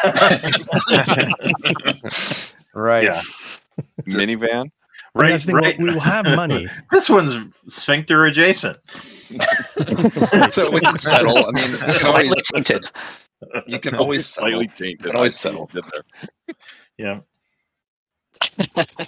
Right. 2.73 3.05
Yeah. 3.05 3.21
Minivan. 4.03 4.61
And 4.63 4.71
right, 5.15 5.31
that's 5.31 5.45
the 5.45 5.53
thing, 5.53 5.63
right. 5.63 5.79
We 5.79 5.91
will 5.93 6.01
have 6.01 6.25
money. 6.37 6.67
This 6.93 7.09
one's 7.11 7.37
sphincter 7.67 8.27
adjacent. 8.27 8.77
so 10.51 10.71
we 10.71 10.81
can 10.81 10.99
settle. 10.99 11.47
I 11.47 11.51
mean, 11.53 11.71
you 11.73 11.79
can 11.79 11.91
Slightly 11.91 12.29
always, 12.31 12.47
tainted. 12.53 12.87
you 13.67 13.81
can 13.81 13.95
always 13.95 14.27
settle. 14.29 14.51
slightly 14.51 14.69
tainted. 14.69 15.07
Can 15.07 15.17
always 15.17 15.35
I 15.37 15.39
settle. 15.39 15.71
what 15.73 15.85
there. 15.93 16.55
Yeah. 16.99 17.21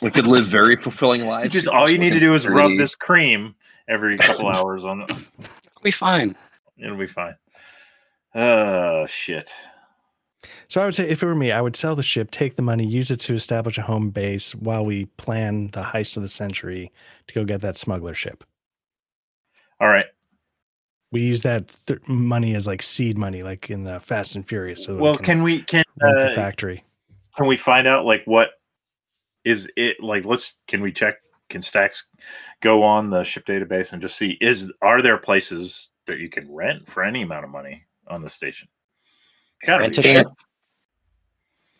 We 0.02 0.10
could 0.10 0.26
live 0.26 0.46
very 0.46 0.76
fulfilling 0.76 1.26
lives. 1.26 1.50
Just 1.52 1.68
all 1.68 1.88
you 1.88 1.98
need 1.98 2.12
to 2.12 2.20
do 2.20 2.34
is 2.34 2.46
rub 2.46 2.76
this 2.78 2.94
cream 2.94 3.54
every 3.88 4.18
couple 4.18 4.48
hours 4.48 4.84
on 4.84 5.02
it. 5.02 5.12
We 5.82 5.90
fine. 5.90 6.34
It'll 6.78 6.96
be 6.98 7.06
fine. 7.06 7.34
Oh 8.34 9.06
shit. 9.06 9.52
So 10.68 10.80
I 10.80 10.84
would 10.84 10.94
say 10.94 11.08
if 11.08 11.22
it 11.22 11.26
were 11.26 11.34
me, 11.34 11.52
I 11.52 11.60
would 11.60 11.76
sell 11.76 11.94
the 11.94 12.02
ship, 12.02 12.30
take 12.30 12.56
the 12.56 12.62
money, 12.62 12.86
use 12.86 13.10
it 13.10 13.20
to 13.20 13.34
establish 13.34 13.78
a 13.78 13.82
home 13.82 14.10
base 14.10 14.54
while 14.54 14.84
we 14.84 15.06
plan 15.16 15.68
the 15.68 15.82
heist 15.82 16.16
of 16.16 16.22
the 16.22 16.28
century 16.28 16.90
to 17.28 17.34
go 17.34 17.44
get 17.44 17.60
that 17.60 17.76
smuggler 17.76 18.14
ship. 18.14 18.44
All 19.80 19.88
right. 19.88 20.06
We 21.10 21.20
use 21.20 21.42
that 21.42 21.68
th- 21.86 22.00
money 22.08 22.54
as 22.54 22.66
like 22.66 22.82
seed 22.82 23.18
money, 23.18 23.42
like 23.42 23.70
in 23.70 23.84
the 23.84 24.00
Fast 24.00 24.34
and 24.34 24.48
Furious. 24.48 24.84
So 24.84 24.96
Well, 24.96 25.12
we 25.12 25.18
can 25.18 25.42
we 25.42 25.62
can 25.62 25.84
rent 26.00 26.18
the 26.18 26.32
uh, 26.32 26.34
factory. 26.34 26.82
can 27.36 27.46
we 27.46 27.56
find 27.56 27.86
out 27.86 28.04
like 28.04 28.22
what 28.24 28.50
is 29.44 29.68
it 29.76 30.02
like 30.02 30.24
let's 30.24 30.56
can 30.68 30.80
we 30.80 30.92
check 30.92 31.16
can 31.50 31.60
stacks 31.60 32.04
go 32.60 32.82
on 32.82 33.10
the 33.10 33.24
ship 33.24 33.44
database 33.46 33.92
and 33.92 34.00
just 34.00 34.16
see 34.16 34.38
is 34.40 34.72
are 34.80 35.02
there 35.02 35.18
places 35.18 35.90
that 36.06 36.18
you 36.18 36.30
can 36.30 36.50
rent 36.50 36.88
for 36.88 37.02
any 37.02 37.22
amount 37.22 37.44
of 37.44 37.50
money 37.50 37.82
on 38.08 38.22
the 38.22 38.30
station 38.30 38.68
Rent 39.66 39.94
be. 39.94 40.00
a 40.00 40.02
ship. 40.02 40.26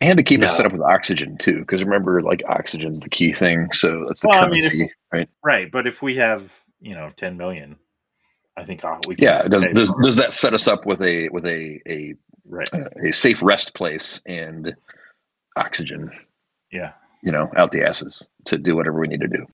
and 0.01 0.17
to 0.17 0.23
keep 0.23 0.41
us 0.41 0.55
set 0.57 0.65
up 0.65 0.71
with 0.71 0.81
oxygen 0.81 1.37
too, 1.37 1.59
because 1.59 1.83
remember, 1.83 2.21
like 2.21 2.43
oxygen's 2.47 2.99
the 3.01 3.09
key 3.09 3.33
thing. 3.33 3.71
So 3.73 4.05
that's 4.07 4.21
the 4.21 4.27
Well, 4.29 4.43
I 4.43 4.49
mean, 4.49 4.61
currency, 4.61 4.83
if- 4.85 4.91
right? 5.11 5.29
right 5.43 5.71
but 5.71 5.87
if 5.87 6.01
we 6.01 6.15
have 6.17 6.51
you 6.81 6.93
know 6.95 7.11
10 7.15 7.37
million 7.37 7.77
i 8.57 8.63
think 8.65 8.83
uh, 8.83 8.97
we 9.07 9.15
can 9.15 9.23
Yeah. 9.23 9.43
Does 9.47 9.65
does, 9.73 9.89
for 9.91 10.01
does 10.01 10.15
that 10.17 10.33
set 10.33 10.53
us 10.53 10.67
up 10.67 10.85
with 10.85 11.01
a 11.01 11.29
with 11.29 11.45
a 11.45 11.79
a 11.87 12.15
right 12.45 12.69
a 13.07 13.11
safe 13.11 13.41
rest 13.41 13.73
place 13.73 14.19
and 14.25 14.75
oxygen? 15.55 16.11
yeah 16.71 16.91
You 17.21 17.31
know, 17.31 17.49
out 17.55 17.71
the 17.71 17.83
asses 17.87 18.27
to 18.45 18.57
do 18.57 18.75
whatever 18.75 18.99
we 18.99 19.07
need 19.07 19.21
to 19.21 19.27
do. 19.29 19.45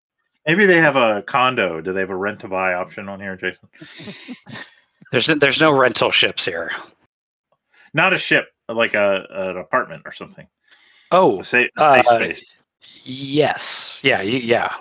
maybe 0.48 0.66
they 0.66 0.80
have 0.80 0.96
a 0.96 1.22
condo 1.28 1.82
do 1.82 1.94
they 1.94 2.00
have 2.00 2.10
a 2.10 2.16
rent 2.16 2.40
to 2.40 2.48
buy 2.48 2.74
option 2.74 3.08
on 3.10 3.20
here 3.20 3.36
jason 3.36 3.68
There's 5.12 5.28
there's 5.28 5.60
no 5.60 5.72
rental 5.72 6.12
ships 6.12 6.46
here. 6.46 6.72
Not 7.94 8.14
a 8.14 8.18
ship 8.18 8.48
like 8.68 8.94
a 8.94 9.26
an 9.32 9.58
apartment 9.58 10.04
or 10.06 10.12
something 10.12 10.48
Oh, 11.12 11.40
a 11.40 11.44
safe, 11.44 11.70
Uh, 11.78 12.04
space 12.04 12.44
yes. 13.04 14.00
Yeah, 14.04 14.20
y- 14.20 14.26
yeah. 14.26 14.76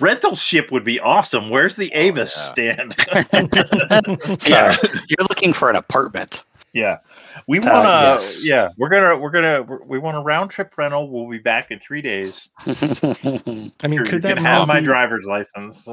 rental 0.00 0.34
ship 0.34 0.70
would 0.72 0.84
be 0.84 0.98
awesome 1.00 1.50
where's 1.50 1.76
the 1.76 1.92
avis 1.94 2.34
yeah. 2.56 2.76
stand 2.86 2.96
yeah. 4.48 4.76
You're 5.08 5.26
looking 5.28 5.52
for 5.52 5.68
an 5.70 5.76
apartment. 5.76 6.42
Yeah, 6.72 6.98
we 7.46 7.60
Uh, 7.60 7.72
want 7.72 7.84
to. 7.84 7.88
yes. 7.90 8.44
Yeah, 8.44 8.68
we're 8.76 8.88
gonna 8.88 9.16
we're 9.16 9.30
gonna 9.30 9.62
we 9.86 9.96
want 10.00 10.16
a 10.16 10.20
round 10.20 10.50
trip 10.50 10.72
rental. 10.76 11.08
We'll 11.08 11.30
be 11.30 11.38
back 11.38 11.70
in 11.70 11.78
three 11.78 12.02
days. 12.02 12.48
I 12.66 12.72
mean, 13.46 13.70
Sure, 13.98 14.04
could 14.04 14.12
you 14.14 14.18
that 14.22 14.34
can 14.38 14.44
have 14.44 14.66
my 14.66 14.80
be- 14.80 14.86
driver's 14.86 15.24
license? 15.24 15.86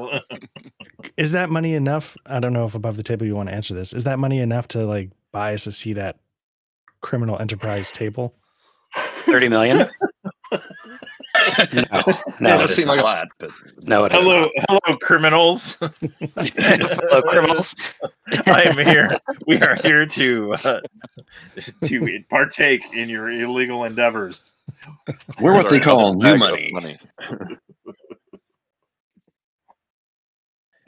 is 1.16 1.30
that 1.32 1.50
money 1.50 1.74
enough? 1.74 2.16
I 2.26 2.40
don't 2.40 2.52
know 2.52 2.64
if 2.64 2.74
above 2.74 2.96
the 2.96 3.04
table 3.04 3.26
you 3.26 3.36
want 3.36 3.48
to 3.48 3.54
answer 3.54 3.74
this. 3.74 3.92
Is 3.92 4.02
that 4.04 4.18
money 4.18 4.40
enough 4.40 4.66
to 4.68 4.84
like 4.84 5.10
buy 5.30 5.54
us 5.54 5.68
a 5.68 5.72
seat 5.72 5.98
at 5.98 6.16
criminal 7.02 7.38
enterprise 7.38 7.92
table? 7.92 8.34
Thirty 9.24 9.48
million? 9.48 9.88
No, 11.74 11.82
no, 11.82 12.00
it 12.06 12.06
it 12.06 12.40
does 12.40 12.70
is 12.70 12.76
seem 12.76 12.88
like 12.88 13.00
a 13.00 13.02
lot, 13.02 13.28
but 13.38 13.50
No, 13.82 14.04
it 14.04 14.12
is 14.12 14.22
hello, 14.22 14.48
hello, 14.68 14.96
criminals! 14.98 15.76
Hello, 15.80 17.22
criminals. 17.22 17.74
I 18.46 18.62
am 18.62 18.78
here. 18.78 19.16
We 19.46 19.56
are 19.60 19.76
here 19.82 20.06
to 20.06 20.54
uh, 20.64 20.80
to 21.84 22.24
partake 22.30 22.82
in 22.94 23.08
your 23.08 23.30
illegal 23.30 23.84
endeavors. 23.84 24.54
we're 25.40 25.52
what 25.54 25.68
they 25.68 25.80
call 25.80 26.14
new 26.14 26.36
money. 26.36 26.70
money. 26.72 26.98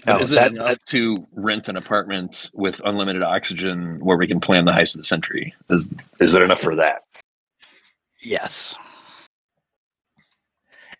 No, 0.07 0.17
oh, 0.17 0.19
is 0.21 0.33
it 0.33 0.35
that- 0.37 0.53
enough 0.53 0.69
that- 0.69 0.87
to 0.87 1.27
rent 1.33 1.69
an 1.69 1.77
apartment 1.77 2.51
with 2.55 2.81
unlimited 2.85 3.23
oxygen 3.23 3.99
where 4.05 4.17
we 4.17 4.27
can 4.27 4.41
plan 4.41 4.65
the 4.65 4.73
heist 4.73 4.95
of 4.95 5.01
the 5.01 5.05
century? 5.05 5.55
Is 5.71 5.89
is 6.21 6.35
it 6.35 6.43
enough 6.43 6.61
for 6.61 6.77
that? 6.77 7.03
Yes. 8.21 8.77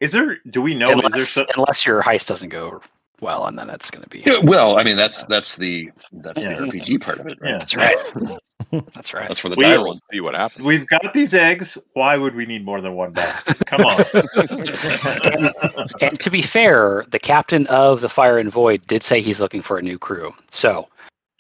Is 0.01 0.13
there? 0.13 0.39
Do 0.51 0.61
we 0.61 0.75
know? 0.75 0.93
unless, 0.93 1.15
is 1.15 1.35
there? 1.35 1.45
So, 1.47 1.53
unless 1.57 1.87
your 1.87 2.03
heist 2.03 2.27
doesn't 2.27 2.49
go 2.49 2.83
well, 3.21 3.47
and 3.47 3.59
then 3.59 3.71
it's 3.71 3.91
going 3.91 4.03
to 4.03 4.09
be. 4.11 4.23
Yeah, 4.27 4.39
well, 4.43 4.79
I 4.79 4.83
mean 4.85 4.97
that's 4.97 5.25
that's 5.25 5.57
the 5.57 5.91
that's 6.13 6.43
Yeah. 6.43 6.55
the 6.59 6.67
RPG 6.67 7.01
part 7.01 7.19
of 7.21 7.27
it. 7.27 7.39
Right? 7.41 7.51
Yeah. 7.53 7.59
That's 7.59 7.77
right. 7.77 7.97
That's 8.95 9.13
right. 9.15 9.29
That's 9.29 9.43
where 9.45 9.51
the 9.51 9.57
We- 9.57 9.65
die 9.65 9.77
We'll 9.77 9.85
rolls. 9.87 10.01
see 10.13 10.21
what 10.21 10.35
happens. 10.35 10.65
we've 10.65 10.87
got 10.87 11.13
these 11.13 11.35
eggs. 11.35 11.77
Why 11.95 12.17
would 12.17 12.35
we 12.35 12.47
need 12.47 12.65
more 12.65 12.81
than 12.81 12.95
one 12.95 13.13
basket? 13.13 13.59
Come 13.67 13.83
on. 13.85 14.05
And 16.01 16.19
to 16.21 16.31
be 16.31 16.43
fair, 16.43 17.05
the 17.11 17.19
captain 17.19 17.67
of 17.69 18.01
the 18.01 18.09
Fire 18.09 18.39
and 18.39 18.51
Void 18.51 18.83
did 18.87 19.03
say 19.03 19.21
he's 19.21 19.41
looking 19.41 19.63
for 19.63 19.79
a 19.79 19.83
new 19.83 19.99
crew. 19.99 20.33
So 20.51 20.89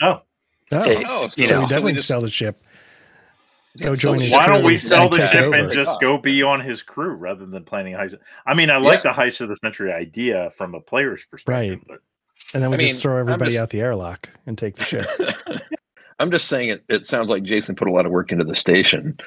Oh, 0.02 0.23
Hey, 0.70 1.05
Oh, 1.06 1.24
oh 1.24 1.28
You 1.36 1.47
so 1.47 1.56
know. 1.56 1.61
we 1.62 1.66
definitely 1.69 1.93
just- 1.94 2.09
sell 2.09 2.20
the 2.20 2.31
ship. 2.31 2.62
go 3.81 3.94
join 3.97 4.20
his 4.20 4.31
just- 4.32 4.36
Why 4.47 4.52
don't 4.52 4.65
we 4.65 4.78
sell 4.78 5.09
the 5.09 5.28
ship 5.28 5.52
and 5.52 5.70
just 5.70 5.90
Oh. 5.90 5.98
go 6.01 6.19
be 6.19 6.43
on 6.43 6.61
his 6.61 6.82
crew 6.82 7.15
rather 7.15 7.44
than 7.47 7.65
planning 7.65 7.94
a 7.94 7.98
heist? 7.98 8.16
I 8.47 8.55
mean, 8.55 8.70
I 8.70 8.77
like 8.78 9.02
Yeah. 9.05 9.12
the 9.12 9.20
heist 9.20 9.40
of 9.40 9.48
the 9.48 9.56
century 9.56 9.93
idea 9.93 10.51
from 10.56 10.74
a 10.74 10.81
player's 10.81 11.24
perspective. 11.31 11.81
Right. 11.89 11.98
And 12.55 12.62
then 12.62 12.70
we 12.70 12.77
I 12.77 12.81
just 12.81 12.94
mean, 12.94 13.01
throw 13.01 13.16
everybody 13.19 13.52
just- 13.52 13.62
out 13.62 13.70
the 13.70 13.81
airlock 13.81 14.28
and 14.47 14.56
take 14.59 14.77
the 14.77 14.85
ship. 14.85 15.06
I'm 16.19 16.31
just 16.31 16.49
saying 16.49 16.69
it. 16.70 16.85
It 16.89 17.07
sounds 17.07 17.28
like 17.31 17.43
Jason 17.43 17.74
put 17.74 17.89
a 17.89 17.93
lot 17.93 18.07
of 18.07 18.12
work 18.12 18.31
into 18.32 18.45
the 18.45 18.55
station. 18.55 19.19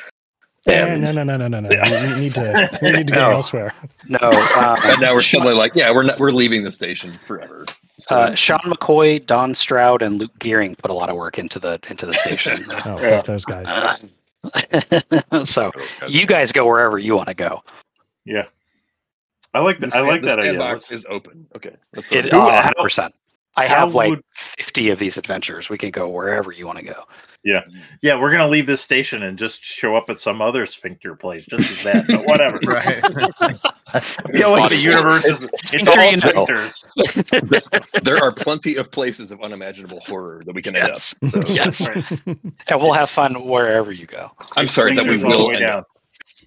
Eh, 0.68 0.72
And, 0.74 1.02
no, 1.02 1.12
no, 1.12 1.24
no, 1.24 1.38
no, 1.38 1.48
no, 1.48 1.60
no. 1.62 1.70
Yeah. 1.72 2.08
We, 2.08 2.14
we 2.14 2.20
need 2.20 2.36
to. 2.36 2.70
We 2.82 2.92
need 2.92 3.08
to 3.08 3.14
go 3.14 3.20
No. 3.22 3.30
elsewhere. 3.32 3.74
no, 4.08 4.18
uh, 4.22 4.76
and 4.86 5.00
now 5.02 5.14
we're 5.14 5.22
suddenly 5.22 5.54
like, 5.54 5.74
yeah, 5.76 5.92
we're 5.92 6.04
not. 6.04 6.20
We're 6.20 6.32
leaving 6.32 6.64
the 6.64 6.72
station 6.72 7.14
forever. 7.26 7.66
So, 8.00 8.16
uh, 8.16 8.36
Sean 8.36 8.60
McCoy, 8.60 9.26
Donn 9.26 9.56
Stroud, 9.56 10.02
and 10.02 10.20
Luke 10.20 10.38
Gearing 10.40 10.76
put 10.76 10.92
a 10.92 10.94
lot 10.94 11.10
of 11.10 11.16
work 11.16 11.40
into 11.40 11.58
the 11.60 11.80
into 11.90 12.06
the 12.06 12.14
station. 12.16 12.66
Oh, 12.86 13.00
Yeah. 13.02 13.22
those 13.22 13.46
guys. 13.46 13.74
so 15.50 15.72
you 16.08 16.26
guys 16.26 16.52
go 16.52 16.66
wherever 16.66 16.98
you 16.98 17.16
want 17.16 17.28
to 17.30 17.34
go. 17.34 17.64
Yeah, 18.26 18.44
I 19.54 19.60
like 19.60 19.80
the 19.80 19.88
that. 19.88 19.96
I 19.96 20.02
like 20.02 20.22
the 20.22 20.28
that 20.28 20.40
idea. 20.40 20.52
sandbox 20.52 20.92
Let's- 20.92 21.02
is 21.02 21.06
open. 21.10 21.48
Okay, 21.56 21.76
that's 21.94 22.12
It, 22.12 22.26
Who- 22.26 22.38
oh, 22.40 22.88
how- 23.58 23.64
100%. 23.64 23.64
I 23.64 23.68
how 23.68 23.86
have 23.86 23.96
like 23.96 24.10
would- 24.12 24.22
50 24.36 24.90
of 24.92 25.00
these 25.00 25.18
adventures. 25.18 25.70
We 25.70 25.78
can 25.78 25.90
go 25.92 26.08
wherever 26.10 26.52
you 26.52 26.66
want 26.68 26.80
to 26.80 26.86
go. 26.86 27.04
yeah, 27.44 27.62
Yeah. 28.02 28.20
we're 28.20 28.32
gonna 28.32 28.48
leave 28.48 28.66
this 28.68 28.82
station 28.82 29.24
and 29.24 29.38
just 29.38 29.64
show 29.64 29.96
up 29.96 30.10
at 30.10 30.20
some 30.20 30.42
other 30.42 30.66
sphincter 30.66 31.16
place, 31.16 31.46
just 31.46 31.72
as 31.72 31.84
bad. 31.84 32.06
But 32.08 32.26
whatever. 32.26 32.60
Right. 32.68 33.02
I 33.94 34.00
feel 34.02 34.52
like 34.52 34.70
the 34.70 34.82
universe 34.82 35.24
is 35.26 35.44
it's 35.46 35.68
Sphincter, 35.70 36.36
all 36.36 36.46
sphincters. 36.46 36.84
there 38.04 38.18
are 38.22 38.34
plenty 38.34 38.76
of 38.76 38.92
places 38.92 39.32
of 39.32 39.42
unimaginable 39.42 40.02
horror 40.02 40.44
that 40.46 40.54
we 40.54 40.62
can 40.62 40.76
end 40.76 40.90
up. 40.90 40.98
Yes. 40.98 41.16
So, 41.32 41.42
Yes. 41.48 41.88
Right. 41.88 42.04
And 42.68 42.82
we'll 42.82 42.92
have 42.92 43.10
fun 43.10 43.46
wherever 43.48 43.94
you 43.94 44.06
go. 44.06 44.30
I'm 44.58 44.68
sorry 44.68 44.94
that 44.96 45.06
we 45.06 45.16
Sphincters 45.18 45.24
all 45.24 45.32
the 45.32 45.38
will 45.38 45.48
way 45.48 45.56
end 45.56 45.62
down. 45.62 45.80
up. 45.80 45.88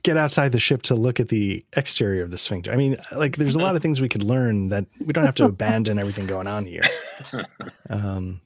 Get 0.03 0.17
outside 0.17 0.53
the 0.53 0.61
ship 0.61 0.83
to 0.83 0.95
look 0.95 1.21
at 1.21 1.29
the 1.29 1.65
exterior 1.77 2.23
of 2.23 2.31
the 2.31 2.39
sphincter. 2.39 2.73
I 2.73 2.77
mean, 2.77 2.97
like, 3.15 3.37
there's 3.37 3.57
a 3.57 3.59
lot 3.61 3.77
of 3.77 3.83
things 3.83 4.01
we 4.01 4.09
could 4.09 4.25
learn 4.25 4.71
that 4.71 4.87
we 5.05 5.13
don't 5.13 5.25
have 5.27 5.35
to 5.37 5.45
abandon 5.45 5.99
everything 5.99 6.27
going 6.27 6.47
on 6.47 6.65
here. 6.67 6.83
Um, 7.91 8.41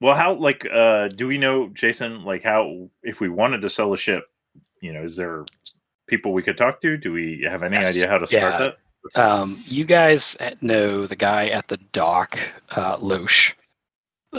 Well, 0.00 0.14
how 0.16 0.32
like 0.34 0.66
uh 0.72 1.08
do 1.08 1.26
we 1.26 1.36
know, 1.36 1.68
Jason, 1.68 2.24
like 2.24 2.42
how 2.42 2.88
if 3.02 3.20
we 3.20 3.28
wanted 3.28 3.60
to 3.62 3.68
sell 3.68 3.92
a 3.92 3.98
ship, 3.98 4.30
you 4.80 4.92
know, 4.94 5.02
is 5.02 5.14
there 5.16 5.44
people 6.06 6.32
we 6.32 6.42
could 6.42 6.56
talk 6.56 6.80
to? 6.80 6.96
Do 6.96 7.12
we 7.12 7.44
have 7.48 7.62
any 7.62 7.76
Yes. 7.76 7.90
idea 7.90 8.08
how 8.10 8.18
to 8.18 8.26
start 8.26 8.42
Yeah. 8.42 8.58
that? 8.58 8.76
Um, 9.22 9.62
you 9.66 9.84
guys 9.84 10.36
know 10.62 11.06
the 11.06 11.16
guy 11.16 11.48
at 11.48 11.68
the 11.68 11.76
dock, 11.92 12.38
uh, 12.70 12.96
Loesch, 12.98 13.52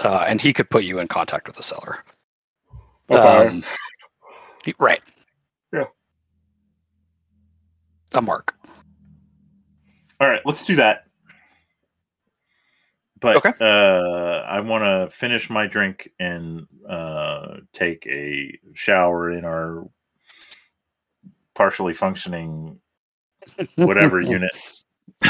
uh, 0.03 0.25
and 0.27 0.41
he 0.41 0.51
could 0.53 0.69
put 0.69 0.83
you 0.83 0.99
in 0.99 1.07
contact 1.07 1.47
with 1.47 1.55
the 1.57 1.63
seller. 1.63 2.03
Okay. 3.09 3.19
Um, 3.47 3.61
he- 3.61 3.67
right. 4.79 5.01
Yeah. 5.73 5.85
A 8.13 8.21
mark. 8.21 8.55
All 10.19 10.27
right, 10.29 10.41
let's 10.45 10.63
do 10.65 10.75
that. 10.75 11.05
But 13.19 13.37
Okay. 13.37 13.51
uh, 13.61 14.43
I 14.47 14.59
want 14.61 14.83
to 14.83 15.15
finish 15.15 15.49
my 15.49 15.67
drink 15.67 16.09
and 16.19 16.67
uh, 16.89 17.57
take 17.71 18.05
a 18.07 18.57
shower 18.73 19.31
in 19.31 19.45
our 19.45 19.87
partially 21.53 21.93
functioning 21.93 22.79
whatever 23.75 24.19
unit. 24.19 24.51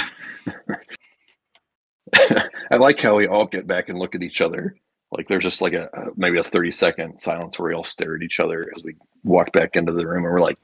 I 2.13 2.75
like 2.77 2.99
how 2.99 3.15
we 3.15 3.27
all 3.27 3.45
get 3.45 3.67
back 3.67 3.89
and 3.89 3.99
look 3.99 4.15
at 4.15 4.23
each 4.23 4.41
other. 4.41 4.75
Like 5.11 5.27
there's 5.27 5.43
just 5.43 5.61
like 5.61 5.73
a, 5.73 5.89
a 5.93 6.07
maybe 6.15 6.39
a 6.39 6.43
30 6.43 6.71
second 6.71 7.19
silence 7.19 7.59
where 7.59 7.69
we 7.69 7.75
all 7.75 7.83
stare 7.83 8.15
at 8.15 8.21
each 8.21 8.39
other 8.39 8.71
as 8.75 8.83
we 8.83 8.95
walk 9.23 9.51
back 9.51 9.75
into 9.75 9.91
the 9.91 10.07
room 10.07 10.23
and 10.23 10.33
we're 10.33 10.39
like, 10.39 10.57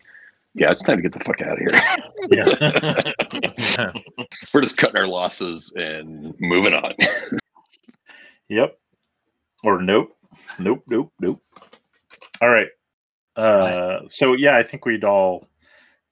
yeah, 0.53 0.71
it's 0.71 0.81
time 0.81 0.97
to 0.97 1.03
get 1.03 1.13
the 1.13 1.23
fuck 1.23 1.41
out 1.41 1.53
of 1.53 1.59
here. 1.59 1.81
Yeah. 2.29 3.93
we're 4.53 4.61
just 4.61 4.75
cutting 4.75 4.97
our 4.97 5.07
losses 5.07 5.71
and 5.75 6.33
moving 6.39 6.73
on. 6.73 6.93
yep. 8.49 8.77
Or 9.63 9.81
nope. 9.81 10.17
Nope. 10.59 10.83
Nope. 10.87 11.13
Nope. 11.21 11.41
All 12.41 12.49
right. 12.49 12.67
Uh, 13.35 13.99
so 14.09 14.33
yeah, 14.33 14.57
I 14.57 14.63
think 14.63 14.85
we'd 14.85 15.03
all 15.03 15.47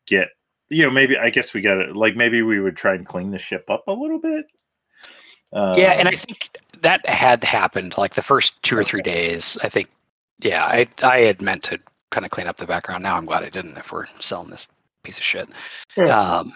get. 0.05 0.29
You 0.69 0.83
know, 0.83 0.91
maybe 0.91 1.17
I 1.17 1.31
guess 1.31 1.53
we 1.53 1.61
got 1.61 1.79
it 1.79 1.95
like 1.95 2.15
maybe 2.15 2.43
we 2.43 2.59
would 2.59 2.77
try 2.77 2.93
and 2.93 3.05
clean 3.05 3.31
the 3.31 3.39
ship 3.39 3.65
up 3.69 3.83
a 3.87 3.91
little 3.91 4.19
bit. 4.19 4.45
Uh, 5.51 5.75
yeah, 5.77 5.93
and 5.93 6.07
I 6.07 6.15
think 6.15 6.49
that 6.81 7.06
had 7.07 7.43
happened 7.43 7.97
like 7.97 8.14
the 8.15 8.22
first 8.22 8.61
two 8.64 8.77
or 8.77 8.84
three 8.84 9.02
days. 9.02 9.57
I 9.64 9.69
think, 9.69 9.89
yeah, 10.39 10.65
I 10.65 10.85
I 11.03 11.19
had 11.19 11.41
meant 11.41 11.64
to 11.64 11.80
kind 12.11 12.26
of 12.26 12.31
clean 12.31 12.47
up 12.47 12.57
the 12.57 12.65
background. 12.68 13.03
Now 13.03 13.15
I'm 13.18 13.26
glad 13.26 13.43
I 13.43 13.49
didn't. 13.49 13.77
If 13.77 13.91
we're 13.91 14.06
selling 14.19 14.49
this 14.49 14.68
piece 15.03 15.18
of 15.18 15.23
shit, 15.23 15.49
Yeah. 15.97 16.06
um, 16.19 16.53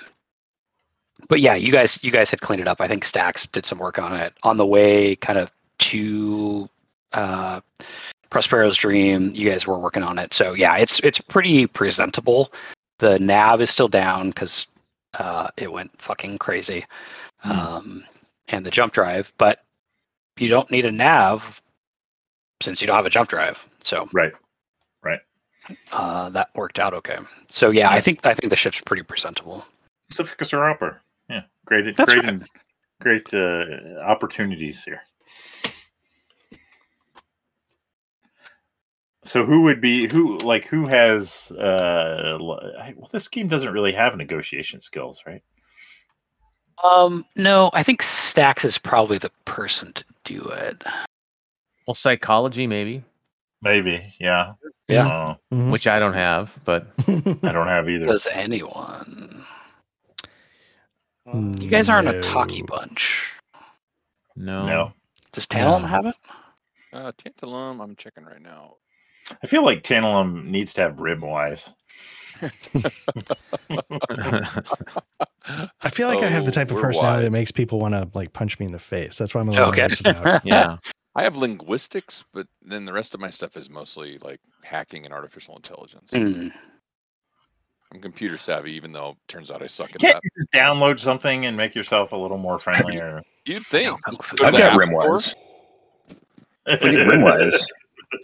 but 1.27 1.39
yeah, 1.41 1.55
you 1.55 1.71
guys 1.71 2.01
you 2.03 2.11
guys 2.11 2.31
had 2.31 2.41
cleaned 2.41 2.61
it 2.61 2.67
up. 2.67 2.81
I 2.81 2.87
think 2.87 3.03
Stacks 3.05 3.45
did 3.45 3.65
some 3.65 3.79
work 3.79 3.99
on 3.99 4.13
it 4.15 4.33
on 4.43 4.57
the 4.57 4.65
way, 4.65 5.15
kind 5.17 5.37
of 5.39 5.51
to 5.79 6.69
uh, 7.13 7.61
Prospero's 8.29 8.77
Dream. 8.77 9.31
You 9.33 9.49
guys 9.49 9.65
were 9.67 9.79
working 9.79 10.03
on 10.03 10.17
it, 10.19 10.33
so 10.33 10.53
yeah, 10.53 10.77
it's 10.77 10.99
it's 11.01 11.19
pretty 11.19 11.67
presentable. 11.67 12.51
The 12.99 13.17
nav 13.19 13.61
is 13.61 13.69
still 13.69 13.87
down 13.87 14.29
because 14.29 14.67
uh, 15.17 15.49
it 15.57 15.71
went 15.71 15.99
fucking 16.01 16.37
crazy. 16.37 16.85
Hmm. 17.39 17.51
Um, 17.51 18.03
and 18.49 18.65
the 18.65 18.71
jump 18.71 18.93
drive, 18.93 19.31
but 19.37 19.63
you 20.41 20.49
don't 20.49 20.69
need 20.71 20.85
a 20.85 20.91
nav 20.91 21.61
since 22.61 22.81
you 22.81 22.87
don't 22.87 22.95
have 22.95 23.05
a 23.05 23.09
jump 23.09 23.29
drive. 23.29 23.67
So 23.83 24.09
right. 24.13 24.33
Right. 25.03 25.19
Uh, 25.91 26.29
that 26.29 26.49
worked 26.55 26.79
out 26.79 26.93
okay. 26.93 27.17
So 27.47 27.69
yeah, 27.69 27.89
I 27.89 28.01
think 28.01 28.25
I 28.25 28.33
think 28.33 28.49
the 28.49 28.55
ship's 28.55 28.81
pretty 28.81 29.03
presentable. 29.03 29.65
Pacificus 30.11 30.53
or 30.53 30.69
Upper. 30.69 31.01
Yeah, 31.29 31.41
great, 31.65 31.95
That's 31.95 32.13
great, 32.13 32.25
right. 32.25 32.41
great 33.01 33.33
uh, 33.33 33.99
opportunities 34.01 34.83
here. 34.83 35.01
So 39.23 39.45
who 39.45 39.61
would 39.61 39.79
be 39.79 40.07
who 40.07 40.39
like 40.39 40.65
who 40.65 40.87
has 40.87 41.51
uh 41.51 42.37
well 42.39 43.09
this 43.11 43.27
game 43.27 43.47
doesn't 43.47 43.71
really 43.71 43.93
have 43.93 44.17
negotiation 44.17 44.79
skills, 44.79 45.21
right? 45.27 45.43
Um, 46.83 47.25
no, 47.35 47.69
I 47.73 47.83
think 47.83 48.01
Stacks 48.01 48.63
is 48.63 48.77
probably 48.77 49.17
the 49.17 49.31
person 49.45 49.93
to 49.93 50.03
do 50.23 50.41
it. 50.49 50.81
Well, 51.87 51.95
psychology 51.95 52.67
maybe, 52.67 53.03
Maybe, 53.61 54.13
yeah. 54.21 54.53
Yeah. 54.87 55.07
Uh, 55.07 55.35
Mhm. 55.53 55.71
which 55.71 55.85
I 55.85 55.99
don't 55.99 56.13
have, 56.13 56.53
but 56.63 56.87
I 57.07 57.51
don't 57.51 57.67
have 57.67 57.89
either. 57.89 58.05
Does 58.05 58.25
anyone? 58.31 59.43
You 61.33 61.69
guys 61.69 61.89
aren't 61.89 62.07
a 62.07 62.21
talky 62.21 62.61
bunch. 62.63 63.33
no. 64.35 64.65
No. 64.65 64.93
Does 65.31 65.45
Talon 65.45 65.81
No. 65.83 65.87
have 65.89 66.05
it? 66.07 66.15
Uh, 66.93 67.11
Tantalum, 67.11 67.83
I'm 67.83 67.95
checking 67.97 68.23
right 68.23 68.41
now. 68.41 68.75
I 69.43 69.47
feel 69.47 69.63
like 69.63 69.83
Tantalum 69.83 70.45
needs 70.45 70.73
to 70.73 70.81
have 70.81 70.93
Rimwise. 70.95 71.71
I 75.81 75.89
feel 75.89 76.07
like 76.07 76.19
I 76.23 76.27
have 76.27 76.43
the 76.45 76.51
Oh, 76.51 76.53
type 76.53 76.69
of 76.69 76.75
we're 76.75 76.81
personality 76.81 77.23
that 77.25 77.31
makes 77.31 77.51
people 77.51 77.79
want 77.79 77.93
to 77.95 78.09
like 78.13 78.33
punch 78.33 78.59
me 78.59 78.65
in 78.65 78.71
the 78.71 78.79
face. 78.79 79.17
That's 79.17 79.33
why 79.33 79.41
I'm 79.41 79.47
a 79.49 79.51
little 79.51 79.67
Okay. 79.69 79.81
nervous 79.83 79.99
about. 80.01 80.45
yeah. 80.45 80.77
I 81.15 81.23
have 81.23 81.35
linguistics, 81.37 82.23
but 82.33 82.47
then 82.61 82.85
the 82.85 82.93
rest 82.93 83.13
of 83.13 83.19
my 83.19 83.29
stuff 83.29 83.57
is 83.57 83.69
mostly 83.69 84.17
like 84.19 84.39
hacking 84.63 85.05
and 85.05 85.13
artificial 85.13 85.55
intelligence. 85.55 86.11
Hmm. 86.11 86.49
I'm 87.91 87.99
computer 88.01 88.37
savvy, 88.37 88.73
even 88.73 88.91
though 88.91 89.09
it 89.11 89.17
turns 89.27 89.49
out 89.49 89.63
I 89.63 89.67
suck 89.67 89.89
at 89.95 89.99
Can't 90.01 90.13
that. 90.13 90.21
you 90.23 90.29
just 90.43 90.51
download 90.53 90.99
something 90.99 91.47
and 91.47 91.57
make 91.57 91.73
yourself 91.73 92.11
a 92.11 92.15
little 92.15 92.37
more 92.37 92.59
friendly 92.59 92.97
or 92.97 93.23
You'd 93.45 93.65
think. 93.65 93.87
No, 93.89 93.97
Just 94.07 94.21
no. 94.21 94.37
go 94.37 94.45
I've 94.45 94.53
the 94.53 94.59
got 94.59 94.73
App 94.73 94.79
Rimwise. 94.79 95.19
Store. 95.21 95.35
We 96.83 96.89
need 96.91 96.99
Rimwise. 96.99 97.65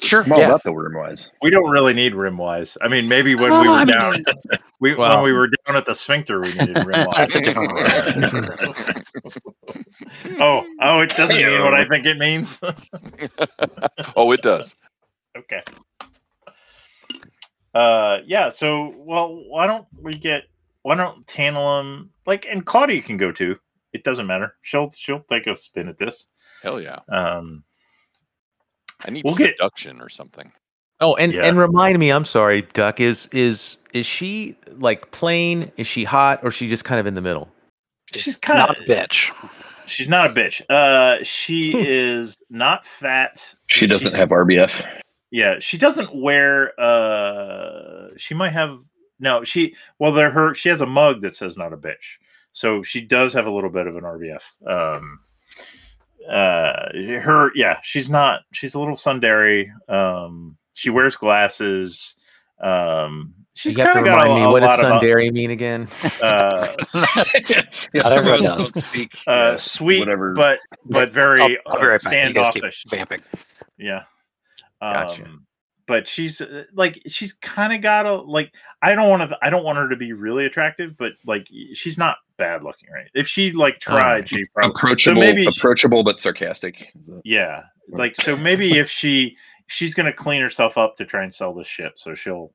Sure. 0.02 0.24
I'm 0.24 0.32
all 0.34 0.40
yeah. 0.40 0.46
about 0.48 0.64
the 0.64 0.72
Rimwise. 0.72 1.30
we 1.42 1.50
don't 1.52 1.70
really 1.70 1.94
need 1.94 2.14
rimwise. 2.14 2.76
I 2.82 2.88
mean, 2.88 3.08
maybe 3.08 3.36
when 3.36 3.52
Oh, 3.52 3.62
we 3.62 3.68
were 3.68 3.74
I 3.76 3.86
mean, 3.86 3.96
down, 3.96 4.24
we 4.80 4.96
Well- 4.96 5.16
when 5.18 5.24
we 5.26 5.32
were 5.32 5.48
down 5.66 5.76
at 5.76 5.86
the 5.86 5.94
sphincter, 5.94 6.42
we 6.42 6.52
needed 6.54 6.76
rimwise. 6.78 7.16
That's 7.16 7.36
a 7.36 7.42
different. 7.42 7.72
oh, 10.42 10.66
oh, 10.82 11.00
it 11.02 11.10
doesn't 11.16 11.38
mean 11.38 11.62
what 11.64 11.74
I 11.76 11.86
think 11.86 12.06
it 12.06 12.18
means. 12.18 12.60
oh, 14.16 14.32
it 14.32 14.42
does. 14.42 14.74
okay. 15.38 15.62
Uh, 17.74 18.20
yeah. 18.26 18.50
So, 18.50 18.94
well, 18.98 19.36
why 19.50 19.68
don't 19.68 19.86
we 20.02 20.16
get? 20.16 20.44
Why 20.84 20.96
don't 20.96 21.26
Tantalum 21.28 22.10
like 22.26 22.46
and 22.50 22.66
Claudia 22.66 23.02
can 23.02 23.18
go 23.18 23.32
too. 23.32 23.58
It 23.94 24.04
doesn't 24.04 24.28
matter. 24.28 24.56
She'll 24.62 24.92
she'll 24.96 25.22
take 25.30 25.48
a 25.48 25.56
spin 25.56 25.88
at 25.90 25.98
this. 25.98 26.28
Hell 26.62 26.82
yeah. 26.82 27.00
Um, 27.10 27.64
I 29.04 29.12
need 29.12 29.24
We'll 29.26 29.36
get- 29.36 29.58
seduction 29.58 30.02
or 30.02 30.10
something. 30.10 30.52
Oh, 31.02 31.16
and 31.16 31.34
Yeah. 31.34 31.46
and 31.46 31.58
remind 31.58 32.00
me, 32.00 32.10
I'm 32.10 32.24
sorry, 32.26 32.62
Duck. 32.74 33.00
Is 33.02 33.28
is 33.34 33.78
is 33.94 34.06
she 34.06 34.56
like 34.78 35.12
plain? 35.12 35.72
Is 35.78 35.88
she 35.88 36.04
hot, 36.06 36.40
or 36.44 36.48
is 36.50 36.54
she 36.56 36.70
just 36.70 36.86
kind 36.86 37.00
of 37.00 37.06
in 37.08 37.14
the 37.16 37.22
middle? 37.22 37.50
she's 38.14 38.38
kind 38.38 38.60
Not 38.60 38.78
of 38.80 38.84
a 38.84 38.88
bitch. 38.88 39.30
She's 39.88 40.08
not 40.08 40.32
a 40.32 40.34
bitch. 40.34 40.62
Uh, 40.70 41.22
she 41.24 41.74
is 41.88 42.38
not 42.50 42.86
fat. 42.86 43.56
She 43.68 43.86
doesn't 43.88 44.12
She's- 44.12 44.20
have 44.20 44.30
RBF. 44.30 44.86
Yeah, 45.32 45.56
she 45.60 45.78
doesn't 45.78 46.16
wear. 46.16 46.72
Uh, 46.80 48.08
she 48.16 48.34
might 48.34 48.54
have. 48.54 48.80
No, 49.20 49.44
she. 49.44 49.76
Well, 50.00 50.14
they're 50.14 50.32
her. 50.32 50.54
She 50.56 50.70
has 50.70 50.80
a 50.82 50.86
mug 50.86 51.22
that 51.22 51.36
says 51.36 51.58
"not 51.58 51.74
a 51.74 51.78
bitch," 51.78 52.20
so 52.54 52.84
she 52.84 53.02
does 53.02 53.34
have 53.34 53.46
a 53.48 53.52
little 53.52 53.70
bit 53.70 53.88
of 53.88 53.98
an 53.98 54.04
RBF. 54.04 54.44
Um, 54.66 55.20
uh, 56.30 56.90
her. 57.22 57.52
Yeah, 57.56 57.78
she's 57.84 58.10
not. 58.10 58.42
She's 58.54 58.76
a 58.76 58.80
little 58.80 58.96
sundary. 58.96 59.72
Um, 59.88 60.58
she 60.74 60.90
wears 60.90 61.16
glasses. 61.16 62.16
Um, 62.62 63.34
she's 63.54 63.76
you 63.78 63.84
have 63.84 63.94
to 63.94 64.04
kind 64.04 64.08
of 64.08 64.14
got 64.14 64.24
remind 64.24 64.40
a, 64.40 64.44
me 64.44 64.48
a 64.48 64.50
what 64.50 64.60
does 64.62 64.82
lot 64.82 64.86
of, 64.86 65.02
Sundari 65.02 65.32
mean 65.32 65.52
again? 65.52 65.88
uh, 66.24 66.74
yeah, 67.50 67.62
Not 67.94 68.12
everyone 68.14 68.44
some 68.44 68.52
of 68.52 68.58
does. 68.60 68.72
them 68.72 68.84
speak, 68.84 69.12
uh, 69.28 69.58
sweet, 69.58 70.00
whatever. 70.00 70.34
but 70.34 70.60
but 70.86 71.12
very 71.12 71.42
I'll, 71.42 71.50
I'll 71.68 71.80
be 71.80 71.86
uh, 71.86 71.90
right 71.90 72.04
back. 72.04 72.28
You 72.28 72.34
guys 72.34 72.46
keep 72.54 72.62
standoffish. 72.62 72.84
vamping. 72.90 73.20
Yeah. 73.78 74.04
Um, 74.82 74.94
Gotcha. 74.94 75.24
But 75.88 76.08
she's 76.08 76.42
uh, 76.42 76.64
like 76.74 77.02
she's 77.08 77.34
kind 77.34 77.72
of 77.72 77.82
got 77.82 78.06
a 78.08 78.16
like 78.16 78.52
I 78.82 78.96
don't 78.96 79.10
want 79.10 79.30
to 79.30 79.38
I 79.44 79.50
don't 79.52 79.64
want 79.64 79.78
her 79.78 79.88
to 79.88 79.96
be 79.96 80.14
really 80.14 80.46
attractive, 80.46 80.98
but 80.98 81.12
like 81.26 81.48
she's 81.74 81.98
not 81.98 82.18
bad 82.38 82.64
looking, 82.64 82.90
right? 82.92 83.08
If 83.14 83.28
she 83.28 83.52
like 83.52 83.80
tried, 83.80 84.02
Alright. 84.02 84.30
she 84.30 84.46
probably 84.56 84.72
approachable, 84.72 85.22
maybe 85.22 85.44
she- 85.44 85.60
approachable 85.60 86.04
but 86.04 86.18
sarcastic. 86.20 86.92
Yeah. 87.24 87.64
Like 87.90 88.16
so 88.16 88.36
maybe 88.38 88.78
if 88.80 88.90
she 88.90 89.38
she's 89.68 89.94
gonna 89.94 90.12
clean 90.14 90.42
herself 90.42 90.76
up 90.78 90.98
to 90.98 91.06
try 91.06 91.24
and 91.24 91.34
sell 91.34 91.54
this 91.54 91.68
ship, 91.68 91.94
so 91.98 92.16
she'll 92.16 92.52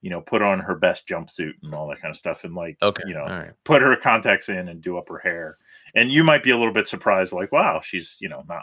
you 0.00 0.10
know 0.10 0.20
put 0.20 0.42
on 0.42 0.58
her 0.58 0.74
best 0.74 1.06
jumpsuit 1.06 1.52
and 1.62 1.72
all 1.74 1.86
that 1.88 2.00
kind 2.02 2.10
of 2.10 2.16
stuff, 2.16 2.42
and 2.42 2.56
like 2.56 2.76
Okay, 2.82 3.04
you 3.06 3.14
know 3.14 3.24
right. 3.26 3.52
put 3.62 3.80
her 3.80 3.94
contacts 3.94 4.48
in 4.48 4.68
and 4.68 4.82
do 4.82 4.98
up 4.98 5.08
her 5.08 5.18
hair. 5.18 5.58
And 5.94 6.10
you 6.12 6.24
might 6.24 6.42
be 6.42 6.50
a 6.50 6.56
little 6.58 6.72
bit 6.72 6.88
surprised, 6.88 7.32
like, 7.32 7.52
wow, 7.52 7.80
she's 7.80 8.16
you 8.18 8.28
know 8.28 8.42
not 8.48 8.62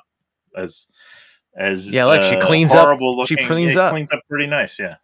as 0.58 0.88
as 1.56 1.86
Yeah, 1.86 2.06
look, 2.06 2.24
she 2.24 2.36
uh, 2.36 2.46
cleans 2.46 2.72
up- 2.72 2.80
horrible 2.80 3.26
she 3.26 3.36
cleans 3.38 3.72
it 3.72 3.78
up. 3.78 3.92
cleans 3.92 4.12
up 4.12 4.22
pretty 4.30 4.48
nice, 4.48 4.78
yeah. 4.80 4.96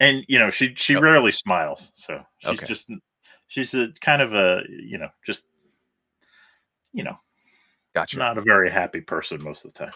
And 0.00 0.24
you 0.28 0.38
know, 0.38 0.50
she 0.50 0.74
she 0.76 0.94
Yep. 0.94 1.02
rarely 1.02 1.32
smiles, 1.32 1.92
so 1.94 2.24
she's 2.38 2.50
Okay. 2.58 2.66
just 2.66 2.90
she's 3.48 3.74
a 3.74 3.88
kind 4.00 4.22
of 4.22 4.34
a 4.34 4.62
you 4.68 4.96
know 4.98 5.10
just 5.26 5.46
you 6.92 7.04
know 7.04 7.18
Gotcha. 7.94 8.18
not 8.18 8.38
a 8.38 8.40
very 8.40 8.70
happy 8.70 9.00
person 9.02 9.42
most 9.42 9.64
of 9.64 9.74
the 9.74 9.78
time. 9.84 9.92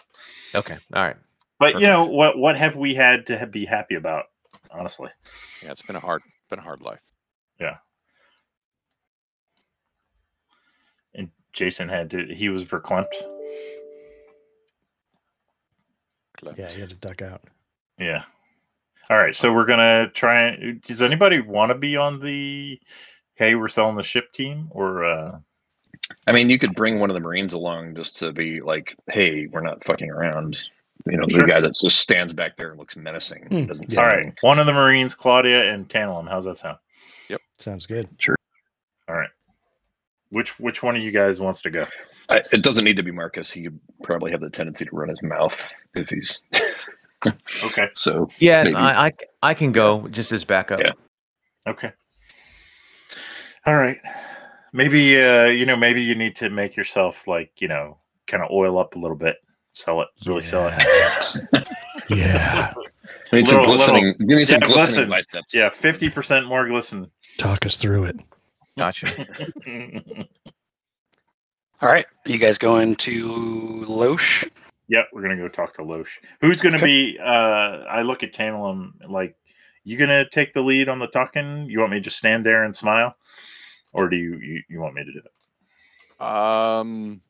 Okay. 0.53 0.77
All 0.93 1.01
right. 1.03 1.17
But 1.59 1.79
you 1.81 1.87
know 1.87 2.05
what? 2.05 2.37
What 2.37 2.57
have 2.57 2.75
we 2.75 2.93
had 2.93 3.25
to 3.27 3.47
be 3.47 3.65
happy 3.65 3.95
about? 3.95 4.25
Honestly, 4.71 5.09
Yeah, 5.63 5.71
it's 5.71 5.81
been 5.81 5.95
a 5.95 5.99
hard, 6.01 6.21
been 6.49 6.59
a 6.59 6.61
hard 6.61 6.81
life. 6.81 7.01
and 7.59 7.77
Jason 11.55 11.89
had 11.89 12.09
to. 12.11 12.25
He 12.33 12.49
was 12.49 12.65
verklempt. 12.65 13.13
Cleft. 16.37 16.59
Yeah, 16.59 16.69
he 16.69 16.81
had 16.81 16.89
to 16.89 16.95
duck 16.95 17.21
out. 17.21 17.41
Yeah. 17.97 18.23
All 19.09 19.17
right, 19.17 19.35
so 19.35 19.53
we're 19.53 19.65
gonna 19.65 20.09
try. 20.13 20.41
and- 20.49 20.81
Does 20.81 21.01
anybody 21.01 21.39
want 21.39 21.69
to 21.71 21.77
be 21.77 21.95
on 21.95 22.19
the? 22.19 22.79
Hey, 23.35 23.55
we're 23.55 23.67
selling 23.67 23.95
the 23.95 24.03
ship 24.03 24.31
team, 24.33 24.67
or 24.71 25.05
uh, 25.05 25.37
I 26.27 26.31
mean, 26.31 26.49
you 26.49 26.57
could 26.59 26.73
bring 26.75 26.99
one 26.99 27.09
of 27.09 27.13
the 27.13 27.19
Marines 27.19 27.53
along 27.53 27.95
just 27.95 28.17
to 28.17 28.31
be 28.31 28.61
like, 28.61 28.95
"Hey, 29.09 29.47
we're 29.47 29.61
not 29.61 29.83
fucking 29.83 30.09
around." 30.09 30.57
You 31.05 31.17
know, 31.17 31.25
Sure. 31.29 31.41
the 31.41 31.47
guy 31.47 31.59
that 31.61 31.75
just 31.75 31.97
stands 31.99 32.33
back 32.33 32.57
there 32.57 32.71
and 32.71 32.79
looks 32.79 32.95
menacing. 32.95 33.47
Doesn't 33.67 33.91
yeah. 33.91 33.99
all 34.01 34.07
right, 34.07 34.33
one 34.41 34.57
of 34.57 34.65
the 34.65 34.73
Marines, 34.73 35.13
Claudia 35.13 35.71
and 35.71 35.87
Tantalum. 35.87 36.27
How's 36.27 36.45
that 36.45 36.57
sound? 36.57 36.77
Yep, 37.29 37.41
sounds 37.59 37.85
good. 37.85 38.09
Sure. 38.17 38.35
All 39.07 39.15
right. 39.15 39.29
Which 40.35 40.59
which 40.59 40.83
one 40.83 40.97
of 40.97 41.01
you 41.01 41.11
guys 41.11 41.39
wants 41.39 41.61
to 41.61 41.69
go? 41.69 41.85
I, 42.27 42.41
it 42.51 42.61
doesn't 42.61 42.83
need 42.83 42.97
to 42.97 43.03
be 43.03 43.11
Marcus. 43.11 43.49
He 43.49 43.69
would 43.69 43.79
probably 44.03 44.31
have 44.31 44.41
the 44.41 44.49
tendency 44.49 44.83
to 44.83 44.93
run 44.93 45.07
his 45.07 45.23
mouth 45.23 45.65
if 45.93 46.09
he's 46.09 46.41
Okay. 47.63 47.87
so. 47.93 48.27
Yeah, 48.37 48.65
I, 48.75 49.05
I 49.07 49.11
I 49.41 49.53
can 49.53 49.71
go 49.71 50.09
just 50.09 50.33
as 50.33 50.43
backup. 50.43 50.81
Yeah. 50.81 50.91
Okay. 51.65 51.89
All 53.65 53.77
right. 53.77 53.97
Maybe 54.73 55.21
uh, 55.21 55.45
you 55.45 55.65
know, 55.65 55.77
maybe 55.77 56.01
you 56.01 56.15
need 56.15 56.35
to 56.35 56.49
make 56.49 56.75
yourself 56.75 57.29
like, 57.29 57.61
you 57.61 57.69
know, 57.69 57.97
kind 58.27 58.43
of 58.43 58.51
oil 58.51 58.77
up 58.77 58.97
a 58.97 58.99
little 58.99 59.15
bit. 59.15 59.37
Sell 59.71 60.01
it. 60.01 60.09
Really 60.25 60.43
sell 60.43 60.69
it. 60.69 61.67
Yeah. 62.09 62.73
I 63.31 63.37
need 63.37 63.47
some 63.47 63.59
Little- 63.59 63.75
glistening. 63.77 64.15
Give 64.19 64.27
me 64.37 64.43
some 64.43 64.59
yeah, 64.63 64.67
glistening 64.67 65.09
biceps. 65.09 65.53
Yeah, 65.53 65.69
fifty 65.69 66.09
percent 66.09 66.45
more 66.45 66.67
glisten. 66.67 67.09
Talk 67.37 67.65
us 67.65 67.77
through 67.77 68.03
it. 68.03 68.19
Gotcha. 68.77 69.07
All 71.81 71.89
right, 71.89 72.05
you 72.25 72.37
guys 72.37 72.57
going 72.57 72.95
to 72.97 73.85
Loesch? 73.87 74.49
Yep, 74.87 75.05
we're 75.13 75.21
gonna 75.21 75.35
go 75.35 75.47
talk 75.47 75.73
to 75.75 75.81
Loesch. 75.81 76.07
Who's 76.41 76.61
gonna 76.61 76.75
Okay. 76.75 76.85
be? 76.85 77.19
Uh, 77.19 77.23
I 77.89 78.01
look 78.03 78.23
at 78.23 78.33
Tantalum 78.33 78.91
like, 79.09 79.35
you 79.83 79.97
gonna 79.97 80.29
take 80.29 80.53
the 80.53 80.61
lead 80.61 80.89
on 80.89 80.99
the 80.99 81.07
talking? 81.07 81.65
You 81.69 81.79
want 81.79 81.91
me 81.91 81.97
to 81.97 82.03
just 82.03 82.17
stand 82.17 82.45
there 82.45 82.63
and 82.63 82.75
smile, 82.75 83.15
or 83.93 84.09
do 84.09 84.15
you 84.15 84.37
you, 84.37 84.61
you 84.69 84.79
want 84.79 84.95
me 84.95 85.03
to 85.03 85.11
do 85.11 85.19
it? 85.19 86.23
Um, 86.23 87.21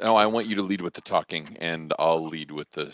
no, 0.00 0.16
I 0.16 0.26
want 0.26 0.46
you 0.46 0.56
to 0.56 0.62
lead 0.62 0.80
with 0.80 0.94
the 0.94 1.00
talking, 1.02 1.56
and 1.60 1.92
I'll 1.98 2.26
lead 2.26 2.50
with 2.50 2.70
the, 2.72 2.92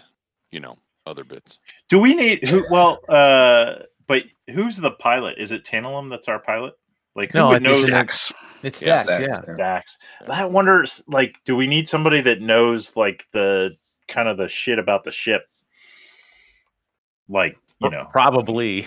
you 0.51 0.61
know, 0.61 0.77
other 1.07 1.25
bits. 1.25 1.59
Do 1.89 1.99
we 1.99 2.15
need 2.15 2.47
who? 2.47 2.65
Well, 2.71 3.01
uh, 3.09 3.85
but 4.07 4.25
who's 4.51 4.77
the 4.77 4.91
pilot? 4.93 5.39
Is 5.39 5.51
it 5.53 5.65
Tantalum 5.65 6.11
that's 6.11 6.29
our 6.29 6.39
pilot? 6.41 6.75
Like 7.15 7.33
who 7.33 7.39
No, 7.39 7.49
I 7.49 7.53
would 7.55 7.63
know 7.63 7.71
think 7.71 7.83
that? 7.91 8.11
Stacks. 8.11 8.33
It's 8.63 8.81
Yeah, 8.83 9.03
Dax, 9.05 9.25
Dax, 9.25 9.49
yeah. 9.49 9.55
Dax. 9.57 9.99
I 10.29 10.45
wonder, 10.45 10.85
like, 11.09 11.37
do 11.45 11.57
we 11.57 11.67
need 11.67 11.89
somebody 11.89 12.21
that 12.23 12.41
knows 12.41 12.97
like 12.97 13.27
the 13.33 13.71
kind 14.09 14.29
of 14.29 14.37
the 14.37 14.49
shit 14.49 14.79
about 14.79 15.05
the 15.05 15.11
ship? 15.11 15.43
Like, 17.29 17.57
you 17.81 17.91
know, 17.91 18.07
Probably. 18.13 18.87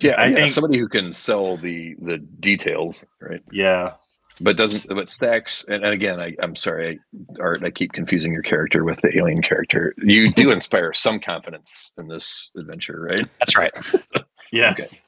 Yeah, 0.00 0.12
I 0.12 0.22
I 0.22 0.24
think- 0.26 0.36
think 0.38 0.52
somebody 0.52 0.78
who 0.78 0.88
can 0.88 1.12
sell 1.12 1.56
the 1.56 1.94
the 2.00 2.18
details, 2.18 3.04
right? 3.20 3.42
yeah. 3.50 3.94
But 4.40 4.56
doesn't 4.56 4.92
but 4.94 5.08
stacks 5.08 5.64
and, 5.68 5.84
and 5.84 5.92
again, 5.92 6.18
I, 6.20 6.34
I'm 6.42 6.56
sorry, 6.56 6.98
I, 7.38 7.40
Art, 7.40 7.62
I 7.62 7.70
keep 7.70 7.92
confusing 7.92 8.32
your 8.32 8.42
character 8.42 8.82
with 8.84 9.00
the 9.00 9.16
alien 9.16 9.42
character. 9.42 9.94
You 9.98 10.32
do 10.32 10.50
inspire 10.52 10.92
some 10.92 11.20
confidence 11.20 11.92
in 11.98 12.08
this 12.08 12.50
adventure, 12.56 13.00
right? 13.00 13.24
That's 13.38 13.56
right. 13.56 13.72
Yes. 14.52 14.80
Okay. 14.80 15.00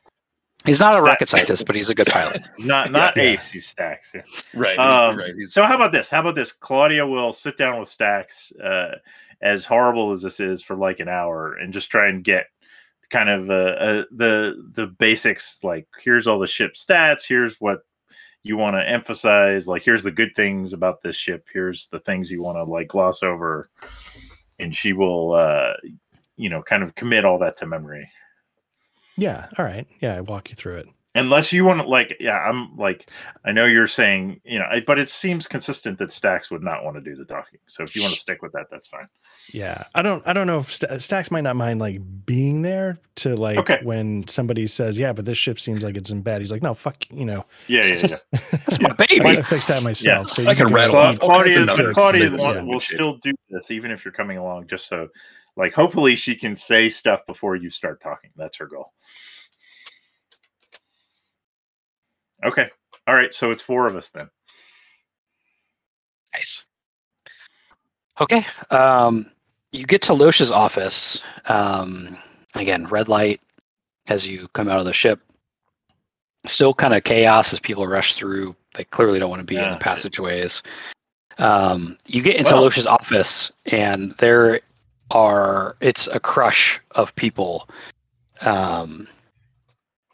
He's 0.67 0.81
not 0.81 0.91
a 0.95 0.99
Stack- 0.99 1.07
rocket 1.07 1.29
scientist, 1.29 1.67
but 1.67 1.77
he's 1.77 1.89
a 1.91 1.95
good 1.95 2.07
pilot. 2.09 2.43
Not 2.59 2.91
not 2.93 3.17
Yeah. 3.17 3.23
Ace, 3.23 3.51
he's 3.51 3.67
Stacks. 3.67 4.13
Yeah. 4.15 4.23
Right. 4.55 4.79
Um, 4.79 5.17
right. 5.17 5.33
So 5.49 5.65
how 5.65 5.75
about 5.77 5.93
this? 5.93 6.11
How 6.11 6.21
about 6.21 6.35
this? 6.35 6.53
Claudia 6.53 7.07
will 7.07 7.33
sit 7.33 7.57
down 7.57 7.79
with 7.79 7.89
Stacks, 7.89 8.53
uh, 8.63 8.97
as 9.41 9.65
horrible 9.65 10.13
as 10.13 10.23
this 10.23 10.41
is, 10.41 10.63
for 10.63 10.77
like 10.77 11.01
an 11.01 11.09
hour, 11.09 11.55
and 11.55 11.73
just 11.73 11.91
try 11.91 12.09
and 12.09 12.25
get 12.25 12.47
kind 13.11 13.29
of 13.29 13.51
uh, 13.51 13.53
uh, 13.55 14.05
the 14.11 14.65
the 14.73 14.87
basics. 14.87 15.63
Like, 15.63 15.87
here's 16.03 16.27
all 16.27 16.39
the 16.39 16.47
ship 16.47 16.75
stats. 16.75 17.27
Here's 17.27 17.61
what 17.61 17.81
you 18.43 18.57
want 18.57 18.75
to 18.77 18.89
emphasize. 18.89 19.69
Like, 19.69 19.83
here's 19.83 20.03
the 20.05 20.11
good 20.11 20.35
things 20.35 20.73
about 20.73 21.03
this 21.03 21.17
ship. 21.17 21.47
Here's 21.53 21.89
the 21.89 22.01
things 22.01 22.31
you 22.31 22.43
want 22.43 22.57
to 22.57 22.65
like 22.65 22.89
gloss 22.89 23.23
over, 23.23 23.71
and 24.59 24.75
she 24.75 24.93
will, 24.93 25.35
uh, 25.35 25.75
you 26.37 26.49
know, 26.49 26.63
kind 26.63 26.83
of 26.83 26.95
commit 26.95 27.25
all 27.25 27.39
that 27.41 27.57
to 27.59 27.67
memory. 27.67 28.09
Yeah. 29.17 29.47
All 29.59 29.65
right. 29.65 29.87
Yeah. 30.01 30.17
I 30.17 30.21
walk 30.21 30.51
you 30.51 30.55
through 30.57 30.77
it. 30.79 30.89
Unless 31.15 31.51
you 31.51 31.65
want 31.65 31.81
to, 31.81 31.89
like, 31.89 32.15
yeah, 32.21 32.37
I'm 32.37 32.77
like, 32.77 33.09
I 33.43 33.51
know 33.51 33.65
you're 33.65 33.87
saying, 33.87 34.39
you 34.45 34.59
know, 34.59 34.67
I- 34.71 34.81
but 34.87 34.99
it 34.99 35.09
seems 35.09 35.47
consistent 35.49 35.99
that 35.99 36.13
Stacks 36.13 36.51
would 36.51 36.63
not 36.63 36.85
want 36.85 36.99
to 36.99 37.01
do 37.01 37.17
the 37.17 37.25
talking. 37.25 37.59
So 37.67 37.83
if 37.83 37.97
you 37.97 38.03
want 38.03 38.13
to 38.13 38.21
stick 38.21 38.43
with 38.43 38.53
that, 38.53 38.67
that's 38.71 38.87
fine. 38.87 39.09
Yeah. 39.51 39.85
I 39.95 40.03
don't. 40.03 40.23
I 40.29 40.35
don't 40.35 40.47
know 40.47 40.59
if 40.59 40.71
Sta 40.71 40.99
Stacks 40.99 41.31
might 41.31 41.41
not 41.41 41.57
mind 41.57 41.81
like 41.81 42.03
being 42.27 42.61
there 42.61 42.99
to 43.15 43.35
like 43.35 43.57
Okay. 43.57 43.79
when 43.83 44.29
somebody 44.29 44.67
says, 44.67 44.99
"Yeah, 44.99 45.15
but 45.15 45.25
this 45.25 45.39
ship 45.39 45.59
seems 45.59 45.83
like 45.83 45.97
it's 45.97 46.11
in 46.11 46.21
bad." 46.21 46.41
He's 46.43 46.53
like, 46.53 46.63
"No, 46.63 46.75
fuck. 46.75 47.11
You 47.11 47.25
know, 47.25 47.47
Yeah, 47.67 47.87
yeah, 47.87 47.95
yeah. 47.95 48.17
That's 48.51 48.79
Yeah. 48.79 48.89
my 48.89 48.97
I'm 48.99 49.07
baby. 49.09 49.21
gonna 49.21 49.43
fix 49.43 49.69
that 49.69 49.83
myself." 49.85 50.27
Yeah. 50.29 50.35
So 50.35 50.43
I 50.47 50.51
you 50.51 50.57
can 50.57 50.69
go- 50.69 50.75
rattle 50.75 50.97
you- 50.97 51.01
off 51.01 51.19
all 51.23 51.29
Claudia, 51.31 51.61
of 51.61 51.67
but 51.69 51.77
numbers 51.79 51.95
Claudia 51.95 52.29
to 52.29 52.37
wa- 52.37 52.49
make 52.53 52.57
it 52.63 52.67
will 52.67 52.81
still 52.81 53.17
do 53.23 53.33
this, 53.49 53.71
even 53.71 53.91
if 53.91 54.05
you're 54.05 54.13
coming 54.13 54.37
along, 54.37 54.67
just 54.67 54.87
so, 54.89 55.09
like, 55.57 55.73
hopefully 55.75 56.17
she 56.17 56.35
can 56.35 56.55
say 56.55 56.89
stuff 56.89 57.25
before 57.27 57.57
you 57.57 57.71
start 57.71 58.01
talking. 58.03 58.31
That's 58.37 58.57
her 58.59 58.67
goal. 58.67 58.93
Okay. 62.45 62.69
All 63.07 63.15
right. 63.15 63.33
So 63.33 63.51
it's 63.51 63.63
four 63.63 63.87
of 63.87 63.97
us 63.97 64.11
then. 64.11 64.29
Nice. 66.35 66.65
Okay. 68.21 68.45
Um, 68.71 69.31
you 69.73 69.85
get 69.87 70.03
to 70.03 70.13
Loesch's 70.15 70.51
office. 70.51 71.23
Um, 71.47 72.17
again, 72.55 72.87
red 72.87 73.09
light 73.09 73.41
as 74.09 74.27
you 74.27 74.49
come 74.49 74.69
out 74.69 74.79
of 74.79 74.85
the 74.85 74.93
ship. 74.93 75.21
Still 76.47 76.75
kind 76.75 76.95
of 76.95 77.05
chaos 77.05 77.53
as 77.53 77.61
people 77.61 77.87
rush 77.87 78.15
through. 78.15 78.55
They 78.75 78.85
clearly 78.85 79.19
don't 79.19 79.31
want 79.31 79.41
to 79.41 79.47
be 79.47 79.57
in 79.57 79.65
Ah, 79.65 79.73
the 79.75 79.81
passageways. 79.81 80.63
Um, 81.39 81.99
you 82.07 82.23
get 82.23 82.37
into 82.37 82.55
Well- 82.55 82.89
office, 82.89 83.51
and 83.73 84.13
there 84.13 84.61
are 85.11 85.77
it's 85.81 86.07
a 86.09 86.21
crush 86.21 86.81
of 86.93 87.15
people. 87.17 87.69
Um, 88.41 89.07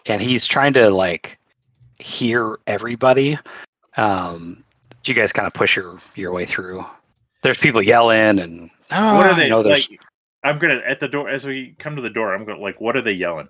and 0.06 0.20
he's 0.20 0.46
trying 0.46 0.72
to 0.74 0.90
like 0.90 1.38
hear 1.98 2.58
everybody. 2.66 3.38
Um, 3.96 4.62
you 5.04 5.14
guys 5.14 5.32
kind 5.32 5.46
of 5.46 5.54
push 5.54 5.76
your 5.76 5.98
your 6.14 6.32
way 6.32 6.46
through. 6.46 6.84
There's 7.42 7.58
people 7.58 7.82
yelling 7.82 8.38
and 8.38 8.70
"Ah," 8.90 9.16
what 9.16 9.26
are 9.26 9.34
they 9.34 9.44
You 9.44 9.50
know, 9.50 9.62
there's 9.62 9.90
like? 9.90 10.00
I'm 10.44 10.58
gonna 10.58 10.82
at 10.86 11.00
the 11.00 11.08
door 11.08 11.28
as 11.28 11.44
we 11.44 11.74
come 11.78 11.96
to 11.96 12.02
the 12.02 12.10
door. 12.10 12.34
I'm 12.34 12.44
gonna 12.44 12.60
like, 12.60 12.80
what 12.80 12.96
are 12.96 13.02
they 13.02 13.12
yelling? 13.12 13.48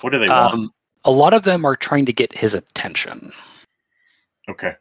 What 0.00 0.10
do 0.10 0.18
they 0.18 0.28
want? 0.28 0.54
um, 0.54 0.70
a 1.04 1.10
lot 1.10 1.34
of 1.34 1.42
them 1.42 1.64
are 1.64 1.76
trying 1.76 2.06
to 2.06 2.12
get 2.12 2.36
his 2.36 2.54
attention. 2.54 3.32
Okay. 4.48 4.74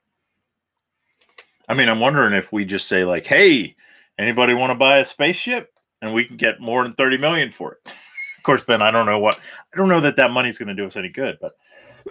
I 1.69 1.73
mean, 1.73 1.89
I'm 1.89 1.99
wondering 1.99 2.33
if 2.33 2.51
we 2.51 2.65
just 2.65 2.87
say 2.87 3.05
like, 3.05 3.25
"Hey, 3.25 3.75
anybody 4.17 4.53
want 4.53 4.71
to 4.71 4.75
buy 4.75 4.99
a 4.99 5.05
spaceship?" 5.05 5.69
and 6.01 6.13
we 6.13 6.25
can 6.25 6.35
get 6.35 6.59
more 6.59 6.83
than 6.83 6.91
30 6.93 7.17
million 7.17 7.51
for 7.51 7.73
it. 7.73 7.79
Of 8.37 8.43
course, 8.45 8.65
then 8.65 8.81
I 8.81 8.91
don't 8.91 9.05
know 9.05 9.19
what 9.19 9.39
I 9.73 9.77
don't 9.77 9.87
know 9.87 10.01
that 10.01 10.17
that 10.17 10.31
money's 10.31 10.57
going 10.57 10.67
to 10.67 10.73
do 10.75 10.85
us 10.85 10.97
any 10.97 11.07
good, 11.07 11.37
but 11.39 11.53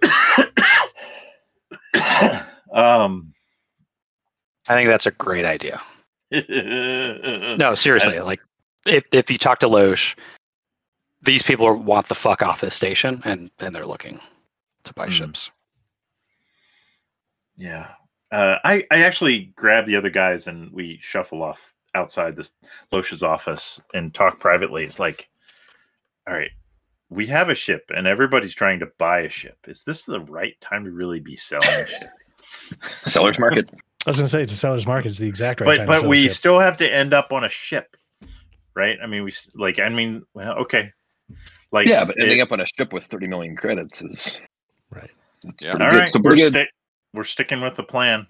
um 2.72 3.34
I 4.70 4.74
think 4.74 4.88
that's 4.88 5.04
a 5.06 5.10
great 5.10 5.44
idea. 5.44 5.78
no, 6.30 7.74
seriously, 7.74 8.18
like 8.20 8.40
if 8.86 9.04
if 9.12 9.30
you 9.30 9.36
talk 9.36 9.58
to 9.58 9.68
Loesch, 9.68 10.16
these 11.20 11.42
people 11.42 11.66
are- 11.66 11.74
want 11.74 12.08
the 12.08 12.14
fuck 12.14 12.40
off 12.42 12.62
this 12.62 12.74
station, 12.74 13.20
and 13.26 13.50
and 13.58 13.74
they're 13.74 13.84
looking 13.84 14.18
to 14.84 14.94
buy 14.94 15.04
Hmm. 15.06 15.10
ships. 15.12 15.50
Yeah. 17.56 17.88
Uh, 18.30 18.56
I, 18.64 18.86
I 18.90 19.02
actually 19.02 19.52
grab 19.54 19.84
the 19.84 19.96
other 19.96 20.08
guys 20.08 20.46
and 20.46 20.72
we 20.72 20.98
shuffle 21.02 21.42
off 21.42 21.71
outside 21.94 22.36
this 22.36 22.54
Loesch's 22.90 23.22
office 23.22 23.80
and 23.94 24.12
talk 24.14 24.40
privately. 24.40 24.84
It's 24.84 24.98
like, 24.98 25.28
all 26.28 26.34
right, 26.34 26.50
we 27.10 27.26
have 27.26 27.48
a 27.48 27.54
ship 27.54 27.84
and 27.94 28.06
everybody's 28.06 28.54
trying 28.54 28.80
to 28.80 28.88
buy 28.98 29.20
a 29.20 29.28
ship. 29.28 29.58
Is 29.66 29.82
this 29.82 30.04
the 30.04 30.20
right 30.20 30.54
time 30.60 30.84
to 30.84 30.90
really 30.90 31.20
be 31.20 31.36
selling 31.36 31.68
a 31.68 31.86
ship? 31.86 32.10
Seller's 33.04 33.38
market. 33.38 33.68
I 34.06 34.10
was 34.10 34.16
gonna 34.16 34.28
say 34.28 34.42
it's 34.42 34.52
a 34.52 34.56
seller's 34.56 34.86
market. 34.86 35.10
It's 35.10 35.18
the 35.18 35.28
exact 35.28 35.60
right 35.60 35.66
but 35.66 35.76
time. 35.76 35.86
to 35.86 35.92
but 35.92 35.98
sell 36.00 36.06
a 36.06 36.10
we 36.10 36.22
ship. 36.24 36.32
still 36.32 36.58
have 36.58 36.76
to 36.78 36.92
end 36.92 37.14
up 37.14 37.32
on 37.32 37.44
a 37.44 37.48
ship, 37.48 37.96
right? 38.74 38.98
I 39.02 39.06
mean, 39.06 39.22
we 39.22 39.32
like, 39.54 39.78
I 39.78 39.88
mean, 39.90 40.24
well, 40.34 40.54
okay. 40.60 40.90
Like, 41.70 41.86
Yeah, 41.88 42.04
but 42.04 42.20
ending 42.20 42.38
it- 42.38 42.42
up 42.42 42.50
on 42.52 42.60
a 42.60 42.66
ship 42.66 42.92
with 42.92 43.04
30 43.06 43.28
million 43.28 43.54
credits 43.56 44.02
is 44.02 44.38
right. 44.90 45.10
Yeah. 45.44 45.50
pretty 45.72 45.84
all 45.84 45.90
good. 45.90 45.96
right, 45.98 46.08
So 46.08 46.20
we're, 46.20 46.34
good. 46.36 46.52
sti- 46.52 46.68
we're 47.14 47.24
sticking 47.24 47.60
with 47.60 47.76
the 47.76 47.82
plan. 47.84 48.26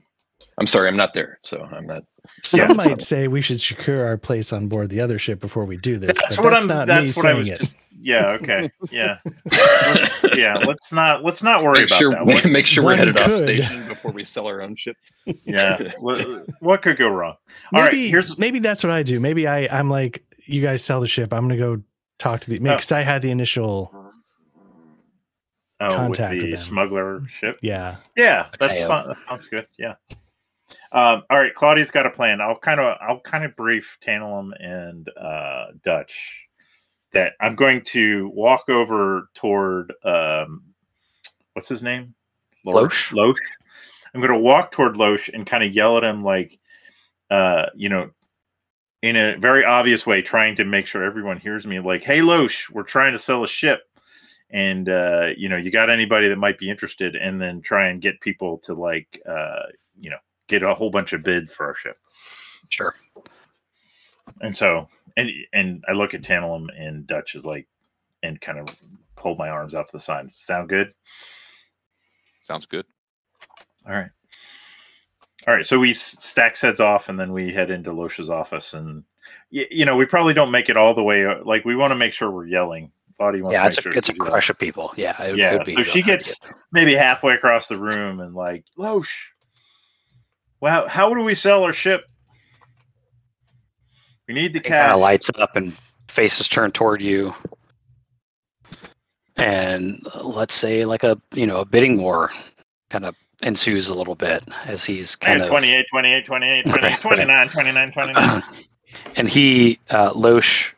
I'm 0.58 0.66
sorry, 0.66 0.88
I'm 0.88 0.96
not 0.96 1.14
there, 1.14 1.38
so 1.44 1.62
I'm 1.72 1.86
not. 1.86 2.02
Some 2.42 2.60
Yeah. 2.70 2.74
might 2.74 3.02
say 3.02 3.28
we 3.28 3.40
should 3.40 3.60
secure 3.60 4.06
our 4.06 4.16
place 4.16 4.52
on 4.52 4.68
board 4.68 4.90
the 4.90 5.00
other 5.00 5.18
ship 5.18 5.40
before 5.40 5.64
we 5.64 5.76
do 5.76 5.98
this. 5.98 6.16
That's 6.20 6.36
but 6.36 6.44
what 6.44 6.50
that's 6.50 6.62
I'm. 6.64 6.68
not 6.68 6.88
me 6.88 6.94
That's 7.06 7.16
what 7.16 7.26
I 7.26 7.32
saying 7.32 7.38
was. 7.38 7.48
Just, 7.60 7.76
yeah. 8.00 8.30
Okay. 8.32 8.70
Yeah. 8.90 9.18
Let's- 9.50 10.10
yeah. 10.36 10.54
Let's 10.58 10.92
not. 10.92 11.24
Let's 11.24 11.42
not 11.42 11.62
worry 11.64 11.80
Make 11.80 11.88
about 11.88 11.98
sure, 11.98 12.10
that. 12.12 12.26
What, 12.26 12.44
make 12.46 12.66
sure 12.66 12.82
we're 12.84 12.90
One 12.90 12.98
headed 12.98 13.16
off 13.18 13.26
station 13.38 13.86
before 13.88 14.10
we 14.12 14.24
sell 14.24 14.46
our 14.46 14.60
own 14.62 14.76
ship. 14.76 14.96
yeah. 15.44 15.92
What, 15.98 16.26
what 16.60 16.82
could 16.82 16.96
go 16.96 17.08
wrong? 17.08 17.34
All 17.72 17.80
right. 17.82 17.92
Maybe 17.92 18.08
Here's. 18.08 18.38
maybe 18.38 18.58
that's 18.60 18.82
what 18.84 18.90
I 18.92 19.02
do. 19.02 19.18
Maybe 19.20 19.46
I 19.48 19.66
I'm 19.76 19.88
like 19.90 20.22
you 20.46 20.62
guys 20.62 20.84
sell 20.84 21.00
the 21.00 21.06
ship. 21.08 21.32
I'm 21.32 21.42
gonna 21.42 21.56
go 21.56 21.82
talk 22.18 22.40
to 22.42 22.50
the 22.50 22.58
Oh. 22.58 22.62
because 22.62 22.92
I 22.92 23.00
had 23.02 23.22
the 23.22 23.30
initial 23.30 23.90
Oh, 25.80 25.86
with 25.86 25.96
contact 25.96 26.32
the 26.38 26.42
with 26.42 26.50
them. 26.52 26.60
smuggler 26.60 27.22
ship. 27.40 27.56
yeah. 27.62 27.96
Yeah, 28.16 28.46
that's 28.60 28.72
Mateo. 28.74 28.86
fun. 28.88 29.08
That 29.08 29.16
sounds 29.28 29.46
good. 29.46 29.66
Yeah. 29.78 29.94
Um, 30.92 31.22
all 31.30 31.38
right, 31.38 31.54
Claudia's 31.54 31.90
got 31.90 32.06
a 32.06 32.10
plan. 32.10 32.40
I'll 32.40 32.58
kind 32.58 32.80
of 32.80 32.96
I'll 33.00 33.20
kind 33.20 33.44
of 33.44 33.56
brief 33.56 33.98
Tantalum 34.06 34.50
and 34.60 35.08
uh, 35.18 35.66
Dutch 35.82 36.46
that 37.12 37.32
I'm 37.40 37.54
going 37.54 37.82
to 37.82 38.30
walk 38.34 38.68
over 38.68 39.28
toward 39.34 39.92
um, 40.04 40.62
what's 41.54 41.68
his 41.68 41.82
name? 41.82 42.14
Loesch? 42.66 43.12
Loesch. 43.12 43.36
I'm 44.14 44.20
going 44.20 44.32
to 44.32 44.38
walk 44.38 44.72
toward 44.72 44.96
Loesch 44.96 45.30
and 45.32 45.46
kind 45.46 45.64
of 45.64 45.74
yell 45.74 45.96
at 45.96 46.04
him 46.04 46.22
like, 46.22 46.58
uh, 47.30 47.66
you 47.74 47.88
know, 47.88 48.10
in 49.02 49.16
a 49.16 49.36
very 49.38 49.64
obvious 49.64 50.06
way, 50.06 50.20
trying 50.20 50.56
to 50.56 50.64
make 50.64 50.86
sure 50.86 51.02
everyone 51.02 51.38
hears 51.38 51.66
me. 51.66 51.80
Like, 51.80 52.04
hey, 52.04 52.20
Loesch, 52.20 52.70
we're 52.70 52.82
trying 52.82 53.12
to 53.12 53.18
sell 53.18 53.42
a 53.42 53.48
ship 53.48 53.82
and 54.52 54.88
uh, 54.88 55.28
you 55.36 55.48
know 55.48 55.56
you 55.56 55.70
got 55.70 55.90
anybody 55.90 56.28
that 56.28 56.36
might 56.36 56.58
be 56.58 56.70
interested 56.70 57.16
and 57.16 57.40
then 57.40 57.60
try 57.60 57.88
and 57.88 58.02
get 58.02 58.20
people 58.20 58.58
to 58.58 58.74
like 58.74 59.20
uh, 59.28 59.62
you 59.98 60.10
know 60.10 60.18
get 60.48 60.62
a 60.62 60.74
whole 60.74 60.90
bunch 60.90 61.12
of 61.12 61.22
bids 61.22 61.52
for 61.52 61.66
our 61.66 61.74
ship 61.74 61.96
Sure. 62.68 62.94
and 64.40 64.54
so 64.56 64.88
and 65.16 65.30
and 65.52 65.84
i 65.88 65.92
look 65.92 66.14
at 66.14 66.22
tantalum 66.22 66.66
and 66.78 67.06
dutch 67.06 67.34
is 67.34 67.44
like 67.44 67.66
and 68.22 68.40
kind 68.40 68.58
of 68.58 68.66
pull 69.16 69.34
my 69.36 69.48
arms 69.48 69.74
out 69.74 69.86
to 69.88 69.92
the 69.92 70.00
side 70.00 70.28
sound 70.34 70.68
good 70.68 70.92
Sounds 72.40 72.66
good. 72.66 72.84
all 73.86 73.92
right 73.92 74.10
all 75.46 75.54
right 75.54 75.66
so 75.66 75.78
we 75.78 75.90
s- 75.90 76.16
stack 76.24 76.58
heads 76.58 76.80
off 76.80 77.08
and 77.08 77.18
then 77.18 77.32
we 77.32 77.52
head 77.52 77.70
into 77.70 77.90
Loesch's 77.90 78.30
office 78.30 78.74
and 78.74 79.04
y- 79.52 79.66
you 79.70 79.84
know 79.84 79.96
we 79.96 80.06
probably 80.06 80.34
don't 80.34 80.50
make 80.50 80.68
it 80.68 80.76
all 80.76 80.94
the 80.94 81.02
way 81.02 81.24
uh, 81.24 81.36
like 81.44 81.64
we 81.64 81.76
want 81.76 81.90
to 81.92 81.96
make 81.96 82.12
sure 82.12 82.30
we're 82.30 82.46
yelling 82.46 82.90
body 83.18 83.40
wants 83.42 83.52
Yeah, 83.52 83.62
to 83.62 83.68
it's 83.68 83.78
a 83.78 83.82
sure 83.82 83.92
it's 83.92 84.08
a 84.08 84.12
do 84.12 84.18
that. 84.20 84.30
crush 84.30 84.50
of 84.50 84.58
people. 84.58 84.92
Yeah. 84.96 85.20
It, 85.22 85.36
Yeah, 85.36 85.52
It 85.54 85.58
would 85.58 85.66
be 85.66 85.74
so 85.76 85.82
she 85.84 86.02
gets- 86.02 86.38
get. 86.40 86.50
maybe 86.72 86.94
halfway 86.94 87.34
across 87.34 87.68
the 87.68 87.76
room 87.78 88.18
and 88.20 88.34
like, 88.34 88.64
Loesch, 88.76 89.10
wow, 90.62 90.88
how 90.88 91.12
do 91.12 91.20
we 91.20 91.34
sell 91.34 91.64
our 91.64 91.74
ship? 91.74 92.06
We 94.26 94.32
need 94.32 94.54
the 94.54 94.60
It 94.60 94.64
kind 94.64 94.92
of 94.92 95.00
lights 95.00 95.30
up 95.34 95.56
and 95.56 95.74
faces 96.08 96.48
turned 96.48 96.72
toward 96.72 97.02
you. 97.02 97.34
And 99.36 100.06
uh, 100.14 100.22
let's 100.22 100.54
say 100.54 100.86
like 100.86 101.02
a 101.04 101.20
you 101.34 101.46
know 101.46 101.58
a 101.58 101.64
bidding 101.64 102.00
war 102.00 102.30
kind 102.88 103.04
of 103.04 103.16
ensues 103.42 103.88
a 103.88 103.94
little 103.94 104.14
bit 104.14 104.44
as 104.66 104.84
he's 104.84 105.16
kind 105.16 105.40
have 105.40 105.48
of 105.48 105.50
28, 105.50 105.86
28, 105.90 106.26
28, 106.26 106.62
28, 106.66 106.82
Right, 106.82 107.00
29, 107.00 107.48
29, 107.48 107.92
29. 107.92 108.42
and 109.16 109.28
he 109.28 109.78
uh, 109.90 110.12
Loesch 110.12 110.72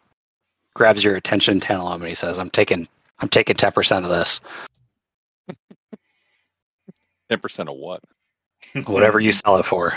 grabs 0.74 1.04
your 1.04 1.14
attention, 1.16 1.60
Tantalum, 1.60 1.96
and 1.96 2.06
he 2.08 2.14
says, 2.14 2.38
"I'm 2.38 2.50
taking 2.50 2.88
I'm 3.18 3.28
taking 3.28 3.56
ten 3.56 3.72
percent 3.72 4.06
of 4.06 4.10
this, 4.10 4.40
Ten 7.28 7.38
percent 7.40 7.68
of 7.68 7.76
what? 7.76 8.00
whatever 8.86 9.20
you 9.20 9.32
sell 9.32 9.56
it 9.56 9.66
for." 9.66 9.92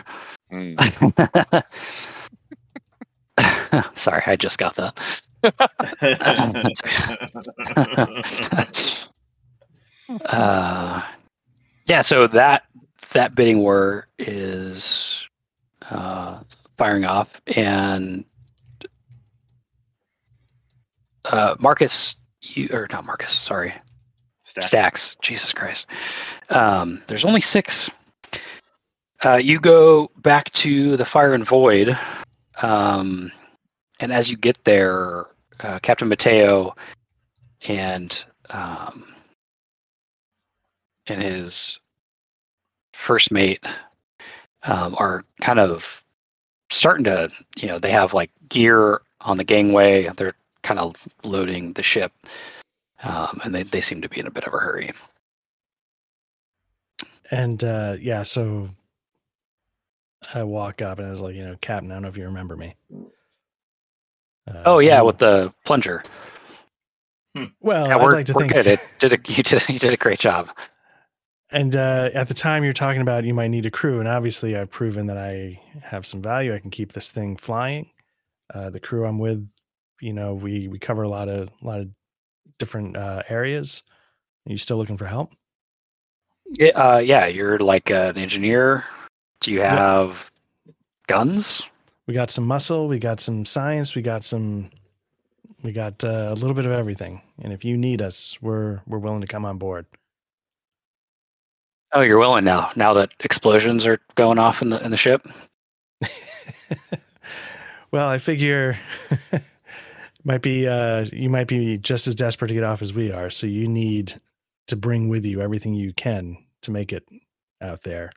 Mm. 0.51 1.63
Sorry, 3.95 4.23
I 4.25 4.35
just 4.35 4.57
got 4.57 4.75
that. 4.75 4.99
uh, 10.25 11.01
yeah, 11.85 12.01
so 12.01 12.27
that 12.27 12.63
that 13.13 13.35
bidding 13.35 13.59
war 13.59 14.07
is 14.17 15.27
uh, 15.89 16.41
firing 16.77 17.05
off, 17.05 17.39
and 17.47 18.25
uh, 21.25 21.55
Marcus, 21.59 22.15
you 22.41 22.69
or 22.71 22.87
not 22.91 23.05
Marcus? 23.05 23.33
Sorry, 23.33 23.73
Stack. 24.43 24.63
stacks. 24.63 25.17
Jesus 25.21 25.53
Christ. 25.53 25.87
Um, 26.49 27.03
there's 27.07 27.25
only 27.25 27.41
six. 27.41 27.91
Uh, 29.23 29.35
you 29.35 29.59
go 29.59 30.11
back 30.17 30.51
to 30.53 30.95
the 30.95 31.05
Fire 31.05 31.33
and 31.33 31.45
Void, 31.45 31.97
um, 32.61 33.31
and 33.99 34.13
as 34.13 34.29
you 34.29 34.37
get 34.37 34.63
there, 34.63 35.25
uh, 35.61 35.79
Captain 35.79 36.07
Mateo 36.07 36.75
and 37.67 38.23
um, 38.51 39.03
and 41.07 41.21
his 41.21 41.79
first 42.93 43.31
mate 43.31 43.65
um, 44.63 44.95
are 44.99 45.23
kind 45.41 45.59
of 45.59 46.03
starting 46.69 47.05
to, 47.05 47.29
you 47.57 47.67
know, 47.67 47.79
they 47.79 47.91
have 47.91 48.13
like 48.13 48.29
gear 48.49 49.01
on 49.21 49.37
the 49.37 49.43
gangway. 49.43 50.09
They're 50.09 50.35
kind 50.61 50.79
of 50.79 50.95
loading 51.23 51.73
the 51.73 51.83
ship, 51.83 52.11
um, 53.03 53.39
and 53.43 53.55
they, 53.55 53.63
they 53.63 53.81
seem 53.81 54.01
to 54.01 54.09
be 54.09 54.19
in 54.19 54.27
a 54.27 54.31
bit 54.31 54.45
of 54.45 54.53
a 54.53 54.57
hurry. 54.59 54.91
And 57.31 57.63
uh 57.63 57.97
yeah, 57.99 58.23
so 58.23 58.69
I 60.33 60.43
walk 60.43 60.81
up 60.81 60.99
and 60.99 61.07
I 61.07 61.11
was 61.11 61.21
like, 61.21 61.35
you 61.35 61.45
know, 61.45 61.57
Captain, 61.61 61.91
I 61.91 61.95
don't 61.95 62.03
know 62.03 62.09
if 62.09 62.17
you 62.17 62.25
remember 62.25 62.55
me. 62.55 62.75
Uh, 64.47 64.63
Oh 64.65 64.79
yeah, 64.79 65.01
with 65.01 65.17
the 65.17 65.53
plunger. 65.65 66.03
well, 67.61 67.87
yeah, 67.87 67.97
I'd 67.97 68.03
we're, 68.03 68.11
like 68.11 68.25
to 68.27 68.33
we're 68.33 68.41
think 68.41 68.53
good. 68.53 68.67
It 68.67 68.79
did 68.99 69.13
a, 69.13 69.17
you 69.33 69.43
did 69.43 69.69
you 69.69 69.79
did 69.79 69.93
a 69.93 69.97
great 69.97 70.19
job. 70.19 70.49
And 71.51 71.75
uh, 71.75 72.09
at 72.13 72.27
the 72.27 72.33
time 72.33 72.63
you're 72.63 72.73
talking 72.73 73.01
about, 73.01 73.23
you 73.23 73.33
might 73.33 73.47
need 73.49 73.65
a 73.65 73.71
crew, 73.71 73.99
and 73.99 74.07
obviously 74.07 74.57
I've 74.57 74.69
proven 74.69 75.07
that 75.07 75.17
I 75.17 75.61
have 75.81 76.05
some 76.05 76.21
value. 76.21 76.53
I 76.53 76.59
can 76.59 76.71
keep 76.71 76.91
this 76.93 77.11
thing 77.11 77.37
flying. 77.37 77.89
Uh, 78.53 78.69
the 78.69 78.79
crew 78.81 79.05
I'm 79.05 79.19
with, 79.19 79.47
you 80.01 80.13
know, 80.13 80.33
we 80.33 80.67
we 80.67 80.79
cover 80.79 81.03
a 81.03 81.09
lot 81.09 81.29
of 81.29 81.49
a 81.61 81.65
lot 81.65 81.79
of 81.79 81.89
different 82.59 82.97
uh, 82.97 83.23
areas. 83.29 83.83
Are 84.47 84.51
you 84.51 84.57
still 84.57 84.77
looking 84.77 84.97
for 84.97 85.05
help? 85.05 85.33
Yeah, 86.45 86.69
uh, 86.69 86.97
yeah, 86.99 87.27
you're 87.27 87.59
like 87.59 87.89
an 87.91 88.17
engineer. 88.17 88.83
Do 89.41 89.51
you 89.51 89.59
Yep. 89.59 89.77
have 89.77 90.31
guns? 91.07 91.61
We 92.07 92.13
got 92.13 92.31
some 92.31 92.45
muscle, 92.45 92.87
we 92.87 92.99
got 92.99 93.19
some 93.19 93.45
science, 93.45 93.93
we 93.95 94.01
got 94.01 94.23
some, 94.23 94.69
we 95.63 95.71
got 95.71 96.03
uh, 96.03 96.29
a 96.31 96.35
little 96.35 96.53
bit 96.55 96.65
of 96.65 96.71
everything. 96.71 97.21
And 97.41 97.51
if 97.53 97.65
you 97.65 97.77
need 97.77 98.01
us, 98.01 98.37
we're 98.41 98.81
we're 98.87 98.99
willing 98.99 99.21
to 99.21 99.27
come 99.27 99.45
on 99.45 99.57
board. 99.57 99.85
Oh, 101.93 102.01
you're 102.01 102.19
willing 102.19 102.43
now. 102.45 102.71
Now 102.75 102.93
that 102.93 103.13
explosions 103.21 103.85
are 103.85 103.99
going 104.15 104.39
off 104.39 104.61
in 104.61 104.69
the 104.69 104.83
in 104.83 104.91
the 104.91 104.97
ship. 104.97 105.25
well, 107.91 108.07
I 108.09 108.17
figure 108.19 108.77
might 110.23 110.41
be 110.41 110.67
uh 110.67 111.05
you 111.13 111.29
might 111.29 111.47
be 111.47 111.77
just 111.77 112.07
as 112.07 112.15
desperate 112.15 112.49
to 112.49 112.53
get 112.53 112.63
off 112.63 112.81
as 112.81 112.93
we 112.93 113.11
are, 113.11 113.29
so 113.29 113.47
you 113.47 113.67
need 113.67 114.19
to 114.67 114.75
bring 114.75 115.07
with 115.09 115.25
you 115.25 115.41
everything 115.41 115.73
you 115.73 115.93
can 115.93 116.37
to 116.61 116.71
make 116.71 116.91
it 116.93 117.07
out 117.61 117.83
there. 117.83 118.11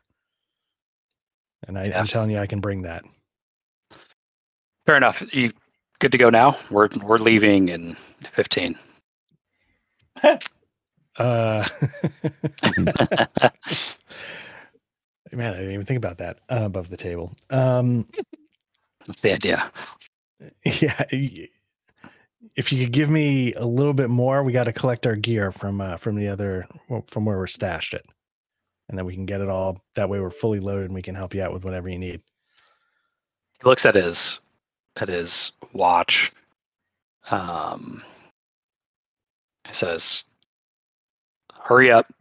And 1.67 1.79
I, 1.79 1.87
Yeah. 1.87 2.01
I'm 2.01 2.07
telling 2.07 2.31
you, 2.31 2.39
I 2.39 2.47
can 2.47 2.61
bring 2.61 2.83
that. 2.83 3.05
Fair 4.87 4.97
enough. 4.97 5.23
You 5.33 5.53
good 6.01 6.13
to 6.13 6.19
go 6.19 6.31
now? 6.31 6.57
We're 6.71 6.89
we're 7.03 7.19
leaving 7.19 7.69
in 7.69 7.97
15. 8.25 8.77
Uh, 11.19 11.69
man, 15.33 15.53
I 15.55 15.59
didn't 15.59 15.73
even 15.73 15.85
think 15.87 15.99
about 15.99 16.19
that 16.19 16.39
uh, 16.49 16.63
above 16.65 16.89
the 16.89 16.97
table. 16.97 17.33
Um, 17.51 18.07
That's 19.07 19.21
the 19.21 19.33
idea. 19.33 19.71
yeah, 20.65 21.05
if 22.57 22.73
you 22.73 22.85
could 22.85 22.93
give 22.93 23.11
me 23.11 23.53
a 23.55 23.67
little 23.67 23.93
bit 23.93 24.09
more, 24.11 24.43
we 24.43 24.53
got 24.53 24.65
to 24.65 24.73
collect 24.73 25.07
our 25.07 25.17
gear 25.17 25.53
from 25.53 25.81
uh, 25.81 25.97
from 25.99 26.17
the 26.17 26.29
other 26.29 26.67
from 27.07 27.25
where 27.25 27.37
we're 27.37 27.47
stashed 27.47 27.95
it, 27.95 28.07
and 28.91 28.99
then 28.99 29.07
we 29.07 29.15
can 29.15 29.25
get 29.25 29.41
it 29.41 29.49
all. 29.49 29.81
That 29.95 30.09
way, 30.09 30.19
we're 30.21 30.31
fully 30.31 30.59
loaded, 30.61 30.87
and 30.87 30.95
we 30.95 31.01
can 31.03 31.15
help 31.15 31.33
you 31.33 31.43
out 31.43 31.53
with 31.53 31.65
whatever 31.65 31.89
you 31.89 31.99
need. 31.99 32.21
He 33.63 33.69
looks 33.69 33.87
at 33.87 33.95
his 33.95 34.41
at 34.97 35.09
his 35.09 35.53
watch. 35.73 36.33
Um, 37.31 38.03
he 39.67 39.73
says, 39.73 40.25
"Hurry 41.63 41.93
up! 41.93 42.13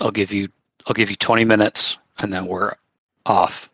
I'll 0.00 0.10
give 0.10 0.32
you 0.32 0.48
I'll 0.88 0.94
give 0.94 1.08
you 1.08 1.16
20 1.16 1.44
minutes, 1.44 1.98
and 2.18 2.32
then 2.32 2.46
we're 2.46 2.74
off." 3.24 3.70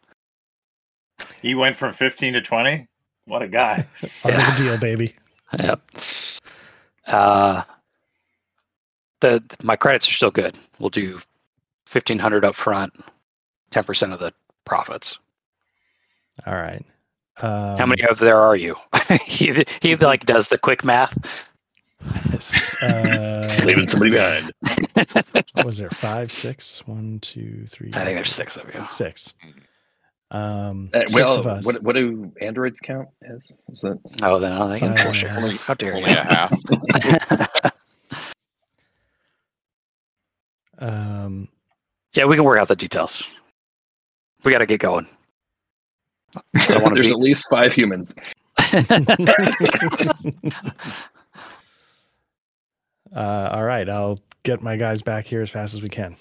He 1.41 1.55
went 1.55 1.77
from 1.77 1.95
15 1.95 2.35
to 2.35 2.41
20. 2.43 2.87
What 3.25 3.43
a 3.43 3.49
guy. 3.49 3.87
Part 4.23 4.35
Yeah. 4.35 4.51
of 4.51 4.57
the 4.59 4.65
deal, 4.65 4.79
baby. 4.79 5.15
Yep. 5.59 5.83
Uh, 7.07 7.63
the 9.21 9.43
my 9.63 9.77
credits 9.77 10.09
are 10.09 10.13
still 10.13 10.31
good. 10.31 10.57
We'll 10.79 10.89
do 10.89 11.21
1500 11.93 12.45
up 12.45 12.55
front, 12.55 12.93
10% 13.71 14.13
of 14.13 14.19
the 14.21 14.33
profits. 14.65 15.19
All 16.47 16.55
right. 16.55 16.85
Um, 17.41 17.79
How 17.79 17.87
many 17.87 18.03
of 18.05 18.19
there 18.19 18.39
are 18.41 18.57
you? 18.57 18.77
he 19.27 19.65
he 19.81 19.97
like 19.97 20.27
does 20.27 20.49
the 20.49 20.59
quick 20.59 20.85
math. 20.85 21.47
yes, 22.31 22.77
uh, 22.83 23.49
Leaving 23.65 23.89
somebody 23.89 24.11
behind. 24.13 24.53
What 25.55 25.65
was 25.67 25.79
there? 25.79 25.91
Five, 25.91 26.31
six, 26.31 26.87
one, 26.87 27.21
two, 27.21 27.67
three. 27.71 27.91
I 27.95 28.05
think 28.05 28.17
there's 28.17 28.33
six 28.35 28.57
of 28.57 28.73
you. 28.75 28.85
six. 28.87 29.35
Um, 30.31 30.91
Uh, 30.95 31.01
six 31.07 31.15
well, 31.15 31.39
of 31.39 31.47
us. 31.47 31.65
what 31.67 31.83
what 31.83 31.95
do 31.97 32.33
androids 32.41 32.81
count 32.81 33.09
as? 33.23 33.51
Is 33.71 33.81
that 33.81 33.99
Oh, 34.23 34.39
then 34.39 34.53
I 34.53 34.79
think 34.79 34.81
Five 34.81 34.91
and 34.91 34.99
a 35.01 35.05
bullshit. 35.05 35.31
half. 35.31 35.67
How 35.67 35.75
dare 35.75 35.95
Only 35.95 36.11
you? 36.11 36.17
a 36.17 36.23
half. 36.23 37.73
Um, 40.79 41.49
yeah, 42.15 42.25
we 42.25 42.37
can 42.37 42.45
work 42.45 42.59
out 42.59 42.69
the 42.69 42.77
details. 42.77 43.23
We 44.45 44.53
got 44.53 44.59
to 44.59 44.67
get 44.67 44.81
going. 44.81 45.07
I 46.55 46.67
don't 46.67 46.83
wanna 46.83 46.95
there's 46.97 47.07
be- 47.09 47.13
at 47.13 47.19
least 47.19 47.47
five 47.51 47.75
humans. 47.75 48.15
uh, 53.15 53.51
all 53.53 53.65
right, 53.65 53.89
I'll 53.89 54.19
get 54.43 54.63
my 54.63 54.77
guys 54.77 55.03
back 55.03 55.27
here 55.27 55.43
as 55.43 55.51
fast 55.51 55.75
as 55.75 55.83
we 55.83 55.89
can. 55.89 56.17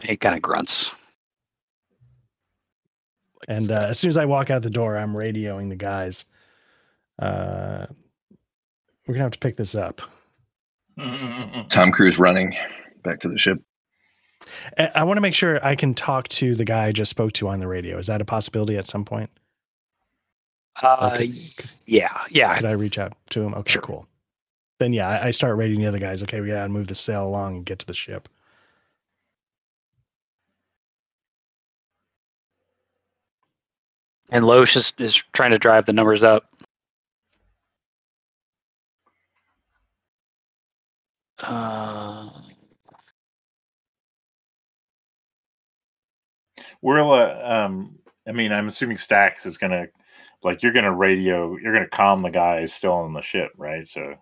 he 0.00 0.16
kind 0.16 0.36
of 0.36 0.42
grunts. 0.42 0.92
And 3.48 3.70
uh, 3.70 3.86
as 3.88 3.98
soon 3.98 4.10
as 4.10 4.16
I 4.16 4.26
walk 4.26 4.50
out 4.50 4.62
the 4.62 4.70
door, 4.70 4.96
I'm 4.96 5.12
radioing 5.14 5.68
the 5.70 5.76
guys. 5.76 6.26
Uh, 7.18 7.86
we're 9.06 9.14
gonna 9.14 9.24
have 9.24 9.32
to 9.32 9.38
pick 9.38 9.56
this 9.56 9.74
up. 9.74 10.00
Tom 11.68 11.90
Cruise 11.92 12.18
running 12.18 12.54
back 13.08 13.20
to 13.20 13.28
the 13.28 13.38
ship. 13.38 13.58
I, 14.78 14.90
I 14.96 15.04
want 15.04 15.16
to 15.16 15.20
make 15.22 15.34
sure 15.34 15.64
I 15.64 15.74
can 15.76 15.94
talk 15.94 16.28
to 16.28 16.54
the 16.54 16.64
guy 16.64 16.86
I 16.86 16.92
just 16.92 17.10
spoke 17.10 17.32
to 17.34 17.48
on 17.48 17.60
the 17.60 17.68
radio. 17.68 17.98
Is 17.98 18.06
that 18.08 18.20
a 18.20 18.24
possibility 18.24 18.76
at 18.76 18.86
some 18.86 19.04
point? 19.04 19.30
Uh, 20.82 21.10
Okay. 21.14 21.32
yeah, 21.86 22.22
yeah. 22.30 22.56
Could 22.56 22.66
I 22.66 22.72
reach 22.72 22.98
out 22.98 23.14
to 23.30 23.42
him? 23.42 23.54
Okay, 23.54 23.72
Sure. 23.72 23.82
cool. 23.82 24.06
Then 24.78 24.92
yeah, 24.92 25.08
I, 25.08 25.28
I 25.28 25.30
start 25.32 25.56
rating 25.56 25.80
the 25.80 25.86
other 25.86 25.98
guys. 25.98 26.22
Okay, 26.22 26.40
we 26.40 26.48
gotta 26.48 26.68
move 26.68 26.86
the 26.88 26.94
sale 26.94 27.26
along 27.26 27.56
and 27.56 27.66
get 27.66 27.80
to 27.80 27.86
the 27.86 27.94
ship. 27.94 28.28
And 34.30 34.44
Loesch 34.44 34.76
is, 34.76 34.92
is 34.98 35.16
trying 35.32 35.52
to 35.52 35.58
drive 35.58 35.86
the 35.86 35.92
numbers 35.92 36.22
up. 36.22 36.50
Uh, 41.42 41.97
We're 46.82 47.00
uh, 47.02 47.64
um 47.66 47.98
I 48.26 48.32
mean, 48.32 48.52
I'm 48.52 48.68
assuming 48.68 48.98
Stacks 48.98 49.46
is 49.46 49.56
gonna 49.58 49.86
like 50.42 50.62
you're 50.62 50.72
gonna 50.72 50.94
radio 50.94 51.56
you're 51.56 51.72
gonna 51.72 51.88
calm 51.88 52.22
the 52.22 52.30
guys 52.30 52.72
still 52.72 52.92
on 52.92 53.12
the 53.12 53.22
ship, 53.22 53.50
right? 53.56 53.86
So 53.86 54.14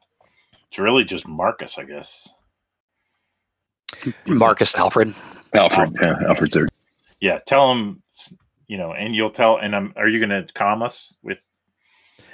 it's 0.68 0.78
really 0.78 1.04
just 1.04 1.26
Marcus, 1.26 1.78
I 1.78 1.84
guess. 1.84 2.28
Marcus 4.26 4.74
Alfred. 4.74 5.14
Alfred, 5.54 5.92
yeah, 6.00 6.16
Alfred's 6.28 6.54
there. 6.54 6.68
Yeah, 7.20 7.38
tell 7.46 7.72
him 7.72 8.02
you 8.68 8.76
know, 8.78 8.92
and 8.92 9.14
you'll 9.14 9.30
tell 9.30 9.58
and 9.58 9.74
I'm 9.76 9.92
are 9.96 10.08
you 10.08 10.20
gonna 10.20 10.46
calm 10.54 10.82
us 10.82 11.14
with 11.22 11.38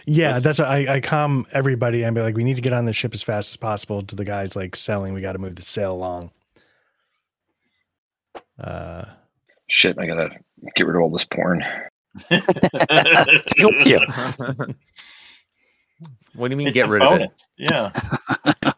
Yeah, 0.06 0.38
That's- 0.38 0.56
that's 0.58 0.60
I, 0.60 0.94
I 0.94 1.00
calm 1.00 1.46
everybody 1.52 2.04
and 2.04 2.14
be 2.14 2.22
like, 2.22 2.36
we 2.36 2.44
need 2.44 2.56
to 2.56 2.62
get 2.62 2.72
on 2.72 2.84
the 2.86 2.92
ship 2.92 3.12
as 3.14 3.22
fast 3.22 3.50
as 3.52 3.56
possible. 3.56 4.02
To 4.02 4.16
the 4.16 4.24
guys 4.24 4.56
like 4.56 4.74
selling, 4.76 5.14
we 5.14 5.20
got 5.20 5.32
to 5.32 5.38
move 5.38 5.54
the 5.56 5.62
sale 5.62 5.92
along. 5.92 6.30
Uh, 8.58 9.04
Shit, 9.72 9.98
I 9.98 10.04
gotta 10.06 10.28
get 10.76 10.86
rid 10.86 10.96
of 10.96 11.02
all 11.02 11.10
this 11.10 11.24
porn. 11.24 11.64
Yeah. 12.30 14.00
what 16.34 16.48
do 16.48 16.52
you 16.52 16.56
mean 16.56 16.68
It's 16.68 16.74
get 16.74 16.86
a 16.86 16.90
rid 16.90 17.00
of 17.00 17.20
it? 17.22 17.42
Yeah. 17.56 17.90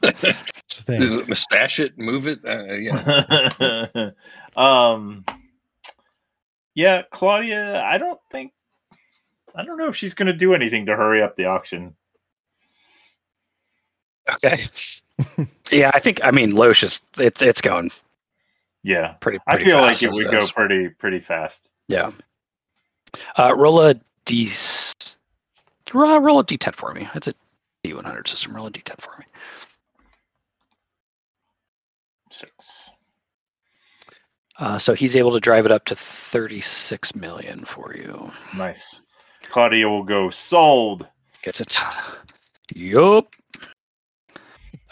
it's 0.04 0.78
the 0.78 0.98
thing. 0.98 1.28
Mustache 1.28 1.80
it, 1.80 1.98
move 1.98 2.28
it. 2.28 2.38
Uh, 2.44 2.74
yeah. 2.74 4.10
um 4.56 5.24
yeah 6.76 7.02
claudia 7.10 7.82
i 7.82 7.98
don't 7.98 8.20
think 8.30 8.52
i 9.56 9.64
don't 9.64 9.78
know 9.78 9.88
if 9.88 9.96
she's 9.96 10.14
going 10.14 10.26
to 10.28 10.32
do 10.32 10.54
anything 10.54 10.86
to 10.86 10.94
hurry 10.94 11.20
up 11.20 11.34
the 11.34 11.46
auction 11.46 11.96
Okay. 14.32 14.58
yeah, 15.72 15.90
I 15.92 15.98
think 15.98 16.20
I 16.24 16.30
mean 16.30 16.52
Loesch 16.52 16.82
is 16.84 17.00
it's 17.18 17.42
it's 17.42 17.60
going 17.60 17.90
yeah 18.85 19.15
pretty. 19.20 19.39
i 19.48 19.55
pretty 19.56 19.65
feel 19.70 19.81
like 19.81 20.01
it 20.02 20.12
would 20.12 20.31
go 20.31 20.47
pretty 20.55 20.89
pretty 20.90 21.19
fast 21.19 21.69
Yeah. 21.89 22.11
Uh, 23.36 23.55
roll 23.56 23.81
a 23.81 23.94
d. 24.24 24.51
Roll, 25.93 26.19
roll 26.20 26.40
a 26.40 26.44
d10 26.44 26.74
for 26.74 26.93
me. 26.93 27.06
It's 27.15 27.28
a 27.28 27.35
d100 27.85 28.27
system. 28.28 28.55
Roll 28.56 28.66
a 28.66 28.70
d10 28.70 29.01
for 29.01 29.16
me. 29.19 29.24
six 32.31 32.90
Uh, 34.59 34.78
so 34.78 34.94
he's 34.94 35.16
able 35.16 35.32
to 35.32 35.40
drive 35.40 35.66
it 35.66 35.73
up 35.73 35.85
to 35.86 35.94
36 35.97 37.15
million 37.16 37.65
for 37.65 37.94
you. 37.97 38.31
nice 38.56 39.02
claudia 39.51 39.89
will 39.89 40.05
go 40.05 40.31
sold 40.31 41.06
Gets 41.43 41.61
it. 41.61 41.77
Yup. 42.74 43.28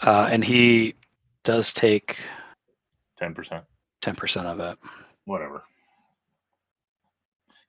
Uh, 0.01 0.27
and 0.31 0.43
he 0.43 0.93
does 1.43 1.73
take 1.73 2.17
10% 3.19 3.63
10% 4.03 4.45
of 4.45 4.59
it. 4.59 4.77
whatever 5.25 5.63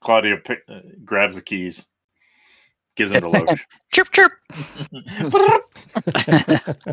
claudia 0.01 0.37
pick, 0.37 0.59
uh, 0.69 0.81
grabs 1.05 1.37
the 1.37 1.43
keys 1.43 1.87
gives 2.97 3.11
them 3.11 3.23
to 3.23 3.29
Loesch. 3.31 3.61
Chirp, 3.93 4.11
chirp. 4.11 4.33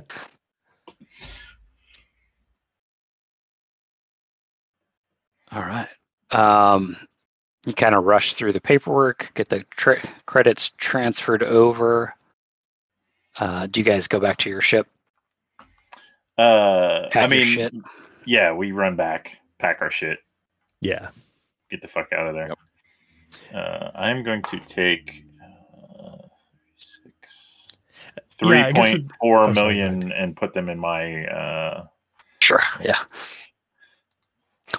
All 5.51 5.61
right. 5.61 5.87
Um, 6.31 6.95
you 7.65 7.73
kind 7.73 7.93
of 7.93 8.05
rush 8.05 8.33
through 8.33 8.53
the 8.53 8.61
paperwork, 8.61 9.31
get 9.33 9.49
the 9.49 9.65
tra- 9.71 10.01
credits 10.25 10.71
transferred 10.77 11.43
over. 11.43 12.15
Uh, 13.37 13.67
do 13.67 13.79
you 13.79 13.83
guys 13.83 14.07
go 14.07 14.19
back 14.19 14.37
to 14.37 14.49
your 14.49 14.61
ship? 14.61 14.87
uh 16.37 17.09
Pack 17.11 17.23
i 17.23 17.27
mean 17.27 17.43
shit? 17.43 17.73
Yeah 18.25 18.51
we 18.53 18.71
run 18.71 18.95
back 18.95 19.37
pack 19.59 19.77
our 19.81 19.91
shit 19.91 20.19
Yeah, 20.81 21.09
get 21.69 21.81
the 21.81 21.87
fuck 21.87 22.11
out 22.13 22.27
of 22.27 22.35
there. 22.35 22.49
Uh, 23.53 23.91
I'm 23.95 24.23
going 24.23 24.41
to 24.43 24.59
take 24.61 25.23
uh, 25.41 26.17
six, 26.77 27.67
three 28.37 28.63
point 28.73 29.03
with- 29.03 29.11
four 29.21 29.43
sorry, 29.43 29.53
go 29.55 29.61
million 29.61 30.11
and 30.11 30.35
put 30.35 30.53
them 30.53 30.69
in 30.69 30.77
my. 30.79 31.25
Uh, 31.25 31.85
Sure. 32.41 32.59
Yeah. 32.81 32.97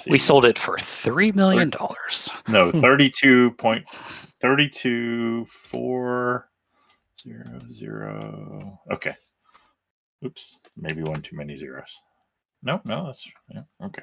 We 0.09 0.19
sold 0.19 0.45
it 0.45 0.59
for 0.59 0.77
$3 0.79 1.33
million. 1.35 1.71
dollars. 1.71 2.29
no 2.49 2.73
thirty-two 2.73 3.53
point 3.53 3.89
thirty-two 4.41 5.47
four 5.47 6.49
zero 7.17 7.61
zero. 7.71 8.81
Okay. 8.91 9.15
Oops, 10.27 10.59
maybe 10.77 11.03
one 11.03 11.23
too 11.23 11.37
many 11.37 11.57
zeros. 11.57 12.01
No, 12.63 12.81
no, 12.85 13.07
that's 13.07 13.27
yeah, 13.51 13.63
okay. 13.85 14.03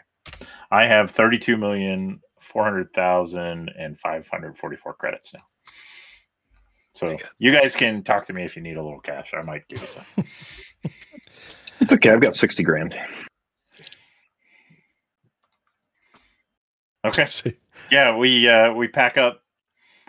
I 0.72 0.86
have 0.86 1.12
thirty-two 1.12 1.58
million 1.58 2.20
four 2.42 2.64
hundred 2.64 2.94
thousand 2.94 3.72
and 3.78 4.00
five 4.00 4.28
hundred 4.28 4.58
forty-four 4.58 4.96
credits 4.96 5.34
now. 5.34 5.42
So 6.96 7.18
you 7.38 7.52
guys 7.52 7.76
can 7.76 8.04
talk 8.04 8.26
to 8.26 8.34
me 8.34 8.44
if 8.44 8.56
you 8.56 8.62
need 8.62 8.78
a 8.78 8.84
little 8.84 9.00
cash. 9.00 9.34
I 9.34 9.42
might 9.44 9.68
give 9.68 9.82
you 9.82 9.88
some. 9.88 10.26
It's 11.82 11.94
okay. 11.94 12.10
I've 12.10 12.20
got 12.20 12.36
sixty 12.36 12.64
grand. 12.64 12.94
Okay. 17.06 17.26
Yeah, 17.92 18.18
we 18.18 18.48
uh 18.48 18.74
we 18.74 18.90
pack 18.90 19.18
up. 19.18 19.42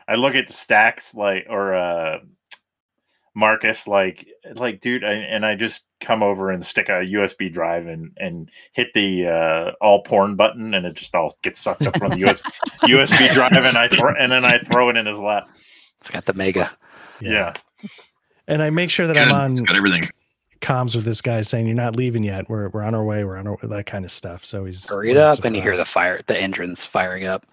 I 0.08 0.16
look 0.16 0.34
at 0.34 0.48
the 0.48 0.52
stacks 0.52 1.14
like 1.14 1.46
or 1.48 1.74
uh 1.74 2.18
Marcus 3.40 3.88
like 3.88 4.28
like 4.54 4.80
dude 4.80 5.02
I, 5.02 5.14
and 5.14 5.44
I 5.46 5.56
just 5.56 5.84
come 6.00 6.22
over 6.22 6.50
and 6.50 6.64
stick 6.64 6.88
a 6.90 7.02
USB 7.02 7.50
drive 7.50 7.86
and 7.86 8.12
and 8.18 8.50
hit 8.74 8.92
the 8.92 9.26
uh 9.26 9.72
all 9.80 10.02
porn 10.02 10.36
button 10.36 10.74
and 10.74 10.84
it 10.86 10.94
just 10.94 11.14
all 11.14 11.34
gets 11.42 11.58
sucked 11.58 11.86
up 11.86 11.96
from 11.98 12.10
the 12.10 12.28
US, 12.28 12.42
USB 12.82 13.32
drive 13.32 13.52
and 13.52 13.76
I 13.78 13.88
throw 13.88 14.14
and 14.14 14.30
then 14.30 14.44
I 14.44 14.58
throw 14.58 14.90
it 14.90 14.96
in 14.96 15.06
his 15.06 15.18
lap. 15.18 15.48
It's 16.00 16.10
got 16.10 16.26
the 16.26 16.34
mega. 16.34 16.70
Yeah. 17.20 17.54
and 18.46 18.62
I 18.62 18.68
make 18.70 18.90
sure 18.90 19.06
that 19.06 19.16
I'm 19.16 19.32
on 19.32 19.52
It's 19.52 19.62
got 19.62 19.74
everything. 19.76 20.08
comms 20.60 20.94
with 20.94 21.06
this 21.06 21.22
guy 21.22 21.40
saying 21.40 21.66
you're 21.66 21.74
not 21.74 21.96
leaving 21.96 22.22
yet. 22.22 22.48
We're 22.50 22.68
we're 22.68 22.82
on 22.82 22.94
our 22.94 23.04
way. 23.04 23.24
We're 23.24 23.38
on 23.38 23.46
our 23.46 23.56
that 23.62 23.86
kind 23.86 24.04
of 24.04 24.12
stuff. 24.12 24.44
So 24.44 24.66
he's 24.66 24.88
Hurry 24.88 25.12
it 25.12 25.16
we're 25.16 25.22
up, 25.24 25.44
and 25.44 25.56
you 25.56 25.62
hear 25.62 25.76
the 25.76 25.86
fire, 25.86 26.20
the 26.26 26.38
engines 26.38 26.84
firing 26.84 27.24
up. 27.24 27.46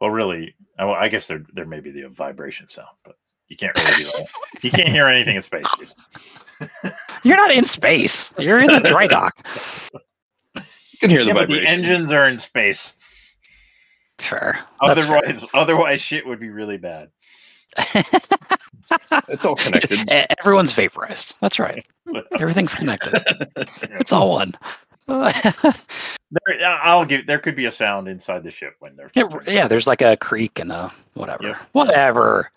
Well 0.00 0.10
really 0.10 0.54
I, 0.78 0.84
well, 0.84 0.94
I 0.94 1.08
guess 1.08 1.26
there 1.26 1.44
there 1.52 1.66
may 1.66 1.80
be 1.80 1.90
the 1.90 2.08
vibration 2.08 2.68
sound, 2.68 2.88
but 3.04 3.16
you 3.52 3.56
can't 3.56 3.76
really 3.76 3.96
do 3.98 4.04
that. 4.04 4.64
You 4.64 4.70
can't 4.70 4.88
hear 4.88 5.06
anything 5.08 5.36
in 5.36 5.42
space. 5.42 5.66
Dude. 5.78 6.94
You're 7.22 7.36
not 7.36 7.52
in 7.52 7.66
space. 7.66 8.32
You're 8.38 8.60
in 8.60 8.68
the 8.68 8.80
dry 8.80 9.06
dock. 9.06 9.34
You 10.54 10.98
can 11.02 11.10
hear 11.10 11.20
the 11.22 11.26
Yeah, 11.26 11.34
but 11.34 11.50
the 11.50 11.66
engines 11.66 12.10
are 12.10 12.26
in 12.28 12.38
space. 12.38 12.96
Fair. 14.18 14.58
That's 14.80 15.04
fair. 15.04 15.18
Otherwise, 15.18 15.44
otherwise, 15.52 16.00
shit 16.00 16.26
would 16.26 16.40
be 16.40 16.48
really 16.48 16.78
bad. 16.78 17.10
It's 19.28 19.46
all 19.46 19.56
connected. 19.56 20.06
Everyone's 20.38 20.72
vaporized. 20.72 21.36
That's 21.40 21.58
right. 21.58 21.84
Everything's 22.38 22.74
connected. 22.74 23.22
It's 23.56 24.12
all 24.12 24.30
one. 24.30 24.54
There, 26.46 26.66
I'll 26.82 27.04
give. 27.04 27.26
There 27.26 27.38
could 27.38 27.56
be 27.56 27.66
a 27.66 27.72
sound 27.72 28.08
inside 28.08 28.42
the 28.42 28.50
ship 28.50 28.76
when 28.78 28.96
they're. 28.96 29.10
yeah, 29.14 29.24
yeah, 29.46 29.68
there's 29.68 29.86
like 29.86 30.00
a 30.00 30.16
creak 30.16 30.58
and 30.58 30.72
a 30.72 30.90
whatever. 31.12 31.48
Yep. 31.48 31.56
Whatever. 31.72 32.50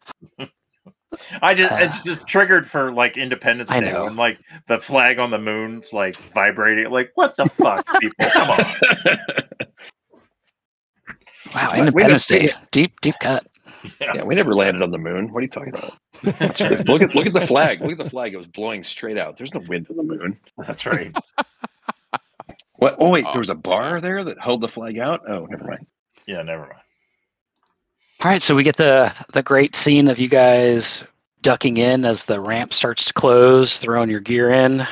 I 1.41 1.53
just 1.53 1.71
Uh, 1.71 1.77
it's 1.81 2.03
just 2.03 2.27
triggered 2.27 2.69
for 2.69 2.91
like 2.91 3.17
Independence 3.17 3.71
I 3.71 3.79
Day 3.79 3.91
know. 3.91 4.05
when 4.05 4.15
like 4.15 4.39
the 4.67 4.79
flag 4.79 5.19
on 5.19 5.31
the 5.31 5.37
moon's 5.39 5.93
like 5.93 6.15
vibrating. 6.33 6.91
Like 6.91 7.11
what 7.15 7.35
the 7.35 7.45
fuck, 7.47 7.85
people? 7.99 8.25
Come 8.31 8.51
on. 8.51 8.65
Wow, 11.53 11.69
Wait, 11.71 11.79
Independence 11.79 12.29
wait, 12.29 12.41
Day. 12.49 12.53
Deep, 12.71 12.99
deep 13.01 13.15
cut. 13.21 13.45
yeah, 14.01 14.23
we 14.23 14.35
never 14.35 14.53
landed 14.55 14.81
on 14.81 14.91
the 14.91 14.97
moon. 14.97 15.31
What 15.31 15.39
are 15.39 15.41
you 15.43 15.47
talking 15.47 15.73
about? 15.73 15.93
look 16.87 17.01
at 17.01 17.15
look 17.15 17.25
at 17.27 17.33
the 17.33 17.45
flag. 17.45 17.81
Look 17.81 17.91
at 17.91 17.97
the 18.03 18.09
flag. 18.09 18.33
It 18.33 18.37
was 18.37 18.47
blowing 18.47 18.83
straight 18.83 19.17
out. 19.17 19.37
There's 19.37 19.53
no 19.53 19.61
wind 19.67 19.87
on 19.89 19.97
the 19.97 20.03
moon. 20.03 20.39
That's 20.57 20.85
right. 20.85 21.15
What? 22.77 22.95
Oh 22.99 23.11
wait, 23.11 23.25
there 23.31 23.39
was 23.39 23.49
a 23.49 23.55
bar 23.55 24.01
there 24.01 24.23
that 24.23 24.39
held 24.41 24.61
the 24.61 24.67
flag 24.67 24.97
out. 24.99 25.21
Oh, 25.29 25.45
never 25.45 25.63
mind. 25.65 25.85
Yeah, 26.27 26.41
never 26.41 26.63
mind. 26.63 26.81
All 28.23 28.31
right, 28.31 28.41
so 28.41 28.55
we 28.55 28.63
get 28.63 28.77
the 28.77 29.13
the 29.33 29.43
great 29.43 29.75
scene 29.75 30.07
of 30.07 30.17
you 30.17 30.27
guys 30.29 31.03
ducking 31.41 31.77
in 31.77 32.05
as 32.05 32.25
the 32.25 32.39
ramp 32.39 32.73
starts 32.73 33.05
to 33.05 33.13
close, 33.13 33.77
throwing 33.77 34.09
your 34.09 34.19
gear 34.21 34.49
in, 34.49 34.83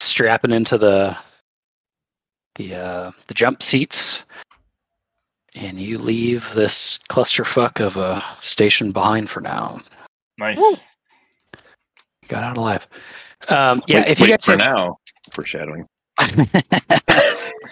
strapping 0.00 0.50
into 0.52 0.76
the 0.78 1.16
the 2.56 2.74
uh, 2.74 3.10
the 3.28 3.34
jump 3.34 3.62
seats, 3.62 4.24
and 5.54 5.78
you 5.78 5.98
leave 5.98 6.52
this 6.54 6.98
clusterfuck 7.10 7.80
of 7.80 7.96
a 7.96 8.22
station 8.40 8.92
behind 8.92 9.30
for 9.30 9.40
now. 9.40 9.80
Nice. 10.38 10.58
You 10.58 12.28
got 12.28 12.42
out 12.42 12.56
alive. 12.56 12.88
Um, 13.48 13.82
yeah, 13.86 14.00
Wait- 14.00 14.08
if 14.08 14.20
you 14.20 14.24
wait, 14.24 14.30
guys 14.30 14.44
for 14.44 14.52
have 14.52 14.60
now, 14.60 14.98
foreshadowing. 15.32 15.86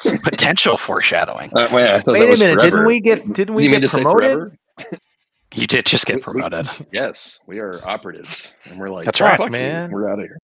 potential 0.22 0.76
foreshadowing, 0.76 1.50
Uh, 1.54 1.68
wait, 1.72 1.86
I 1.88 1.96
Wait 1.96 2.04
that 2.04 2.12
a 2.12 2.16
minute, 2.38 2.38
forever. 2.38 2.60
didn't 2.60 2.86
we 2.86 3.00
get 3.00 3.32
didn't 3.32 3.54
we 3.54 3.64
you 3.64 3.80
get 3.80 3.90
promoted? 3.90 4.56
you 5.54 5.66
did 5.66 5.86
just 5.86 6.06
We- 6.06 6.12
get 6.14 6.16
we- 6.16 6.22
promoted. 6.22 6.68
Yes, 6.92 7.38
we 7.46 7.58
are 7.58 7.80
operatives, 7.86 8.52
and 8.64 8.78
we're 8.78 8.90
like, 8.90 9.04
That's 9.04 9.18
"Fuck 9.18 9.38
right, 9.38 9.46
you, 9.46 9.52
man. 9.52 9.90
We're 9.90 10.08
out 10.10 10.18
of 10.18 10.24
here. 10.26 10.38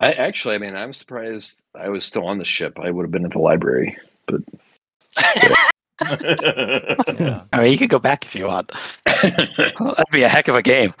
I 0.00 0.12
actually, 0.12 0.56
I 0.56 0.58
mean, 0.58 0.74
I'm 0.74 0.92
surprised 0.92 1.62
I 1.78 1.88
was 1.88 2.04
still 2.04 2.26
on 2.26 2.38
the 2.38 2.44
ship. 2.44 2.78
I 2.80 2.90
would 2.90 3.02
have 3.04 3.12
been 3.12 3.24
at 3.24 3.30
the 3.32 3.38
library. 3.38 3.96
Yeah. 4.28 5.54
I 7.52 7.62
mean, 7.62 7.70
you 7.72 7.78
could 7.78 7.88
go 7.90 8.00
back 8.00 8.24
if 8.24 8.34
you 8.34 8.46
want. 8.46 8.72
That'd 9.06 10.04
be 10.10 10.22
a 10.24 10.28
heck 10.28 10.48
of 10.48 10.56
a 10.56 10.62
game. 10.62 10.92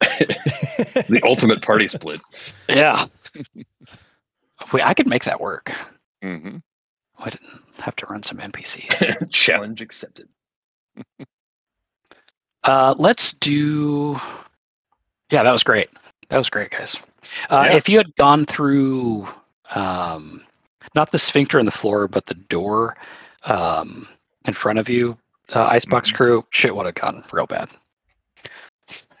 the 0.00 1.20
ultimate 1.24 1.60
party 1.62 1.88
split. 1.88 2.20
Yeah. 2.68 3.06
Wait, 4.72 4.82
I 4.82 4.94
could 4.94 5.06
make 5.08 5.24
that 5.24 5.40
work. 5.40 5.70
hmm 6.22 6.56
I 7.18 7.30
didn't 7.30 7.62
have 7.80 7.96
to 7.96 8.06
run 8.06 8.22
some 8.22 8.38
NPCs. 8.38 9.30
Challenge 9.32 9.80
accepted. 9.80 10.28
uh, 12.64 12.94
let's 12.98 13.32
do. 13.32 14.16
Yeah, 15.30 15.42
that 15.42 15.52
was 15.52 15.62
great. 15.64 15.88
That 16.28 16.38
was 16.38 16.50
great, 16.50 16.70
guys. 16.70 16.96
Uh, 17.50 17.66
Yeah. 17.70 17.76
If 17.76 17.88
you 17.88 17.98
had 17.98 18.14
gone 18.16 18.44
through, 18.46 19.28
um, 19.74 20.42
not 20.94 21.10
the 21.12 21.18
sphincter 21.18 21.58
in 21.58 21.66
the 21.66 21.72
floor, 21.72 22.08
but 22.08 22.26
the 22.26 22.34
door 22.34 22.96
um, 23.44 24.06
in 24.46 24.54
front 24.54 24.78
of 24.78 24.88
you, 24.88 25.16
uh, 25.54 25.66
Icebox 25.66 26.10
Mhm. 26.12 26.14
crew, 26.16 26.46
shit 26.50 26.74
would 26.74 26.86
have 26.86 26.94
gone 26.94 27.24
real 27.32 27.46
bad. 27.46 27.68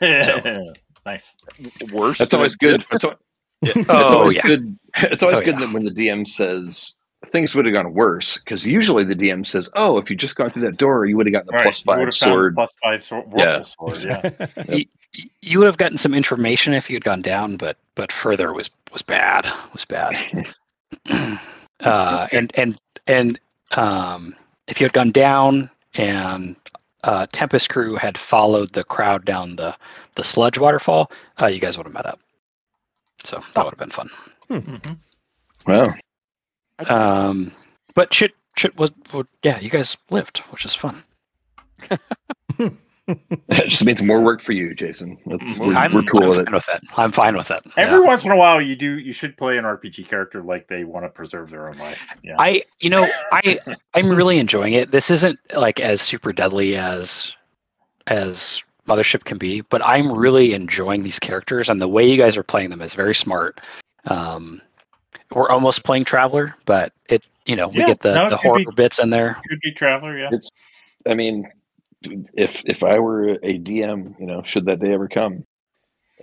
nice. 0.00 1.34
Worse. 1.92 2.18
That's 2.18 2.34
always 2.34 2.54
it 2.54 2.58
did. 2.60 2.88
good. 2.88 2.96
It's, 2.96 3.04
al- 3.04 3.18
it's 3.62 3.90
Oh, 3.90 4.18
always 4.18 4.36
yeah. 4.36 4.42
good. 4.42 4.78
It's 4.96 5.22
always 5.22 5.38
Oh, 5.38 5.44
good 5.44 5.58
yeah. 5.60 5.72
when 5.72 5.84
the 5.84 5.90
DM 5.90 6.26
says 6.26 6.94
things 7.32 7.54
would 7.54 7.64
have 7.66 7.74
gone 7.74 7.92
worse, 7.94 8.38
because 8.38 8.66
usually 8.66 9.04
the 9.04 9.14
DM 9.14 9.46
says, 9.46 9.68
"Oh, 9.74 9.98
if 9.98 10.08
you 10.10 10.16
just 10.16 10.36
gone 10.36 10.50
through 10.50 10.62
that 10.62 10.76
door, 10.76 11.06
you 11.06 11.16
would 11.16 11.26
have 11.26 11.32
gotten 11.32 11.46
the 11.48 11.52
Right. 11.52 11.64
plus 11.64 11.80
you 11.80 11.84
five 11.84 11.98
would've 12.00 12.14
found 12.16 12.30
the 12.30 12.34
sword." 12.34 12.54
Plus 12.54 12.74
five 12.82 13.02
sword. 13.04 13.24
Yeah. 13.36 13.62
Sword, 13.62 14.04
yeah. 14.04 14.46
Y- 14.68 14.86
You 15.42 15.58
would 15.60 15.66
have 15.66 15.76
gotten 15.76 15.96
some 15.96 16.12
information 16.14 16.72
if 16.74 16.90
you 16.90 16.96
had 16.96 17.04
gone 17.04 17.22
down, 17.22 17.56
but 17.56 17.76
but 17.94 18.10
further 18.10 18.52
was 18.52 18.70
was 18.92 19.02
bad. 19.02 19.46
Was 19.72 19.84
bad. 19.84 20.14
uh, 21.80 22.26
and 22.32 22.50
and 22.56 22.76
and 23.06 23.38
um, 23.76 24.34
if 24.68 24.80
you 24.80 24.84
had 24.84 24.92
gone 24.92 25.10
down 25.12 25.70
and 25.94 26.56
uh, 27.04 27.26
Tempest 27.32 27.68
crew 27.70 27.94
had 27.96 28.16
followed 28.18 28.72
the 28.72 28.82
crowd 28.84 29.24
down 29.24 29.54
the 29.56 29.76
the 30.16 30.24
sludge 30.24 30.58
waterfall, 30.58 31.10
uh, 31.40 31.46
you 31.46 31.60
guys 31.60 31.76
would 31.76 31.86
have 31.86 31.94
met 31.94 32.06
up. 32.06 32.18
So 33.22 33.42
that 33.54 33.64
would 33.64 33.72
have 33.72 33.78
been 33.78 33.90
fun. 33.90 34.10
Mhm. 34.50 34.96
Wow. 35.66 35.94
Um, 36.88 37.52
but 37.94 38.12
shit, 38.12 38.32
shit 38.56 38.76
was, 38.78 38.90
was 39.12 39.26
yeah, 39.42 39.58
you 39.60 39.70
guys 39.70 39.96
lived, 40.10 40.38
which 40.50 40.64
is 40.64 40.74
fun. 40.74 41.02
It 43.06 43.68
just 43.68 43.84
means 43.84 44.02
more 44.02 44.22
work 44.22 44.40
for 44.40 44.52
you, 44.52 44.74
Jason. 44.74 45.18
That's, 45.26 45.58
we're, 45.58 45.74
I'm, 45.74 45.92
we're 45.92 46.02
cool 46.04 46.22
I'm 46.22 46.28
with 46.30 46.38
it. 46.38 46.46
fine 46.46 46.54
with 46.54 46.68
it. 46.70 46.82
I'm 46.96 47.12
fine 47.12 47.36
with 47.36 47.50
it. 47.50 47.60
Every 47.76 47.98
Yeah. 48.00 48.06
once 48.06 48.24
in 48.24 48.30
a 48.30 48.36
while, 48.36 48.62
you 48.62 48.74
do. 48.74 48.98
You 48.98 49.12
should 49.12 49.36
play 49.36 49.58
an 49.58 49.64
RPG 49.64 50.08
character 50.08 50.42
like 50.42 50.68
they 50.68 50.84
want 50.84 51.04
to 51.04 51.10
preserve 51.10 51.50
their 51.50 51.68
own 51.68 51.76
life. 51.76 52.00
Yeah. 52.22 52.36
I, 52.38 52.62
you 52.80 52.88
know, 52.88 53.06
I, 53.30 53.58
I'm 53.94 54.08
really 54.08 54.38
enjoying 54.38 54.72
it. 54.72 54.90
This 54.90 55.10
isn't 55.10 55.38
like 55.54 55.80
as 55.80 56.00
super 56.00 56.32
deadly 56.32 56.76
as, 56.76 57.36
as 58.06 58.62
Mothership 58.88 59.24
can 59.24 59.36
be, 59.36 59.60
but 59.60 59.82
I'm 59.84 60.10
really 60.10 60.54
enjoying 60.54 61.02
these 61.02 61.18
characters, 61.18 61.68
and 61.68 61.82
the 61.82 61.88
way 61.88 62.08
you 62.08 62.16
guys 62.16 62.38
are 62.38 62.42
playing 62.42 62.70
them 62.70 62.80
is 62.80 62.94
very 62.94 63.14
smart. 63.14 63.60
Um, 64.06 64.62
we're 65.34 65.48
almost 65.48 65.84
playing 65.84 66.04
Traveler, 66.04 66.54
but 66.64 66.92
it, 67.08 67.28
you 67.46 67.56
know, 67.56 67.68
we 67.68 67.80
Yeah, 67.80 67.86
get 67.86 68.00
the, 68.00 68.14
no, 68.14 68.30
the 68.30 68.36
could 68.36 68.42
be- 68.54 68.64
horror 68.64 68.72
bits 68.76 68.98
in 68.98 69.10
there. 69.10 69.36
could 69.48 69.60
be 69.60 69.72
traveler. 69.72 70.18
Yeah. 70.18 70.28
It's, 70.32 70.48
I 71.08 71.14
mean, 71.14 71.50
if 72.34 72.62
if 72.66 72.82
I 72.82 72.98
were 72.98 73.30
a 73.30 73.58
DM, 73.58 74.18
you 74.20 74.26
know, 74.26 74.42
should 74.44 74.66
that 74.66 74.80
day 74.80 74.92
ever 74.92 75.08
come, 75.08 75.44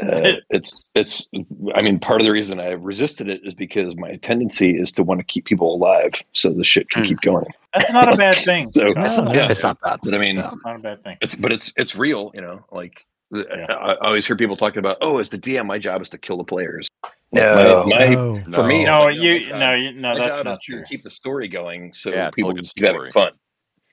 uh, 0.01 0.33
it's 0.49 0.81
it's. 0.95 1.27
I 1.75 1.81
mean, 1.81 1.99
part 1.99 2.21
of 2.21 2.25
the 2.25 2.31
reason 2.31 2.59
I 2.59 2.69
resisted 2.69 3.27
it 3.29 3.41
is 3.43 3.53
because 3.53 3.95
my 3.95 4.15
tendency 4.17 4.71
is 4.79 4.91
to 4.93 5.03
want 5.03 5.19
to 5.19 5.23
keep 5.23 5.45
people 5.45 5.73
alive, 5.75 6.13
so 6.33 6.53
the 6.53 6.63
shit 6.63 6.89
can 6.89 7.03
Hmm. 7.03 7.09
keep 7.09 7.21
going. 7.21 7.45
That's 7.73 7.91
not 7.91 8.13
a 8.13 8.17
bad 8.17 8.37
thing. 8.45 8.71
So 8.71 8.87
It's, 8.95 9.17
Oh, 9.17 9.23
not, 9.23 9.35
yeah. 9.35 9.49
it's 9.49 9.63
not 9.63 9.79
bad. 9.81 9.99
But 10.03 10.13
I 10.13 10.17
mean, 10.17 10.37
Yeah. 10.37 10.51
Not 10.65 10.75
a 10.77 10.79
bad 10.79 11.03
thing. 11.03 11.17
it's 11.21 11.35
but 11.35 11.51
it's 11.53 11.73
it's 11.77 11.95
real, 11.95 12.31
you 12.33 12.41
know. 12.41 12.63
Like 12.71 13.05
Yeah. 13.31 13.65
I, 13.69 13.93
I 13.93 14.07
always 14.07 14.25
hear 14.27 14.35
people 14.35 14.57
talking 14.57 14.79
about, 14.79 14.97
oh, 15.01 15.17
as 15.19 15.29
the 15.29 15.37
DM, 15.37 15.65
my 15.65 15.79
job 15.79 16.01
is 16.01 16.09
to 16.09 16.17
kill 16.17 16.37
the 16.37 16.43
players. 16.43 16.87
No. 17.33 17.85
my, 17.87 17.99
my 18.09 18.15
Oh. 18.15 18.41
for 18.51 18.63
me, 18.63 18.83
No. 18.83 18.99
No, 18.99 19.03
like, 19.05 19.17
you. 19.19 19.49
my 19.51 19.57
No, 19.59 19.73
you. 19.73 19.93
No, 19.93 20.17
my 20.17 20.27
that's 20.27 20.43
not 20.43 20.61
true. 20.61 20.83
keep 20.87 21.03
the 21.03 21.11
story 21.11 21.47
going, 21.47 21.93
so 21.93 22.09
Yeah, 22.09 22.29
people 22.31 22.53
can 22.53 22.63
keep 22.63 22.85
having 22.85 23.09
fun. 23.11 23.33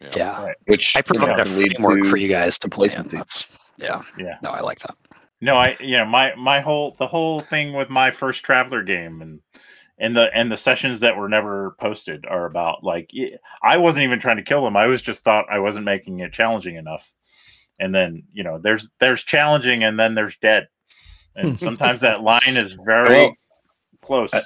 Yeah. 0.00 0.52
Which 0.66 0.96
I 0.96 1.02
you 1.12 1.18
know, 1.18 1.26
provide 1.26 1.46
a 1.46 1.50
lead 1.50 1.76
framework 1.76 2.06
for 2.06 2.16
you 2.16 2.28
guys 2.28 2.58
to 2.60 2.68
play 2.68 2.88
in. 2.96 3.06
yeah. 3.76 4.02
Yeah. 4.16 4.38
No, 4.42 4.50
I 4.50 4.60
like 4.60 4.80
that. 4.80 4.96
No, 5.40 5.56
I. 5.56 5.76
You 5.80 5.98
know, 5.98 6.04
my 6.04 6.34
my 6.36 6.60
whole 6.60 6.96
the 6.98 7.06
whole 7.06 7.40
thing 7.40 7.72
with 7.72 7.90
my 7.90 8.10
first 8.10 8.44
traveler 8.44 8.82
game 8.82 9.22
and 9.22 9.40
and 9.98 10.16
the 10.16 10.28
and 10.34 10.50
the 10.50 10.56
sessions 10.56 11.00
that 11.00 11.16
were 11.16 11.28
never 11.28 11.76
posted 11.80 12.26
are 12.26 12.46
about 12.46 12.82
like 12.84 13.10
I 13.62 13.76
wasn't 13.76 14.04
even 14.04 14.18
trying 14.20 14.36
to 14.36 14.42
kill 14.42 14.64
them. 14.64 14.76
I 14.76 14.86
was 14.86 15.02
just 15.02 15.22
thought 15.24 15.46
I 15.50 15.58
wasn't 15.60 15.84
making 15.84 16.20
it 16.20 16.32
challenging 16.32 16.76
enough. 16.76 17.12
And 17.80 17.94
then 17.94 18.24
you 18.32 18.42
know, 18.44 18.58
there's 18.58 18.88
there's 19.00 19.22
challenging 19.24 19.84
and 19.84 19.98
then 19.98 20.14
there's 20.14 20.36
dead. 20.38 20.66
And 21.38 21.58
sometimes 21.66 22.00
that 22.00 22.22
line 22.22 22.40
is 22.56 22.74
very 22.84 23.08
Well, 23.16 23.34
close. 24.02 24.30
I- 24.34 24.42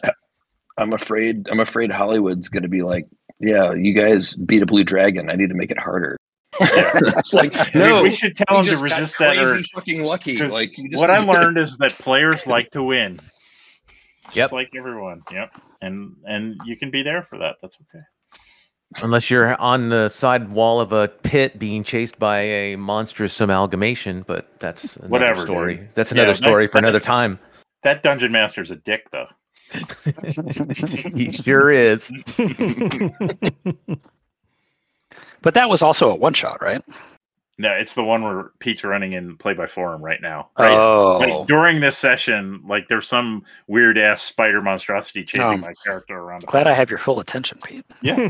I'm 0.78 0.92
afraid. 0.94 1.48
I'm 1.50 1.60
afraid 1.60 1.90
Hollywood's 1.90 2.48
going 2.48 2.62
to 2.62 2.68
be 2.68 2.82
like, 2.82 3.06
yeah, 3.40 3.72
you 3.74 3.92
guys 3.92 4.34
beat 4.36 4.62
a 4.62 4.66
blue 4.66 4.84
dragon. 4.84 5.28
I 5.28 5.34
need 5.34 5.48
to 5.48 5.54
make 5.54 5.70
it 5.70 5.78
harder. 5.78 6.16
it's 6.60 7.32
like, 7.34 7.52
We- 7.74 7.80
no, 7.80 8.02
we, 8.02 8.10
should 8.12 8.34
tell 8.36 8.58
you 8.58 8.70
them 8.70 8.76
to 8.76 8.82
resist 8.82 9.18
that 9.18 9.36
crazy 9.36 9.40
urge. 9.60 9.70
fucking 9.74 10.02
lucky. 10.04 10.38
'Cause 10.38 10.52
Like 10.52 10.72
just 10.72 10.96
what 10.96 11.10
I 11.10 11.18
learned 11.24 11.58
is 11.58 11.76
that 11.78 11.92
players 11.92 12.46
like 12.46 12.70
to 12.70 12.82
win. 12.82 13.18
Just 14.26 14.36
Yep. 14.36 14.52
like 14.52 14.70
everyone. 14.76 15.22
Yep. 15.32 15.60
And 15.82 16.14
and 16.24 16.58
you 16.64 16.76
can 16.76 16.90
be 16.90 17.02
there 17.02 17.22
for 17.28 17.38
that. 17.38 17.56
That's 17.60 17.76
okay. 17.94 18.04
Unless 19.02 19.30
you're 19.30 19.54
on 19.60 19.88
the 19.88 20.08
side 20.08 20.50
wall 20.50 20.80
of 20.80 20.92
a 20.92 21.08
pit 21.08 21.58
being 21.58 21.82
chased 21.84 22.18
by 22.18 22.40
a 22.40 22.76
monstrous 22.76 23.40
amalgamation, 23.40 24.24
but 24.26 24.48
that's 24.58 24.96
another 24.96 25.08
Whatever, 25.10 25.40
story. 25.42 25.76
dude. 25.76 25.88
That's 25.94 26.10
Yeah, 26.10 26.22
another 26.22 26.32
that- 26.32 26.36
story 26.44 26.66
for 26.66 26.72
that- 26.74 26.78
another 26.84 27.00
time. 27.00 27.38
That 27.84 28.02
dungeon 28.02 28.30
master's 28.32 28.70
a 28.70 28.76
dick 28.76 29.10
though. 29.10 29.26
he 31.16 31.32
sure 31.32 31.70
is. 31.72 32.12
But 35.42 35.54
that 35.54 35.68
was 35.68 35.82
also 35.82 36.10
a 36.10 36.14
one 36.14 36.34
shot, 36.34 36.62
right? 36.62 36.82
No, 37.58 37.70
it's 37.72 37.94
the 37.94 38.02
one 38.02 38.22
where 38.24 38.50
Pete's 38.60 38.82
running 38.82 39.12
in 39.12 39.36
play 39.36 39.52
by 39.52 39.66
forum 39.66 40.02
right 40.02 40.20
now. 40.22 40.48
Right? 40.58 40.72
Oh, 40.72 41.18
Like, 41.18 41.46
during 41.46 41.80
this 41.80 41.98
session, 41.98 42.62
like 42.66 42.88
there's 42.88 43.06
some 43.06 43.44
weird 43.68 43.98
ass 43.98 44.22
spider 44.22 44.62
monstrosity 44.62 45.22
chasing 45.22 45.44
Oh. 45.44 45.56
my 45.58 45.72
character 45.84 46.16
around. 46.18 46.46
glad 46.46 46.66
I 46.66 46.72
have 46.72 46.88
your 46.88 46.98
full 46.98 47.20
attention, 47.20 47.58
Pete. 47.64 47.84
Yeah, 48.00 48.16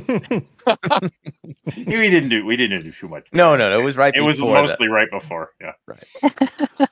we 1.77 2.11
didn't 2.11 2.29
do 2.31 2.45
we 2.45 2.57
didn't 2.57 2.83
do 2.85 2.93
too 2.93 3.09
much. 3.09 3.27
No, 3.33 3.55
no, 3.57 3.71
no. 3.71 3.79
It 3.81 3.85
was 3.85 3.97
right. 3.97 4.13
It 4.15 4.21
was 4.23 4.37
before 4.39 4.55
that. 4.57 4.63
mostly 4.63 4.89
right 4.89 5.11
before. 5.11 5.51
Yeah. 5.61 5.73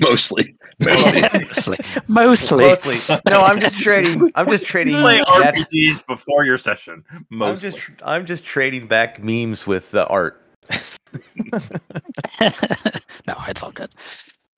Mostly. 0.00 0.54
mostly, 0.80 1.78
mostly. 2.08 2.68
Mostly. 2.68 3.16
No, 3.30 3.40
I'm 3.42 3.58
just 3.58 3.78
trading. 3.78 4.30
I'm 4.34 4.46
just 4.48 4.64
trading. 4.64 5.00
Play 5.00 5.22
RPGs 5.22 6.06
before 6.06 6.44
your 6.44 6.58
session. 6.58 7.02
I'm 7.10 7.24
Mostly. 7.30 7.70
just 7.70 7.82
I'm 8.04 8.26
just 8.26 8.44
trading 8.44 8.86
back 8.86 9.22
memes 9.22 9.66
with 9.66 9.90
the 9.92 10.06
art. 10.08 10.42
no, 13.26 13.34
it's 13.48 13.62
all 13.62 13.72
good. 13.72 13.90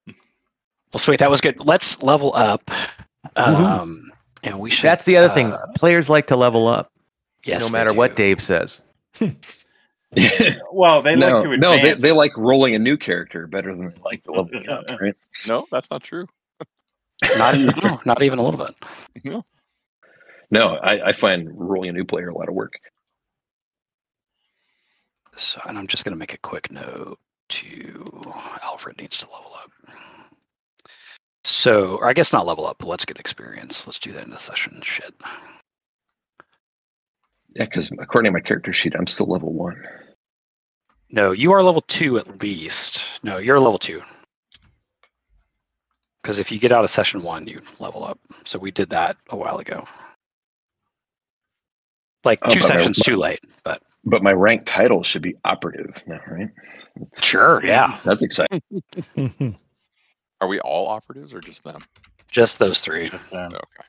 Well, 0.07 0.99
sweet, 0.99 1.19
that 1.21 1.31
was 1.31 1.41
good. 1.41 1.65
Let's 1.65 2.03
level 2.03 2.35
up. 2.35 2.71
Um, 3.37 4.11
and 4.43 4.59
we 4.61 4.71
should. 4.71 4.85
That's 4.85 5.05
the 5.05 5.17
other 5.17 5.33
thing. 5.33 5.53
uh, 5.53 5.67
Players 5.77 6.11
like 6.11 6.27
to 6.29 6.37
level 6.37 6.69
up, 6.69 6.93
yes, 7.45 7.63
no 7.63 7.71
matter 7.71 7.93
what. 7.93 8.17
Dave 8.17 8.41
says. 8.41 8.83
Well, 10.71 11.01
they 11.01 11.17
no, 11.17 11.37
like 11.37 11.45
to 11.45 11.53
advance. 11.53 11.63
no, 11.63 11.83
they, 11.83 11.95
they 11.95 12.13
like 12.13 12.37
rolling 12.37 12.75
a 12.75 12.79
new 12.79 12.99
character 12.99 13.47
better 13.47 13.75
than 13.75 13.89
they 13.89 13.95
like 14.05 14.23
the 14.25 14.33
level 14.33 14.51
up, 14.71 14.85
right? 15.01 15.15
No, 15.47 15.67
that's 15.71 15.91
not 15.91 16.03
true. 16.03 16.27
Not, 17.39 17.59
no, 17.59 17.99
not 18.05 18.21
even 18.23 18.39
a 18.39 18.43
little 18.45 18.63
bit. 18.67 18.75
No. 19.25 19.43
No, 20.51 20.77
I, 20.77 21.09
I 21.09 21.13
find 21.15 21.49
rolling 21.55 21.89
a 21.89 21.93
new 21.95 22.05
player 22.05 22.29
a 22.29 22.37
lot 22.37 22.51
of 22.51 22.55
work. 22.55 22.75
So, 25.37 25.61
and 25.67 25.79
I'm 25.79 25.87
just 25.87 26.05
going 26.05 26.13
to 26.13 26.19
make 26.19 26.35
a 26.35 26.39
quick 26.39 26.71
note 26.71 27.19
to 27.51 28.23
Alfred 28.63 28.99
needs 28.99 29.19
to 29.19 29.31
level 29.31 29.55
up. 29.55 29.71
So, 31.45 31.97
or 31.97 32.07
I 32.07 32.13
guess 32.13 32.33
not 32.33 32.47
level 32.47 32.67
up, 32.67 32.79
but 32.79 32.89
let's 32.89 33.05
get 33.05 33.19
experience. 33.19 33.87
Let's 33.87 33.99
do 33.99 34.13
that 34.13 34.25
in 34.25 34.31
the 34.31 34.39
session. 34.39 34.81
Shit. 34.85 35.15
Yeah, 37.55 37.65
because 37.65 37.91
according 37.99 38.31
to 38.31 38.39
my 38.39 38.41
character 38.41 38.73
sheet, 38.73 38.95
I'm 38.97 39.07
still 39.07 39.27
level 39.27 39.53
one. 39.53 39.83
No, 41.11 41.33
you 41.33 41.53
are 41.53 41.63
level 41.63 41.83
two 41.83 42.19
at 42.19 42.43
least. 42.43 43.05
No, 43.23 43.39
you're 43.39 43.61
level 43.61 43.79
two. 43.79 44.03
Because 46.23 46.39
if 46.39 46.53
you 46.53 46.59
get 46.59 46.73
out 46.73 46.85
of 46.85 46.91
session 46.91 47.23
one, 47.23 47.47
you 47.47 47.61
level 47.81 48.05
up. 48.05 48.19
So 48.45 48.59
we 48.59 48.71
did 48.71 48.91
that 48.91 49.17
a 49.29 49.37
while 49.37 49.59
ago. 49.59 49.85
Like 52.25 52.39
Oh, 52.43 52.49
two 52.49 52.63
sessions 52.63 53.01
too 53.01 53.17
late, 53.17 53.41
but 53.65 53.83
But 54.05 54.23
my 54.23 54.33
rank 54.33 54.63
title 54.67 55.03
should 55.05 55.23
be 55.23 55.35
operative 55.45 56.03
now, 56.07 56.21
right? 56.29 56.49
That's- 56.97 57.25
sure, 57.25 57.65
yeah. 57.65 57.99
That's 58.05 58.23
exciting. 58.23 58.63
Are 60.41 60.49
we 60.49 60.59
all 60.61 60.89
operatives 60.89 61.33
or 61.33 61.41
just 61.41 61.63
them? 61.65 61.83
Just 62.31 62.59
those 62.59 62.81
three. 62.81 63.09
Just, 63.09 63.33
um, 63.33 63.55
Okay. 63.55 63.87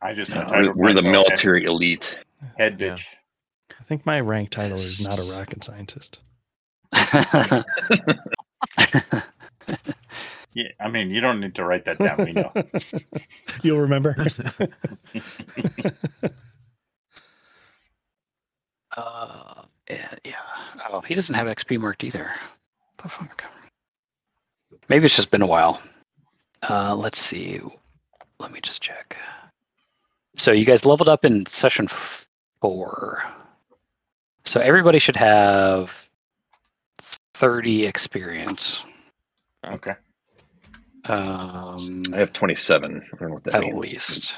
I 0.00 0.12
just 0.14 0.30
Yeah, 0.32 0.50
We're, 0.50 0.72
we're 0.72 0.88
the 0.94 1.02
myself 1.02 1.12
military 1.28 1.64
elite. 1.64 2.18
head, 2.56 2.72
head 2.72 2.80
Yeah. 2.80 2.94
bitch. 2.96 3.04
I 3.80 3.84
think 3.84 4.04
my 4.04 4.18
rank 4.20 4.50
title 4.50 4.76
is 4.76 5.00
not 5.06 5.18
a 5.18 5.22
rocket 5.30 5.62
scientist. 5.62 6.18
Yeah, 10.54 10.68
I 10.78 10.88
mean, 10.90 11.08
you 11.10 11.22
don't 11.22 11.40
need 11.40 11.54
to 11.54 11.64
write 11.64 11.86
that 11.86 11.96
down. 11.98 12.18
We 12.26 12.32
know. 12.34 12.52
You'll 13.62 13.80
remember. 13.80 14.14
Uh, 18.96 19.62
yeah, 19.90 20.14
yeah. 20.24 20.34
Oh, 20.90 21.00
he 21.00 21.14
doesn't 21.14 21.34
have 21.34 21.46
XP 21.46 21.78
marked 21.78 22.04
either. 22.04 22.30
The 23.02 23.08
fuck? 23.08 23.44
Maybe 24.88 25.06
it's 25.06 25.16
just 25.16 25.30
been 25.30 25.42
a 25.42 25.46
while. 25.46 25.80
Uh, 26.68 26.94
let's 26.94 27.18
see. 27.18 27.60
Let 28.38 28.52
me 28.52 28.60
just 28.62 28.82
check. 28.82 29.16
So 30.36 30.52
you 30.52 30.64
guys 30.64 30.84
leveled 30.84 31.08
up 31.08 31.24
in 31.24 31.46
session 31.46 31.88
four. 32.60 33.22
So 34.44 34.60
everybody 34.60 34.98
should 34.98 35.16
have 35.16 36.08
30 37.34 37.86
experience. 37.86 38.84
Okay. 39.66 39.94
Um, 41.04 42.02
I 42.14 42.18
have 42.18 42.32
27. 42.32 43.02
I 43.02 43.16
don't 43.16 43.28
know 43.28 43.34
what 43.34 43.44
that 43.44 43.54
at 43.56 43.60
means. 43.62 43.74
least. 43.76 44.34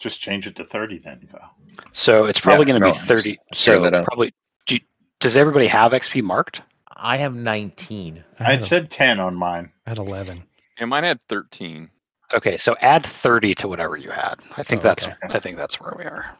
Just 0.00 0.20
change 0.20 0.46
it 0.46 0.56
to 0.56 0.64
30 0.64 0.98
then. 0.98 1.28
Kyle. 1.30 1.54
So 1.92 2.24
it's 2.24 2.40
probably 2.40 2.64
Yeah, 2.66 2.78
going 2.78 2.80
to 2.82 2.86
no, 2.88 2.92
be 2.94 2.98
30. 2.98 3.38
So 3.54 3.82
that 3.82 3.94
out. 3.94 4.04
probably. 4.06 4.34
Do 4.66 4.74
you- 4.76 4.80
does 5.20 5.36
everybody 5.36 5.66
have 5.68 5.92
XP 5.92 6.22
marked? 6.22 6.62
I 6.96 7.18
have 7.18 7.34
19. 7.34 8.24
I 8.38 8.42
I 8.42 8.46
had, 8.46 8.52
had 8.54 8.64
said 8.64 8.90
10 8.90 9.20
on 9.20 9.34
mine. 9.36 9.70
I 9.86 9.90
had 9.90 9.98
11. 9.98 10.42
And 10.78 10.90
mine 10.90 11.04
had 11.04 11.20
13. 11.28 11.88
Okay, 12.32 12.56
so 12.56 12.76
add 12.80 13.04
30 13.06 13.54
to 13.56 13.68
whatever 13.68 13.96
you 13.96 14.10
had. 14.10 14.34
I 14.56 14.62
think 14.62 14.80
Oh, 14.80 14.84
that's 14.84 15.06
okay. 15.06 15.16
I 15.30 15.38
think 15.38 15.56
that's 15.56 15.80
where 15.80 15.94
we 15.98 16.04
are. 16.04 16.36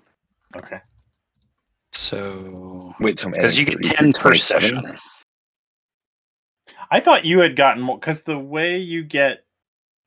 Okay. 0.56 0.80
So 1.92 2.94
Wait, 3.00 3.18
so 3.20 3.26
I'm 3.26 3.32
because 3.32 3.54
adding 3.58 3.66
you 3.74 3.78
get 3.78 3.84
30 3.84 3.88
to 3.88 3.94
10 3.96 4.12
per 4.14 4.20
27? 4.30 4.62
session. 4.62 4.98
I 6.90 7.00
thought 7.00 7.24
you 7.24 7.40
had 7.40 7.56
gotten 7.56 7.82
more 7.82 7.98
because 7.98 8.22
the 8.22 8.38
way 8.38 8.78
you 8.78 9.02
get 9.04 9.44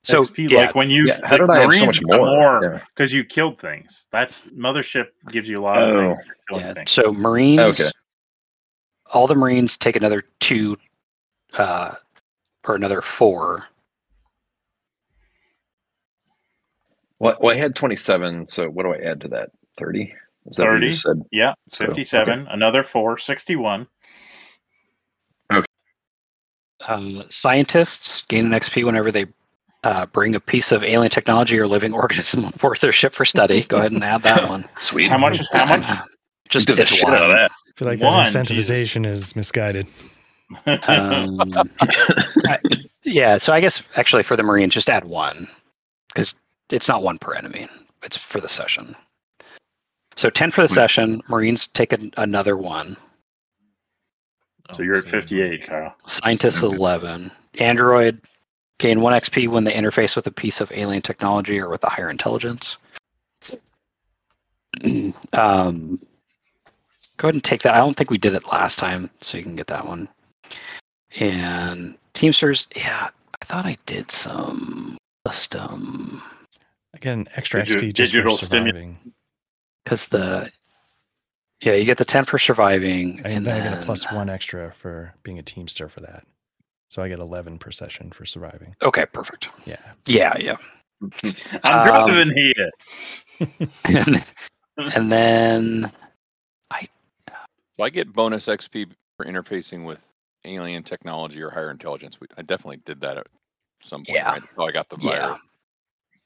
So 0.03 0.21
XP, 0.23 0.49
yeah, 0.49 0.59
like 0.59 0.75
when 0.75 0.89
you 0.89 1.05
Yeah, 1.07 1.19
how 1.23 1.37
the 1.37 1.45
did 1.47 1.49
I 1.49 1.61
have 1.61 1.63
so 1.73 1.85
Marines 1.85 2.01
much 2.01 2.01
more? 2.03 2.27
more 2.27 2.59
Yeah. 2.63 2.79
because 2.95 3.13
you 3.13 3.23
killed 3.23 3.59
things. 3.59 4.07
That's 4.11 4.47
mothership 4.47 5.07
gives 5.29 5.47
you 5.47 5.59
a 5.59 5.63
lot 5.63 5.81
of 5.81 5.89
Oh. 5.95 6.15
things. 6.15 6.27
for 6.49 6.59
yeah. 6.59 6.73
things. 6.73 6.91
So 6.91 7.13
Marines 7.13 7.79
Okay. 7.79 7.89
all 9.11 9.27
the 9.27 9.35
Marines 9.35 9.77
take 9.77 9.95
another 9.95 10.23
two 10.39 10.77
uh 11.57 11.95
or 12.67 12.75
another 12.75 13.01
four. 13.01 13.65
Well, 17.19 17.37
well, 17.39 17.55
I 17.55 17.57
had 17.57 17.73
27. 17.75 18.47
So 18.47 18.69
what 18.69 18.83
do 18.83 18.93
I 18.93 18.97
add 18.97 19.21
to 19.21 19.29
that? 19.29 19.51
30? 19.77 20.13
Is 20.47 20.57
that 20.57 20.63
what 20.63 20.71
30? 20.71 20.87
you 20.87 20.91
said? 20.91 21.21
Yeah, 21.31 21.53
So, 21.71 21.85
57, 21.85 22.47
another 22.49 22.83
four, 22.83 23.17
61. 23.17 23.87
Um, 26.85 27.23
scientists 27.29 28.23
gain 28.23 28.45
an 28.45 28.51
XP 28.51 28.83
whenever 28.83 29.09
they 29.09 29.25
uh, 29.83 30.05
bring 30.07 30.35
a 30.35 30.39
piece 30.39 30.71
of 30.71 30.83
alien 30.83 31.09
technology 31.11 31.57
or 31.59 31.67
living 31.67 31.93
organism 32.03 32.45
on 32.45 32.51
board 32.51 32.77
their 32.79 32.91
ship 32.91 33.13
for 33.13 33.25
study. 33.25 33.63
Go 33.63 33.77
ahead 33.77 33.91
and 33.91 34.03
add 34.03 34.21
that 34.21 34.47
one. 34.49 34.65
Sweet. 34.79 35.09
How 35.09 35.17
much? 35.17 35.39
How 35.51 35.65
much? 35.65 35.85
Just 36.49 36.67
Did 36.67 36.77
the 36.77 36.81
it's 36.83 36.91
shit 36.91 37.03
one. 37.05 37.13
out 37.15 37.23
of 37.23 37.31
that. 37.31 37.51
I 37.51 37.71
feel 37.79 37.87
like 37.87 37.99
One, 38.01 38.23
that 38.23 38.27
incentivization 38.31 39.05
is 39.07 39.35
misguided. 39.35 39.87
Um, 40.67 41.39
I- 42.45 42.59
yeah, 43.03 43.37
so 43.39 43.51
I 43.53 43.59
guess 43.59 43.81
actually 43.95 44.23
for 44.23 44.35
the 44.35 44.43
Marines, 44.43 44.73
just 44.73 44.89
add 44.89 45.05
one 45.05 45.47
because 46.09 46.35
it's 46.69 46.87
not 46.87 47.01
one 47.03 47.17
per 47.17 47.33
enemy. 47.33 47.67
It's 48.03 48.15
for 48.17 48.39
the 48.39 48.47
session. 48.49 48.95
So 50.15 50.29
10 50.29 50.51
for 50.51 50.61
the 50.61 50.65
Wait. 50.71 50.75
session. 50.75 51.21
Marines 51.27 51.67
take 51.67 51.91
an, 51.91 52.13
another 52.17 52.55
one. 52.55 52.95
so 54.71 54.83
you're 54.83 54.97
at 54.97 55.05
58, 55.05 55.65
Kyle. 55.67 55.95
Scientists 56.05 56.61
11. 56.61 57.31
Android 57.59 58.21
gain 58.79 59.01
1 59.01 59.13
XP 59.13 59.47
when 59.47 59.63
they 59.63 59.73
interface 59.73 60.15
with 60.15 60.27
a 60.27 60.31
piece 60.31 60.61
of 60.61 60.71
alien 60.73 61.01
technology 61.01 61.59
or 61.59 61.69
with 61.69 61.83
a 61.83 61.89
higher 61.89 62.09
intelligence. 62.09 62.77
um, 65.33 65.99
go 67.17 67.27
ahead 67.27 67.35
and 67.35 67.43
take 67.43 67.61
that. 67.61 67.75
I 67.75 67.77
don't 67.77 67.95
think 67.95 68.09
we 68.09 68.17
did 68.17 68.33
it 68.33 68.47
last 68.47 68.79
time, 68.79 69.09
so 69.21 69.37
you 69.37 69.43
can 69.43 69.55
get 69.55 69.67
that 69.67 69.87
one. 69.87 70.09
And 71.19 71.97
Teamsters, 72.13 72.67
yeah, 72.75 73.09
I 73.41 73.45
thought 73.45 73.65
I 73.65 73.77
did 73.85 74.09
some 74.09 74.97
custom 75.25 76.21
I 76.93 76.99
get 76.99 77.13
an 77.13 77.27
extra 77.35 77.63
Digi- 77.63 77.75
XP 77.75 77.93
just 77.93 78.13
digital 78.13 78.37
for 78.37 78.45
surviving. 78.45 78.97
because 79.83 80.07
the 80.07 80.51
yeah, 81.61 81.73
you 81.73 81.85
get 81.85 81.97
the 81.97 82.05
10 82.05 82.25
for 82.25 82.37
surviving, 82.37 83.21
I, 83.23 83.29
and 83.29 83.45
then 83.45 83.61
I 83.61 83.63
get 83.63 83.81
a 83.81 83.85
plus 83.85 84.11
one 84.11 84.29
extra 84.29 84.73
for 84.73 85.13
being 85.23 85.39
a 85.39 85.43
teamster 85.43 85.87
for 85.87 86.01
that. 86.01 86.25
So 86.89 87.01
I 87.01 87.07
get 87.09 87.19
11 87.19 87.57
per 87.57 87.71
session 87.71 88.11
for 88.11 88.25
surviving. 88.25 88.75
Okay, 88.83 89.05
perfect. 89.07 89.49
Yeah. 89.65 89.77
Yeah, 90.05 90.37
yeah. 90.37 90.57
I'm 91.63 91.87
Um, 91.87 92.05
driving 92.05 92.31
here. 92.35 92.69
and, 93.85 94.25
and 94.77 95.11
then 95.11 95.91
So 97.77 97.83
I 97.83 97.89
get 97.89 98.13
bonus 98.13 98.45
XP 98.45 98.91
for 99.17 99.25
interfacing 99.25 99.85
with 99.85 99.99
alien 100.45 100.83
technology 100.83 101.41
or 101.41 101.49
higher 101.49 101.71
intelligence. 101.71 102.19
We, 102.21 102.27
I 102.37 102.43
definitely 102.43 102.81
did 102.85 103.01
that 103.01 103.17
at 103.17 103.27
some 103.83 104.01
point. 104.05 104.15
Yeah. 104.17 104.31
Right? 104.31 104.43
Oh, 104.57 104.65
I 104.65 104.71
got 104.71 104.89
the 104.89 104.97
Yeah. 104.99 105.27
virus. 105.27 105.39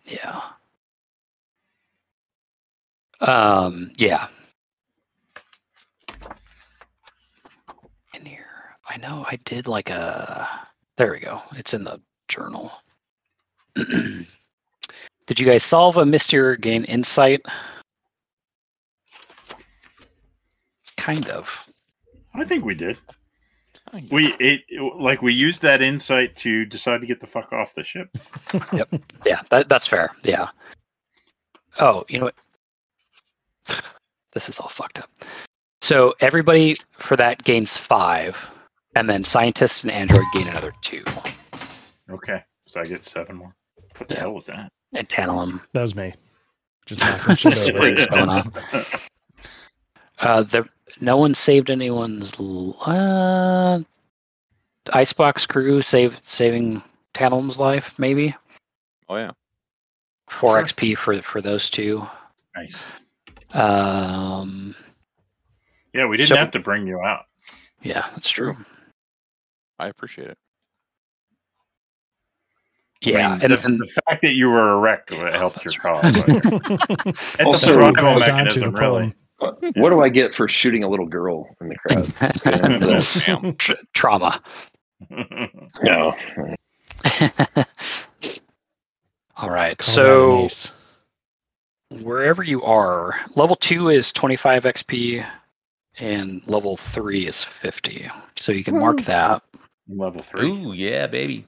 Yeah. 0.04 0.42
Um, 3.22 3.92
yeah. 3.98 4.28
In 8.14 8.26
here. 8.26 8.76
I 8.88 8.98
know 8.98 9.26
I 9.30 9.38
did 9.46 9.68
like 9.68 9.90
a 9.90 10.48
there 10.98 11.12
we 11.12 11.20
go. 11.20 11.42
It's 11.56 11.74
in 11.74 11.84
the 11.84 12.02
journal. 12.28 12.72
did 13.76 15.40
you 15.40 15.46
guys 15.46 15.64
solve 15.64 15.98
a 15.98 16.06
mystery 16.06 16.40
or 16.40 16.56
gain 16.56 16.84
insight? 16.86 17.42
Kind 20.98 21.30
of. 21.30 21.70
I 22.34 22.44
think 22.44 22.66
we 22.66 22.76
did. 22.76 22.98
We 24.12 24.34
it 24.40 24.62
like 25.00 25.22
we 25.22 25.34
used 25.34 25.62
that 25.62 25.82
insight 25.82 26.36
to 26.38 26.66
decide 26.66 27.00
to 27.02 27.08
get 27.08 27.22
the 27.22 27.28
fuck 27.28 27.54
off 27.54 27.74
the 27.74 27.84
ship. 27.84 28.10
yep. 28.74 28.90
Yeah, 29.26 29.42
that, 29.50 29.70
that's 29.70 29.88
fair. 29.88 30.12
Yeah. 30.24 30.50
Oh, 31.80 32.06
you 32.10 32.20
know 32.20 32.26
what? 32.26 32.36
This 34.34 34.50
is 34.50 34.60
all 34.60 34.68
fucked 34.68 35.00
up. 35.00 35.10
So 35.82 36.14
everybody 36.20 36.76
for 36.92 37.16
that 37.16 37.44
gains 37.44 37.76
five, 37.76 38.52
and 38.96 39.10
then 39.10 39.24
scientists 39.24 39.84
and 39.84 39.92
android 39.92 40.26
gain 40.34 40.48
another 40.48 40.74
two. 40.82 41.04
Okay, 42.10 42.42
so 42.68 42.80
I 42.80 42.84
get 42.86 43.04
seven 43.04 43.36
more. 43.36 43.54
What 43.98 44.08
the 44.10 44.16
Yeah. 44.16 44.22
hell 44.22 44.34
was 44.34 44.46
that? 44.48 44.72
And 44.94 45.08
Tantalum. 45.10 45.62
That 45.74 45.82
was 45.82 45.96
me. 45.96 46.14
Just 46.86 47.02
knocking 47.02 47.36
shit 47.52 47.70
over. 47.76 47.80
what 47.80 47.98
is 47.98 48.08
going 48.08 48.30
on. 48.30 48.52
Uh, 50.20 50.42
the 50.42 50.68
no 51.00 51.16
one 51.16 51.36
saved 51.36 51.70
anyone's 51.70 52.34
l- 52.40 52.76
uh, 52.88 53.80
icebox 54.92 55.46
crew 55.46 55.80
save 55.80 56.20
saving 56.24 56.82
Tantalum's 57.14 57.60
life 57.60 58.00
maybe 58.00 58.34
Oh 59.10 59.18
yeah. 59.18 59.30
four 60.28 60.58
Sure. 60.58 60.64
XP 60.64 60.98
for 60.98 61.22
for 61.22 61.40
those 61.40 61.70
two. 61.70 62.04
nice. 62.56 63.00
Um, 63.54 64.74
Yeah, 65.94 66.06
we 66.08 66.18
didn't 66.18 66.30
So- 66.30 66.38
have 66.38 66.50
to 66.52 66.60
bring 66.60 66.88
you 66.88 67.00
out. 67.02 67.26
yeah, 67.84 68.08
that's 68.16 68.30
true. 68.32 68.56
I 69.80 69.88
appreciate 69.88 70.30
it. 70.30 70.38
I 73.06 73.10
Yeah, 73.10 73.30
mean, 73.34 73.42
and 73.44 73.54
the, 73.54 73.58
then 73.58 73.78
the 73.78 73.86
fact 74.08 74.22
that 74.24 74.34
you 74.34 74.50
were 74.50 74.74
erect 74.74 75.12
would 75.12 75.32
help 75.34 75.54
that's 75.56 75.76
your 75.76 75.82
cause. 75.82 76.04
It's 77.06 77.40
Also- 77.46 77.70
a 77.70 77.72
survival 77.74 77.94
Grabbed 77.94 78.30
onto 78.30 78.32
mechanism, 78.32 78.64
to 78.64 78.72
pull 78.72 78.90
really. 78.98 79.04
him. 79.06 79.14
What 79.76 79.90
do 79.92 80.02
I 80.02 80.10
get 80.10 80.34
for 80.34 80.48
shooting 80.48 80.84
a 80.84 80.90
little 80.90 81.06
girl 81.06 81.48
in 81.62 81.70
the 81.70 81.76
crowd? 81.76 82.12
Oh, 83.28 83.52
Damn. 83.52 83.56
Trauma. 83.94 84.42
no. 85.84 86.16
All 89.36 89.52
right, 89.52 89.78
Call 89.78 89.94
so 89.94 90.40
ace. 90.46 90.72
wherever 92.02 92.42
you 92.42 92.64
are, 92.64 93.14
level 93.36 93.56
two 93.56 93.90
is 93.90 94.12
25 94.12 94.64
XP, 94.64 95.24
and 96.00 96.42
level 96.48 96.76
three 96.76 97.28
is 97.28 97.44
50. 97.44 98.08
So 98.36 98.52
you 98.52 98.64
can 98.64 98.80
mark 98.80 99.00
hmm. 99.02 99.06
that. 99.06 99.44
Level 99.90 100.22
three. 100.22 100.50
Ooh, 100.50 100.74
yeah, 100.74 101.08
baby. 101.08 101.46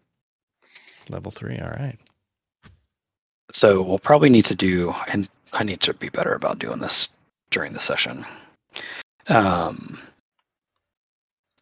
level 1.10 1.32
three. 1.32 1.58
All 1.60 1.70
right. 1.72 1.98
So 3.52 3.82
we'll 3.82 4.00
probably 4.00 4.30
need 4.30 4.46
to 4.46 4.56
do, 4.56 4.94
and 5.12 5.28
I 5.54 5.64
need 5.64 5.80
to 5.82 5.94
be 5.94 6.10
better 6.10 6.34
about 6.34 6.60
doing 6.60 6.80
this 6.80 7.10
during 7.50 7.74
the 7.74 7.80
session. 7.80 8.24
Um, 9.28 10.00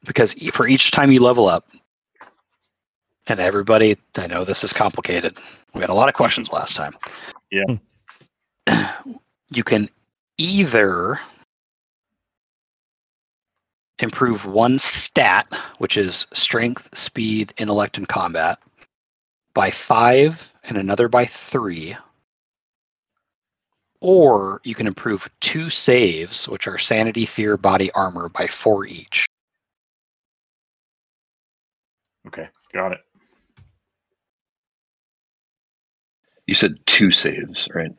because 0.06 0.34
for 0.52 0.68
each 0.68 0.92
time 0.92 1.12
you 1.12 1.22
level 1.22 1.48
up, 1.48 1.70
and 3.28 3.40
everybody, 3.40 3.98
I 4.18 4.28
know 4.28 4.44
this 4.44 4.64
is 4.64 4.74
complicated. 4.74 5.38
We 5.74 5.82
had 5.82 5.90
a 5.90 5.94
lot 5.94 6.10
of 6.10 6.16
questions 6.16 6.52
last 6.52 6.76
time. 6.76 6.96
Yeah. 7.52 7.78
You 9.50 9.64
can 9.64 9.90
either 10.38 11.18
improve 14.00 14.46
one 14.46 14.80
stat, 14.80 15.48
which 15.80 15.98
is 15.98 16.28
strength, 16.34 16.90
speed, 16.96 17.54
intellect, 17.58 17.98
and 17.98 18.08
combat, 18.08 18.60
by 19.54 19.72
five 19.72 20.54
and 20.66 20.78
another 20.78 21.08
by 21.08 21.26
three. 21.26 21.96
Or 24.00 24.62
you 24.64 24.76
can 24.76 24.86
improve 24.86 25.30
two 25.40 25.72
saves, 25.72 26.48
which 26.48 26.68
are 26.68 26.78
sanity, 26.78 27.26
fear, 27.26 27.58
body, 27.58 27.92
armor, 27.92 28.30
by 28.30 28.46
four 28.46 28.86
each. 28.86 29.26
Okay, 32.28 32.48
got 32.74 32.92
it. 32.92 33.00
You 36.46 36.54
said 36.54 36.76
two 36.86 37.12
saves, 37.12 37.68
right? 37.74 37.92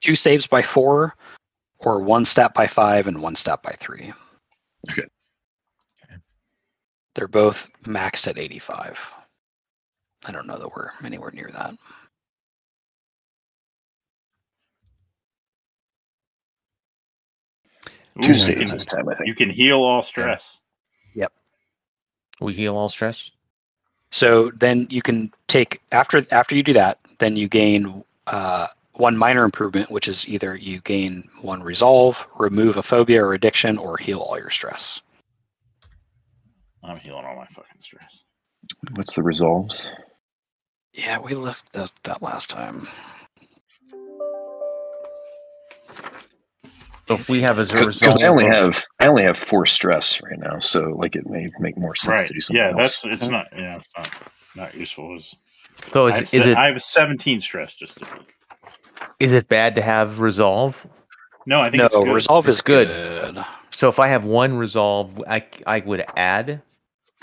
Two 0.00 0.16
saves 0.16 0.46
by 0.46 0.62
four, 0.62 1.14
or 1.78 2.02
one 2.02 2.24
stat 2.24 2.52
by 2.52 2.66
five 2.66 3.06
and 3.06 3.22
one 3.22 3.36
stat 3.36 3.62
by 3.62 3.72
three. 3.72 4.12
Okay. 4.90 5.06
They're 7.14 7.28
both 7.28 7.68
maxed 7.84 8.28
at 8.28 8.38
85. 8.38 9.14
I 10.26 10.32
don't 10.32 10.46
know 10.46 10.58
that 10.58 10.74
we're 10.74 10.90
anywhere 11.04 11.30
near 11.32 11.50
that. 11.52 11.74
Ooh, 18.18 18.22
Two 18.22 18.28
you 18.28 18.34
saves 18.34 18.60
can- 18.60 18.68
this 18.70 18.86
time, 18.86 19.08
I 19.08 19.14
think. 19.14 19.28
You 19.28 19.34
can 19.34 19.50
heal 19.50 19.82
all 19.82 20.02
stress. 20.02 20.58
Yep. 21.14 21.32
We 22.40 22.54
heal 22.54 22.76
all 22.76 22.88
stress. 22.88 23.30
So 24.10 24.50
then 24.50 24.86
you 24.90 25.02
can 25.02 25.32
take 25.46 25.80
after 25.92 26.26
after 26.32 26.56
you 26.56 26.62
do 26.62 26.72
that, 26.74 26.98
then 27.18 27.36
you 27.36 27.48
gain 27.48 28.04
uh, 28.26 28.66
one 28.94 29.16
minor 29.16 29.44
improvement, 29.44 29.90
which 29.90 30.08
is 30.08 30.28
either 30.28 30.56
you 30.56 30.80
gain 30.80 31.28
one 31.42 31.62
resolve, 31.62 32.26
remove 32.38 32.76
a 32.76 32.82
phobia 32.82 33.24
or 33.24 33.34
addiction, 33.34 33.78
or 33.78 33.96
heal 33.96 34.18
all 34.20 34.38
your 34.38 34.50
stress. 34.50 35.00
I'm 36.82 36.98
healing 36.98 37.24
all 37.24 37.36
my 37.36 37.46
fucking 37.46 37.78
stress. 37.78 38.20
What's 38.94 39.14
the 39.14 39.22
resolves? 39.22 39.80
Yeah, 40.92 41.20
we 41.20 41.34
left 41.34 41.72
that, 41.74 41.92
that 42.04 42.22
last 42.22 42.50
time. 42.50 42.86
So 47.08 47.14
if 47.14 47.28
we 47.28 47.40
have 47.40 47.58
as 47.58 47.72
a 47.72 47.76
Because 47.78 47.96
result, 48.02 48.22
I 48.22 48.28
only 48.28 48.44
have 48.44 48.84
I 49.00 49.06
only 49.08 49.24
have 49.24 49.36
four 49.36 49.66
stress 49.66 50.20
right 50.22 50.38
now, 50.38 50.60
so 50.60 50.94
like 50.96 51.16
it 51.16 51.26
may 51.28 51.48
make 51.58 51.76
more 51.76 51.96
sense 51.96 52.12
Right. 52.20 52.28
to 52.28 52.34
do 52.34 52.40
something 52.40 52.62
Yeah, 52.62 52.70
else. 52.70 53.02
that's 53.02 53.22
it's 53.22 53.30
not 53.30 53.48
yeah, 53.56 53.76
it's 53.76 53.88
not 53.96 54.10
not 54.54 54.74
useful. 54.74 55.16
It's, 55.16 55.34
So 55.92 56.06
I, 56.06 56.10
is, 56.10 56.14
have 56.14 56.22
is 56.22 56.32
se- 56.32 56.52
it 56.52 56.56
I 56.56 56.66
have 56.66 56.76
a 56.76 56.80
17 56.80 57.40
stress 57.40 57.74
just 57.74 57.98
to, 57.98 58.06
is 59.18 59.32
it 59.32 59.48
bad 59.48 59.74
to 59.74 59.82
have 59.82 60.20
resolve? 60.20 60.86
No, 61.46 61.60
I 61.60 61.70
think 61.70 61.78
No, 61.78 61.86
it's 61.86 61.94
good. 61.96 62.14
resolve 62.14 62.48
is 62.48 62.60
good. 62.60 62.88
good. 62.88 63.44
So 63.70 63.88
if 63.88 63.98
I 63.98 64.06
have 64.08 64.24
one 64.24 64.56
resolve, 64.56 65.20
I 65.26 65.44
I 65.66 65.80
would 65.80 66.04
add 66.16 66.62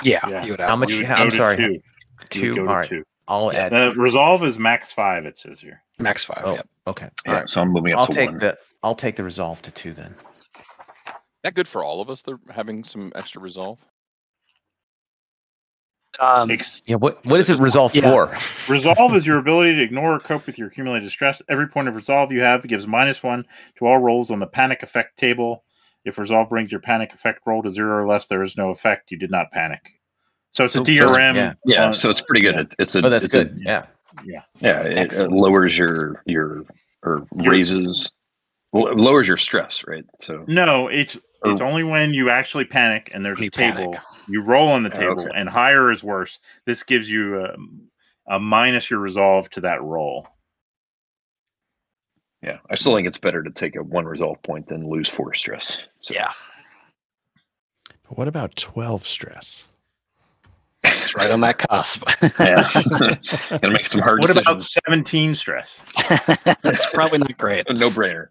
Yeah, 0.04 0.20
Yeah. 0.28 0.44
you 0.46 0.52
would 0.52 0.60
How 0.60 0.76
much- 0.76 0.90
You 0.90 0.98
would 0.98 1.06
how- 1.06 1.24
I'm 1.24 1.32
sorry, 1.32 1.82
Two. 2.30 2.56
Two. 2.56 2.60
All 2.68 2.76
right, 2.76 2.88
two. 2.88 3.04
I'll 3.28 3.52
Yeah. 3.54 3.66
add. 3.66 3.74
Uh, 3.74 3.94
resolve 3.96 4.44
is 4.44 4.58
max 4.60 4.92
five. 4.92 5.26
It 5.26 5.38
says 5.38 5.60
here. 5.60 5.82
max 6.00 6.24
five. 6.24 6.42
Oh, 6.46 6.54
Yep. 6.54 6.68
okay. 6.88 7.06
All 7.06 7.34
yeah, 7.34 7.40
right. 7.40 7.50
so 7.50 7.62
I'm 7.62 7.70
moving 7.70 7.94
up 7.94 8.00
I'll 8.00 8.08
to 8.08 8.14
take 8.14 8.30
one. 8.30 8.40
the 8.40 8.58
I'll 8.84 8.96
take 8.96 9.16
the 9.16 9.24
resolve 9.24 9.62
to 9.64 9.72
two 9.72 9.94
then. 9.94 10.16
that 11.44 11.54
good 11.54 11.68
for 11.68 11.84
all 11.84 12.02
of 12.02 12.10
us? 12.10 12.22
They're 12.22 12.40
having 12.50 12.84
some 12.84 13.12
extra 13.16 13.42
resolve. 13.42 13.80
Um, 16.20 16.50
Yeah. 16.86 16.96
What 16.96 17.24
what 17.26 17.40
is 17.40 17.50
it 17.50 17.60
resolve 17.60 17.94
Yeah. 17.96 18.02
for? 18.10 18.38
resolve 18.72 19.16
is 19.16 19.26
your 19.28 19.38
ability 19.40 19.76
to 19.76 19.82
ignore 19.84 20.16
or 20.16 20.20
cope 20.20 20.46
with 20.48 20.58
your 20.58 20.68
accumulated 20.68 21.10
stress. 21.12 21.42
Every 21.50 21.68
point 21.68 21.88
of 21.88 21.96
resolve 21.96 22.32
you 22.32 22.42
have 22.42 22.68
gives 22.68 22.88
minus 22.88 23.22
one 23.24 23.46
to 23.78 23.86
all 23.86 23.98
rolls 24.00 24.32
on 24.32 24.40
the 24.40 24.48
panic 24.48 24.84
effect 24.84 25.18
table. 25.18 25.64
If 26.08 26.18
resolve 26.18 26.50
brings 26.50 26.72
your 26.72 26.82
panic 26.82 27.14
effect 27.14 27.42
roll 27.46 27.62
to 27.64 27.70
zero 27.70 27.98
or 28.04 28.08
less, 28.08 28.28
there 28.28 28.44
is 28.44 28.56
no 28.58 28.70
effect. 28.72 29.12
You 29.12 29.18
did 29.18 29.32
not 29.32 29.52
panic. 29.52 29.82
So 30.52 30.64
it's 30.66 30.76
a 30.76 30.80
DRM. 30.80 31.36
yeah. 31.36 31.54
yeah, 31.66 31.86
on- 31.88 31.94
so 31.94 32.10
it's 32.10 32.22
pretty 32.22 32.42
good. 32.42 32.56
yeah. 32.56 32.62
It, 32.62 32.76
it's 32.80 32.96
a 32.96 33.06
Oh, 33.06 33.10
that's 33.10 33.26
it's 33.26 33.36
a- 33.36 33.46
good. 33.46 33.60
yeah. 33.64 33.86
yeah. 34.26 34.42
yeah, 34.60 34.82
it, 34.82 35.14
it 35.14 35.32
lowers 35.32 35.78
your 35.78 36.24
your 36.26 36.64
or 37.04 37.28
Your- 37.38 37.52
raises 37.52 38.12
well, 38.74 38.96
lowers 38.96 39.28
your 39.28 39.38
stress, 39.38 39.84
right? 39.88 40.06
So 40.20 40.44
No, 40.48 40.88
it's 40.88 41.16
Or- 41.44 41.52
it's 41.52 41.62
only 41.62 41.84
when 41.84 42.14
you 42.14 42.30
actually 42.30 42.66
panic 42.66 43.12
and 43.14 43.24
there's 43.26 43.38
When 43.38 43.48
a 43.48 43.52
table. 43.52 43.92
panic. 43.94 44.00
You 44.30 44.42
roll 44.42 44.70
on 44.72 44.84
the 44.84 44.94
Oh, 44.96 45.00
table, 45.00 45.22
okay. 45.24 45.32
and 45.36 45.48
higher 45.48 45.92
is 45.92 46.04
worse. 46.04 46.40
This 46.66 46.84
gives 46.84 47.10
you 47.10 47.40
a, 47.46 47.56
a 48.36 48.40
minus 48.40 48.90
your 48.90 49.00
resolve 49.00 49.50
to 49.52 49.62
that 49.62 49.82
roll. 49.84 50.28
Yeah, 52.42 52.60
I 52.70 52.76
still 52.76 52.96
think 52.96 53.08
it's 53.08 53.18
better 53.18 53.44
to 53.44 53.50
take 53.52 53.76
a 53.76 53.84
one 53.84 54.06
resolve 54.06 54.42
point 54.44 54.68
than 54.68 54.90
lose 54.90 55.10
four 55.10 55.34
stress. 55.34 55.82
So 56.02 56.14
yeah, 56.14 56.32
But 58.08 58.18
what 58.18 58.28
about 58.28 58.56
12 58.56 59.06
stress? 59.06 59.68
it's 60.84 61.16
right 61.16 61.32
on 61.32 61.42
that 61.42 61.58
cusp. 61.58 62.04
yeah, 62.40 62.70
gonna 63.62 63.74
make 63.74 63.88
some 63.88 64.00
hard 64.02 64.20
What 64.22 64.30
about 64.30 64.62
17 64.62 65.36
stress? 65.36 65.82
That's 66.62 66.86
probably 66.94 67.18
not 67.20 67.38
great. 67.38 67.66
No 67.74 67.90
brainer. 67.90 68.28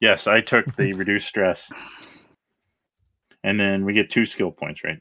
Yes, 0.00 0.26
I 0.26 0.40
took 0.42 0.66
the 0.76 0.92
reduced 0.92 1.26
stress. 1.26 1.72
And 3.42 3.58
then 3.58 3.84
we 3.84 3.92
get 3.94 4.10
two 4.10 4.24
skill 4.24 4.50
points, 4.50 4.84
right? 4.84 4.98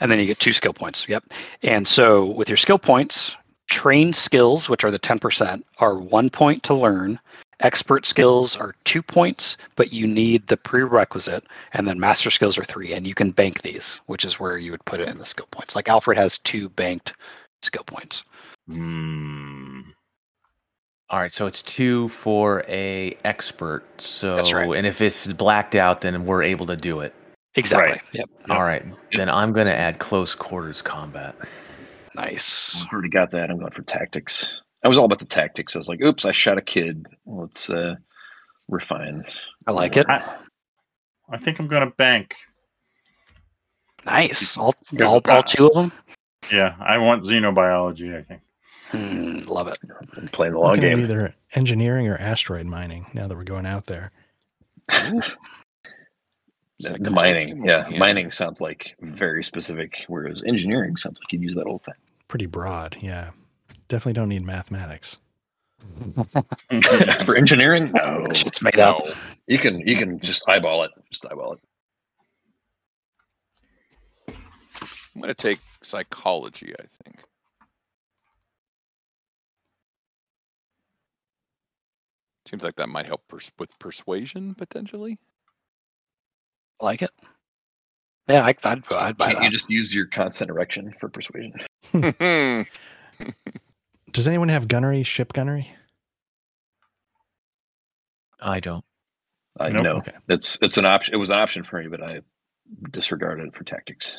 And 0.00 0.10
then 0.10 0.18
you 0.18 0.26
get 0.26 0.38
two 0.40 0.52
skill 0.52 0.74
points. 0.74 1.08
Yep. 1.08 1.24
And 1.62 1.88
so 1.88 2.26
with 2.26 2.48
your 2.48 2.58
skill 2.58 2.78
points, 2.78 3.34
trained 3.70 4.14
skills, 4.14 4.68
which 4.68 4.84
are 4.84 4.90
the 4.90 4.98
10%, 4.98 5.62
are 5.78 5.98
one 5.98 6.28
point 6.28 6.62
to 6.64 6.74
learn. 6.74 7.18
Expert 7.60 8.04
skills 8.04 8.54
are 8.56 8.74
two 8.84 9.02
points, 9.02 9.56
but 9.76 9.92
you 9.92 10.06
need 10.06 10.46
the 10.46 10.56
prerequisite. 10.56 11.44
And 11.72 11.88
then 11.88 11.98
master 11.98 12.30
skills 12.30 12.58
are 12.58 12.64
three. 12.64 12.92
And 12.92 13.06
you 13.06 13.14
can 13.14 13.30
bank 13.30 13.62
these, 13.62 14.02
which 14.06 14.24
is 14.24 14.38
where 14.38 14.58
you 14.58 14.70
would 14.72 14.84
put 14.84 15.00
it 15.00 15.08
in 15.08 15.18
the 15.18 15.26
skill 15.26 15.48
points. 15.50 15.74
Like 15.74 15.88
Alfred 15.88 16.18
has 16.18 16.38
two 16.38 16.68
banked 16.68 17.14
skill 17.62 17.84
points. 17.84 18.22
Hmm. 18.68 19.80
All 21.08 21.20
right, 21.20 21.32
so 21.32 21.46
it's 21.46 21.62
two 21.62 22.08
for 22.08 22.64
a 22.68 23.16
expert. 23.24 23.84
So 24.00 24.34
That's 24.34 24.52
right. 24.52 24.68
and 24.76 24.86
if 24.86 25.00
it's 25.00 25.32
blacked 25.32 25.76
out, 25.76 26.00
then 26.00 26.26
we're 26.26 26.42
able 26.42 26.66
to 26.66 26.76
do 26.76 27.00
it. 27.00 27.14
Exactly. 27.54 28.00
Yep. 28.12 28.28
All 28.50 28.64
right, 28.64 28.84
then 29.12 29.30
I'm 29.30 29.52
going 29.52 29.66
to 29.66 29.74
add 29.74 29.98
close 29.98 30.34
quarters 30.34 30.82
combat. 30.82 31.36
Nice. 32.16 32.82
I've 32.84 32.92
already 32.92 33.08
got 33.08 33.30
that. 33.30 33.50
I'm 33.50 33.58
going 33.58 33.70
for 33.70 33.82
tactics. 33.82 34.60
I 34.86 34.88
was 34.88 34.96
all 34.98 35.04
about 35.04 35.18
the 35.18 35.24
tactics. 35.24 35.74
I 35.74 35.80
was 35.80 35.88
like, 35.88 36.00
oops, 36.00 36.24
I 36.24 36.30
shot 36.30 36.58
a 36.58 36.62
kid. 36.62 37.06
Let's 37.26 37.68
uh, 37.68 37.96
refine. 38.68 39.24
I 39.66 39.72
like 39.72 39.96
it. 39.96 40.06
I- 40.08 40.36
I 41.28 41.38
think 41.38 41.58
I'm 41.58 41.66
gonna 41.66 41.90
bank. 41.90 42.36
Nice. 44.04 44.56
All, 44.56 44.72
all, 45.02 45.20
all 45.28 45.42
two 45.42 45.66
of 45.66 45.74
them. 45.74 45.90
Yeah, 46.52 46.76
I 46.78 46.98
want 46.98 47.24
xenobiology. 47.24 48.16
I 48.16 48.22
think. 48.22 48.40
Hmm, 48.90 49.38
love 49.52 49.66
it. 49.66 49.76
I'm 50.16 50.28
playing 50.28 50.52
the 50.52 50.60
long 50.60 50.78
game. 50.78 51.00
either 51.00 51.34
engineering 51.56 52.06
or 52.06 52.16
asteroid 52.18 52.66
mining. 52.66 53.06
Now 53.12 53.26
that 53.26 53.36
we're 53.36 53.42
going 53.42 53.66
out 53.66 53.86
there, 53.86 54.12
The, 56.78 56.96
the 57.00 57.10
mining, 57.10 57.58
more 57.58 57.66
yeah, 57.68 57.88
mining 57.98 58.30
sounds 58.30 58.60
like 58.60 58.94
very 59.00 59.42
specific, 59.42 60.04
whereas 60.08 60.44
engineering 60.46 60.96
sounds 60.96 61.18
like 61.20 61.32
you'd 61.32 61.42
use 61.42 61.54
that 61.56 61.66
whole 61.66 61.78
thing. 61.78 61.94
pretty 62.28 62.46
broad. 62.46 62.96
Yeah, 63.00 63.30
definitely 63.88 64.14
don't 64.14 64.28
need 64.28 64.44
mathematics. 64.44 65.20
for 67.24 67.36
engineering, 67.36 67.92
no, 67.94 68.26
Shit's 68.32 68.62
made 68.62 68.78
up. 68.78 68.98
You 69.46 69.58
can 69.58 69.80
you 69.80 69.96
can 69.96 70.18
just 70.20 70.48
eyeball 70.48 70.84
it, 70.84 70.90
just 71.10 71.26
eyeball 71.26 71.54
it. 71.54 71.60
I'm 75.14 75.22
going 75.22 75.28
to 75.28 75.34
take 75.34 75.60
psychology, 75.82 76.74
I 76.78 76.84
think. 77.02 77.22
Seems 82.46 82.62
like 82.62 82.76
that 82.76 82.88
might 82.88 83.06
help 83.06 83.26
pers- 83.28 83.50
with 83.58 83.76
persuasion 83.78 84.54
potentially. 84.54 85.18
Like 86.80 87.00
it. 87.00 87.10
Yeah, 88.28 88.44
I, 88.44 88.54
I'd, 88.62 88.92
I'd 88.92 89.16
buy 89.16 89.32
Can't 89.32 89.44
you 89.44 89.50
just 89.50 89.70
use 89.70 89.94
your 89.94 90.06
constant 90.06 90.50
erection 90.50 90.92
for 91.00 91.08
persuasion? 91.08 91.54
Does 94.16 94.26
anyone 94.26 94.48
have 94.48 94.66
gunnery? 94.66 95.02
Ship 95.02 95.30
gunnery? 95.30 95.70
I 98.40 98.60
don't. 98.60 98.82
I 99.60 99.68
Nope. 99.68 99.82
know 99.84 99.96
Okay. 99.98 100.12
it's 100.30 100.56
it's 100.62 100.78
an 100.78 100.86
option. 100.86 101.12
It 101.12 101.18
was 101.18 101.28
an 101.28 101.36
option 101.36 101.64
for 101.64 101.82
me, 101.82 101.88
but 101.88 102.02
I 102.02 102.20
disregarded 102.92 103.48
it 103.48 103.54
for 103.54 103.62
tactics. 103.64 104.16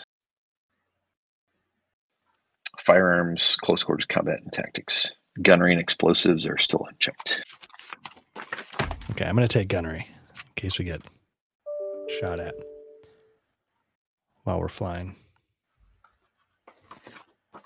Firearms, 2.80 3.56
close 3.60 3.84
quarters 3.84 4.06
combat, 4.06 4.40
and 4.44 4.54
tactics. 4.54 5.14
Gunnery 5.42 5.72
and 5.72 5.82
explosives 5.82 6.46
are 6.46 6.60
still 6.60 6.86
unchecked. 6.88 7.42
Okay, 9.10 9.26
I'm 9.26 9.36
going 9.36 9.48
to 9.48 9.52
take 9.52 9.68
gunnery 9.68 10.08
in 10.36 10.52
case 10.56 10.78
we 10.78 10.86
get 10.86 11.02
shot 12.20 12.40
at 12.40 12.54
while 14.44 14.60
we're 14.60 14.68
flying. 14.70 15.16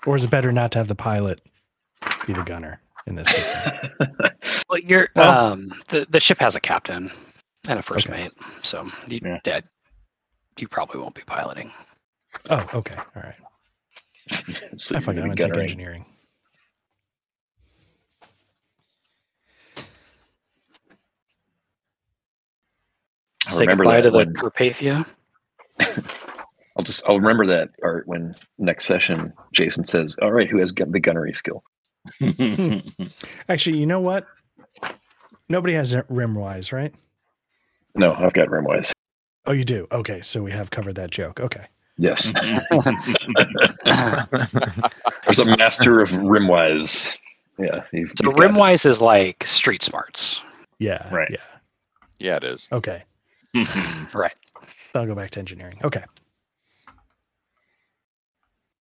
Or 0.06 0.16
is 0.16 0.24
it 0.24 0.30
better 0.30 0.50
not 0.50 0.72
to 0.72 0.78
have 0.78 0.88
the 0.88 0.94
pilot 0.94 1.42
be 2.26 2.32
the 2.32 2.42
gunner 2.42 2.80
in 3.06 3.14
this 3.16 3.28
system? 3.30 3.60
Well, 4.68 4.78
you're 4.80 5.08
Well- 5.16 5.52
um 5.52 5.70
the 5.88 6.06
the 6.10 6.18
ship 6.20 6.38
has 6.38 6.56
a 6.56 6.60
captain 6.60 7.10
and 7.68 7.78
a 7.78 7.82
first 7.82 8.08
Okay. 8.08 8.22
mate, 8.24 8.32
so 8.62 8.88
you 9.06 9.20
Yeah. 9.22 9.38
yeah, 9.44 9.60
you 10.58 10.66
probably 10.68 11.00
won't 11.00 11.14
be 11.14 11.22
piloting. 11.26 11.70
Oh, 12.50 12.66
okay. 12.74 12.96
All 12.96 13.22
right. 13.22 13.34
so 14.76 14.94
I 14.94 14.98
you're 14.98 15.02
fucking 15.02 15.20
gonna 15.20 15.32
I'm 15.32 15.34
going 15.34 15.36
to 15.36 15.46
take 15.48 15.62
engineering. 15.62 16.06
I 23.46 23.50
Say 23.50 23.60
remember 23.60 23.84
goodbye 23.84 24.00
that 24.02 24.10
to 24.10 24.32
the 24.32 24.32
Carpathia. 24.32 25.06
I'll 26.76 26.84
just 26.84 27.02
I'll 27.08 27.18
remember 27.18 27.46
that 27.46 27.70
art 27.82 28.06
when 28.06 28.34
next 28.58 28.86
session 28.86 29.32
Jason 29.52 29.84
says, 29.84 30.16
"All 30.22 30.32
right, 30.32 30.48
who 30.48 30.58
has 30.58 30.72
gun- 30.72 30.92
the 30.92 31.00
gunnery 31.00 31.32
skill?" 31.34 31.62
Actually, 33.48 33.78
you 33.78 33.86
know 33.86 34.00
what? 34.00 34.26
Nobody 35.48 35.74
has 35.74 35.94
rimwise, 35.94 36.72
right? 36.72 36.94
No, 37.94 38.14
I've 38.14 38.32
got 38.32 38.48
rimwise. 38.48 38.92
Oh, 39.46 39.52
you 39.52 39.64
do. 39.64 39.86
Okay, 39.92 40.20
so 40.20 40.42
we 40.42 40.52
have 40.52 40.70
covered 40.70 40.94
that 40.94 41.10
joke. 41.10 41.40
Okay. 41.40 41.66
Yes, 41.98 42.32
there's 45.24 45.38
a 45.38 45.56
master 45.58 46.00
of 46.00 46.10
rimwise. 46.10 47.16
Yeah, 47.58 47.82
you've, 47.92 48.12
So 48.16 48.24
you've 48.24 48.34
rimwise 48.34 48.86
is 48.86 49.00
like 49.02 49.44
street 49.44 49.82
smarts, 49.82 50.40
Yeah. 50.78 51.12
Right. 51.14 51.28
Yeah. 51.30 51.36
Yeah, 52.18 52.36
it 52.36 52.44
is. 52.44 52.66
Okay. 52.72 53.02
right? 54.14 54.34
Then 54.92 55.02
I'll 55.02 55.06
go 55.06 55.14
back 55.14 55.30
to 55.32 55.38
engineering. 55.38 55.78
Okay. 55.84 56.04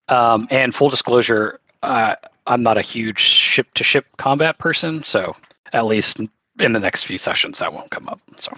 Um, 0.07 0.47
and 0.49 0.73
full 0.73 0.89
disclosure, 0.89 1.59
uh, 1.83 2.15
I'm 2.47 2.63
not 2.63 2.77
a 2.77 2.81
huge 2.81 3.19
ship 3.19 3.73
to 3.75 3.83
ship 3.83 4.05
combat 4.17 4.57
person, 4.57 5.03
so 5.03 5.35
at 5.73 5.85
least 5.85 6.19
in 6.59 6.73
the 6.73 6.79
next 6.79 7.03
few 7.03 7.17
sessions 7.17 7.59
that 7.59 7.71
won't 7.73 7.91
come 7.91 8.07
up. 8.09 8.19
So 8.35 8.51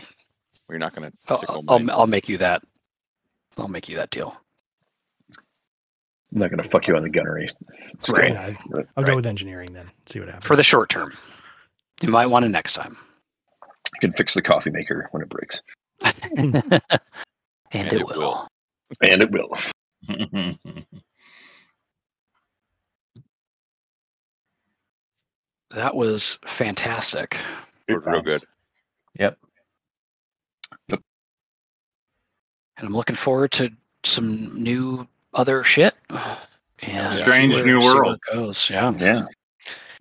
We're 0.70 0.78
not 0.78 0.96
going 0.96 1.12
to 1.12 1.18
I'll, 1.50 1.64
I'll, 1.68 1.92
I'll 1.92 2.08
make 2.08 2.28
you 2.30 2.38
that. 2.40 2.64
I'll 3.58 3.68
make 3.68 3.88
you 3.90 3.96
that 3.98 4.10
deal. 4.10 4.36
I'm 5.38 6.40
not 6.40 6.50
going 6.50 6.64
to 6.64 6.68
fuck 6.70 6.88
you 6.88 6.96
on 6.96 7.04
the 7.04 7.10
gunnery. 7.10 7.50
skill, 8.02 8.16
Right. 8.16 8.34
Yeah, 8.34 8.42
I, 8.42 8.58
but- 8.72 8.88
I'll 8.98 9.04
Right. 9.04 9.12
go 9.12 9.16
with 9.18 9.26
engineering 9.28 9.74
then. 9.74 9.92
See 10.08 10.20
what 10.20 10.28
happens. 10.30 10.46
For 10.48 10.56
the 10.56 10.64
short 10.64 10.90
term, 10.90 11.14
you 12.02 12.10
might 12.10 12.26
want 12.28 12.46
it 12.46 12.50
next 12.50 12.74
time. 12.74 12.98
You 13.94 14.00
can 14.02 14.12
fix 14.12 14.34
the 14.34 14.42
coffee 14.42 14.72
maker 14.72 15.08
when 15.12 15.22
it 15.22 15.30
breaks, 15.30 15.62
and, 16.36 16.56
And 17.72 17.88
it, 17.88 17.94
it 17.94 18.06
will. 18.08 18.18
will. 18.20 18.48
and 19.02 19.22
it 19.22 19.30
will. 19.32 19.56
That 25.74 25.96
was 25.96 26.38
fantastic. 26.46 27.38
It 27.88 27.94
worked 27.94 28.08
real 28.08 28.22
good. 28.22 28.44
Yep. 29.20 29.38
Yep. 30.90 31.00
And 32.78 32.88
I'm 32.88 32.96
looking 32.96 33.16
forward 33.16 33.52
to 33.54 33.72
some 34.04 34.62
new 34.62 35.08
other 35.34 35.64
shit. 35.64 35.96
And 36.84 37.14
see 37.14 37.24
Strange 37.24 37.56
where- 37.56 37.66
new 37.66 37.80
world. 37.82 38.20
goes. 38.32 38.70
Yeah. 38.70 38.92
Yeah. 39.00 39.26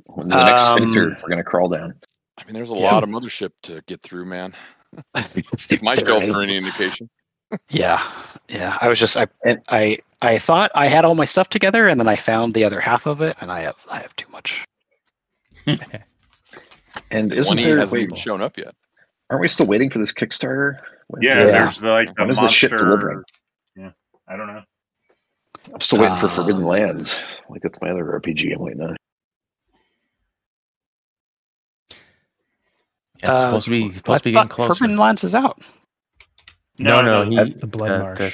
When 0.06 0.28
the 0.28 0.44
next 0.44 0.62
Um, 0.62 0.76
sphincter, 0.78 1.08
we're 1.22 1.28
going 1.28 1.38
to 1.38 1.44
crawl 1.44 1.68
down. 1.68 1.94
I 2.38 2.44
mean, 2.44 2.54
there's 2.54 2.70
a 2.70 2.74
Yeah. 2.74 2.92
lot 2.92 3.02
of 3.02 3.08
mothership 3.08 3.52
to 3.62 3.80
get 3.86 4.02
through, 4.02 4.26
man. 4.26 4.54
If 5.70 5.80
my 5.82 5.94
There 5.94 6.04
job 6.04 6.22
is. 6.24 6.40
any 6.40 6.56
indication. 6.56 7.08
Yeah, 7.68 8.02
yeah. 8.48 8.76
I 8.80 8.88
was 8.88 8.98
just 8.98 9.16
I 9.16 9.26
And- 9.44 9.62
I 9.68 9.98
I 10.20 10.38
thought 10.38 10.70
I 10.74 10.86
had 10.86 11.04
all 11.04 11.14
my 11.14 11.24
stuff 11.24 11.48
together, 11.48 11.86
and 11.86 11.98
then 12.00 12.08
I 12.08 12.16
found 12.16 12.52
the 12.54 12.64
other 12.64 12.80
half 12.80 13.06
of 13.06 13.20
it, 13.22 13.36
and 13.40 13.50
I 13.52 13.60
have 13.60 13.76
I 13.90 14.00
have 14.00 14.14
too 14.16 14.30
much. 14.30 14.64
And 17.10 17.32
isn't 17.32 17.46
One 17.50 17.56
there? 17.62 17.78
hasn't 17.78 18.10
Wait, 18.10 18.18
shown 18.18 18.42
up 18.42 18.56
yet. 18.58 18.74
aren't 19.30 19.40
we 19.40 19.48
still 19.48 19.66
waiting 19.66 19.88
for 19.90 19.98
this 19.98 20.12
Kickstarter? 20.12 20.78
When- 21.08 21.22
yeah, 21.22 21.38
Yeah. 21.38 21.44
there's 21.46 21.78
the, 21.78 21.90
like 21.90 22.08
the 22.14 22.22
When 22.22 22.30
is 22.30 22.38
the 22.38 22.48
ship 22.48 22.70
monster. 22.72 22.86
delivering? 22.86 23.22
Yeah, 23.76 23.90
I 24.28 24.36
don't 24.36 24.46
know. 24.46 24.62
I'm 25.74 25.80
still 25.80 26.00
waiting 26.00 26.18
for 26.18 26.28
Forbidden 26.28 26.64
Lands. 26.64 27.18
Like 27.48 27.62
that's 27.62 27.80
my 27.80 27.90
other 27.90 28.04
RPG 28.04 28.52
I'm 28.54 28.60
waiting 28.60 28.82
on. 28.82 28.96
Yeah, 33.22 33.30
it's 33.30 33.40
supposed 33.40 33.64
to 33.66 33.70
be 33.70 33.84
I 33.84 33.92
supposed 33.96 34.22
to 34.24 34.28
be 34.30 34.32
thought 34.34 34.42
getting 34.44 34.48
closer. 34.48 34.74
Forbidden 34.74 34.96
Lands 34.96 35.24
is 35.24 35.34
out. 35.34 35.60
No, 36.78 37.00
no, 37.02 37.24
the- 37.28 37.44
he, 37.46 37.52
the 37.54 37.66
blood 37.66 37.90
uh, 37.92 37.98
marsh. 38.00 38.18
the- 38.18 38.32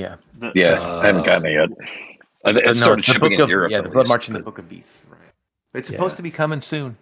yeah, 0.00 0.16
the- 0.38 0.52
Yeah, 0.54 0.80
I 0.80 1.06
haven't 1.06 1.26
gotten 1.26 1.46
it 1.46 1.52
yet. 1.52 1.68
I, 2.46 2.50
it 2.50 2.56
Uh, 2.68 2.72
no, 2.86 2.96
the 2.96 3.02
shipping 3.02 3.20
book 3.20 3.32
in 3.32 3.40
of 3.42 3.48
Europe. 3.50 3.70
yeah, 3.70 3.80
the 3.82 3.88
Blood 3.88 4.08
March 4.08 4.26
and 4.28 4.36
the 4.36 4.40
Book 4.40 4.58
of 4.58 4.68
Beasts. 4.68 5.02
Right. 5.08 5.20
It's 5.74 5.90
Yeah. 5.90 5.96
supposed 5.96 6.16
to 6.16 6.22
be 6.22 6.30
coming 6.30 6.60
soon. 6.60 6.96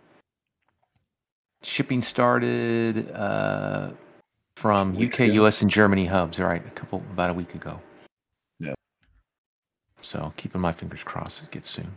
Shipping 1.63 2.03
started 2.03 3.11
uh, 3.13 3.91
from 4.57 4.97
UK, 4.97 5.21
ago. 5.21 5.45
US, 5.47 5.63
and 5.63 5.71
Germany 5.71 6.07
hubs. 6.07 6.41
All 6.41 6.47
right, 6.47 6.65
a 6.67 6.71
couple 6.71 6.99
about 7.13 7.31
a 7.31 7.35
week 7.35 7.55
ago. 7.55 7.81
Yeah. 8.59 8.75
So 10.01 10.33
keeping 10.37 10.61
my 10.61 10.73
fingers 10.73 11.05
crossed, 11.05 11.43
it 11.45 11.51
gets 11.51 11.71
soon. 11.71 11.91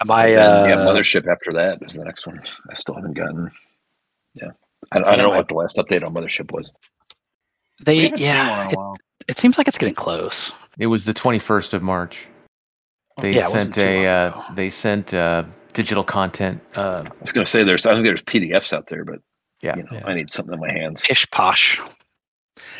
Am 0.00 0.10
I? 0.10 0.34
Uh, 0.34 0.66
yeah, 0.66 0.76
Mothership 0.76 1.26
after 1.26 1.52
that 1.52 1.78
is 1.82 1.94
the 1.94 2.04
next 2.04 2.26
one. 2.26 2.42
I 2.70 2.74
still 2.74 2.94
haven't 2.96 3.14
gotten. 3.14 3.50
Yeah, 4.34 4.50
I, 4.92 4.98
I 4.98 5.16
don't 5.16 5.18
know 5.30 5.36
what 5.36 5.48
the 5.48 5.54
last 5.54 5.76
update 5.76 6.04
on 6.04 6.12
Mothership 6.14 6.50
was. 6.52 6.72
they 7.84 7.96
haven't 8.02 8.18
seen 8.18 8.26
one 8.28 8.36
yeah. 8.36 8.68
It, 8.70 8.78
it 9.28 9.38
seems 9.38 9.56
like 9.56 9.68
it's 9.68 9.78
getting 9.78 9.94
close. 9.94 10.52
It 10.78 10.86
was 10.88 11.04
the 11.04 11.14
21st 11.14 11.72
of 11.74 11.82
March. 11.82 12.26
They 13.20 13.32
Yeah, 13.32 13.46
sent 13.48 13.74
too 13.74 13.80
a 13.80 14.06
uh, 14.06 14.42
they 14.54 14.70
sent 14.70 15.14
uh, 15.14 15.44
digital 15.72 16.02
content. 16.04 16.60
Uh, 16.76 17.04
I 17.06 17.12
was 17.20 17.32
going 17.32 17.44
to 17.44 17.50
say 17.50 17.62
there's. 17.64 17.86
I 17.86 17.92
think 17.94 18.04
there's 18.06 18.22
PDFs 18.22 18.72
out 18.72 18.88
there, 18.88 19.04
but 19.04 19.20
Yeah. 19.62 19.76
you 19.76 19.82
know, 19.84 19.88
Yeah. 19.92 20.06
I 20.06 20.14
need 20.14 20.32
something 20.32 20.54
in 20.54 20.60
my 20.60 20.72
hands. 20.72 21.02
Pish 21.02 21.28
posh. 21.30 21.80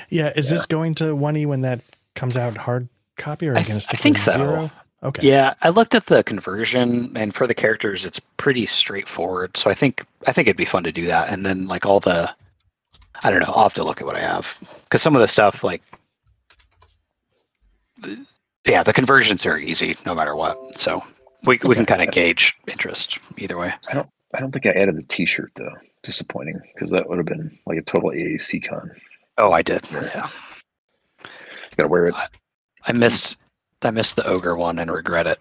Yeah, 0.08 0.32
is 0.36 0.48
Yeah. 0.50 0.54
this 0.56 0.66
going 0.66 0.94
to 0.96 1.14
one 1.14 1.36
e 1.36 1.46
when 1.46 1.60
that 1.62 1.80
comes 2.14 2.36
out 2.36 2.56
hard 2.56 2.88
copy, 3.16 3.46
or 3.48 3.52
are 3.52 3.56
I 3.56 3.60
you 3.60 3.66
going 3.68 3.78
th- 3.78 3.86
to 3.88 3.96
I 3.96 3.98
stick 3.98 4.00
think 4.00 4.16
with 4.16 4.22
so. 4.24 4.32
zero? 4.32 4.70
Okay. 5.04 5.28
Yeah, 5.28 5.54
I 5.62 5.68
looked 5.68 5.94
at 5.94 6.04
the 6.06 6.24
conversion, 6.24 7.12
and 7.16 7.34
for 7.34 7.46
the 7.46 7.54
characters, 7.54 8.04
it's 8.06 8.18
pretty 8.18 8.64
straightforward. 8.66 9.56
So 9.56 9.70
I 9.70 9.74
think 9.74 10.04
I 10.26 10.32
think 10.32 10.48
it'd 10.48 10.56
be 10.56 10.64
fun 10.64 10.82
to 10.84 10.92
do 10.92 11.04
that. 11.06 11.28
And 11.30 11.44
then 11.44 11.68
like 11.68 11.84
all 11.86 12.00
the, 12.00 12.34
I 13.22 13.30
don't 13.30 13.40
know, 13.40 13.52
I'll 13.54 13.64
have 13.64 13.74
to 13.74 13.84
look 13.84 14.00
at 14.00 14.06
what 14.06 14.16
I 14.16 14.20
have 14.20 14.56
because 14.84 15.02
some 15.02 15.14
of 15.14 15.20
the 15.20 15.28
stuff 15.28 15.62
like 15.62 15.82
yeah, 18.66 18.82
the 18.82 18.92
conversions 18.92 19.44
are 19.46 19.58
easy 19.58 19.96
no 20.06 20.14
matter 20.14 20.34
what. 20.36 20.56
So 20.78 21.02
we 21.44 21.58
we 21.66 21.74
can 21.74 21.84
kind 21.86 22.02
of 22.02 22.10
gauge 22.10 22.54
interest 22.66 23.18
either 23.38 23.56
way. 23.58 23.72
I 23.88 23.94
don't. 23.94 24.08
I 24.34 24.40
don't 24.40 24.50
think 24.50 24.66
I 24.66 24.70
added 24.70 24.96
the 24.96 25.02
T-shirt 25.02 25.52
though. 25.54 25.72
Disappointing 26.02 26.60
because 26.74 26.90
that 26.90 27.08
would 27.08 27.18
have 27.18 27.26
been 27.26 27.56
like 27.66 27.78
a 27.78 27.82
total 27.82 28.10
AAC 28.10 28.68
con. 28.68 28.90
Oh, 29.38 29.52
I 29.52 29.62
did. 29.62 29.80
Yeah, 29.90 30.28
You 31.22 31.76
gotta 31.76 31.88
wear 31.88 32.06
it. 32.08 32.14
I 32.84 32.92
missed 32.92 33.36
I 33.82 33.90
missed 33.90 34.16
the 34.16 34.26
ogre 34.26 34.56
one 34.56 34.78
and 34.78 34.90
regret 34.90 35.26
it. 35.26 35.38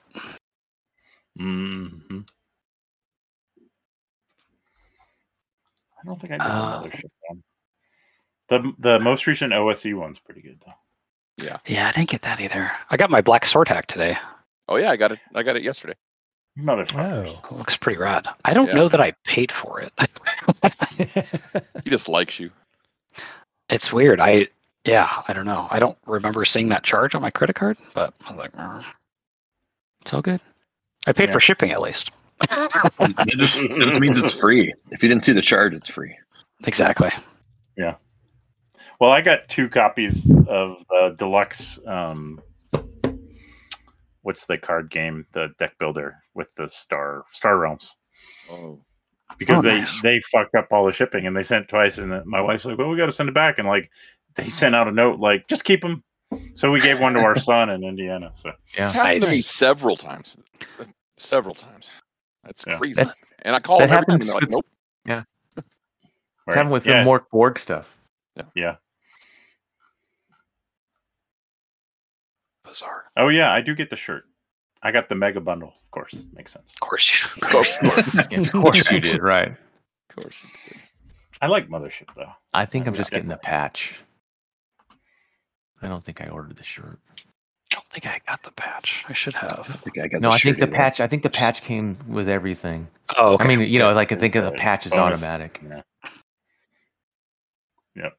hmm 1.38 1.88
I 6.02 6.06
don't 6.06 6.20
think 6.20 6.34
I 6.34 6.38
did 6.38 6.42
Uh, 6.46 6.80
another 6.84 6.92
ship 6.98 7.12
one. 7.30 7.44
The 8.50 8.74
the 8.80 9.00
most 9.00 9.26
recent 9.28 9.54
OSE 9.54 9.86
one's 9.94 10.20
pretty 10.20 10.42
good 10.42 10.60
though. 10.66 10.74
Yeah, 11.38 11.58
Yeah, 11.66 11.88
I 11.88 11.92
didn't 11.92 12.10
get 12.10 12.22
that 12.24 12.40
either. 12.40 12.72
I 12.90 12.98
got 12.98 13.10
my 13.10 13.22
black 13.22 13.46
sword 13.46 13.68
hack 13.68 13.88
today. 13.88 14.18
Oh 14.68 14.76
yeah, 14.78 14.92
I 14.92 14.96
got 14.96 15.12
it. 15.12 15.20
I 15.36 15.44
got 15.44 15.56
it 15.56 15.64
yesterday. 15.64 15.96
Motherfuckers. 16.58 17.28
Oh. 17.42 17.48
It 17.52 17.58
looks 17.58 17.76
pretty 17.76 17.98
rad. 18.00 18.28
I 18.46 18.54
don't 18.54 18.68
Yeah. 18.68 18.74
know 18.76 18.88
that 18.88 19.02
I 19.02 19.14
paid 19.26 19.52
for 19.52 19.82
it. 19.82 19.92
He 21.84 21.90
just 21.90 22.08
likes 22.08 22.40
you. 22.40 22.52
it's 23.70 23.92
weird. 23.92 24.20
I 24.20 24.48
yeah, 24.86 25.22
I 25.28 25.34
don't 25.34 25.46
know. 25.46 25.68
I 25.72 25.80
don't 25.80 25.98
remember 26.06 26.46
seeing 26.46 26.70
that 26.70 26.84
charge 26.84 27.16
on 27.16 27.22
my 27.22 27.30
credit 27.32 27.56
card, 27.56 27.78
but 27.96 28.14
I 28.26 28.30
was 28.32 28.38
like, 28.38 28.52
"Mm, 28.54 28.84
it's 30.02 30.14
all 30.14 30.22
good. 30.22 30.40
I 31.08 31.14
paid 31.14 31.30
Yeah. 31.30 31.34
for 31.34 31.40
shipping 31.40 31.72
at 31.72 31.82
least. 31.82 32.12
It 32.50 33.40
just, 33.40 33.58
it 33.58 33.72
just 33.80 34.00
means 34.00 34.18
it's 34.18 34.34
free. 34.34 34.74
If 34.92 35.02
you 35.02 35.10
didn't 35.10 35.26
see 35.26 35.34
the 35.34 35.42
charge, 35.42 35.74
it's 35.74 35.90
free. 35.90 36.16
exactly. 36.66 37.10
Well, 39.00 39.12
I 39.12 39.22
got 39.22 39.48
two 39.50 39.70
copies 39.70 40.30
of 40.48 40.84
the 40.90 41.16
deluxe. 41.18 41.80
Um, 41.86 42.40
what's 44.22 44.46
the 44.46 44.58
card 44.58 44.90
game? 44.90 45.26
The 45.34 45.50
deck 45.60 45.78
builder 45.80 46.16
with 46.34 46.54
the 46.56 46.68
star 46.70 47.26
Star 47.32 47.58
Realms 47.58 47.92
Oh, 48.50 48.80
because 49.38 49.60
Oh, 49.60 49.62
they 49.62 49.80
nice. 49.80 50.02
they 50.02 50.22
fucked 50.32 50.56
up 50.56 50.68
all 50.72 50.86
the 50.86 50.94
shipping 50.94 51.28
and 51.28 51.36
they 51.36 51.44
sent 51.44 51.68
twice 51.68 51.98
and 51.98 52.26
my 52.26 52.42
wife's 52.42 52.66
like, 52.66 52.78
well, 52.78 52.90
we 52.90 52.98
got 52.98 53.08
to 53.08 53.12
send 53.12 53.30
it 53.30 53.36
back 53.36 53.58
and 53.58 53.68
like 53.68 53.90
they 54.36 54.50
sent 54.50 54.76
out 54.76 54.88
a 54.88 54.92
note 54.92 55.20
like 55.20 55.48
just 55.48 55.64
keep 55.64 55.82
them. 55.82 56.04
So 56.56 56.72
we 56.72 56.80
gave 56.80 57.00
one 57.00 57.14
to 57.14 57.20
our 57.22 57.38
son 57.40 57.70
in 57.70 57.84
Indiana. 57.84 58.32
So 58.36 58.52
Yeah. 58.76 58.86
it's 58.86 58.94
happened 58.94 59.22
to 59.24 59.30
me 59.32 59.42
several 59.42 59.98
times. 59.98 60.38
Uh, 60.80 60.86
Several 61.18 61.54
times. 61.56 61.90
That's 62.44 62.64
Yeah. 62.68 62.78
crazy. 62.78 62.96
That- 63.04 63.16
and 63.44 63.56
I 63.56 63.60
called 63.60 63.82
that 63.82 63.88
them 63.90 63.98
every 63.98 64.06
time, 64.06 64.14
and 64.16 64.24
happens 64.24 64.26
they're 64.28 64.34
like, 64.36 64.42
with- 64.42 64.52
nope. 64.52 64.66
It's 66.46 66.48
right. 66.48 66.56
happened 66.58 66.74
with 66.74 66.86
yeah, 66.88 67.04
the 67.04 67.10
Mork 67.10 67.30
Borg 67.32 67.58
stuff. 67.60 67.98
yeah. 68.56 68.76
Bizarre. 72.74 73.04
Oh 73.18 73.28
yeah, 73.30 73.52
I 73.54 73.62
do 73.62 73.76
get 73.76 73.92
the 73.92 73.96
shirt. 73.96 74.26
I 74.82 74.92
got 74.92 75.08
the 75.08 75.14
mega 75.16 75.40
bundle, 75.40 75.70
of 75.70 75.92
course. 75.92 76.24
Makes 76.36 76.54
sense. 76.54 76.72
Of 76.74 76.80
course 76.80 77.08
you. 77.12 77.28
Of 77.38 77.44
Of 77.44 77.50
course. 77.52 77.78
course. 77.78 78.28
Yeah, 78.32 78.40
of 78.40 78.52
course 78.52 78.90
you 78.92 79.00
did, 79.00 79.22
right? 79.22 79.50
Of 80.10 80.16
course. 80.24 80.42
you 80.44 80.50
did. 80.74 80.82
I 81.40 81.48
like 81.48 81.70
Mothership 81.70 82.08
though. 82.16 82.32
I 82.54 82.66
think 82.66 82.88
I'm 82.88 82.96
just 82.96 83.12
getting 83.12 83.30
the 83.30 83.38
patch. 83.38 83.94
I 85.84 85.88
don't 85.88 86.04
think 86.04 86.20
I 86.22 86.30
ordered 86.30 86.56
the 86.58 86.64
shirt. 86.64 86.98
I 87.20 87.76
don't 87.76 87.86
think 87.90 88.08
I 88.08 88.20
got 88.28 88.42
the 88.42 88.52
patch. 88.52 89.06
I 89.08 89.14
should 89.14 89.34
have. 89.36 89.60
I 89.70 89.74
think 89.74 90.00
I 90.00 90.08
got 90.08 90.22
No, 90.22 90.30
the 90.30 90.36
I 90.36 90.40
think 90.40 90.58
the 90.58 90.64
either. 90.64 90.72
patch. 90.76 91.00
I 91.00 91.06
think 91.08 91.22
the 91.22 91.30
patch 91.30 91.62
came 91.62 91.96
with 92.08 92.28
everything. 92.28 92.88
Oh, 93.18 93.34
okay. 93.34 93.44
I 93.44 93.48
mean, 93.48 93.60
you 93.70 93.78
know, 93.80 93.94
like 93.94 94.12
I 94.12 94.16
think 94.16 94.36
It's 94.36 94.46
of 94.48 94.52
the 94.52 94.58
patch 94.58 94.86
is 94.88 94.94
bonus. 94.94 95.20
automatic. 95.22 95.62
Yeah. 97.96 98.10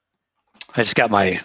I 0.77 0.83
just 0.83 0.97
got 0.97 1.09
my 1.11 1.41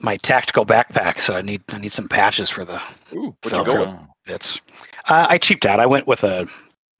my 0.00 0.16
tactical 0.18 0.64
backpack, 0.66 1.20
so 1.20 1.34
I 1.36 1.42
need 1.42 1.62
I 1.70 1.78
need 1.78 1.92
some 1.92 2.08
patches 2.08 2.50
for 2.50 2.64
the 2.64 2.80
Ooh, 3.14 3.34
what'd 3.42 3.50
Felt 3.50 3.66
you 3.66 3.72
go 3.74 3.98
bits. 4.24 4.60
Uh, 5.08 5.26
I 5.28 5.38
cheaped 5.38 5.66
out. 5.66 5.80
I 5.80 5.86
went 5.86 6.06
with 6.06 6.24
a. 6.24 6.46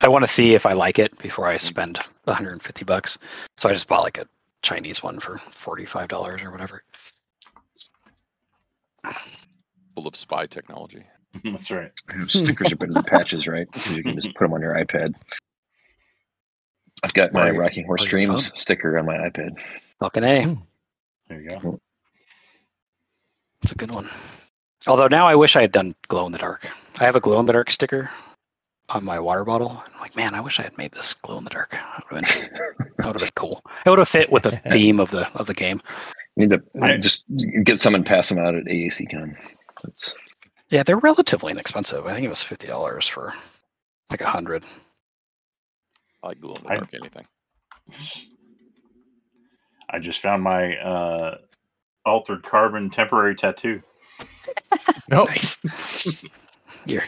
I 0.01 0.09
want 0.09 0.25
to 0.25 0.29
see 0.31 0.55
if 0.55 0.67
I 0.67 0.73
like 0.75 0.99
it 0.99 1.17
before 1.19 1.47
I 1.47 1.57
spend 1.57 1.99
150 2.25 2.85
bucks. 2.85 3.19
So 3.57 3.69
I 3.69 3.73
just 3.73 3.89
bought 3.89 4.03
like 4.03 4.19
a 4.19 4.27
Chinese 4.63 5.03
one 5.03 5.19
for 5.21 5.39
45 5.39 6.09
dollars 6.09 6.43
or 6.43 6.51
whatever. 6.51 6.83
Full 9.95 10.07
of 10.07 10.17
spy 10.17 10.47
technology. 10.47 11.03
That's 11.45 11.71
right. 11.71 11.91
Stickers 12.29 12.73
are 12.73 12.77
better 12.77 12.93
than 12.93 13.03
patches, 13.05 13.47
right? 13.47 13.71
'Cause 13.73 13.97
you 13.97 14.03
can 14.03 14.15
just 14.21 14.35
put 14.35 14.45
them 14.45 14.53
on 14.55 14.61
your 14.61 14.75
iPad. 14.75 15.15
I've 17.03 17.13
got 17.15 17.33
my 17.33 17.51
Rocking 17.51 17.85
Horse 17.87 18.05
Dreams 18.05 18.49
phone. 18.49 18.57
sticker 18.57 18.99
on 18.99 19.07
my 19.07 19.17
iPad. 19.19 19.57
Fucking 20.01 20.25
a. 20.25 20.57
There 21.29 21.41
you 21.41 21.49
go. 21.51 21.81
It's 23.67 23.73
a 23.73 23.75
good 23.75 23.91
one. 23.91 24.09
Although 24.87 25.09
now 25.09 25.27
I 25.27 25.35
wish 25.35 25.57
I 25.57 25.61
had 25.61 25.73
done 25.73 25.97
glow 26.07 26.25
in 26.27 26.31
the 26.31 26.39
dark. 26.39 26.69
I 27.01 27.05
have 27.05 27.17
a 27.17 27.21
glow 27.21 27.41
in 27.41 27.47
the 27.47 27.53
dark 27.53 27.69
sticker 27.73 28.09
on 28.91 29.05
my 29.05 29.19
water 29.19 29.45
bottle. 29.45 29.83
I'm 29.93 30.01
like, 30.01 30.15
man, 30.15 30.35
I 30.37 30.41
wish 30.41 30.61
I 30.61 30.63
had 30.63 30.79
made 30.79 30.93
this 30.93 31.15
glow 31.15 31.37
in 31.39 31.43
the 31.43 31.51
dark. 31.51 31.73
That 31.73 32.05
would 32.13 32.25
have 32.25 32.43
been, 32.43 32.51
that 32.99 33.07
would 33.07 33.17
have 33.17 33.23
been 33.23 33.31
cool. 33.35 33.61
It 33.85 33.91
would 33.91 33.99
have 33.99 34.09
fit 34.09 34.31
with 34.31 34.45
the 34.45 34.53
theme 34.71 35.01
of 35.01 35.11
the 35.11 35.29
of 35.37 35.49
the 35.49 35.53
game. 35.55 35.81
You 36.37 36.47
need 36.47 36.57
to 36.57 36.81
I- 36.81 36.97
just 36.99 37.25
get 37.65 37.81
some 37.83 37.97
and 37.97 38.07
pass 38.07 38.29
them 38.29 38.39
out 38.39 38.55
at 38.55 38.67
AAC 38.67 39.11
Con. 39.11 39.37
That's 39.83 40.15
Yeah, 40.71 40.85
they're 40.85 40.99
relatively 40.99 41.51
inexpensive. 41.51 42.07
I 42.07 42.15
think 42.15 42.25
it 42.25 42.29
was 42.31 42.45
fifty 42.45 42.69
dollars 42.69 43.09
for 43.09 43.33
like 44.11 44.21
a 44.21 44.29
hundred. 44.29 44.65
I 46.23 46.29
like 46.29 46.41
glow 46.41 46.55
in 46.55 46.63
the 46.63 46.71
I- 46.71 46.77
dark 46.77 46.95
anything. 46.95 47.27
I 49.91 49.99
just 49.99 50.21
found 50.21 50.45
my 50.45 50.77
uh, 50.77 51.39
altered 52.07 52.43
carbon 52.43 52.89
temporary 52.89 53.35
tattoo. 53.35 53.83
No, 55.11 55.25
Nice. 55.25 56.25
You're, 56.87 57.03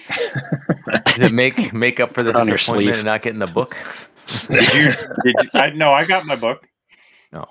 did 1.15 1.33
make 1.33 1.73
make 1.73 2.01
up 2.01 2.13
for 2.13 2.25
the 2.25 2.33
Put 2.33 2.41
on 2.41 2.49
your 2.49 2.57
disappointment 2.57 2.95
sleeve. 2.97 2.99
of 2.99 3.05
not 3.07 3.23
getting 3.23 3.39
the 3.39 3.47
book? 3.47 3.77
Did 4.49 4.75
you? 4.75 4.83
did 5.25 5.35
you 5.43 5.51
I, 5.55 5.71
no, 5.71 5.93
I 5.93 6.05
got 6.05 6.27
my 6.27 6.35
book. 6.35 6.67
No. 7.33 7.47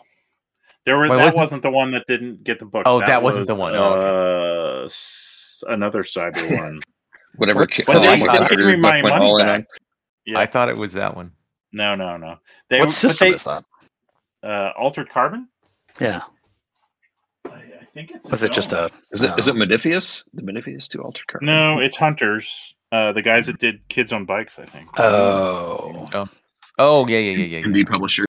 There 0.85 0.99
was 0.99 1.09
Wait, 1.09 1.15
that 1.17 1.25
was 1.25 1.33
it- 1.35 1.37
wasn't 1.39 1.61
the 1.63 1.71
one 1.71 1.91
that 1.91 2.03
didn't 2.07 2.43
get 2.43 2.59
the 2.59 2.65
book. 2.65 2.83
Oh, 2.85 2.99
that 2.99 3.23
wasn't 3.23 3.47
the 3.47 3.55
one. 3.55 3.75
Oh, 3.75 4.81
Uh, 4.81 4.85
s- 4.85 5.63
another 5.69 6.03
cyber 6.03 6.57
one. 6.59 6.81
whatever. 7.37 7.61
What- 7.61 7.71
ki- 7.71 7.83
they- 7.87 7.93
they 8.19 8.47
gave 8.55 8.59
me 8.59 8.75
my 8.75 9.01
money 9.01 9.43
back. 9.43 9.65
Yeah. 10.25 10.39
I 10.39 10.45
thought 10.45 10.67
it 10.67 10.77
was 10.77 10.91
that 10.93 11.15
one. 11.15 11.31
no, 11.71 11.95
no, 11.95 12.17
no. 12.17 12.35
They, 12.69 12.81
what 12.81 12.91
system 12.91 13.29
they- 13.29 13.35
is 13.35 13.43
that? 13.45 13.63
Uh, 14.43 14.71
altered 14.77 15.09
carbon. 15.09 15.47
Yeah. 16.01 16.21
I, 17.97 18.01
I 18.01 18.05
think 18.05 18.11
it's. 18.17 18.29
Was 18.29 18.43
its 18.43 18.51
it 18.51 18.53
just 18.53 18.73
a? 18.73 18.89
Is 19.11 19.23
it 19.23 19.37
is 19.39 19.47
Oh. 19.47 19.51
it 19.51 19.55
Modiphius? 19.57 20.23
The 20.33 20.41
Modiphius 20.41 20.87
two 20.87 21.01
Altered 21.01 21.27
Carbon? 21.27 21.45
No, 21.47 21.79
it's 21.79 21.97
hunters. 21.97 22.73
Uh, 22.91 23.11
the 23.11 23.21
guys 23.21 23.47
that 23.47 23.59
did 23.59 23.87
kids 23.89 24.13
on 24.13 24.25
bikes. 24.25 24.59
I 24.59 24.65
think. 24.65 24.87
Oh. 24.99 26.27
Oh 26.79 27.07
yeah, 27.07 27.17
yeah, 27.17 27.31
yeah, 27.37 27.45
yeah. 27.45 27.57
yeah. 27.59 27.65
Indie 27.65 27.87
publisher. 27.87 28.25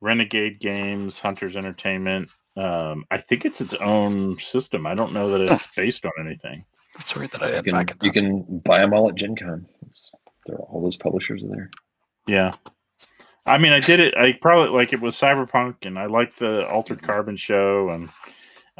Renegade 0.00 0.60
Games, 0.60 1.18
Hunters 1.18 1.56
Entertainment. 1.56 2.30
Um, 2.56 3.04
I 3.10 3.18
think 3.18 3.44
it's 3.44 3.60
its 3.60 3.74
own 3.74 4.38
system. 4.38 4.86
I 4.86 4.94
don't 4.94 5.12
know 5.12 5.30
that 5.30 5.52
it's 5.52 5.66
based 5.76 6.04
on 6.06 6.12
anything. 6.20 6.64
That's 6.96 7.14
weird 7.14 7.30
that 7.32 7.42
I 7.42 7.56
You 7.56 7.62
can, 7.62 7.72
back 7.72 7.96
you 8.02 8.12
can 8.12 8.58
buy 8.64 8.78
them 8.80 8.92
all 8.92 9.08
at 9.08 9.14
Gen 9.14 9.36
Con. 9.36 9.66
It's, 9.88 10.10
they're, 10.46 10.56
all 10.58 10.82
those 10.82 10.96
publishers 10.96 11.44
are 11.44 11.48
there. 11.48 11.70
Yeah. 12.26 12.52
I 13.46 13.58
mean, 13.58 13.72
I 13.72 13.80
did 13.80 14.00
it. 14.00 14.14
I 14.16 14.32
probably 14.40 14.68
like 14.70 14.92
it 14.92 15.00
was 15.00 15.16
Cyberpunk, 15.16 15.86
and 15.86 15.98
I 15.98 16.06
liked 16.06 16.38
the 16.38 16.66
Altered 16.68 17.02
Carbon 17.02 17.36
show, 17.36 17.90
and 17.90 18.08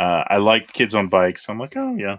uh, 0.00 0.24
I 0.28 0.38
like 0.38 0.72
Kids 0.72 0.94
on 0.94 1.08
Bikes. 1.08 1.48
I'm 1.48 1.58
like, 1.58 1.74
oh 1.76 1.94
yeah, 1.96 2.18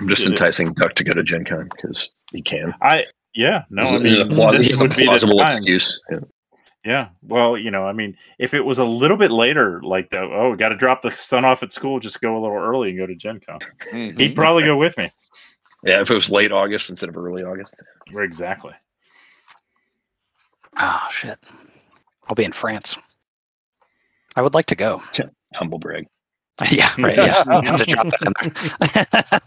I'm 0.00 0.08
just 0.08 0.22
Did 0.22 0.28
it. 0.28 0.32
enticing 0.32 0.72
Duck 0.72 0.94
to 0.96 1.04
go 1.04 1.12
to 1.12 1.22
Gen 1.22 1.44
Con 1.44 1.68
because 1.76 2.10
he 2.32 2.42
can. 2.42 2.74
I 2.82 3.06
yeah. 3.34 3.64
No, 3.70 3.82
There's 3.82 3.92
I 3.92 3.96
a- 3.96 4.00
there's 4.00 4.16
mean, 4.18 4.26
a, 4.32 4.34
plaus- 4.34 4.56
this 4.56 4.68
there's 4.68 4.80
a 4.80 4.82
would 4.84 4.96
be 4.96 5.02
the 5.02 5.08
plausible 5.08 5.38
time. 5.38 5.52
excuse. 5.52 6.00
Yeah. 6.10 6.18
Yeah. 6.84 7.08
Well, 7.22 7.56
you 7.56 7.70
know, 7.70 7.86
I 7.86 7.92
mean, 7.94 8.16
if 8.38 8.52
it 8.54 8.60
was 8.64 8.78
a 8.78 8.84
little 8.84 9.16
bit 9.16 9.30
later, 9.30 9.80
like 9.82 10.10
the 10.10 10.18
oh, 10.20 10.54
got 10.54 10.68
to 10.68 10.76
drop 10.76 11.00
the 11.02 11.10
son 11.12 11.44
off 11.44 11.62
at 11.62 11.72
school, 11.72 11.98
just 12.00 12.20
go 12.20 12.36
a 12.36 12.40
little 12.40 12.56
early 12.58 12.90
and 12.90 12.98
go 12.98 13.06
to 13.06 13.14
Gen 13.14 13.40
Con. 13.40 13.58
Mhm. 13.92 14.18
He'd 14.18 14.34
probably 14.34 14.64
go 14.64 14.76
with 14.76 14.96
me. 14.98 15.10
yeah, 15.82 16.00
if 16.02 16.10
it 16.10 16.14
was 16.14 16.30
late 16.30 16.52
August 16.52 16.90
instead 16.90 17.08
of 17.08 17.16
early 17.16 17.42
August. 17.42 17.82
Exactly. 18.14 18.72
Ah, 20.76 21.08
shit. 21.10 21.38
I'll 22.28 22.34
be 22.34 22.44
in 22.44 22.52
France. 22.52 22.98
I 24.36 24.42
would 24.42 24.54
like 24.54 24.66
to 24.66 24.74
go. 24.74 25.02
Humble 25.54 25.78
brag. 25.78 26.06
yeah, 26.70 26.92
right. 26.98 27.16
Yeah, 27.16 27.44
I 27.46 27.64
have 27.64 27.80
to 27.80 27.84
drop 27.84 28.06
that 28.06 28.22
in 28.22 29.32
there. 29.32 29.40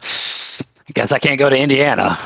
Guess 0.94 1.12
I 1.12 1.20
can't 1.20 1.40
go 1.40 1.50
to 1.50 1.58
Indiana. 1.58 2.18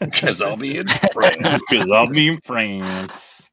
Because 0.00 0.40
I'll 0.40 0.56
be 0.56 0.78
in 0.78 0.88
France. 0.88 1.36
Because 1.70 1.90
I'll 1.90 2.06
be 2.06 2.28
in 2.28 2.38
France. 2.38 3.48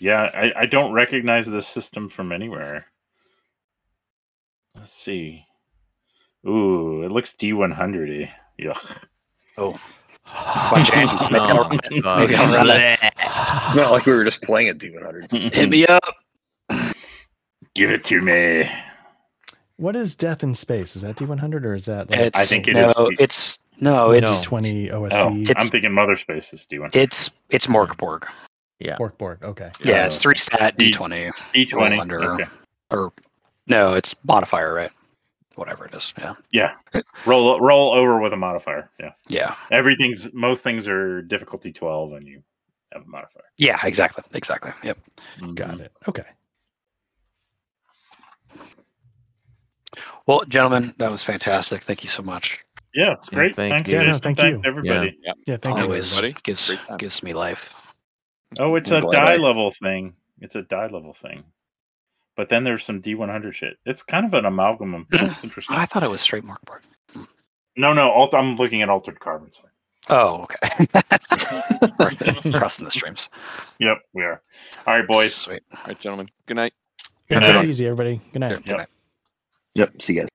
Yeah, 0.00 0.22
I, 0.22 0.52
I 0.62 0.66
don't 0.66 0.92
recognize 0.92 1.46
this 1.46 1.66
system 1.66 2.08
from 2.08 2.32
anywhere. 2.32 2.86
Let's 4.74 4.92
see. 4.92 5.44
Ooh, 6.46 7.02
it 7.02 7.12
looks 7.12 7.34
D100 7.34 8.26
y. 8.26 8.34
Yuck. 8.60 8.98
Oh, 9.56 9.78
Bunch 10.70 10.88
of 10.88 10.94
Andes. 10.94 11.30
Maybe 11.30 11.36
I'll 11.38 11.68
run 11.68 11.74
it. 11.74 11.92
Maybe 11.92 12.34
I'll 12.34 12.52
run 12.52 12.70
it. 12.70 12.98
It's 13.02 13.76
not 13.76 13.92
like 13.92 14.06
we 14.06 14.12
were 14.12 14.24
just 14.24 14.42
playing 14.42 14.68
at 14.68 14.78
D100. 14.78 15.54
Hit 15.54 15.68
me 15.68 15.86
up. 15.86 16.02
Give 17.74 17.90
it 17.90 18.04
to 18.04 18.20
me. 18.20 18.70
what 19.76 19.96
is 19.96 20.14
Death 20.14 20.42
in 20.42 20.54
Space? 20.54 20.94
Is 20.96 21.02
that 21.02 21.16
D100 21.16 21.64
or 21.64 21.74
is 21.74 21.86
that 21.86 22.10
like 22.10 22.20
It's 22.20 22.38
I 22.38 22.44
think 22.44 22.68
it 22.68 22.74
no, 22.74 22.90
is- 22.90 23.16
it's 23.18 23.58
no, 23.80 24.06
No. 24.08 24.10
it's 24.12 24.46
D20 24.46 24.90
Oh, 24.92 25.02
OSC 25.02 25.42
It's- 25.42 25.64
I'm 25.64 25.70
thinking 25.70 25.92
Mother 25.92 26.16
Space 26.16 26.52
is 26.52 26.66
D1. 26.70 26.90
it's 26.94 27.30
it's 27.50 27.66
Morkborg. 27.66 28.24
Yeah. 28.78 28.96
Bork 28.96 29.16
Bork? 29.18 29.42
Okay. 29.42 29.70
Yeah, 29.84 30.06
it's 30.06 30.16
uh, 30.18 30.20
three 30.20 30.36
stat 30.36 30.76
D- 30.76 30.90
D20 30.90 31.30
D20. 31.54 32.00
under- 32.00 32.34
Okay. 32.34 32.44
or 32.90 33.12
no, 33.66 33.94
it's 33.94 34.14
modifier, 34.24 34.74
right? 34.74 34.90
Whatever 35.54 35.86
it 35.86 35.94
is. 35.94 36.12
Yeah. 36.18 36.34
Yeah. 36.50 36.74
Roll 37.26 37.58
roll 37.60 37.92
over 37.94 38.20
with 38.20 38.32
a 38.32 38.36
modifier. 38.36 38.90
Yeah. 39.00 39.12
Yeah. 39.28 39.54
Everything's 39.70 40.32
most 40.34 40.62
things 40.64 40.88
are 40.88 41.22
difficulty 41.22 41.72
12 41.72 42.12
and 42.14 42.26
you 42.26 42.42
have 42.92 43.02
a 43.02 43.08
modifier. 43.08 43.44
Yeah, 43.58 43.78
exactly. 43.84 44.24
Exactly. 44.34 44.72
Yep. 44.82 44.98
Mm-hmm. 45.38 45.54
Got 45.54 45.80
it. 45.80 45.92
Okay. 46.08 46.24
Well, 50.26 50.44
gentlemen, 50.46 50.94
that 50.98 51.10
was 51.10 51.24
fantastic. 51.24 51.82
Thank 51.82 52.02
you 52.02 52.08
so 52.08 52.22
much. 52.22 52.64
Yeah, 52.94 53.12
it's 53.12 53.28
Yeah, 53.32 53.38
great. 53.38 53.56
thank 53.56 53.70
Thanks, 53.70 53.90
you. 53.90 53.98
Yeah, 54.00 54.12
no, 54.12 54.18
thank 54.18 54.38
Thanks, 54.38 54.58
you. 54.62 54.68
everybody. 54.68 55.18
Yeah. 55.46 55.56
Thank 55.56 55.78
you. 55.78 55.82
Always 55.84 56.16
everybody. 56.16 56.40
gives 56.44 56.70
gives 56.98 57.22
me 57.22 57.32
life. 57.32 57.74
Oh, 58.58 58.74
it's 58.76 58.90
I'm 58.90 58.98
a 58.98 59.00
glad 59.08 59.12
die 59.12 59.32
I- 59.34 59.36
level 59.36 59.70
thing. 59.70 60.14
It's 60.40 60.54
a 60.56 60.62
die 60.62 60.88
level 60.88 61.14
thing. 61.14 61.44
But 62.36 62.48
then 62.48 62.64
there's 62.64 62.84
some 62.84 63.00
D100 63.02 63.52
shit. 63.54 63.76
It's 63.84 64.02
kind 64.02 64.24
of 64.26 64.32
an 64.34 64.44
amalgam. 64.46 65.06
It's 65.10 65.44
interesting. 65.44 65.76
I 65.76 65.86
thought 65.86 66.02
it 66.02 66.10
was 66.10 66.20
straight 66.20 66.44
Morkborg. 66.44 66.80
No, 67.76 67.92
no. 67.92 68.10
Alt- 68.10 68.34
I'm 68.34 68.56
looking 68.56 68.82
at 68.82 68.88
altered 68.88 69.20
carbons. 69.20 69.60
Oh, 70.10 70.42
okay. 70.44 70.86
Crossing 72.52 72.84
the 72.84 72.90
streams. 72.90 73.28
Yep, 73.78 73.98
we 74.14 74.22
are. 74.24 74.42
All 74.86 74.94
right, 74.98 75.06
boys. 75.06 75.34
Sweet. 75.34 75.62
All 75.76 75.82
right, 75.86 75.98
gentlemen. 76.00 76.28
Good 76.46 76.56
night. 76.56 76.72
Good 77.28 77.42
Take 77.42 77.56
it 77.64 77.68
easy, 77.68 77.86
everybody. 77.86 78.20
Good 78.32 78.40
night. 78.40 78.64
Good 78.64 78.66
night. 78.66 78.78
Yep. 78.80 78.88
See 79.76 80.12
you 80.14 80.20
guys. 80.20 80.31